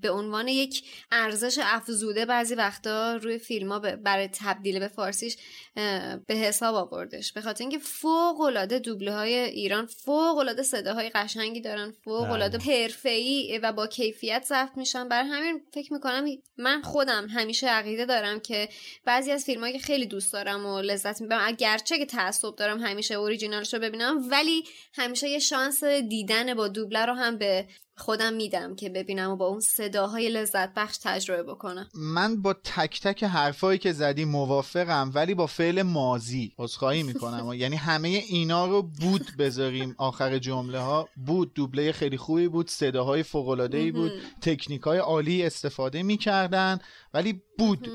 به 0.00 0.10
عنوان 0.10 0.48
یک 0.48 0.84
ارزش 1.12 1.58
افزوده 1.62 2.26
بعضی 2.26 2.54
وقتا 2.54 3.16
روی 3.16 3.38
فیلم 3.38 3.72
ها 3.72 3.78
برای 3.78 4.28
تبدیل 4.32 4.78
به 4.78 4.88
فارسیش 4.88 5.36
به 6.26 6.34
حساب 6.34 6.74
آوردش. 6.74 7.32
به 7.32 7.40
خاطر 7.40 7.62
اینکه 7.62 7.78
فوق 7.78 8.40
العاده 8.40 8.78
دوبله 8.78 9.12
های 9.12 9.34
ایران 9.34 9.86
فوق 9.86 10.38
العاده 10.38 10.62
صداهای 10.62 11.10
قشنگی 11.10 11.60
دارن 11.60 11.90
فوق 12.04 12.30
العاده 12.30 12.58
حرفه‌ای 12.58 13.60
و 13.62 13.72
با 13.72 13.86
کیفیت 13.86 14.44
ضبط 14.46 14.76
میشن. 14.76 15.08
برای 15.08 15.28
همین 15.28 15.62
فکر 15.74 15.92
می‌کنم 15.92 16.24
من 16.58 16.82
خودم 16.82 17.28
همیشه 17.28 17.68
عقیده 17.68 18.06
دارم 18.06 18.40
که 18.40 18.68
بعضی 19.04 19.30
از 19.30 19.44
فیلمایی 19.44 19.72
که 19.72 19.78
خیلی 19.78 20.06
دوست 20.06 20.32
دارم 20.32 20.66
و 20.66 20.80
لذت 20.80 21.20
می‌برم 21.20 21.40
اگرچه 21.44 21.98
که 21.98 22.06
تعصب 22.06 22.56
دارم 22.56 22.80
همیشه 22.80 23.14
اوریجینالش 23.14 23.74
رو 23.74 23.80
ببینم 23.80 24.30
ولی 24.30 24.64
همیشه 24.92 25.28
یه 25.28 25.38
شانس 25.38 25.82
دیدن 25.90 26.54
با 26.54 26.68
دوبله 26.68 27.06
رو 27.06 27.14
هم 27.14 27.38
به 27.38 27.66
خودم 28.00 28.32
میدم 28.32 28.74
که 28.74 28.88
ببینم 28.88 29.30
و 29.30 29.36
با 29.36 29.46
اون 29.46 29.60
صداهای 29.60 30.28
لذت 30.28 30.74
بخش 30.74 30.98
تجربه 31.02 31.42
بکنم. 31.42 31.88
من 31.94 32.42
با 32.42 32.52
تک 32.52 33.00
تک 33.00 33.24
حرفایی 33.24 33.78
که 33.78 33.92
زدی 33.92 34.24
موافقم 34.24 35.10
ولی 35.14 35.34
با 35.34 35.46
فعل 35.46 35.82
مازی 35.82 36.52
عذرخواهی 36.58 37.02
می‌کنم. 37.02 37.52
یعنی 37.54 37.76
همه 37.76 38.08
اینا 38.08 38.66
رو 38.66 38.82
بود 38.82 39.26
بذاریم. 39.38 39.94
آخر 39.98 40.38
جمله 40.38 40.78
ها 40.78 41.08
بود 41.26 41.54
دوبله 41.54 41.92
خیلی 41.92 42.16
خوبی 42.16 42.48
بود 42.48 42.70
صداهای 42.70 43.22
فوق 43.22 43.48
العاده 43.48 43.78
ای 43.78 43.90
بود 43.90 44.12
تکنیک 44.40 44.82
های 44.82 44.98
عالی 44.98 45.42
استفاده 45.42 46.02
می‌کردن 46.02 46.78
ولی 47.14 47.42
بود. 47.58 47.88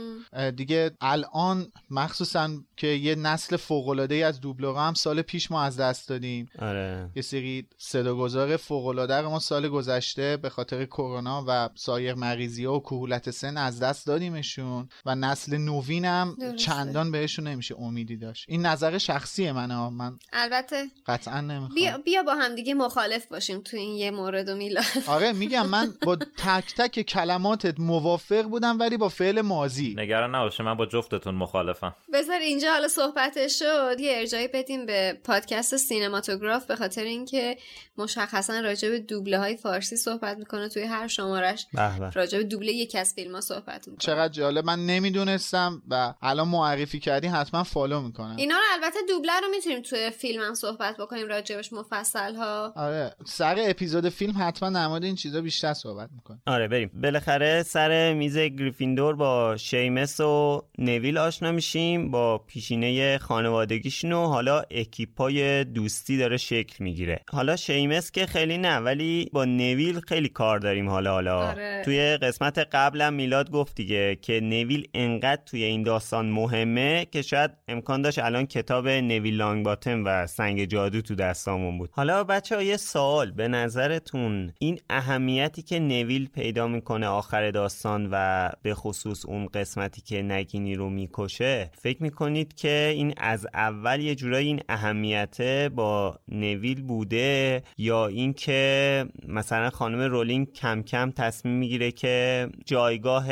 دیگه 0.56 0.92
الان 1.02 1.72
مخصوصا 1.90 2.50
که 2.78 2.88
یه 2.88 3.16
نسل 3.16 3.58
فوق 3.58 3.90
العاده 3.90 4.16
ای 4.16 4.24
از 4.24 4.42
دوبلورها 4.42 4.88
هم 4.88 4.94
سال 4.94 5.22
پیش 5.22 5.52
ما 5.52 5.64
از 5.64 5.78
دست 5.78 6.10
دادیم. 6.10 6.50
آره. 6.60 7.10
یه 7.16 7.22
سری 7.22 7.68
صداگذار 7.78 8.58
فوق 8.58 8.86
العاده 8.86 9.16
رو 9.16 9.30
ما 9.30 9.40
سال 9.40 9.70
گذشته 9.70 9.95
به 10.42 10.50
خاطر 10.50 10.86
کرونا 10.86 11.44
و 11.48 11.70
سایر 11.76 12.14
مریضی 12.14 12.66
ها 12.66 12.76
و 12.76 12.80
کهولت 12.80 13.32
سن 13.32 13.58
از 13.58 13.80
دست 13.80 14.08
دادیمشون 14.08 14.90
و 15.06 15.16
نسل 15.16 15.58
نوین 15.58 16.06
هم 16.06 16.38
درسته. 16.40 16.58
چندان 16.58 17.12
بهشون 17.12 17.48
نمیشه 17.48 17.76
امیدی 17.80 18.18
داشت. 18.18 18.46
این 18.48 18.66
نظر 18.66 18.98
شخصی 18.98 19.52
منه 19.52 19.76
ها. 19.76 19.90
من 19.90 20.20
البته 20.34 20.86
قطعا 21.08 21.42
نمی‌خوام. 21.42 21.76
بیا, 21.76 21.98
بیا 21.98 22.24
با 22.24 22.36
هم 22.36 22.56
دیگه 22.56 22.74
مخالف 22.74 23.26
باشیم 23.26 23.62
تو 23.62 23.78
این 23.78 23.96
یه 23.96 24.12
مورد 24.12 24.50
و 24.50 24.56
میلاد 24.56 24.86
آره 25.08 25.34
میگم 25.34 25.68
من 25.68 25.94
با 26.06 26.16
تک 26.16 26.76
تک 26.78 27.02
کلماتت 27.02 27.80
موافق 27.80 28.42
بودم 28.44 28.80
ولی 28.80 28.98
با 28.98 29.10
فعل 29.10 29.42
مازی 29.42 29.96
نگران 29.98 30.36
نباشه 30.36 30.64
من 30.64 30.74
با 30.74 30.86
جفتتون 30.86 31.36
مخالفم. 31.36 31.96
بذار 32.14 32.40
اینجا 32.40 32.72
حالا 32.72 32.88
صحبتش 32.88 33.60
شد. 33.60 34.00
یه 34.00 34.18
ارجایی 34.18 34.48
بدیم 34.48 34.86
به 34.86 35.20
پادکست 35.24 35.78
سینماتوگراف 35.78 36.66
به 36.66 36.76
خاطر 36.76 37.04
اینکه 37.04 37.58
مشخصا 37.98 38.60
راجع 38.60 38.90
به 38.90 39.00
دوبله 39.00 39.40
های 39.40 39.58
فارسی 39.58 39.85
صحبت 39.86 40.38
می‌کنه 40.38 40.70
توی 40.70 40.84
هر 40.84 41.08
شمارش. 41.08 41.68
راجع 42.14 42.38
به 42.38 42.44
دوبله 42.44 42.72
یکی 42.72 42.98
از 42.98 43.14
فیلم 43.14 43.36
ها 43.36 43.42
صحبت 43.42 43.88
می‌کنه. 43.88 43.98
چقدر 43.98 44.34
جالب. 44.34 44.66
من 44.66 44.86
نمی‌دونستم 44.86 45.82
و 45.90 46.14
الان 46.22 46.48
معرفی 46.48 47.00
کردی 47.00 47.28
حتما 47.28 47.64
فالو 47.64 48.02
می‌کنم. 48.02 48.36
اینا 48.36 48.56
رو 48.56 48.62
البته 48.74 49.00
دوبله 49.08 49.40
رو 49.40 49.48
می‌تونیم 49.52 49.82
توی 49.82 50.10
فیلم 50.10 50.42
هم 50.42 50.54
صحبت 50.54 50.98
بکنیم 50.98 51.28
راجبش 51.28 51.74
مفصل 51.74 52.36
ها 52.36 52.74
آره. 52.76 53.16
سر 53.26 53.56
اپیزود 53.60 54.10
فیلم 54.10 54.34
حتما 54.40 54.70
در 54.70 54.88
مورد 54.88 55.04
این 55.04 55.16
چیزا 55.16 55.42
بیشتر 55.42 55.74
صحبت 55.74 56.10
می‌کنم 56.16 56.42
آره 56.48 56.68
بریم. 56.68 56.92
بالاخره 57.04 57.64
سر 57.64 58.14
میز 58.14 58.38
گریفیندور 58.38 59.16
با 59.16 59.58
شیمس 59.58 60.20
و 60.20 60.62
نویل 60.78 61.18
آشنا 61.18 61.52
میشیم 61.52 62.12
با 62.12 62.38
پیشینه 62.38 63.18
خانوادگیشون 63.18 64.12
و 64.12 64.28
حالا 64.28 64.64
اکیپای 64.72 65.64
دوستی 65.64 66.18
داره 66.18 66.38
شکل 66.38 66.84
می‌گیره. 66.84 67.22
حالا 67.32 67.56
شیمس 67.56 68.12
که 68.12 68.26
خیلی 68.26 68.58
نه 68.58 68.78
ولی 68.78 69.30
با 69.34 69.46
نویل 69.46 69.75
خیلی 70.08 70.30
کار 70.30 70.60
داریم 70.60 70.90
حالا 70.90 71.12
حالا 71.12 71.48
آره. 71.48 71.82
توی 71.86 72.18
قسمت 72.18 72.58
قبلم 72.58 73.14
میلاد 73.14 73.52
گفت 73.52 73.76
دیگه 73.76 74.16
که 74.16 74.40
نویل 74.40 74.88
انقدر 74.94 75.42
توی 75.46 75.64
این 75.64 75.84
داستان 75.84 76.26
مهمه 76.26 77.06
که 77.12 77.22
شاید 77.22 77.52
امکان 77.68 78.02
داشت 78.02 78.20
الان 78.20 78.46
کتاب 78.46 78.88
نویل 78.88 79.36
لانگ 79.36 79.66
باتم 79.66 80.06
و 80.06 80.28
سنگ 80.28 80.66
جادو 80.66 81.02
تو 81.02 81.16
دستامون 81.16 81.78
بود 81.78 81.90
حالا 81.94 82.24
بچه 82.24 82.66
یه 82.66 82.78
سوال 82.78 83.32
به 83.32 83.48
نظرتون 83.48 84.54
این 84.60 84.80
اهمیتی 84.90 85.62
که 85.62 85.80
نویل 85.80 86.30
پیدا 86.30 86.68
می‌کنه 86.68 87.08
آخر 87.08 87.52
داستان 87.52 88.10
و 88.12 88.50
به 88.64 88.74
خصوص 88.74 89.26
اون 89.26 89.46
قسمتی 89.46 90.02
که 90.02 90.22
نگینی 90.22 90.76
رو 90.76 90.90
می‌کشه 90.90 91.72
فکر 91.82 92.04
می‌کنید 92.04 92.56
که 92.56 92.92
این 92.96 93.14
از 93.18 93.48
اول 93.54 94.00
یه 94.00 94.16
جورایی 94.16 94.48
این 94.48 94.62
اهمیت 94.70 95.42
با 95.76 96.20
نویل 96.28 96.82
بوده 96.82 97.64
یا 97.78 98.08
اینکه 98.08 99.06
مثلا 99.28 99.55
خانم 99.74 100.02
رولینگ 100.02 100.54
کم 100.54 100.84
کم 100.84 101.12
تصمیم 101.12 101.56
می‌گیره 101.56 101.92
که 101.92 102.48
جایگاه 102.66 103.28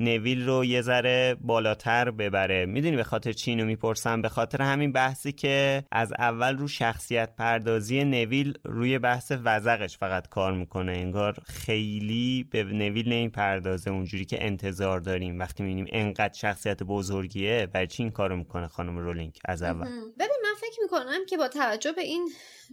نویل 0.00 0.46
رو 0.46 0.64
یه 0.64 0.82
ذره 0.82 1.36
بالاتر 1.40 2.10
ببره. 2.10 2.66
می‌دونی 2.66 2.96
به 2.96 3.04
خاطر 3.04 3.32
چی 3.32 3.50
اینو 3.50 3.64
می‌پرسم؟ 3.64 4.22
به 4.22 4.28
خاطر 4.28 4.62
همین 4.62 4.92
بحثی 4.92 5.32
که 5.32 5.84
از 5.92 6.12
اول 6.18 6.56
رو 6.56 6.68
شخصیت 6.68 7.36
پردازی 7.38 8.04
نویل 8.04 8.58
روی 8.64 8.98
بحث 8.98 9.32
وزقش 9.44 9.98
فقط 9.98 10.28
کار 10.28 10.52
می‌کنه. 10.52 10.92
انگار 10.92 11.34
خیلی 11.46 12.48
به 12.50 12.64
نویل 12.64 13.08
نمی‌پردازه 13.08 13.90
اونجوری 13.90 14.24
که 14.24 14.44
انتظار 14.44 15.00
داریم. 15.00 15.38
وقتی 15.38 15.62
می‌بینیم 15.62 15.86
انقدر 15.92 16.34
شخصیت 16.34 16.82
بزرگیه 16.82 17.68
برای 17.72 17.86
چی 17.86 18.02
این 18.02 18.12
کارو 18.12 18.36
می‌کنه 18.36 18.68
خانم 18.68 18.98
رولینگ 18.98 19.38
از 19.44 19.62
اول؟ 19.62 19.86
ببین 20.18 20.36
من 20.42 20.54
فکر 20.60 20.78
می‌کنم 20.82 21.26
که 21.28 21.36
با 21.36 21.48
توجه 21.48 21.92
به 21.92 22.02
این 22.02 22.28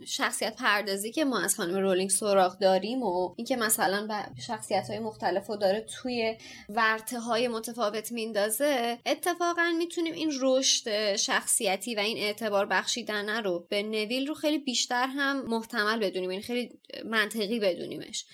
شخصیت 0.06 0.56
پردازی 0.56 1.12
که 1.12 1.26
ما 1.26 1.40
از 1.40 1.56
خانم 1.56 1.78
رولینگ 1.78 2.10
سراغ 2.10 2.60
داریم 2.60 3.04
و 3.04 3.34
اینکه 3.38 3.56
مثلا 3.56 4.08
به 4.08 4.42
شخصیت 4.42 4.90
های 4.90 5.00
مختلف 5.00 5.48
رو 5.48 5.56
داره 5.56 5.82
توی 5.82 6.38
ورته 6.70 7.20
های 7.20 7.48
متفاوت 7.48 8.12
میندازه 8.12 8.98
اتفاقا 9.06 9.74
می‌تونیم 9.78 10.14
این 10.14 10.32
رشد 10.42 11.16
شخصیتی 11.16 11.96
و 11.96 12.00
این 12.00 12.18
اعتبار 12.18 12.66
بخشیدن 12.66 13.44
رو 13.44 13.66
به 13.70 13.84
نویل 13.84 14.28
رو 14.28 14.34
خیلی 14.34 14.58
بیشتر 14.58 15.08
هم 15.08 15.46
محتمل 15.46 16.00
بدونیم 16.00 16.32
یعنی 16.32 16.44
خیلی 16.44 16.80
منطقی 17.06 17.60
بدونیمش. 17.60 18.26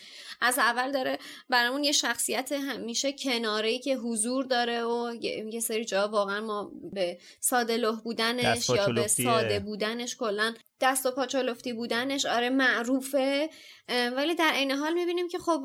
از 0.41 0.59
اول 0.59 0.91
داره 0.91 1.19
برامون 1.49 1.83
یه 1.83 1.91
شخصیت 1.91 2.51
همیشه 2.51 3.13
کناره 3.13 3.79
که 3.79 3.95
حضور 3.95 4.45
داره 4.45 4.83
و 4.83 5.13
یه 5.51 5.59
سری 5.59 5.85
جا 5.85 6.07
واقعا 6.07 6.41
ما 6.41 6.71
به 6.93 7.17
ساده 7.39 7.77
لح 7.77 7.95
بودنش 8.03 8.69
یا 8.69 8.87
به 8.87 9.07
ساده 9.07 9.59
بودنش 9.59 10.15
کلا 10.15 10.53
دست 10.81 11.05
و 11.05 11.11
پاچولفتی 11.11 11.73
بودنش 11.73 12.25
آره 12.25 12.49
معروفه. 12.49 13.49
ولی 13.89 14.35
در 14.35 14.51
عین 14.53 14.71
حال 14.71 14.93
می‌بینیم 14.93 15.27
که 15.27 15.39
خب 15.39 15.61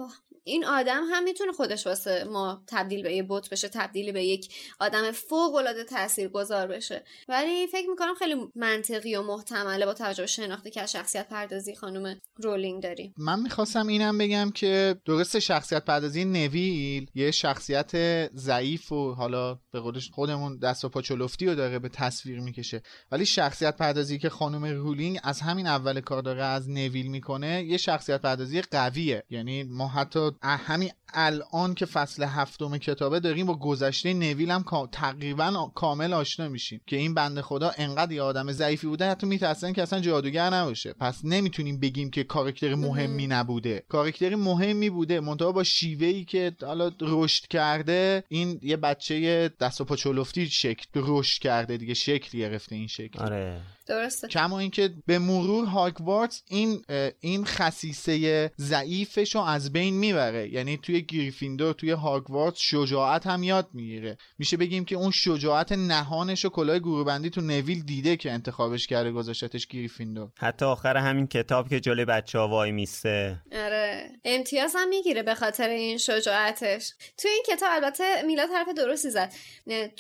این 0.46 0.64
آدم 0.64 1.02
هم 1.10 1.24
می‌تونه 1.24 1.52
خودش 1.52 1.86
واسه 1.86 2.24
ما 2.24 2.62
تبدیل 2.66 3.02
به 3.02 3.14
یه 3.14 3.22
بوت 3.22 3.50
بشه 3.50 3.68
تبدیل 3.68 4.12
به 4.12 4.24
یک 4.24 4.54
آدم 4.80 5.10
فوق 5.12 5.54
العاده 5.54 5.84
تاثیرگذار 5.84 6.66
بشه. 6.66 7.04
ولی 7.28 7.66
فکر 7.66 7.88
می‌کنم 7.90 8.14
خیلی 8.14 8.34
منطقی 8.54 9.16
و 9.16 9.22
محتمله 9.22 9.86
با 9.86 9.94
توجه 9.94 10.22
به 10.22 10.26
شناختی 10.26 10.70
که 10.70 10.82
از 10.82 10.92
شخصیت 10.92 11.28
پردازی 11.28 11.74
خانم 11.74 12.20
رولینگ 12.36 12.82
داریم. 12.82 13.14
من 13.18 13.40
می‌خواستم 13.40 13.86
اینم 13.86 14.18
بگم 14.18 14.50
که 14.50 14.96
درست 15.04 15.38
شخصیت 15.38 15.84
پردازی 15.84 16.24
نویل 16.24 17.10
یه 17.14 17.30
شخصیت 17.30 17.92
ضعیف 18.36 18.92
و 18.92 19.12
حالا 19.12 19.58
به 19.72 19.80
قولش 19.80 20.10
خودمون 20.10 20.58
دست 20.58 20.84
و 20.84 20.88
پا 20.88 21.02
چلفتی 21.02 21.46
رو 21.46 21.54
داره 21.54 21.78
به 21.78 21.88
تصویر 21.88 22.40
می‌کشه. 22.40 22.82
ولی 23.10 23.26
شخصیت 23.26 23.76
پردازی 23.76 24.18
که 24.18 24.28
خانم 24.28 24.64
رولینگ 24.64 25.20
از 25.22 25.40
همین 25.40 25.66
اول 25.66 26.00
کار 26.00 26.22
داره 26.22 26.44
از 26.44 26.70
نویل 26.70 27.06
می‌کنه 27.06 27.64
یه 27.64 27.76
شخصیت 27.76 28.22
پردازی 28.22 28.62
قویه. 28.62 29.22
یعنی 29.30 29.62
ما 29.62 29.88
حتی 29.88 30.30
همین 30.43 30.90
الان 31.15 31.74
که 31.74 31.86
فصل 31.86 32.23
هفتم 32.23 32.78
کتابه 32.78 33.20
داریم 33.20 33.47
با 33.47 33.59
گذشته 33.59 34.15
نویل 34.15 34.51
هم 34.51 34.65
تقریبا 34.93 35.70
کامل 35.74 36.12
آشنا 36.12 36.48
میشیم 36.48 36.81
که 36.86 36.97
این 36.97 37.15
بنده 37.15 37.43
خدا 37.43 37.73
انقدر 37.78 38.12
یه 38.12 38.23
آدم 38.23 38.52
ضعیفی 38.52 38.86
بوده 38.86 39.11
حتی 39.11 39.27
میترسن 39.27 39.73
که 39.73 39.82
اصلا 39.82 40.01
جادوگر 40.01 40.51
نباشه. 40.51 40.93
پس 40.93 41.24
نمی‌تونیم 41.24 41.81
بگیم 41.81 42.11
که 42.11 42.24
کاراکتر 42.24 42.74
مهمی 42.74 43.27
نبوده. 43.27 43.85
کاراکتر 43.89 44.35
مهمی 44.35 44.90
بوده 44.90 45.20
منتها 45.20 45.52
با 45.52 45.65
شیوه 45.65 46.06
ای 46.06 46.24
که 46.24 46.52
حالا 46.62 46.93
رشد 47.01 47.47
کرده 47.47 48.24
این 48.28 48.61
یه 48.62 48.77
بچه 48.77 49.48
دست 49.61 49.81
و 49.81 49.85
پاچولفتی 49.85 50.47
شکل 50.47 50.86
رشد 50.94 51.43
کرده 51.43 51.77
دیگه 51.77 51.94
شکل 51.94 52.39
گرفته 52.39 52.74
این 52.74 52.86
شکل. 52.86 53.23
آره. 53.23 53.61
درسته. 53.86 54.28
کما 54.28 54.59
اینکه 54.59 54.94
به 55.06 55.19
مرور 55.19 55.65
هاگوارتس 55.65 56.43
این 56.48 56.85
این 57.20 57.44
خصیصه 57.44 58.51
ضعیفش 58.61 59.35
رو 59.35 59.40
از 59.40 59.73
بین 59.73 59.94
می‌بره. 59.94 60.52
یعنی 60.52 60.77
توی 60.77 61.02
گریفیندور 61.02 61.73
توی 61.73 61.90
هاگوارتس 61.90 62.59
شجاعت 62.59 63.27
هم 63.27 63.43
یاد 63.43 63.69
می‌گیره. 63.73 64.19
میشه 64.39 64.56
بگیم 64.56 64.85
که 64.85 64.97
اون 64.97 65.11
شجاعت 65.11 65.73
نهانش 65.73 66.44
و 66.44 66.48
کلاه 66.48 66.78
گروهبندی 66.78 67.31
تو 67.31 67.40
نویل 67.40 67.82
دیده 67.82 68.16
که 68.16 68.32
انتخابش 68.32 68.86
کرده 68.86 69.12
گذاشتش 69.12 69.66
گریفیندور. 69.66 70.28
حتی 70.39 70.65
آخر 70.65 70.97
همین 70.97 71.27
کتاب 71.27 71.69
که 71.69 71.81
جلوی 71.81 72.05
بچه 72.05 72.39
ها 72.39 72.48
وای 72.48 72.73
میسته. 72.73 73.43
آره. 73.52 74.11
امتیاز 74.24 74.77
هم 74.78 74.89
می‌گیره 74.89 75.23
به 75.23 75.35
خاطر 75.35 75.69
این 75.69 75.98
شجاعتش. 75.98 76.93
تو 77.19 77.28
این 77.28 77.43
کتاب 77.48 77.69
البته 77.73 78.23
میلاد 78.27 78.48
حرف 78.55 78.69
درستی 78.77 79.11
زد. 79.11 79.32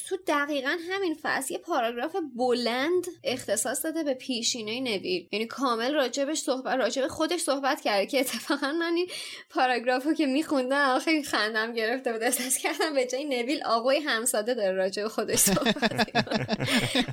تو 0.08 0.16
دقیقا 0.26 0.76
همین 0.90 1.16
فصل 1.22 1.54
یه 1.54 1.58
پاراگراف 1.58 2.16
بلند 2.36 3.04
اختصاص 3.24 3.73
داده 3.82 4.02
به 4.02 4.14
پیشینه 4.14 4.80
نویل. 4.80 5.28
یعنی 5.32 5.46
کامل 5.46 5.94
راجبش 5.94 6.38
صحبت 6.38 6.74
راجب 6.74 7.06
خودش 7.06 7.40
صحبت 7.40 7.80
کرده 7.80 8.06
که 8.06 8.20
اتفاقا 8.20 8.72
من 8.72 8.94
این 8.96 9.10
پاراگرافو 9.50 10.14
که 10.14 10.26
میخوندم 10.26 10.98
خیلی 10.98 11.22
خندم 11.22 11.72
گرفته 11.72 12.12
بود. 12.12 12.22
احساس 12.22 12.58
کردم 12.58 12.94
به 12.94 13.06
جای 13.06 13.24
نویل 13.24 13.62
آقای 13.62 13.98
همساده 13.98 14.54
داره 14.54 14.72
راجب 14.72 15.08
خودش 15.08 15.38
صحبت 15.38 15.76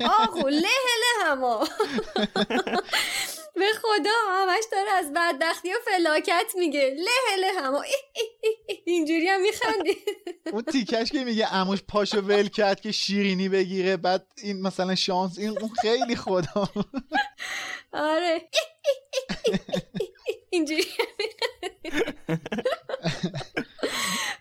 آقو 0.21 0.49
له 0.49 0.67
له 1.01 1.25
هما 1.25 1.67
به 3.55 3.65
خدا 3.81 4.11
همش 4.29 4.63
داره 4.71 4.91
از 4.91 5.13
بدبختی 5.15 5.69
و 5.69 5.75
فلاکت 5.85 6.51
میگه. 6.55 6.95
له 6.97 7.35
له 7.41 7.61
هما 7.61 7.83
اینجوری 8.85 9.27
هم 9.27 9.41
میخندی. 9.41 9.97
اون 10.53 10.61
تیکش 10.61 11.11
که 11.11 11.23
میگه 11.23 11.55
اموش 11.55 11.79
پاشو 11.87 12.21
ول 12.21 12.47
کرد 12.47 12.81
که 12.81 12.91
شیرینی 12.91 13.49
بگیره 13.49 13.97
بعد 13.97 14.25
این 14.43 14.61
مثلا 14.61 14.95
شانس 14.95 15.39
این 15.39 15.49
اون 15.49 15.69
خیلی 15.81 16.15
خدا 16.53 16.83
آره. 17.93 18.41
اینجوری. 20.49 20.83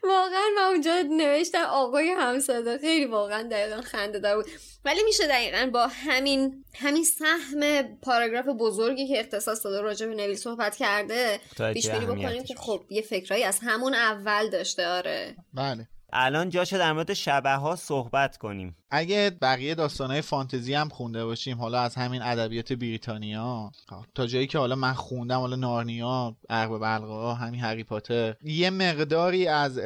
واقعا 0.03 0.47
من 0.57 0.63
اونجا 0.63 1.03
نوشتم 1.03 1.65
آقای 1.65 2.09
همساده 2.09 2.79
خیلی 2.79 3.05
واقعا 3.05 3.43
دقیقا 3.43 3.81
خنده 3.81 4.19
دار 4.19 4.37
بود. 4.37 4.47
ولی 4.85 5.03
میشه 5.05 5.27
دقیقا 5.27 5.71
با 5.73 5.87
همین 5.87 6.65
همین 6.75 7.05
سهم 7.05 7.83
پاراگراف 7.83 8.47
بزرگی 8.59 9.09
که 9.09 9.21
اختصاص 9.21 9.65
داده 9.65 9.81
راجع 9.81 10.07
به 10.07 10.15
نویل 10.15 10.37
صحبت 10.37 10.77
کرده 10.77 11.41
پیش 11.75 11.91
بینی 11.91 12.07
بکنیم 12.07 12.45
که 12.45 12.55
خب 12.55 12.85
یه 12.91 13.03
فکرایی 13.03 13.45
از 13.45 13.59
همون 13.63 13.95
اول 13.95 14.51
داشته. 14.51 14.87
آره. 14.87 15.37
بله. 15.55 15.89
الان 16.13 16.51
جاشه 16.51 16.79
در 16.79 16.93
مورد 16.93 17.15
شبه 17.15 17.55
ها 17.55 17.77
صحبت 17.77 18.37
کنیم. 18.37 18.77
اگه 18.91 19.31
بقیه 19.43 19.75
داستانهای 19.75 20.21
فانتزی 20.21 20.75
هم 20.75 20.89
خونده 20.89 21.25
باشیم 21.25 21.59
حالا 21.59 21.81
از 21.81 21.95
همین 21.95 22.23
ادبیات 22.23 22.73
بریتانیا 22.73 23.73
تا 24.15 24.27
جایی 24.27 24.47
که 24.47 24.59
حالا 24.59 24.75
من 24.75 24.93
خوندم 24.93 25.39
حالا 25.39 25.57
نارنیا 25.57 26.37
ارباب 26.51 26.81
بلغا 26.81 27.35
همین 27.35 27.61
هری 27.61 27.85
پاتر 27.85 28.37
یه 28.43 28.71
مقداری 28.71 29.47
از 29.47 29.81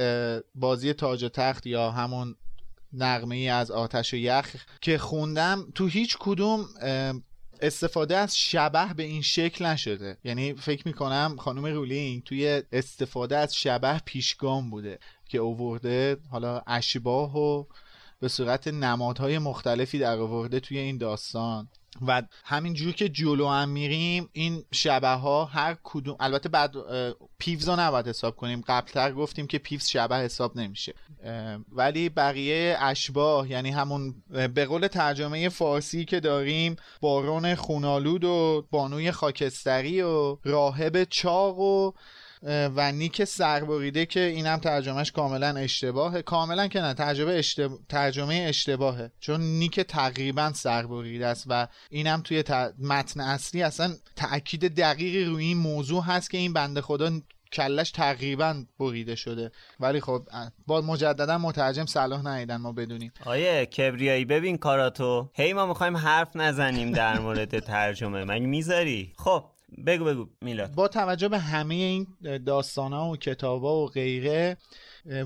بازی 0.55 0.93
تاج 0.93 1.25
و 1.25 1.29
تخت 1.29 1.67
یا 1.67 1.91
همون 1.91 2.37
نغمه 2.93 3.37
ای 3.37 3.49
از 3.49 3.71
آتش 3.71 4.15
و 4.15 4.17
یخ 4.17 4.55
که 4.81 4.99
خوندم 4.99 5.67
تو 5.75 5.87
هیچ 5.87 6.17
کدوم 6.21 6.65
استفاده 7.61 8.17
از 8.17 8.39
شبه 8.39 8.95
به 8.95 9.03
این 9.03 9.23
شکل 9.23 9.67
نشده. 9.67 10.19
یعنی 10.25 10.55
فکر 10.55 10.83
می‌کنم 10.87 11.37
خانم 11.39 11.67
رولینگ 11.67 12.23
توی 12.23 12.63
استفاده 12.73 13.37
از 13.37 13.57
شبه 13.57 14.01
پیشگام 14.05 14.71
بوده. 14.71 14.99
که 15.29 15.39
اوورده 15.39 16.17
حالا 16.31 16.63
اشباه 16.67 17.39
و 17.39 17.65
به 18.21 18.29
صورت 18.29 18.69
نمادهای 18.69 19.39
مختلفی 19.39 19.99
در 19.99 20.19
آورده 20.19 20.61
توی 20.61 20.79
این 20.79 20.99
داستان. 20.99 21.69
و 22.07 22.23
همینجور 22.45 22.93
که 22.93 23.09
جلو 23.09 23.49
هم 23.49 23.69
میریم 23.69 24.29
این 24.33 24.65
شبه 24.73 25.09
ها 25.09 25.45
هر 25.45 25.77
کدوم 25.83 26.17
البته 26.21 26.49
بعد 26.49 26.73
پیوز 27.39 27.69
رو 27.69 27.81
نباید 27.81 28.09
حساب 28.09 28.37
کنیم. 28.37 28.65
قبلتر 28.69 29.13
گفتیم 29.13 29.47
که 29.47 29.59
پیوز 29.59 29.89
شبه 29.89 30.17
حساب 30.17 30.57
نمیشه. 30.57 30.95
ولی 31.73 32.09
بقیه 32.09 32.77
اشباه 32.81 33.51
یعنی 33.51 33.71
همون 33.71 34.15
به 34.55 34.67
قول 34.67 34.87
ترجمه 34.87 35.49
فارسی 35.49 36.05
که 36.05 36.21
داریم 36.21 36.77
بارون 37.01 37.55
خونالود 37.55 38.25
و 38.25 38.67
بانوی 38.71 39.11
خاکستری 39.11 40.03
و 40.03 40.37
راهب 40.45 41.05
چاق 41.05 41.59
و 41.59 41.93
و 42.47 42.93
نیک 42.93 43.25
سربریده 43.25 44.07
که 44.07 44.21
اینم 44.21 44.57
ترجمهش 44.57 45.13
کاملا 45.13 45.49
اشتباهه. 45.57 46.23
کاملا 46.23 46.69
که 46.69 46.81
نه 46.81 46.95
ترجمه, 46.95 47.43
ترجمه 47.89 48.35
اشتباهه. 48.49 49.11
چون 49.21 49.41
نیک 49.41 49.81
تقریبا 49.81 50.53
سربریده 50.53 51.27
است 51.27 51.45
و 51.49 51.69
اینم 51.91 52.21
توی 52.25 52.45
متن 52.83 53.21
اصلی 53.21 53.63
اصلا 53.63 53.95
تاکید 54.17 54.75
دقیقی 54.81 55.25
روی 55.25 55.45
این 55.45 55.59
موضوع 55.59 56.05
هست 56.05 56.31
که 56.31 56.39
این 56.39 56.53
بنده 56.53 56.81
خدا 56.81 57.11
کلش 57.53 57.91
تقریبا 57.91 58.65
بریده 58.79 59.15
شده. 59.15 59.51
ولی 59.81 60.01
خب 60.01 60.23
با 60.67 60.81
مجددا 60.81 61.39
مترجم 61.39 61.87
صلاح 61.87 62.27
ندیدن 62.27 62.57
ما 62.57 62.73
بدونیم. 62.73 63.13
آیه 63.25 63.67
کبریایی 63.67 64.25
ببین 64.25 64.59
کاراتو. 64.59 65.31
هی 65.35 65.53
ما 65.53 65.67
می‌خوایم 65.67 65.97
حرف 65.97 66.37
نزنیم 66.37 66.93
در 66.93 67.19
مورد 67.19 67.59
ترجمه. 67.59 68.25
من 68.25 68.39
می‌ذاری؟ 68.39 69.13
خب 69.17 69.45
بگو 69.87 70.05
بگو 70.05 70.27
میلاد. 70.41 70.75
با 70.75 70.89
توجه 70.89 71.29
به 71.29 71.39
همه 71.39 71.75
این 71.75 72.07
داستان 72.47 72.93
ها 72.93 73.09
و 73.09 73.17
کتاب 73.17 73.65
ها 73.65 73.77
و 73.77 73.87
غیره 73.87 74.57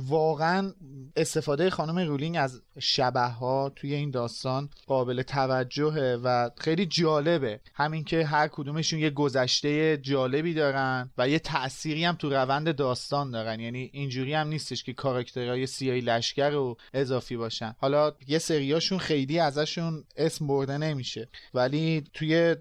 واقعا 0.09 0.73
استفاده 1.17 1.71
خانم 1.71 1.99
رولینگ 1.99 2.37
از 2.37 2.63
شبه 2.79 3.21
ها 3.21 3.73
توی 3.77 3.95
این 3.95 4.11
داستان 4.11 4.69
قابل 4.87 5.23
توجهه 5.23 6.21
و 6.25 6.51
خیلی 6.59 6.87
جالبه. 6.87 7.61
همین 7.75 8.05
که 8.05 8.25
هر 8.25 8.49
کدومشون 8.49 8.99
یه 8.99 9.11
گذشته 9.11 9.97
جالبی 9.97 10.55
دارن 10.55 11.11
و 11.19 11.29
یه 11.29 11.39
تأثیری 11.39 12.05
هم 12.05 12.15
تو 12.15 12.31
روند 12.31 12.77
داستان 12.77 13.31
دارن. 13.31 13.61
یعنی 13.61 13.91
اینجوری 13.93 14.35
هم 14.35 14.49
نیستش 14.49 14.85
که 14.85 14.93
کاراکترهای 14.93 15.67
سیایی 15.67 16.01
لشکر 16.01 16.55
و 16.55 16.77
اضافی 16.95 17.37
باشن. 17.37 17.75
حالا 17.79 18.13
یه 18.27 18.39
سریاشون 18.39 18.99
خیلی 18.99 19.39
ازشون 19.39 20.05
اسم 20.17 20.47
برده 20.47 20.79
نمیشه. 20.79 21.29
ولی 21.55 22.05
توی 22.15 22.57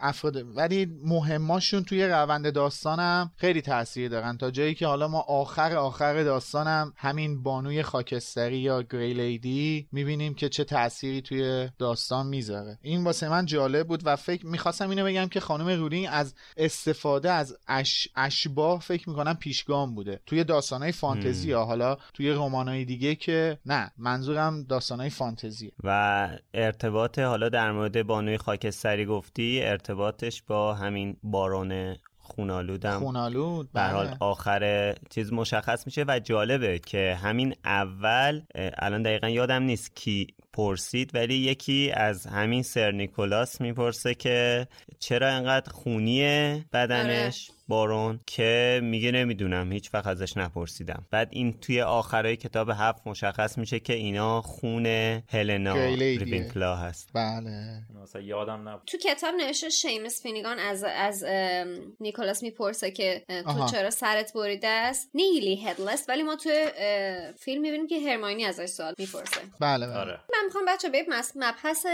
افراد 0.00 0.56
ولی 0.56 0.86
مهماشون 1.04 1.84
توی 1.84 2.04
روند 2.04 2.52
داستانم 2.52 3.32
خیلی 3.36 3.60
تاثیر 3.60 4.08
دارن. 4.08 4.36
تا 4.36 4.50
جایی 4.50 4.74
که 4.74 4.86
حالا 4.86 5.08
ما 5.08 5.20
آخر 5.20 5.76
آخر 5.76 6.22
داستانم 6.40 6.92
همین 6.96 7.42
بانوی 7.42 7.82
خاکستری 7.82 8.58
یا 8.58 8.82
گری 8.82 9.14
لیدی 9.14 9.88
می‌بینیم 9.92 10.34
که 10.34 10.48
چه 10.48 10.64
تأثیری 10.64 11.22
توی 11.22 11.68
داستان 11.78 12.26
می‌ذاره. 12.26 12.78
این 12.82 13.04
واسه 13.04 13.28
من 13.28 13.46
جالب 13.46 13.88
بود 13.88 14.02
و 14.04 14.16
فکر 14.16 14.46
می‌خواستم 14.46 14.90
اینو 14.90 15.04
بگم 15.04 15.26
که 15.26 15.40
خانم 15.40 15.68
رولینگ 15.68 16.08
از 16.10 16.34
استفاده 16.56 17.30
از 17.30 17.56
اش... 17.68 18.08
اشباه 18.16 18.80
فکر 18.80 19.08
می‌کنم 19.08 19.34
پیشگام 19.34 19.94
بوده. 19.94 20.20
توی 20.26 20.44
داستانهای 20.44 20.92
فانتزی 20.92 21.52
ها 21.52 21.64
حالا 21.64 21.96
توی 22.14 22.30
رمانای 22.30 22.84
دیگه 22.84 23.14
که 23.14 23.58
نه 23.66 23.90
منظورم 23.98 24.62
داستانهای 24.62 25.10
فانتزی 25.10 25.72
و 25.84 26.28
ارتباط 26.54 27.18
حالا 27.18 27.48
در 27.48 27.72
مورد 27.72 28.02
بانوی 28.02 28.38
خاکستری 28.38 29.06
گفتی 29.06 29.62
ارتباطش 29.62 30.42
با 30.42 30.74
همین 30.74 31.16
بارون 31.22 31.96
خونالودم. 32.34 32.98
خونالود 32.98 33.72
به 33.72 33.82
حال 33.82 34.06
بله. 34.06 34.16
آخر 34.20 34.94
چیز 35.10 35.32
مشخص 35.32 35.86
میشه 35.86 36.04
و 36.08 36.18
جالبه 36.18 36.78
که 36.78 37.18
همین 37.22 37.54
اول 37.64 38.40
الان 38.54 39.02
دقیقا 39.02 39.28
یادم 39.28 39.62
نیست 39.62 39.96
کی 39.96 40.26
پرسید 40.52 41.10
ولی 41.14 41.34
یکی 41.34 41.90
از 41.94 42.26
همین 42.26 42.62
سر 42.62 42.90
نیکولاس 42.90 43.60
می‌پرسه 43.60 44.14
که 44.14 44.68
چرا 44.98 45.28
انقدر 45.28 45.72
خونیه 45.72 46.64
بدنش؟ 46.72 47.50
بارون 47.70 48.20
که 48.26 48.80
میگه 48.82 49.10
نمی‌دونم 49.10 49.72
هیچ 49.72 49.94
وقت 49.94 50.06
ازش 50.06 50.36
نپرسیدم. 50.36 51.06
بعد 51.10 51.28
این 51.30 51.60
توی 51.60 51.82
آخرای 51.82 52.36
کتاب 52.36 52.70
هفت 52.74 53.06
مشخص 53.06 53.58
میشه 53.58 53.80
که 53.80 53.92
اینا 53.92 54.42
خون 54.42 54.86
هلنا. 55.28 55.74
ریوینکلا 55.84 56.76
هست. 56.76 57.10
بله. 57.14 57.82
مثلا 58.02 58.22
یادم 58.22 58.68
نبود. 58.68 58.82
تو 58.86 58.98
کتاب 58.98 59.34
نوشته 59.34 59.68
شیمس 59.68 60.22
فینیگان 60.22 60.58
از 60.58 60.84
از 60.84 61.24
ام، 61.28 61.96
نیکولاس 62.00 62.42
می‌پرسه 62.42 62.90
که 62.90 63.24
تو. 63.28 63.66
چرا 63.66 63.90
سرت 63.90 64.32
بریده 64.32 64.68
است؟ 64.68 65.10
نیلی 65.14 65.66
هدلس 65.66 66.04
ولی 66.08 66.22
ما 66.22 66.36
تو 66.36 66.50
اه، 66.76 67.32
فیلم 67.32 67.62
می‌بینیم 67.62 67.86
که 67.86 68.00
هرماینی 68.00 68.44
ازش 68.44 68.66
سوال 68.66 68.94
می‌پرسه. 68.98 69.40
بله 69.60 69.86
بله. 69.86 69.96
آره. 69.96 70.20
من 70.32 70.44
می‌خوام 70.44 70.64
بچه 70.68 70.88
به 70.88 71.06
مبحث 71.36 71.86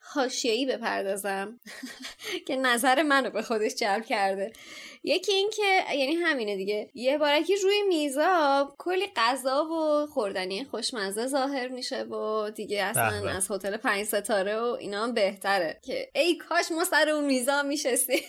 حاشیه‌ای 0.00 0.66
بپردازم 0.66 1.60
که 2.46 2.56
نظر 2.56 3.02
منو 3.02 3.30
به 3.30 3.42
خودش 3.42 3.74
جلب 3.74 4.04
کرده. 4.04 4.52
یکی 5.06 5.32
این 5.32 5.50
که 5.56 5.94
یعنی 5.96 6.14
همینه 6.14 6.56
دیگه. 6.56 6.90
یه 6.94 7.18
بارکی 7.18 7.56
روی 7.56 7.82
میزا 7.88 8.74
کلی 8.78 9.06
غذا 9.16 9.64
و 9.64 10.06
خوردنی 10.06 10.64
خوشمزه 10.64 11.26
ظاهر 11.26 11.68
میشه 11.68 12.02
و 12.02 12.50
دیگه 12.50 12.82
اصلا 12.82 13.10
به 13.10 13.20
به. 13.20 13.30
از 13.30 13.50
هتل 13.50 13.76
پنج 13.76 14.06
ستاره 14.06 14.60
و 14.60 14.64
اینا 14.64 15.02
هم 15.02 15.14
بهتره 15.14 15.80
که 15.82 16.10
ای 16.14 16.36
کاش 16.36 16.64
ما 16.70 16.84
سر 16.84 17.08
اون 17.08 17.24
میزا 17.24 17.62
میشستی 17.62 18.20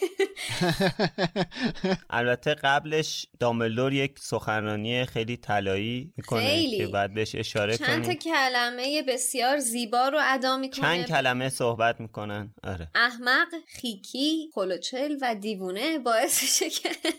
البته 2.10 2.54
قبلش 2.54 3.28
دامبلدور 3.40 3.94
یک 3.94 4.20
سخنرانی 4.20 5.06
خیلی 5.06 5.38
طلایی 5.38 6.14
می‌کنه 6.18 6.48
خیلی. 6.48 6.78
که 6.78 6.88
بعد 6.88 7.14
بهش 7.14 7.36
اشاره 7.36 7.78
چند 7.78 8.06
تا 8.06 8.14
کلمه 8.14 9.04
بسیار 9.08 9.58
زیبا 9.58 10.08
رو 10.08 10.20
ادا 10.22 10.58
می‌کنه. 10.58 10.82
چند 10.82 11.08
کلمه 11.08 11.50
صحبت 11.50 12.00
می‌کنن. 12.00 12.54
آره. 12.64 12.88
احمق 12.96 13.48
خیکی 13.68 14.50
خلوچل 14.54 15.18
و 15.22 15.36
دیوونه 15.36 16.00
باعث 16.00 16.65
میشه 16.66 16.90
که 16.90 17.14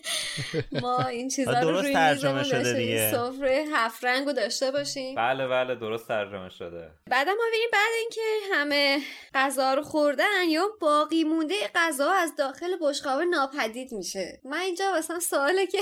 ما 0.82 1.02
این 1.02 1.28
چیزا 1.28 1.52
رو 1.52 1.60
درست 1.60 1.84
روی 1.84 1.92
ترجمه 1.92 2.44
شده 2.44 2.62
داشته 2.62 2.78
دیگه. 2.78 3.12
سفره 3.12 3.64
هفت 3.72 4.04
رنگ 4.04 4.26
رو 4.26 4.32
داشته 4.32 4.70
باشیم. 4.70 5.14
بله 5.14 5.46
بله 5.48 5.74
درست 5.74 6.08
ترجمه 6.08 6.48
شده. 6.48 6.90
بعد 7.10 7.28
ما 7.28 7.34
ببینیم 7.48 7.68
بعد 7.72 7.92
اینکه 8.00 8.20
همه 8.54 9.00
غذا 9.34 9.74
رو 9.74 9.82
خوردن 9.82 10.48
یا 10.48 10.68
باقی 10.80 11.24
مونده 11.24 11.54
غذا 11.74 12.12
از 12.12 12.36
داخل 12.36 12.76
بشقاب 12.80 13.22
ناپدید 13.22 13.92
میشه. 13.92 14.40
من 14.44 14.58
اینجا 14.58 14.92
مثلا 14.98 15.20
سواله 15.20 15.66
که 15.66 15.78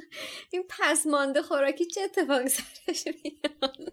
این 0.52 0.64
پسمانده 0.68 1.42
خوراکی 1.42 1.86
چه 1.86 2.00
اتفاقی 2.00 2.48
سرش 2.48 3.04
میاد؟ 3.06 3.92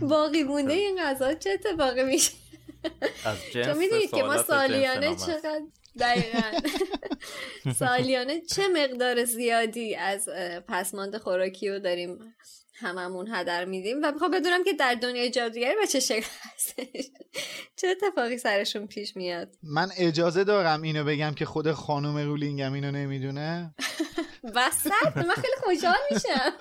باقی 0.10 0.42
مونده 0.42 0.72
این 0.72 1.02
غذا 1.02 1.34
چه 1.34 1.50
اتفاقی 1.50 2.04
میشه؟ 2.04 2.32
از 3.24 3.36
جنس 3.52 3.76
می‌دونید 3.76 4.10
که 4.10 4.22
ما 4.22 4.42
سالیانه. 4.42 5.16
چقدر 5.16 5.62
دقیقا. 6.00 6.42
سالیانه 7.78 8.40
چه 8.40 8.68
مقدار 8.68 9.24
زیادی 9.24 9.94
از 9.94 10.28
پسماند 10.68 11.16
خوراکی 11.16 11.68
رو 11.68 11.78
داریم 11.78 12.34
هممون 12.74 13.28
هدر 13.34 13.64
میدیم؟ 13.64 13.98
و 14.02 14.12
می‌خوام 14.12 14.30
بدونم 14.30 14.64
که 14.64 14.72
در 14.72 14.94
دنیای 14.94 15.30
جادوگری 15.30 15.76
به 15.76 15.86
چه 15.86 16.00
شکل 16.00 16.28
هستش. 16.40 17.10
چه 17.76 17.88
اتفاقی 17.88 18.38
سرشون 18.38 18.86
پیش 18.86 19.16
میاد؟ 19.16 19.48
من 19.62 19.88
اجازه 19.98 20.44
دارم 20.44 20.82
اینو 20.82 21.04
بگم 21.04 21.34
که 21.34 21.44
خود 21.44 21.72
خانم 21.72 22.18
رولینگم 22.18 22.72
اینو 22.72 22.90
نمی‌دونه. 22.90 23.74
وسط؟ 24.54 25.16
من 25.16 25.34
خیلی 25.34 25.56
خوشحال 25.64 25.98
میشم. 26.10 26.52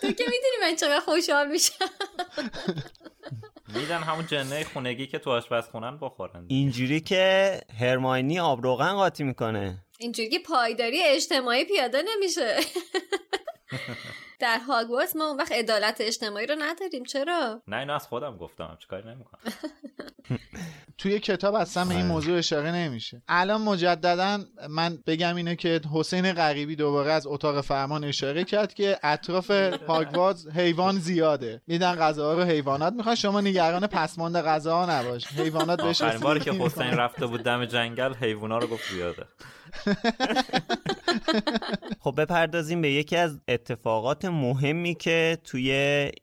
تو 0.00 0.12
که 0.12 0.24
می‌دونی 0.24 0.56
من 0.62 0.76
چقدر 0.76 1.00
خوشحال 1.00 1.50
میشم. 1.50 1.84
میدن 3.68 3.98
همون 3.98 4.26
جنه 4.26 4.64
خونگی 4.64 5.06
که 5.06 5.18
تو 5.18 5.30
آشپزخونن 5.30 5.98
بخورن. 6.00 6.46
اینجوری 6.48 7.00
که 7.00 7.60
هرماینی 7.80 8.40
آب 8.40 8.62
روغن 8.62 8.92
قاطی 8.92 9.24
می‌کنه. 9.24 9.84
اینجوری 9.98 10.28
که 10.28 10.38
پایداری 10.38 11.02
اجتماعی 11.02 11.64
پیاده 11.64 12.02
نمیشه. 12.02 12.56
در 14.42 14.58
هاگوارتس 14.58 15.16
ما 15.16 15.24
اون 15.24 15.36
وقت 15.36 15.52
عدالت 15.52 15.96
اجتماعی 16.00 16.46
رو 16.46 16.54
نداریم. 16.58 17.04
چرا؟ 17.04 17.62
نه 17.68 17.76
اینو 17.76 17.94
از 17.94 18.06
خودم 18.06 18.36
گفتم. 18.36 18.76
چیکار 18.80 19.10
نمی‌کنم. 19.10 19.40
توی 20.98 21.18
کتاب 21.18 21.54
اصلا 21.54 21.84
به 21.84 21.90
این 21.90 22.00
آره. 22.00 22.08
موضوع 22.12 22.38
اشاره 22.38 22.72
نمیشه. 22.72 23.22
الان 23.28 23.60
مجددا 23.62 24.38
من 24.68 24.98
بگم 25.06 25.36
اینه 25.36 25.56
که 25.56 25.80
حسین 25.94 26.32
غریبی 26.32 26.76
دوباره 26.76 27.12
از 27.12 27.26
اتاق 27.26 27.60
فرمان 27.60 28.04
اشاره 28.04 28.44
کرد 28.44 28.74
که 28.74 28.98
اطراف 29.02 29.50
هاگوارتس 29.88 30.46
حیوان 30.48 30.98
زیاده. 30.98 31.62
میدن 31.66 31.94
غذاها 31.94 32.34
رو 32.34 32.42
حیوانات 32.42 32.92
می‌خوان. 32.92 33.14
شما 33.14 33.40
نگران 33.40 33.86
پسماند 33.86 34.36
غذاها 34.36 35.00
نباش. 35.00 35.26
حیوانات 35.26 35.82
بهش 35.82 36.02
باری 36.02 36.40
که 36.40 36.52
حسین. 36.52 36.90
رفته 36.90 37.26
بود 37.26 37.42
دم 37.42 37.64
جنگل 37.64 38.14
حیوونا 38.14 38.58
رو 38.58 38.66
گفت 38.66 38.92
زیاده. 38.92 39.26
خب 42.00 42.14
بپردازیم 42.18 42.82
به 42.82 42.90
یکی 42.90 43.16
از 43.16 43.38
اتفاقات 43.48 44.24
مهمی 44.24 44.94
که 44.94 45.38
توی 45.44 45.70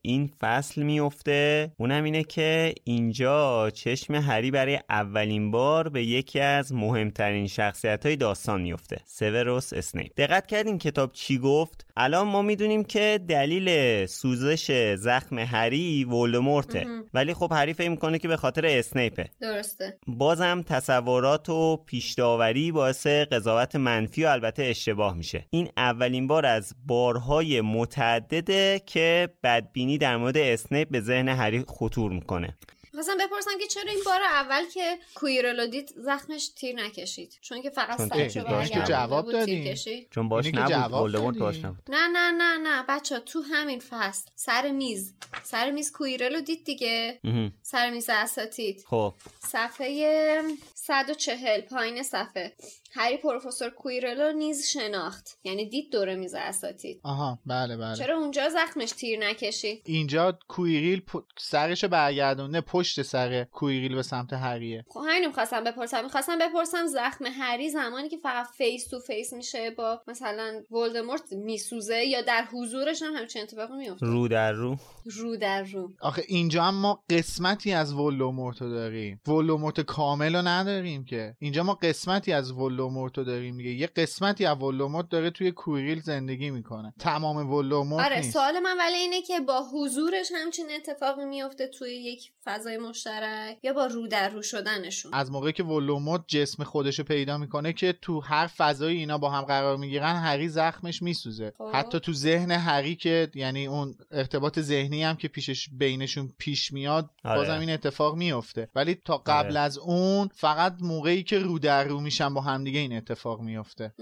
این 0.02 0.32
فصل 0.42 0.84
میفته. 0.84 1.72
اونم 1.78 2.04
اینه 2.04 2.24
که 2.24 2.76
اینجا 2.84 3.70
چشم 3.70 4.16
هری 4.16 4.52
برای 4.52 4.80
اولین 4.90 5.52
بار 5.52 5.90
به 5.90 6.04
یکی 6.04 6.40
از 6.40 6.74
مهمترین 6.74 7.48
شخصیت 7.48 8.06
های 8.06 8.16
داستان 8.16 8.62
میفته 8.62 9.02
سیوروس 9.06 9.74
اسنیپ 9.74 10.12
دقت 10.18 10.48
کردین 10.48 10.78
کتاب 10.78 11.12
چی 11.12 11.38
گفت؟ 11.38 11.86
الان 11.98 12.28
ما 12.28 12.42
می‌دونیم 12.42 12.84
که 12.84 13.20
دلیل 13.28 14.06
سوزش 14.06 14.96
زخم 14.96 15.40
هری 15.40 16.04
ولدمورته. 16.04 16.88
ولی 17.14 17.34
خب 17.34 17.52
هری 17.52 17.74
فکر 17.74 17.90
می‌کنه 17.90 18.20
که 18.20 18.28
به 18.28 18.38
خاطر 18.38 18.66
اسنیپه 18.66 19.30
درسته. 19.42 19.98
بازم 20.08 20.64
تصورات 20.68 21.50
و 21.50 21.78
پیشداوری 21.78 22.72
باعث 22.72 23.08
قضاوت 23.40 23.76
منفی 23.76 24.24
و 24.24 24.28
البته 24.28 24.64
اشتباه 24.64 25.18
میشه. 25.18 25.46
این 25.50 25.70
اولین 25.78 26.28
بار 26.28 26.46
از 26.46 26.76
بارهای 26.86 27.62
متعدده 27.62 28.82
که 28.86 29.30
بدبینی 29.44 29.98
در 29.98 30.18
مورد 30.18 30.38
اسنیپ 30.38 30.90
به 30.90 31.02
ذهن 31.02 31.30
هری 31.30 31.66
خطور 31.68 32.12
می‌کنه. 32.12 32.58
خواستم 32.94 33.18
بپرسم 33.18 33.52
که 33.60 33.68
چرا 33.68 33.92
این 33.92 34.02
بار 34.06 34.22
اول 34.24 34.64
که 34.74 34.98
کویرلو 35.16 35.68
دید 35.68 35.94
زخمش 35.98 36.50
تیر 36.50 36.76
نکشید؟ 36.76 37.40
چون 37.42 37.62
که 37.62 37.70
فقط 37.70 37.98
چون 37.98 38.10
سرشو 38.10 38.64
که 38.64 38.80
جواب 38.80 39.32
کشید. 39.46 40.08
چون 40.12 40.30
باش 40.30 40.46
نبود 40.54 41.12
دادی. 41.12 41.40
باش 41.40 41.66
نبود. 41.66 41.84
نه 41.90 42.08
نه 42.08 42.32
نه 42.32 42.58
نه. 42.58 42.86
بچه 42.90 43.20
تو 43.20 43.42
همین 43.42 43.80
فصل. 43.80 44.30
سر 44.36 44.72
میز. 44.72 45.14
سر 45.44 45.72
میز 45.72 45.92
کویرلو 45.92 46.42
دید 46.42 46.64
دیگه. 46.64 47.20
مهم. 47.24 47.54
سر 47.62 47.90
میز 47.90 48.10
اساتید. 48.10 48.84
خب. 48.88 49.14
صفحه 49.40 50.42
140 50.90 51.62
پایین 51.62 52.04
صفحه. 52.04 52.56
هری 52.94 53.18
پروفسور 53.18 53.70
کویرلو 53.70 54.32
نیز 54.32 54.68
شناخت. 54.68 55.40
یعنی 55.44 55.70
دید 55.70 55.92
دور 55.92 56.16
میز 56.16 56.34
اساتید. 56.34 57.00
آها 57.04 57.40
بله 57.46 57.78
بله. 57.78 57.96
چرا 57.96 58.18
اونجا 58.18 58.50
زخمش 58.50 58.92
تیر 58.92 59.20
نکشید 59.20 59.82
اینجا 59.86 60.40
کویریل 60.48 61.02
پ... 61.02 61.18
سرش 61.38 61.86
برگردونه 61.86 62.62
پشت 62.62 63.02
سر 63.02 63.44
کویریل 63.44 63.96
به 63.96 64.04
سمت 64.04 64.34
هریه. 64.34 64.86
خب 64.90 65.00
همین 65.08 65.28
می‌خواستم 65.28 65.64
بپرسم. 65.64 66.04
می‌خواستم 66.04 66.40
بپرسم 66.40 66.88
زخم 66.88 67.26
هری 67.26 67.70
زمانی 67.70 68.10
که 68.10 68.18
فقط 68.18 68.48
face 68.58 68.88
to 68.88 69.00
face 69.00 69.34
میشه 69.34 69.72
با 69.72 70.02
مثلا 70.08 70.64
ولدمورت 70.72 71.34
میسوزه 71.34 72.06
یا 72.06 72.22
در 72.22 72.46
حضورش 72.54 73.02
هم 73.02 73.14
همچین 73.14 73.42
اتفاقی 73.42 73.78
میفته 73.78 74.06
رو 74.06 74.28
در 74.28 74.52
رو. 74.52 74.76
رو 75.06 75.38
در 75.38 75.64
رو. 75.64 75.94
آخه 76.02 76.24
اینجا 76.28 76.64
هم 76.64 76.76
ما 76.76 77.04
قسمتی 77.10 77.74
از 77.74 77.94
ولدمورت 77.94 78.62
رو 78.62 78.70
داریم. 78.70 79.22
ولدمورت 79.28 79.82
کامل 79.82 80.36
رو 80.36 80.42
نداریم. 80.42 80.79
که 81.06 81.36
اینجا 81.40 81.64
ما 81.64 81.74
قسمتی 81.74 82.34
از 82.34 82.52
ولدمورت 82.52 83.18
رو 83.18 83.24
داریم 83.24 83.58
دیگه. 83.58 83.70
یه 83.70 83.88
قسمتی 83.88 84.46
از 84.46 84.58
ولدمورت 84.62 85.10
داره 85.10 85.30
توی 85.30 85.52
کوریل 85.52 86.02
زندگی 86.02 86.50
می‌کنه. 86.50 86.94
تمام 87.00 87.54
ولدمورت 87.54 88.06
آره 88.06 88.18
نیست. 88.18 88.34
سوال 88.34 88.60
من 88.60 88.78
ولی 88.78 88.96
اینه 88.96 89.22
که 89.22 89.40
با 89.40 89.64
حضورش 89.74 90.32
همچین 90.36 90.66
اتفاقی 90.76 91.26
میفته 91.26 91.68
توی 91.68 91.92
یک 91.92 92.32
فضای 92.50 92.78
مشترک 92.78 93.58
یا 93.64 93.74
با 93.74 93.86
رو 93.86 94.08
در 94.08 94.30
رو 94.30 94.42
شدنشون 94.42 95.14
از 95.14 95.32
موقعی 95.32 95.54
که 95.54 95.64
ولومورت 95.64 96.22
جسم 96.28 96.64
خودشو 96.64 97.04
پیدا 97.04 97.38
می‌کنه 97.38 97.74
که 97.74 97.94
تو 98.02 98.20
هر 98.20 98.48
فضایی 98.48 98.98
اینا 98.98 99.18
با 99.18 99.30
هم 99.30 99.42
قرار 99.42 99.78
می‌گیرن 99.78 100.16
هری 100.16 100.50
زخمش 100.50 101.02
میسوزه 101.02 101.54
خب. 101.58 101.72
حتی 101.74 102.00
تو 102.00 102.14
ذهن 102.14 102.52
هری 102.52 102.96
که 102.96 103.32
یعنی 103.36 103.68
اون 103.68 103.96
ارتباط 104.12 104.60
ذهنی 104.60 105.04
هم 105.04 105.16
که 105.16 105.28
پیشش 105.28 105.70
بینشون 105.70 106.34
پیش 106.38 106.74
میاد 106.74 107.10
آره. 107.24 107.40
بازم 107.40 107.60
این 107.60 107.70
اتفاق 107.70 108.16
میفته 108.16 108.70
ولی 108.76 108.96
تا 108.96 109.18
قبل 109.18 109.50
آره. 109.50 109.60
از 109.60 109.78
اون 109.78 110.30
فقط 110.36 110.76
موقعی 110.82 111.24
که 111.24 111.40
رو 111.40 111.60
در 111.60 111.84
رو 111.84 112.00
میشن 112.00 112.34
با 112.34 112.42
همدیگه 112.42 112.80
این 112.80 112.98
اتفاق 112.98 113.42
میفته 113.42 113.94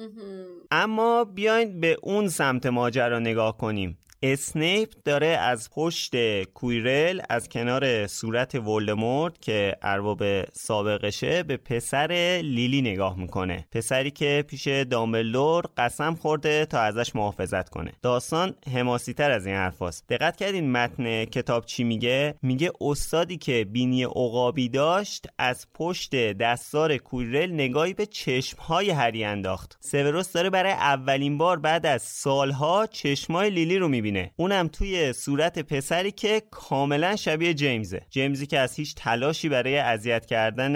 اما 0.72 1.24
بیاین 1.24 1.80
به 1.80 1.98
اون 2.02 2.28
سمت 2.30 2.66
ماجرا 2.66 3.20
نگاه 3.20 3.58
کنیم 3.58 3.98
اسنیپ 4.24 4.90
داره 5.06 5.28
از 5.28 5.70
پشت 5.70 6.44
کویرل 6.44 7.22
از 7.30 7.50
کنار 7.50 8.08
صورت 8.08 8.56
ولدمورت 8.56 9.42
که 9.42 9.76
ارباب 9.82 10.24
سابقشه 10.54 11.44
به 11.44 11.58
پسر 11.58 12.40
لیلی 12.44 12.82
نگاه 12.82 13.20
می‌کنه. 13.20 13.66
پسری 13.72 14.12
که 14.12 14.46
پیش 14.48 14.68
دامبلدور 14.68 15.64
قسم 15.78 16.16
خورده 16.16 16.66
تا 16.66 16.80
ازش 16.80 17.16
محافظت 17.16 17.70
کنه. 17.70 17.92
داستان 18.02 18.56
حماسی 18.74 19.14
تر 19.14 19.32
از 19.32 19.46
این 19.46 19.56
حرفاست 19.56 20.06
دقت 20.10 20.38
کردین 20.38 20.72
متن 20.72 21.26
کتاب 21.26 21.66
چی 21.66 21.84
میگه؟ 21.84 22.36
میگه 22.42 22.72
استادی 22.82 23.38
که 23.38 23.66
بینی 23.66 24.04
عقابی 24.04 24.70
داشت 24.70 25.28
از 25.38 25.68
پشت 25.74 26.16
دستار 26.16 26.98
کویرل 26.98 27.52
نگاهی 27.52 27.94
به 27.94 28.06
چشمهای 28.06 28.90
هری 28.90 29.24
انداخت. 29.24 29.78
سوروس 29.82 30.32
داره 30.32 30.50
برای 30.50 30.72
اولین 30.72 31.38
بار 31.38 31.60
بعد 31.60 31.86
از 31.86 32.02
سالها 32.02 32.86
چشمای 32.86 33.50
لیلی 33.50 33.78
رو 33.78 33.88
می‌بینه. 33.88 34.07
اونم 34.36 34.68
توی 34.68 35.14
صورت 35.14 35.60
پسری 35.60 36.12
که 36.12 36.42
کاملا 36.52 37.16
شبیه 37.16 37.54
جیمزه. 37.54 38.02
جیمزی 38.10 38.46
که 38.46 38.60
از 38.60 38.76
هیچ 38.76 38.96
تلاشی 38.96 39.50
برای 39.50 39.78
اذیت 39.78 40.26
کردن 40.26 40.76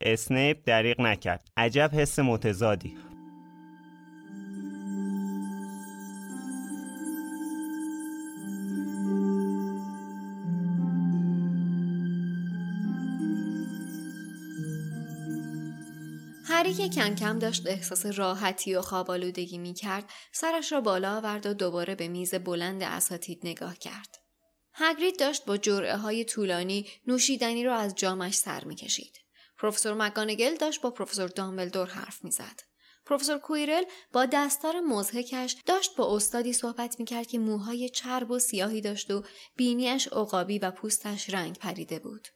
اسنیپ 0.00 0.58
دریغ 0.64 1.00
نکرد. 1.00 1.48
عجب 1.56 1.90
حس 1.94 2.18
متضادی. 2.18 3.07
هری 16.58 16.74
که 16.74 16.88
کم 16.88 17.14
کم 17.14 17.38
داشت 17.38 17.66
احساس 17.66 18.06
راحتی 18.06 18.74
و 18.74 18.82
خوابالودگی 18.82 19.58
می 19.58 19.74
کرد 19.74 20.10
سرش 20.32 20.72
را 20.72 20.80
بالا 20.80 21.16
آورد 21.16 21.46
و 21.46 21.54
دوباره 21.54 21.94
به 21.94 22.08
میز 22.08 22.34
بلند 22.34 22.82
اساتید 22.82 23.40
نگاه 23.44 23.76
کرد. 23.76 24.18
هگرید 24.72 25.18
داشت 25.18 25.44
با 25.44 25.56
جرعه 25.56 25.96
های 25.96 26.24
طولانی 26.24 26.86
نوشیدنی 27.06 27.64
را 27.64 27.76
از 27.76 27.94
جامش 27.94 28.34
سر 28.34 28.64
می 28.64 28.74
کشید. 28.74 29.20
پروفسور 29.58 29.94
مکانگل 29.94 30.54
داشت 30.54 30.80
با 30.80 30.90
پروفسور 30.90 31.28
دامبلدور 31.28 31.86
حرف 31.86 32.24
می 32.24 32.30
زد. 32.30 32.60
پروفسور 33.06 33.38
کویرل 33.38 33.84
با 34.12 34.26
دستار 34.26 34.80
مزهکش 34.80 35.56
داشت 35.66 35.96
با 35.96 36.16
استادی 36.16 36.52
صحبت 36.52 37.00
می 37.00 37.04
کرد 37.04 37.26
که 37.26 37.38
موهای 37.38 37.88
چرب 37.88 38.30
و 38.30 38.38
سیاهی 38.38 38.80
داشت 38.80 39.10
و 39.10 39.24
بینیش 39.56 40.08
عقابی 40.08 40.58
و 40.58 40.70
پوستش 40.70 41.30
رنگ 41.30 41.58
پریده 41.58 41.98
بود. 41.98 42.28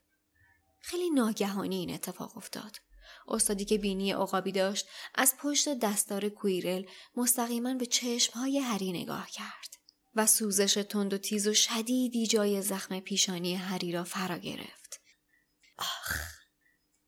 خیلی 0.80 1.10
ناگهانی 1.10 1.76
این 1.76 1.94
اتفاق 1.94 2.36
افتاد. 2.36 2.91
استادی 3.28 3.64
که 3.64 3.78
بینی 3.78 4.12
عقابی 4.12 4.52
داشت 4.52 4.86
از 5.14 5.34
پشت 5.38 5.78
دستار 5.78 6.28
کویرل 6.28 6.84
مستقیما 7.16 7.74
به 7.74 7.86
چشمهای 7.86 8.58
هری 8.58 8.92
نگاه 8.92 9.30
کرد 9.30 9.76
و 10.14 10.26
سوزش 10.26 10.74
تند 10.74 11.14
و 11.14 11.18
تیز 11.18 11.46
و 11.46 11.54
شدیدی 11.54 12.26
جای 12.26 12.62
زخم 12.62 13.00
پیشانی 13.00 13.54
هری 13.54 13.92
را 13.92 14.04
فرا 14.04 14.38
گرفت. 14.38 15.00
آخ! 15.78 16.16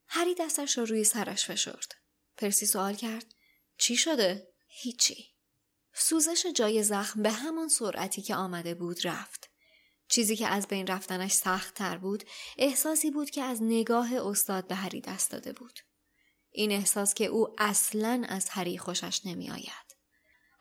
هری 0.07 0.35
دستش 0.35 0.79
را 0.79 0.85
روی 0.85 1.05
سرش 1.05 1.47
فشرد. 1.47 1.95
پرسی 2.37 2.67
سوال 2.67 2.95
کرد 2.95 3.35
چی 3.79 3.97
شده؟ 3.97 4.49
هیچی. 4.69 5.35
سوزش 5.95 6.47
جای 6.47 6.83
زخم 6.83 7.23
به 7.23 7.31
همان 7.31 7.69
سرعتی 7.69 8.23
که 8.23 8.35
آمده 8.35 8.75
بود 8.75 9.07
رفت. 9.07 9.51
چیزی 10.09 10.37
که 10.37 10.49
از 10.49 10.69
بین 10.69 10.87
رفتنش 10.87 11.33
سخت 11.33 11.75
تر 11.75 11.99
بود 11.99 12.25
احساسی 12.59 13.11
بود 13.11 13.31
که 13.31 13.43
از 13.43 13.63
نگاه 13.63 14.15
استاد 14.15 14.67
به 14.67 14.75
هری 14.75 15.01
دست 15.01 15.31
داده 15.31 15.53
بود. 15.53 15.81
این 16.57 16.73
احساس 16.73 17.15
که 17.15 17.25
او 17.25 17.49
اصلا 17.59 18.25
از 18.29 18.49
هری 18.51 18.79
خوشش 18.79 19.21
نمی 19.27 19.51
آید. 19.51 19.97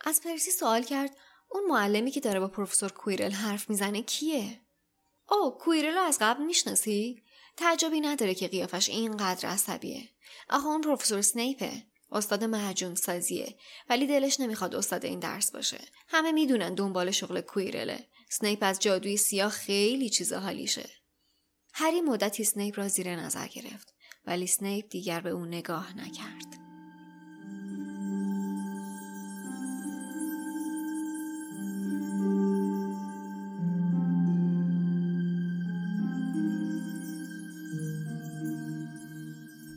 از 0.06 0.22
پرسی 0.22 0.52
سوال 0.52 0.84
کرد 0.84 1.18
اون 1.50 1.66
معلمی 1.66 2.12
که 2.12 2.20
داره 2.20 2.40
با 2.40 2.48
پروفسور 2.48 2.92
کویرل 2.92 3.32
حرف 3.32 3.70
می‌زنه 3.70 4.02
کیه؟ 4.02 4.62
او 5.30 5.58
کویرل 5.58 5.94
رو 5.94 6.02
از 6.02 6.18
قبل 6.22 6.44
می‌شناسی؟ 6.44 7.24
تعجبی 7.58 8.02
نداره 8.02 8.36
که 8.36 8.48
قیافش 8.48 8.90
اینقدر 8.90 9.50
عصبیه. 9.50 10.10
آخه 10.50 10.66
اون 10.66 10.82
پروفسور 10.82 11.22
سنیپه. 11.22 11.84
استاد 12.12 12.44
معجون 12.44 12.96
سازیه 12.96 13.58
ولی 13.90 14.08
دلش 14.08 14.40
نمی‌خواد 14.40 14.76
استاد 14.76 15.06
این 15.06 15.20
درس 15.20 15.52
باشه. 15.52 15.80
همه 16.08 16.32
می‌دونن 16.32 16.74
دنبال 16.74 17.12
شغل 17.12 17.42
کویرله. 17.42 18.08
سنیپ 18.30 18.60
از 18.62 18.80
جادوی 18.80 19.18
سیاه 19.18 19.52
خیلی 19.52 20.10
چیزا 20.10 20.40
حالیشه. 20.40 20.90
هری 21.74 22.02
مدتی 22.02 22.44
سنیپ 22.44 22.80
را 22.80 22.88
زیر 22.88 23.16
نظر 23.16 23.48
گرفت 23.48 23.93
ولی 24.28 24.48
سنیپ 24.48 24.86
دیگر 24.90 25.20
به 25.20 25.30
او 25.30 25.46
نگاه 25.46 25.88
نکرد. 25.98 26.44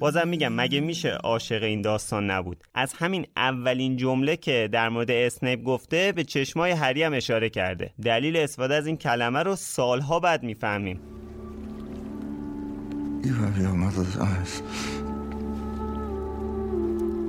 بازم 0.00 0.28
میگم 0.28 0.52
مگه 0.52 0.80
میشه 0.80 1.08
عاشق 1.08 1.62
این 1.62 1.82
داستان 1.82 2.30
نبود؟ 2.30 2.64
از 2.74 2.92
همین 2.92 3.26
اولین 3.36 3.96
جمله 3.96 4.36
که 4.36 4.68
در 4.72 4.88
مورد 4.88 5.10
اسنیپ 5.10 5.62
گفته 5.62 6.12
به 6.12 6.24
چشمای 6.24 6.70
هری 6.70 7.02
هم 7.02 7.14
اشاره 7.14 7.50
کرده. 7.50 7.94
دلیل 8.04 8.36
استفاده 8.36 8.74
از 8.74 8.86
این 8.86 8.96
کلمه 8.96 9.42
رو 9.42 9.56
سالها 9.56 10.20
بعد 10.20 10.42
می‌فهمیم. 10.42 11.15
You 13.26 13.34
have 13.34 13.58
your 13.58 13.72
mother's 13.72 14.16
eyes. 14.18 15.05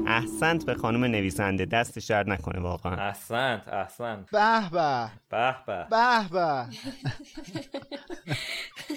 احسنت 0.08 0.66
به 0.66 0.74
خانم 0.74 1.04
نویسنده. 1.04 1.66
دستش 1.66 2.06
درد 2.06 2.30
نکنه 2.30 2.60
واقعا. 2.60 2.96
احسنت 3.08 3.68
احسنت. 3.68 4.32
به 4.32 4.70
به. 4.72 5.12
به 5.30 5.56
به. 5.68 5.88
به 5.90 6.30
به. 6.32 6.66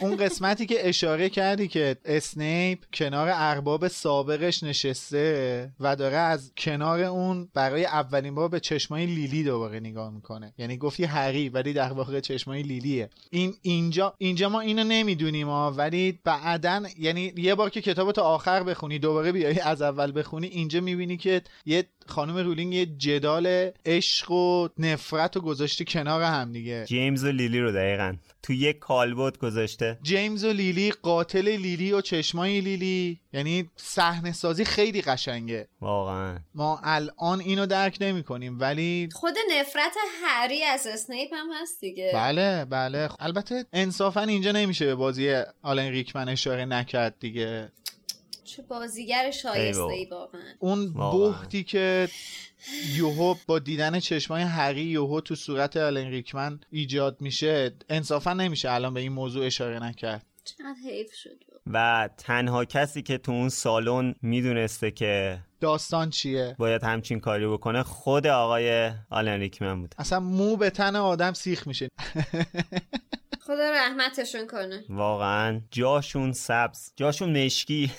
اون 0.01 0.16
قسمتی 0.16 0.66
که 0.66 0.89
اشاره 0.89 1.28
کردی 1.28 1.69
که 1.69 1.97
اسنیپ 2.05 2.78
کنار 2.93 3.28
ارباب 3.32 3.89
سابقش 3.89 4.62
نشسته 4.62 5.70
و 5.81 5.97
داره 5.97 6.16
از 6.16 6.53
کنار 6.57 7.01
اون 7.01 7.49
برای 7.55 7.85
اولین 7.85 8.35
بار 8.35 8.49
به 8.49 8.61
چشمای 8.61 9.07
لیلی 9.07 9.45
دوباره 9.45 9.81
نگاه 9.81 10.11
می‌کنه. 10.11 10.55
یعنی 10.59 10.77
گفتی 10.77 11.05
هری 11.05 11.49
ولی 11.49 11.73
در 11.73 11.93
واقع 11.93 12.20
چشمای 12.20 12.62
لیلیه. 12.62 13.11
این 13.31 13.55
اینجا 13.62 14.15
اینجا 14.19 14.49
ما 14.49 14.61
اینو 14.61 14.85
نمی‌دونیم 14.85 15.49
ها 15.49 15.70
ولی 15.70 16.20
بعدا 16.24 16.82
یعنی 16.99 17.32
یه 17.37 17.55
بار 17.55 17.70
که 17.70 17.81
کتاب 17.81 18.12
تا 18.12 18.23
آخر 18.23 18.62
بخونی 18.62 18.99
دوباره 18.99 19.32
بیای 19.32 19.61
از 19.61 19.82
اول 19.82 20.19
بخونی 20.19 20.47
اینجا 20.47 20.81
می‌بینی 20.81 20.99
که 21.06 21.43
یه 21.66 21.85
خانم 22.06 22.36
رولینگ 22.36 22.74
یه 22.74 22.86
جدال 22.86 23.70
عشق 23.86 24.31
و 24.31 24.68
نفرت 24.78 25.36
رو 25.36 25.43
گذاشته 25.43 25.85
کنار 25.85 26.22
هم 26.22 26.52
دیگه. 26.52 26.85
جیمز 26.89 27.24
و 27.24 27.28
لیلی 27.28 27.60
رو 27.60 27.72
دقیقا. 27.72 28.16
تو 28.43 28.52
یک 28.52 28.78
کالبوت 28.78 29.39
گذاشته. 29.39 29.98
جیمز 30.02 30.44
و 30.44 30.52
لیلی 30.52 30.90
قاتل 30.90 31.48
لیلی 31.48 31.93
و 31.93 32.01
چشمای 32.01 32.60
لیلی. 32.60 33.20
یعنی 33.32 33.70
صحنه 33.77 34.32
سازی 34.32 34.64
خیلی 34.64 35.02
قشنگه. 35.02 35.68
واقعا. 35.81 36.39
ما 36.55 36.81
الان 36.85 37.40
اینو 37.40 37.66
درک 37.66 37.98
نمی 38.01 38.22
کنیم 38.22 38.60
ولی 38.60 39.09
خود 39.12 39.35
نفرت 39.60 39.97
هری 40.24 40.64
از 40.64 40.86
اسنیپ 40.86 41.35
هم 41.35 41.47
هست 41.62 41.81
دیگه. 41.81 42.10
بله 42.14 42.64
بله. 42.64 43.09
البته 43.18 43.64
انصافا 43.72 44.22
اینجا 44.22 44.52
نمیشه 44.52 44.86
به 44.86 44.94
بازی 44.94 45.43
آلن 45.62 45.89
ریکمن 45.89 46.28
اشاره 46.28 46.64
نکرد 46.64 47.14
دیگه. 47.20 47.72
چه 48.56 48.62
بازیگر 48.62 49.31
شایسته 49.31 49.82
ای 49.82 50.05
واقعا. 50.05 50.40
اون. 50.59 50.94
بختی 50.94 51.64
که 51.64 52.09
یوهو 52.94 53.35
با 53.47 53.59
دیدن 53.59 54.01
چشمای 54.01 54.43
هری 54.43 54.82
یوهو 54.82 55.20
تو 55.20 55.35
صورت 55.35 55.77
آلن 55.77 56.06
ریکمن 56.06 56.60
ایجاد 56.70 57.20
میشه 57.20 57.74
انصافا 57.89 58.32
نمیشه 58.32 58.70
الان 58.70 58.94
به 58.94 59.01
این 59.01 59.12
موضوع 59.12 59.47
اشاره 59.47 59.82
نکرد. 59.82 60.27
چقدر 60.44 60.74
حیف 60.86 61.14
شد. 61.14 61.44
و 61.66 62.09
تنها 62.18 62.64
کسی 62.64 63.02
که 63.02 63.18
تو 63.18 63.32
اون 63.32 63.48
سالن 63.48 64.14
می‌دونسته 64.22 64.90
که 64.90 65.39
داستان 65.60 66.10
چیه؟ 66.10 66.56
باید 66.59 66.85
همچین 66.85 67.20
کاری 67.20 67.47
بکنه 67.47 67.82
خود 67.82 68.27
آقای 68.27 68.93
آلن 69.10 69.40
ریکمن 69.40 69.81
بود 69.81 69.94
اصلا 69.98 70.20
مو 70.20 70.56
به 70.56 70.70
تن 70.70 70.97
آدم 70.97 71.32
سیخ 71.32 71.66
میشه. 71.66 71.89
خدا 73.40 73.70
رحمتشون 73.70 74.47
کنه. 74.47 74.85
واقعا. 74.89 75.60
جاشون 75.70 76.32
سبز. 76.32 76.93
جاشون 76.97 77.44
مشکی. 77.44 77.90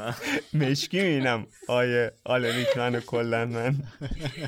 مشکی 0.54 1.00
می‌بینم 1.02 1.46
آیه 1.68 2.12
آلن 2.24 2.64
منو 2.76 3.00
کلا 3.00 3.44
من. 3.44 3.74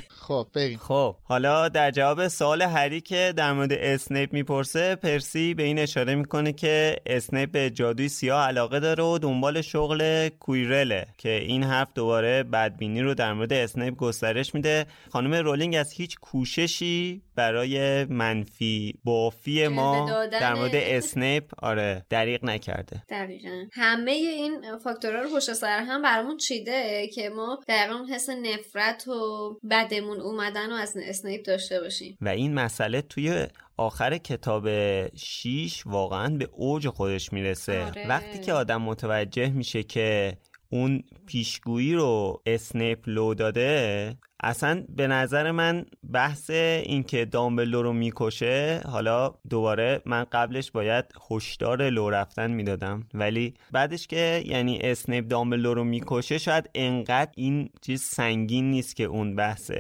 خب 0.09 0.47
بریم. 0.55 0.79
خب 0.79 1.16
حالا 1.23 1.69
در 1.69 1.91
جواب 1.91 2.29
سوال 2.29 2.62
هری 2.62 3.01
که 3.01 3.33
در 3.37 3.53
مورد 3.53 3.73
اسنیپ 3.73 4.33
می‌پرسه 4.33 4.97
پرسی 4.97 5.55
به 5.55 5.62
این 5.62 5.79
اشاره 5.79 6.15
می‌کنه 6.15 6.53
که 6.53 6.97
اسنیپ 7.07 7.51
به 7.51 7.71
جادوی 7.71 8.09
سیاه 8.09 8.47
علاقه 8.47 8.81
داره 8.81 9.05
و 9.05 9.19
دنبال 9.19 9.61
شغل 9.61 10.29
کویرله 10.29 11.07
که 11.19 11.31
این 11.31 11.62
حرف 11.62 11.89
دوباره 11.95 12.43
بدبینی 12.43 13.03
رو 13.03 13.15
در 13.15 13.33
مورد 13.33 13.53
اسنیپ 13.53 13.97
گسترش 13.97 14.55
میده. 14.55 14.87
خانم 15.11 15.35
رولینگ 15.35 15.75
از 15.77 15.93
هیچ 15.93 16.16
کوششی 16.21 17.23
برای 17.37 18.05
منفی 18.05 18.95
بافی 19.05 19.69
ما 19.69 20.27
در 20.33 20.55
مورد 20.55 20.73
اسنیپ 20.97 21.45
آره 21.59 22.05
دریغ 22.11 22.45
نکرده. 22.45 23.03
دقیقا. 23.09 23.65
همه 23.73 24.11
این 24.11 24.79
فاکتورها 24.85 25.23
رو 25.23 25.29
پشت 25.35 25.52
سر 25.52 25.78
هم 25.78 26.02
برامون 26.02 26.36
چیده 26.36 27.09
که 27.15 27.28
ما 27.28 27.59
دقیقا 27.69 27.94
اون 27.94 28.09
حس 28.09 28.28
نفرت 28.31 29.09
و 29.09 29.51
بدمون 29.70 30.20
اومدن 30.20 30.73
و 30.73 30.74
از 30.74 30.97
اسنیپ 31.02 31.47
داشته 31.47 31.81
باشیم 31.81 32.19
و 32.20 32.28
این 32.28 32.55
مسئله 32.55 33.02
توی 33.02 33.47
آخر 33.77 34.19
کتاب 34.19 34.69
6 35.16 35.82
واقعا 35.86 36.28
به 36.28 36.48
اوج 36.52 36.89
خودش 36.89 37.32
می‌رسه 37.32 37.85
آره. 37.85 38.09
وقتی 38.09 38.39
که 38.39 38.52
آدم 38.52 38.82
متوجه 38.82 39.51
میشه 39.51 39.82
که 39.82 40.36
اون 40.70 41.02
پیشگویی 41.27 41.94
رو 41.94 42.43
اسنیپ 42.47 42.98
لو 43.06 43.35
داده 43.35 44.16
اصلا 44.45 44.85
به 44.97 45.07
نظر 45.07 45.51
من 45.51 45.87
بحث 46.12 46.51
اینکه 46.51 47.25
دامبلدور 47.25 47.85
رو 47.85 47.93
می‌کشه 47.93 48.81
حالا 48.85 49.35
دوباره 49.51 50.03
من 50.07 50.25
قبلش 50.25 50.71
باید 50.71 51.05
هشدار 51.31 51.91
لو 51.91 52.11
رفتن 52.11 52.51
می‌دادم. 52.51 53.07
ولی 53.15 53.55
بعدش 53.73 54.07
که 54.07 54.43
یعنی 54.47 54.79
اسنیپ 54.83 55.29
دامبلدور 55.29 55.77
رو 55.77 55.85
می‌کشه 55.85 56.39
شاید 56.39 56.71
انقدر 56.75 57.31
این 57.37 57.71
چیز 57.81 58.03
سنگین 58.03 58.71
نیست 58.71 58.97
که 58.97 59.05
اون 59.05 59.37
بحث 59.37 59.71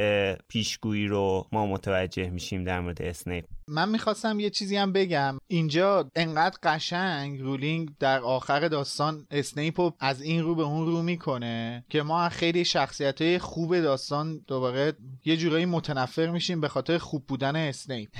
پیشگویی 0.48 1.06
رو 1.06 1.46
ما 1.52 1.66
متوجه 1.66 2.30
میشیم 2.30 2.64
در 2.64 2.80
مورد 2.80 3.02
اسنیپ. 3.02 3.44
من 3.68 3.88
می‌خواستم 3.88 4.40
یه 4.40 4.50
چیزی 4.50 4.76
هم 4.76 4.92
بگم. 4.92 5.38
اینجا 5.46 6.10
انقدر 6.16 6.58
قشنگ 6.62 7.40
رولینگ 7.40 7.90
در 8.00 8.20
آخر 8.20 8.68
داستان 8.68 9.26
اسنیپ 9.30 9.80
رو 9.80 9.96
از 10.00 10.22
این 10.22 10.42
رو 10.42 10.54
به 10.54 10.62
اون 10.62 10.86
رو 10.86 11.02
می‌کنه 11.02 11.84
که 11.90 12.02
ما 12.02 12.28
خیلی 12.28 12.64
شخصیت 12.64 13.22
های 13.22 13.38
خوب 13.38 13.80
داستان 13.80 14.44
دوباره 14.46 14.92
یه 15.24 15.36
جورایی 15.36 15.66
متنفر 15.66 16.30
میشیم 16.30 16.60
به 16.60 16.68
خاطر 16.68 16.98
خوب 16.98 17.26
بودن 17.26 17.56
اسنیپ. 17.56 18.10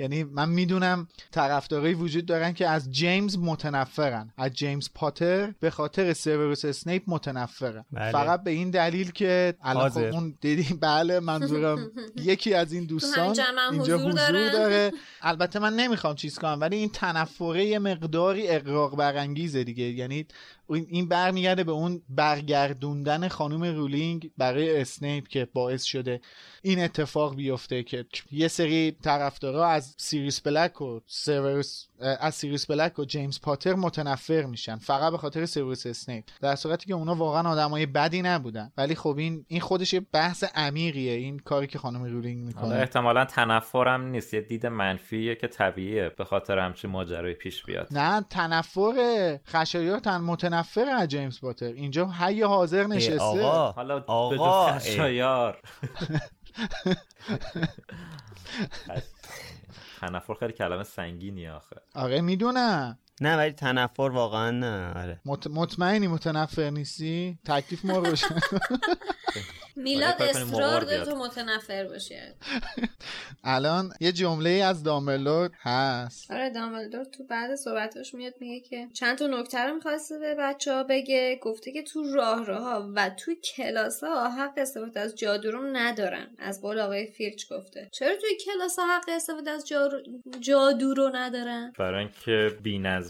یعنی 0.00 0.24
من 0.24 0.48
می‌دونم 0.48 1.08
طرفدارایی 1.30 1.94
وجود 1.94 2.26
دارن 2.26 2.52
که 2.52 2.68
از 2.68 2.90
جیمز 2.90 3.38
متنفرن 3.38 4.32
از 4.36 4.52
جیمز 4.52 4.88
پاتر 4.94 5.54
به 5.60 5.70
خاطر 5.70 6.12
سیوروس 6.12 6.64
اسنیپ 6.64 7.02
متنفرن 7.06 7.84
بله. 7.92 8.12
فقط 8.12 8.42
به 8.42 8.50
این 8.50 8.70
دلیل 8.70 9.10
که 9.10 9.54
الان 9.62 9.90
خب. 9.90 10.00
اون 10.00 10.34
دیدی 10.40 10.74
بله 10.74 11.20
منظورم 11.20 11.90
یکی 12.16 12.54
از 12.54 12.72
این 12.72 12.86
دوستان 12.86 13.24
اینجا 13.24 13.44
حضور 13.70 13.98
حضور 13.98 14.12
دارن. 14.12 14.52
داره 14.52 14.92
البته 15.22 15.58
من 15.58 15.76
نمی‌خوام 15.76 16.14
چیز 16.14 16.38
کنم 16.38 16.58
ولی 16.60 16.76
این 16.76 16.88
تنفره 16.88 17.64
یه 17.64 17.78
مقداری 17.78 18.48
اغراق 18.48 18.96
برانگیزه 18.96 19.64
دیگه 19.64 19.84
یعنی 19.84 20.26
این- 20.70 21.08
برمیگرده 21.08 21.64
به 21.64 21.72
اون 21.72 22.02
برگردوندن 22.08 23.28
خانم 23.28 23.64
رولینگ 23.64 24.30
برای 24.38 24.80
اسنیپ 24.80 25.28
که 25.28 25.48
باعث 25.52 25.82
شده 25.82 26.20
این 26.62 26.84
اتفاق 26.84 27.36
بیفته 27.36 27.82
که 27.82 28.04
یه 28.32 28.48
سری 28.48 28.96
طرفدارا 29.02 29.66
از 29.66 29.94
سیریس 29.98 30.40
بلک 30.40 30.80
و 30.80 31.00
سیورس 31.06 31.86
از 32.20 32.34
سیریس 32.34 32.66
بلک 32.66 32.98
و 32.98 33.04
جیمز 33.04 33.40
پاتر 33.40 33.74
متنفر 33.74 34.42
میشن. 34.42 34.76
فقط 34.76 35.12
به 35.12 35.18
خاطر 35.18 35.46
سیورس 35.46 35.86
اسنیپ. 35.86 36.24
در 36.40 36.56
صورتی 36.56 36.86
که 36.86 36.94
اونا 36.94 37.14
واقعا 37.14 37.48
آدمای 37.48 37.86
بدی 37.86 38.22
نبودن. 38.22 38.72
ولی 38.76 38.94
خب 38.94 39.14
این 39.18 39.44
این 39.48 39.60
خودش 39.60 39.92
یه 39.92 40.00
بحث 40.12 40.44
عمیقیه. 40.54 41.12
این 41.12 41.38
کاری 41.38 41.66
که 41.66 41.78
خانم 41.78 42.04
رولینگ 42.04 42.46
می‌کنه. 42.46 42.74
احتمالا 42.74 43.24
تنفرم 43.24 44.06
نیست. 44.06 44.34
یه 44.34 44.40
دید 44.40 44.66
منفیه 44.66 45.34
که 45.34 45.48
طبیعیه. 45.48 46.08
به 46.18 46.24
خاطر 46.24 46.58
همچین 46.58 46.90
ماجرای 46.90 47.34
پیش 47.34 47.64
بیاد. 47.64 47.88
نه 47.90 48.20
تنفر 48.30 49.38
خشایار 49.46 49.98
تن 49.98 50.16
متنفر 50.20 50.59
از 50.88 51.08
جیمز 51.08 51.40
پاتر 51.40 51.66
اینجا 51.66 52.06
حی 52.06 52.42
حاضر 52.42 52.86
نشسته. 52.86 53.20
آقا 53.20 53.72
حالا 53.72 54.04
آقا،. 54.06 54.72
خشایار 54.72 55.58
تنفر 60.00 60.34
خیلی 60.40 60.52
کلمه 60.52 60.82
سنگینی 60.82 61.48
آخه. 61.48 61.76
آره 61.94 62.20
می‌دونم. 62.20 62.98
نه 63.20 63.36
ولی 63.36 63.52
تنفر 63.52 64.02
واقعا 64.02 64.50
نه. 64.50 64.92
آره. 65.02 65.20
مط... 65.24 65.46
مطمئنی 65.46 66.08
متنفر 66.08 66.70
نیستی؟ 66.70 67.38
تکلیف 67.44 67.84
ما 67.84 67.98
روشن 67.98 68.40
میلاد 69.76 70.22
اصرار 70.22 70.80
داره. 70.80 71.04
تو 71.04 71.16
متنفر 71.16 71.84
باشه 71.84 72.34
الان 73.44 73.92
یه 74.00 74.12
جمله 74.12 74.50
از 74.50 74.82
دامبلور 74.82 75.50
هست. 75.60 76.30
آره 76.30 76.50
دامبلدور 76.50 77.04
تو 77.04 77.24
بعد 77.24 77.54
صحبتاش 77.54 78.14
میاد 78.14 78.34
میگه 78.40 78.68
که 78.68 78.88
چند 78.92 79.18
تا 79.18 79.26
نکته 79.26 79.58
رو 79.58 79.74
می‌خواسته 79.74 80.18
به 80.18 80.34
بچه 80.38 80.72
ها 80.72 80.82
بگه. 80.82 81.40
گفته 81.42 81.72
که 81.72 81.82
تو 81.82 82.14
راه 82.14 82.46
ها 82.46 82.90
و 82.94 83.10
تو 83.10 83.34
کلاس 83.56 84.04
ها 84.04 84.30
حق 84.30 84.52
استفاده 84.56 85.00
از 85.00 85.14
جادو 85.16 85.50
رو 85.50 85.62
ندارن. 85.72 86.26
از 86.38 86.60
قول 86.62 86.78
آقای 86.78 87.06
فیرچ 87.06 87.52
گفته. 87.52 87.88
چرا 87.92 88.16
توی 88.20 88.30
کلاس 88.44 88.78
ها 88.78 88.96
حق 88.96 89.04
استفاده 89.08 89.50
از 89.50 89.64
جادو 90.40 90.94
رو 90.94 91.10
ندارن؟ 91.14 91.72
برای 91.78 91.98
اینکه 91.98 92.56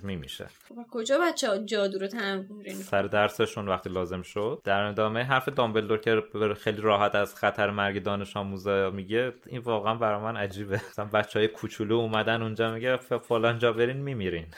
بی‌نظمی 0.00 0.16
میشه. 0.16 0.46
خب 0.68 0.86
کجا 0.90 1.18
بچه 1.18 1.48
ها 1.48 1.58
جادو 1.58 1.98
رو 1.98 2.06
تمرین 2.06 2.74
سر 2.74 3.02
درسشون 3.02 3.68
وقتی 3.68 3.90
لازم 3.90 4.22
شد. 4.22 4.60
در 4.64 4.82
ادامه 4.82 5.22
حرف 5.22 5.48
دامبلدور 5.48 5.98
که 5.98 6.22
خیلی 6.60 6.80
راحت 6.80 7.14
از 7.14 7.34
خطر 7.34 7.70
مرگ 7.70 8.02
دانش 8.02 8.36
آموزا 8.36 8.90
میگه 8.90 9.32
این 9.46 9.60
واقعا 9.60 9.94
برای 9.94 10.22
من 10.22 10.36
عجیبه. 10.36 10.80
مثلا 10.90 11.04
بچه 11.04 11.38
های 11.38 11.48
کوچولو 11.48 11.94
اومدن 11.94 12.42
اونجا 12.42 12.74
میگه 12.74 12.96
فلان 12.96 13.58
جا 13.58 13.72
برین 13.72 13.96
میمیرین. 13.96 14.46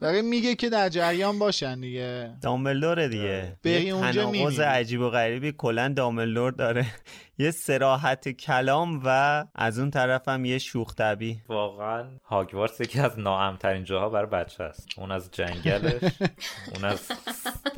داره 0.00 0.22
میگه 0.22 0.54
که 0.54 0.68
در 0.68 0.88
جریان 0.88 1.38
باشن 1.38 1.80
دیگه. 1.80 2.36
دامبلدوره 2.42 3.08
دیگه. 3.08 3.56
بری 3.64 3.82
یه 3.82 3.94
اونجا 3.94 4.24
تناقض. 4.24 4.60
عجیب 4.60 5.00
و 5.00 5.10
غریبی 5.10 5.52
کلا 5.52 5.88
دامبلدور 5.96 6.52
داره. 6.52 6.86
یه 7.38 7.50
سراحت 7.50 8.28
کلام 8.28 9.00
و 9.04 9.44
از 9.54 9.78
اون 9.78 9.90
طرف 9.90 10.28
هم 10.28 10.44
یه 10.44 10.58
شوخ 10.58 10.94
طبی 10.94 11.40
واقعا 11.48 12.04
هاگوارتس 12.24 12.82
یکی 12.84 13.00
از 13.00 13.18
ناامترین 13.18 13.84
جاها 13.84 14.08
برای 14.08 14.26
بچه 14.26 14.64
است. 14.64 14.88
اون 14.96 15.10
از 15.10 15.30
جنگلش 15.30 16.02
اون 16.74 16.84
از 16.84 17.12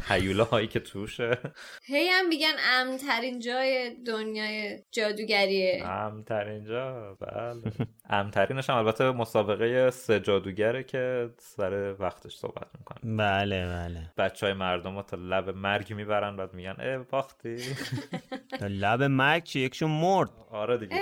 هیولاهایی 0.09 0.67
که 0.67 0.81
توشه. 0.81 1.39
هی 1.85 2.09
هم 2.09 2.29
میگن 2.29 2.53
امترین 2.73 3.41
جای 3.41 3.95
دنیای 4.07 4.79
جادوگریه 4.93 5.87
امترین 5.87 6.65
جا؟ 6.65 7.15
بله. 7.21 7.73
امترینش 8.11 8.71
هم 8.71 8.77
البته 8.77 9.11
مسابقه 9.11 9.91
سه 9.91 10.21
جادوگره 10.21 10.83
که 10.85 11.31
سر 11.39 11.95
وقتش 11.99 12.37
صحبت 12.37 12.67
می‌کنه. 12.79 13.17
بله 13.17 13.67
بله. 13.67 14.13
بچه 14.19 14.47
های 14.47 14.55
مردم 14.55 14.97
رو 14.97 15.03
تا 15.03 15.17
لب 15.17 15.51
مرگ 15.51 15.93
می‌برن 15.93 16.37
بعد 16.37 16.55
میگن 16.55 16.77
اه 16.79 16.99
باختی. 16.99 17.57
تا 18.61 18.67
لب 18.67 19.03
مرگ 19.03 19.43
چی؟ 19.43 19.61
یکشون 19.61 19.91
مرد. 19.91 20.31
آره 20.51 20.79
دیگه. 20.79 20.97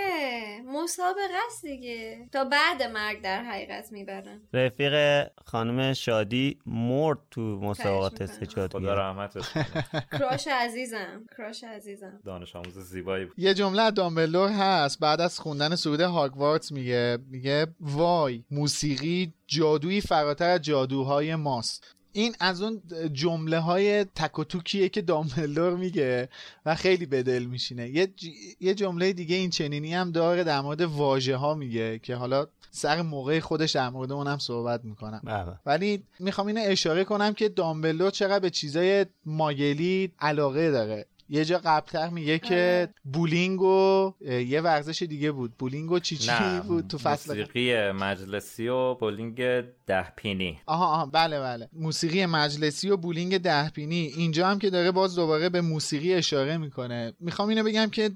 مسابقه 0.66 1.35
است 1.47 1.66
دیگه. 1.66 2.28
تا 2.32 2.44
بعد 2.44 2.82
مرگ 2.82 3.22
در 3.22 3.43
حقیقت 3.43 3.93
می‌برن. 3.94 4.40
رفیق 4.52 5.26
خانم 5.46 5.92
شادی 5.92 6.58
مرد 6.66 7.18
تو 7.30 7.40
مسابقات. 7.40 8.26
سجاد 8.26 8.72
خدا 8.72 8.94
رحمتش. 8.94 9.44
کراش 10.18 10.48
عزیزم 10.48 11.26
کراش 11.36 11.64
عزیزم. 11.64 12.20
دانش 12.24 12.56
آموز 12.56 12.78
زیبایی 12.78 13.24
بود. 13.24 13.38
یه 13.38 13.54
جمله 13.54 13.82
از 13.82 13.94
دامبلور 13.94 14.48
هست 14.48 15.00
بعد 15.00 15.20
از 15.20 15.38
خوندن 15.38 15.74
سرود 15.74 16.00
هاگوارتس 16.00 16.72
میگه 16.72 17.18
میگه 17.30 17.66
وای 17.80 18.44
موسیقی 18.50 19.34
جادویی 19.46 20.00
فراتر 20.00 20.48
از 20.48 20.62
جادوهای 20.62 21.34
ماست. 21.34 21.93
این 22.16 22.34
از 22.40 22.62
اون 22.62 22.82
جمله 23.12 23.58
های 23.58 24.04
تک 24.04 24.38
و 24.38 24.44
توکیه 24.44 24.88
که 24.88 25.02
دامبلدور 25.02 25.76
میگه 25.76 26.28
و 26.66 26.74
خیلی 26.74 27.06
به 27.06 27.22
دل 27.22 27.44
میشینه. 27.44 27.88
یه, 27.88 28.06
ج... 28.06 28.26
یه 28.60 28.74
جمله 28.74 29.12
دیگه 29.12 29.36
این 29.36 29.50
چنینی 29.50 29.94
هم 29.94 30.10
داره 30.10 30.44
در 30.44 30.60
مورد 30.60 30.80
واژه 30.80 31.36
ها 31.36 31.54
میگه 31.54 31.98
که 31.98 32.16
حالا 32.16 32.46
سر 32.70 33.02
موقع 33.02 33.40
خودش 33.40 33.72
در 33.72 33.88
مورد 33.90 34.12
اونم 34.12 34.38
صحبت 34.38 34.84
می‌کنم. 34.84 35.20
بله. 35.24 35.58
ولی 35.66 36.02
می‌خوام 36.18 36.46
اینو 36.46 36.60
اشاره 36.64 37.04
کنم 37.04 37.34
که 37.34 37.48
دامبلدور 37.48 38.10
چقدر 38.10 38.38
به 38.38 38.50
چیزای 38.50 39.06
ماگلی 39.26 40.12
علاقه 40.18 40.70
داره. 40.70 41.06
یه 41.28 41.44
جا 41.44 41.59
قبلتر 41.64 42.09
میگه 42.09 42.38
که 42.38 42.88
بولینگ 43.05 43.62
و 43.62 44.14
یه 44.20 44.60
ورزش 44.60 45.02
دیگه 45.02 45.32
بود. 45.32 45.56
بولینگ 45.59 45.92
و 45.92 45.98
چی 45.98 46.16
چی 46.16 46.60
بود 46.68 46.88
تو 46.88 46.98
فصل 46.98 47.38
موسیقی 47.38 47.92
مجلسی 47.92 48.68
و 48.68 48.94
بولینگ 48.94 49.42
ده 49.86 50.10
پینی 50.16 50.60
آها 50.66 50.86
آها. 50.86 51.06
بله 51.06 51.40
بله. 51.40 51.68
موسیقی 51.72 52.26
مجلسی 52.26 52.90
و 52.90 52.96
بولینگ 52.96 53.38
ده 53.38 53.70
پینی 53.70 54.12
اینجا 54.16 54.48
هم 54.48 54.59
که 54.59 54.70
داره 54.70 54.90
باز 54.90 55.16
دوباره 55.16 55.48
به 55.48 55.60
موسیقی 55.60 56.14
اشاره 56.14 56.56
می‌کنه. 56.56 57.12
می‌خوام 57.20 57.48
اینو 57.48 57.64
بگم 57.64 57.90
که 57.90 58.10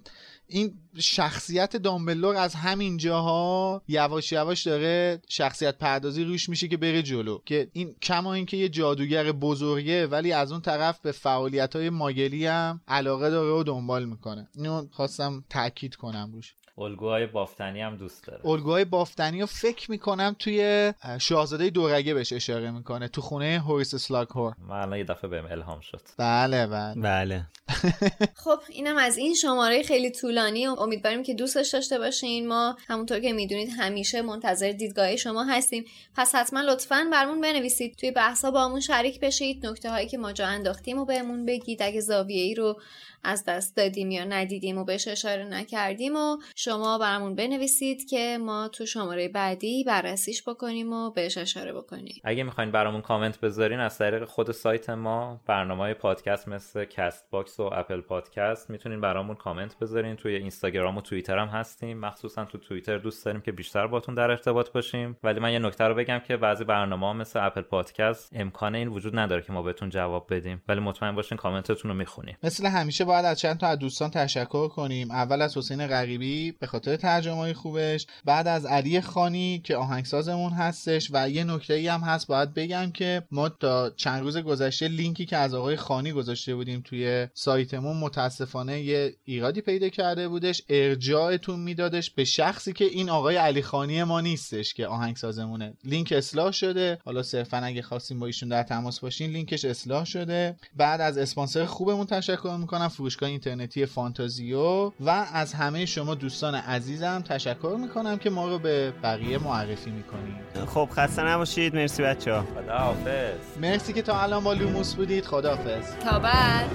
این 0.49 0.75
شخصیت 0.99 1.77
دامبلور 1.77 2.37
از 2.37 2.55
همین 2.55 2.97
جاها 2.97 3.83
یواش 3.89 4.33
یواش 4.33 4.67
داره 4.67 5.23
شخصیت 5.29 5.79
پردازی 5.79 6.25
روش 6.25 6.49
میشه 6.49 6.69
که 6.69 6.77
بره 6.77 7.03
جلو. 7.03 7.39
که 7.45 7.69
این 7.73 7.95
کما 8.03 8.35
اینکه 8.35 8.57
یه 8.57 8.69
جادوگر 8.69 9.33
بزرگه 9.33 10.07
ولی 10.07 10.33
از 10.33 10.53
اون 10.53 10.61
طرف 10.61 11.01
به 11.01 11.13
فعالیت 11.13 11.77
های 11.77 11.91
ماگلی 11.91 12.47
هم 12.47 12.81
علاقه 12.89 13.31
داره 13.31 13.51
و 13.51 13.63
دنبال 13.63 14.05
می‌کنه. 14.05 14.49
اینو 14.55 14.87
خواستم 14.91 15.45
تاکید 15.51 15.97
کنم 15.97 16.31
روش. 16.35 16.55
الگوهای 16.79 17.27
بافتنی 17.27 17.81
هم 17.81 17.97
دوست 17.97 18.27
داره. 18.27 18.47
الگوهای 18.47 18.85
بافتنی 18.85 19.41
رو 19.41 19.47
فکر 19.47 19.91
می‌کنم 19.91 20.37
توی 20.39 20.93
شاهزاده 21.21 21.71
دورگه 21.71 22.15
بهش 22.15 22.33
اشاره 22.33 22.71
می‌کنه 22.71 23.09
تو 23.09 23.21
خونه 23.21 23.63
هوریس 23.67 23.95
سلاگهور 23.95 24.55
من 24.69 24.99
یه 24.99 25.05
دفعه 25.05 25.31
بهم 25.31 25.47
الهام 25.51 25.81
شد. 25.81 26.01
بله 26.19 26.67
بله. 26.67 27.03
بله. 27.03 27.47
خب 28.45 28.59
اینم 28.69 28.97
از 28.97 29.17
این 29.17 29.35
شماره 29.35 29.83
خیلی 29.83 30.11
طولانی 30.11 30.67
و 30.67 30.71
امیدواریم 30.71 31.23
که 31.23 31.35
دوستش 31.35 31.69
داشته 31.69 31.99
باشین. 31.99 32.49
ما 32.49 32.77
همونطور 32.89 33.21
که 33.21 33.33
می‌دونید 33.33 33.69
همیشه 33.79 34.23
منتظر 34.23 34.73
دیدگاه 34.73 35.17
شما 35.17 35.45
هستیم. 35.45 35.85
پس 36.17 36.35
حتما 36.35 36.61
لطفا 36.61 37.09
برمون 37.13 37.41
بنویسید. 37.41 37.97
توی 37.97 38.11
بحثا 38.11 38.51
با 38.51 38.65
همون 38.65 38.81
شریک 38.81 39.21
بشید. 39.21 39.67
نکته 39.67 39.91
هایی 39.91 40.07
که 40.09 40.19
ما 40.19 40.33
جا 40.33 40.47
انداختیم 40.47 40.99
و 40.99 41.05
بهمون 41.05 41.47
بگید. 41.47 41.83
اگه 41.83 42.01
زاویه 42.01 42.43
ای 42.43 42.55
رو 42.55 42.81
از 43.25 43.45
دست 43.45 43.77
دادیم 43.77 44.11
یا 44.11 44.25
ندیدیم 44.25 44.79
و 44.79 44.85
بهش 44.85 45.09
اشاره 45.09 45.45
نکردیم 45.45 46.17
و 46.17 46.37
شما 46.57 46.99
برامون 46.99 47.35
بنویسید 47.35 48.09
که 48.09 48.39
ما 48.41 48.69
تو 48.69 48.87
شماره 48.87 49.29
بعدی 49.29 49.85
بررسیش 49.85 50.49
بکنیم 50.49 50.93
و 50.93 51.11
بهش 51.11 51.39
اشاره 51.39 51.73
بکنیم. 51.73 52.21
اگه 52.25 52.43
می‌خواین 52.43 52.71
برامون 52.71 53.01
کامنت 53.01 53.41
بذارین 53.41 53.81
از 53.81 53.99
طریق 53.99 54.25
خود 54.25 54.53
سایت 54.53 54.91
ما 54.91 55.41
برنامه 55.47 55.83
های 55.83 55.95
پادکست 55.95 56.49
مثل 56.49 56.85
کست 56.85 57.25
باکس 57.31 57.61
و 57.61 57.71
اپل 57.73 58.01
پادکست 58.01 58.71
می‌تونین 58.71 59.01
برامون 59.01 59.37
کامنت 59.37 59.79
بذارین. 59.79 60.17
توی 60.17 60.35
اینستاگرام 60.35 60.97
و 60.97 61.01
توییتر 61.01 61.39
هم 61.39 61.49
هستیم. 61.49 61.99
مخصوصا 61.99 62.45
تو 62.45 62.59
توییتر 62.59 62.99
دوست 62.99 63.25
داریم 63.25 63.41
که 63.41 63.53
بیشتر 63.53 63.87
باتون 63.87 64.15
در 64.15 64.31
ارتباط 64.31 64.73
باشیم. 64.73 65.17
ولی 65.23 65.41
من 65.41 65.53
یه 65.53 65.59
نکته 65.59 65.85
رو 65.85 65.95
بگم 65.95 66.19
که 66.19 66.37
بعضی 66.37 66.65
برنامه 66.65 67.07
ها 67.07 67.13
مثل 67.13 67.47
اپل 67.47 67.63
پادکست 67.63 68.31
امکان 68.35 68.75
این 68.75 68.89
وجود 68.89 69.19
نداره 69.19 69.43
که 69.43 69.53
ما 69.53 69.63
بهتون 69.63 69.91
جواب 69.91 70.35
بدیم. 70.35 70.63
ولی 70.69 70.81
مطمئن 70.81 71.15
باشین 71.15 71.39
کامنتتون 71.39 71.91
رو 71.91 71.97
می‌خونیم. 71.97 72.37
مثل 72.43 72.67
همیشه 72.67 73.05
باید 73.09 73.25
از 73.25 73.39
چند 73.39 73.59
تا 73.59 73.67
از 73.67 73.79
دوستان 73.79 74.11
تشکر 74.11 74.69
کنیم. 74.69 75.11
اول 75.11 75.43
از 75.43 75.57
حسین 75.57 75.87
غریبی 75.87 76.53
به 76.53 76.67
خاطر 76.67 76.97
ترجمه 76.97 77.55
خوبش. 77.55 78.07
بعد 78.25 78.49
از 78.49 78.67
علی 78.67 79.01
خانی 79.01 79.61
که 79.65 79.77
آهنگسازمون 79.77 80.53
هستش 80.53 81.11
و 81.13 81.31
یه 81.31 81.45
نکته 81.45 81.75
ای 81.75 81.89
هم 81.89 82.01
هست 82.01 82.27
باید 82.27 82.55
بگم 82.55 82.91
که 82.91 83.23
ما 83.31 83.49
تا 83.49 83.91
چند 83.91 84.23
روز 84.23 84.37
گذشته 84.37 84.89
لینکی 84.89 85.27
که 85.27 85.37
از 85.37 85.55
آقای 85.55 85.77
خانی 85.77 86.13
گذاشته 86.13 86.55
بودیم 86.55 86.83
توی 86.85 87.29
سایتمون 87.35 87.97
متاسفانه 87.97 88.81
یه 88.81 89.15
ایرادی 89.25 89.61
پیدا 89.61 89.89
کرده 89.89 90.29
بودش. 90.29 90.63
ارجاعتون 90.69 91.61
میدادش 91.61 92.11
به 92.11 92.25
شخصی 92.25 92.73
که 92.73 92.85
این 92.85 93.11
آقای 93.11 93.37
علی 93.37 93.63
خانی 93.63 94.05
ما 94.05 94.21
نیستش 94.21 94.75
که 94.75 94.87
آهنگسازمونه. 94.87 95.75
لینک 95.85 96.13
اصلاح 96.17 96.53
شده. 96.53 96.99
حالا 97.05 97.23
صرفا 97.23 97.57
اگه 97.57 97.83
خواستیم 97.83 98.21
با 98.21 98.27
ایشون 98.27 98.49
در 98.49 98.63
تماس 98.63 99.01
باشین 99.01 99.31
لینکش 99.31 99.65
اصلاح 99.65 100.05
شده. 100.05 100.57
بعد 100.77 101.01
از 101.01 101.19
اسپانسر 101.19 101.65
خوبمون 101.65 102.07
تشکر 102.07 102.57
می‌کنم. 102.61 102.89
فروشگاه 102.99 103.29
اینترنتی 103.29 103.87
فانتازیو 103.87 104.93
و 105.01 105.27
از 105.33 105.55
همه 105.55 105.87
شما 105.87 106.15
دوستان 106.15 106.55
عزیزم 106.55 107.23
تشکر 107.29 107.77
می‌کنم 107.81 108.19
که 108.19 108.31
ما 108.31 108.49
رو 108.49 108.59
به 108.59 108.93
بقیه 109.03 109.39
معرفی 109.39 109.91
می‌کنید. 109.91 110.67
خب 110.67 110.89
خسته 110.93 111.23
نباشید. 111.23 111.75
مرسی 111.75 112.03
بچه 112.03 112.33
ها 112.33 112.43
خدا 112.43 112.79
حافظ 112.79 113.59
مرسی 113.61 113.93
که 113.93 114.03
تا 114.03 114.21
الان 114.21 114.45
با 114.45 114.53
لوموس 114.53 114.95
بودید. 114.95 115.25
خداحافظ. 115.25 115.97
تا 116.05 116.19
بعد. 116.19 116.71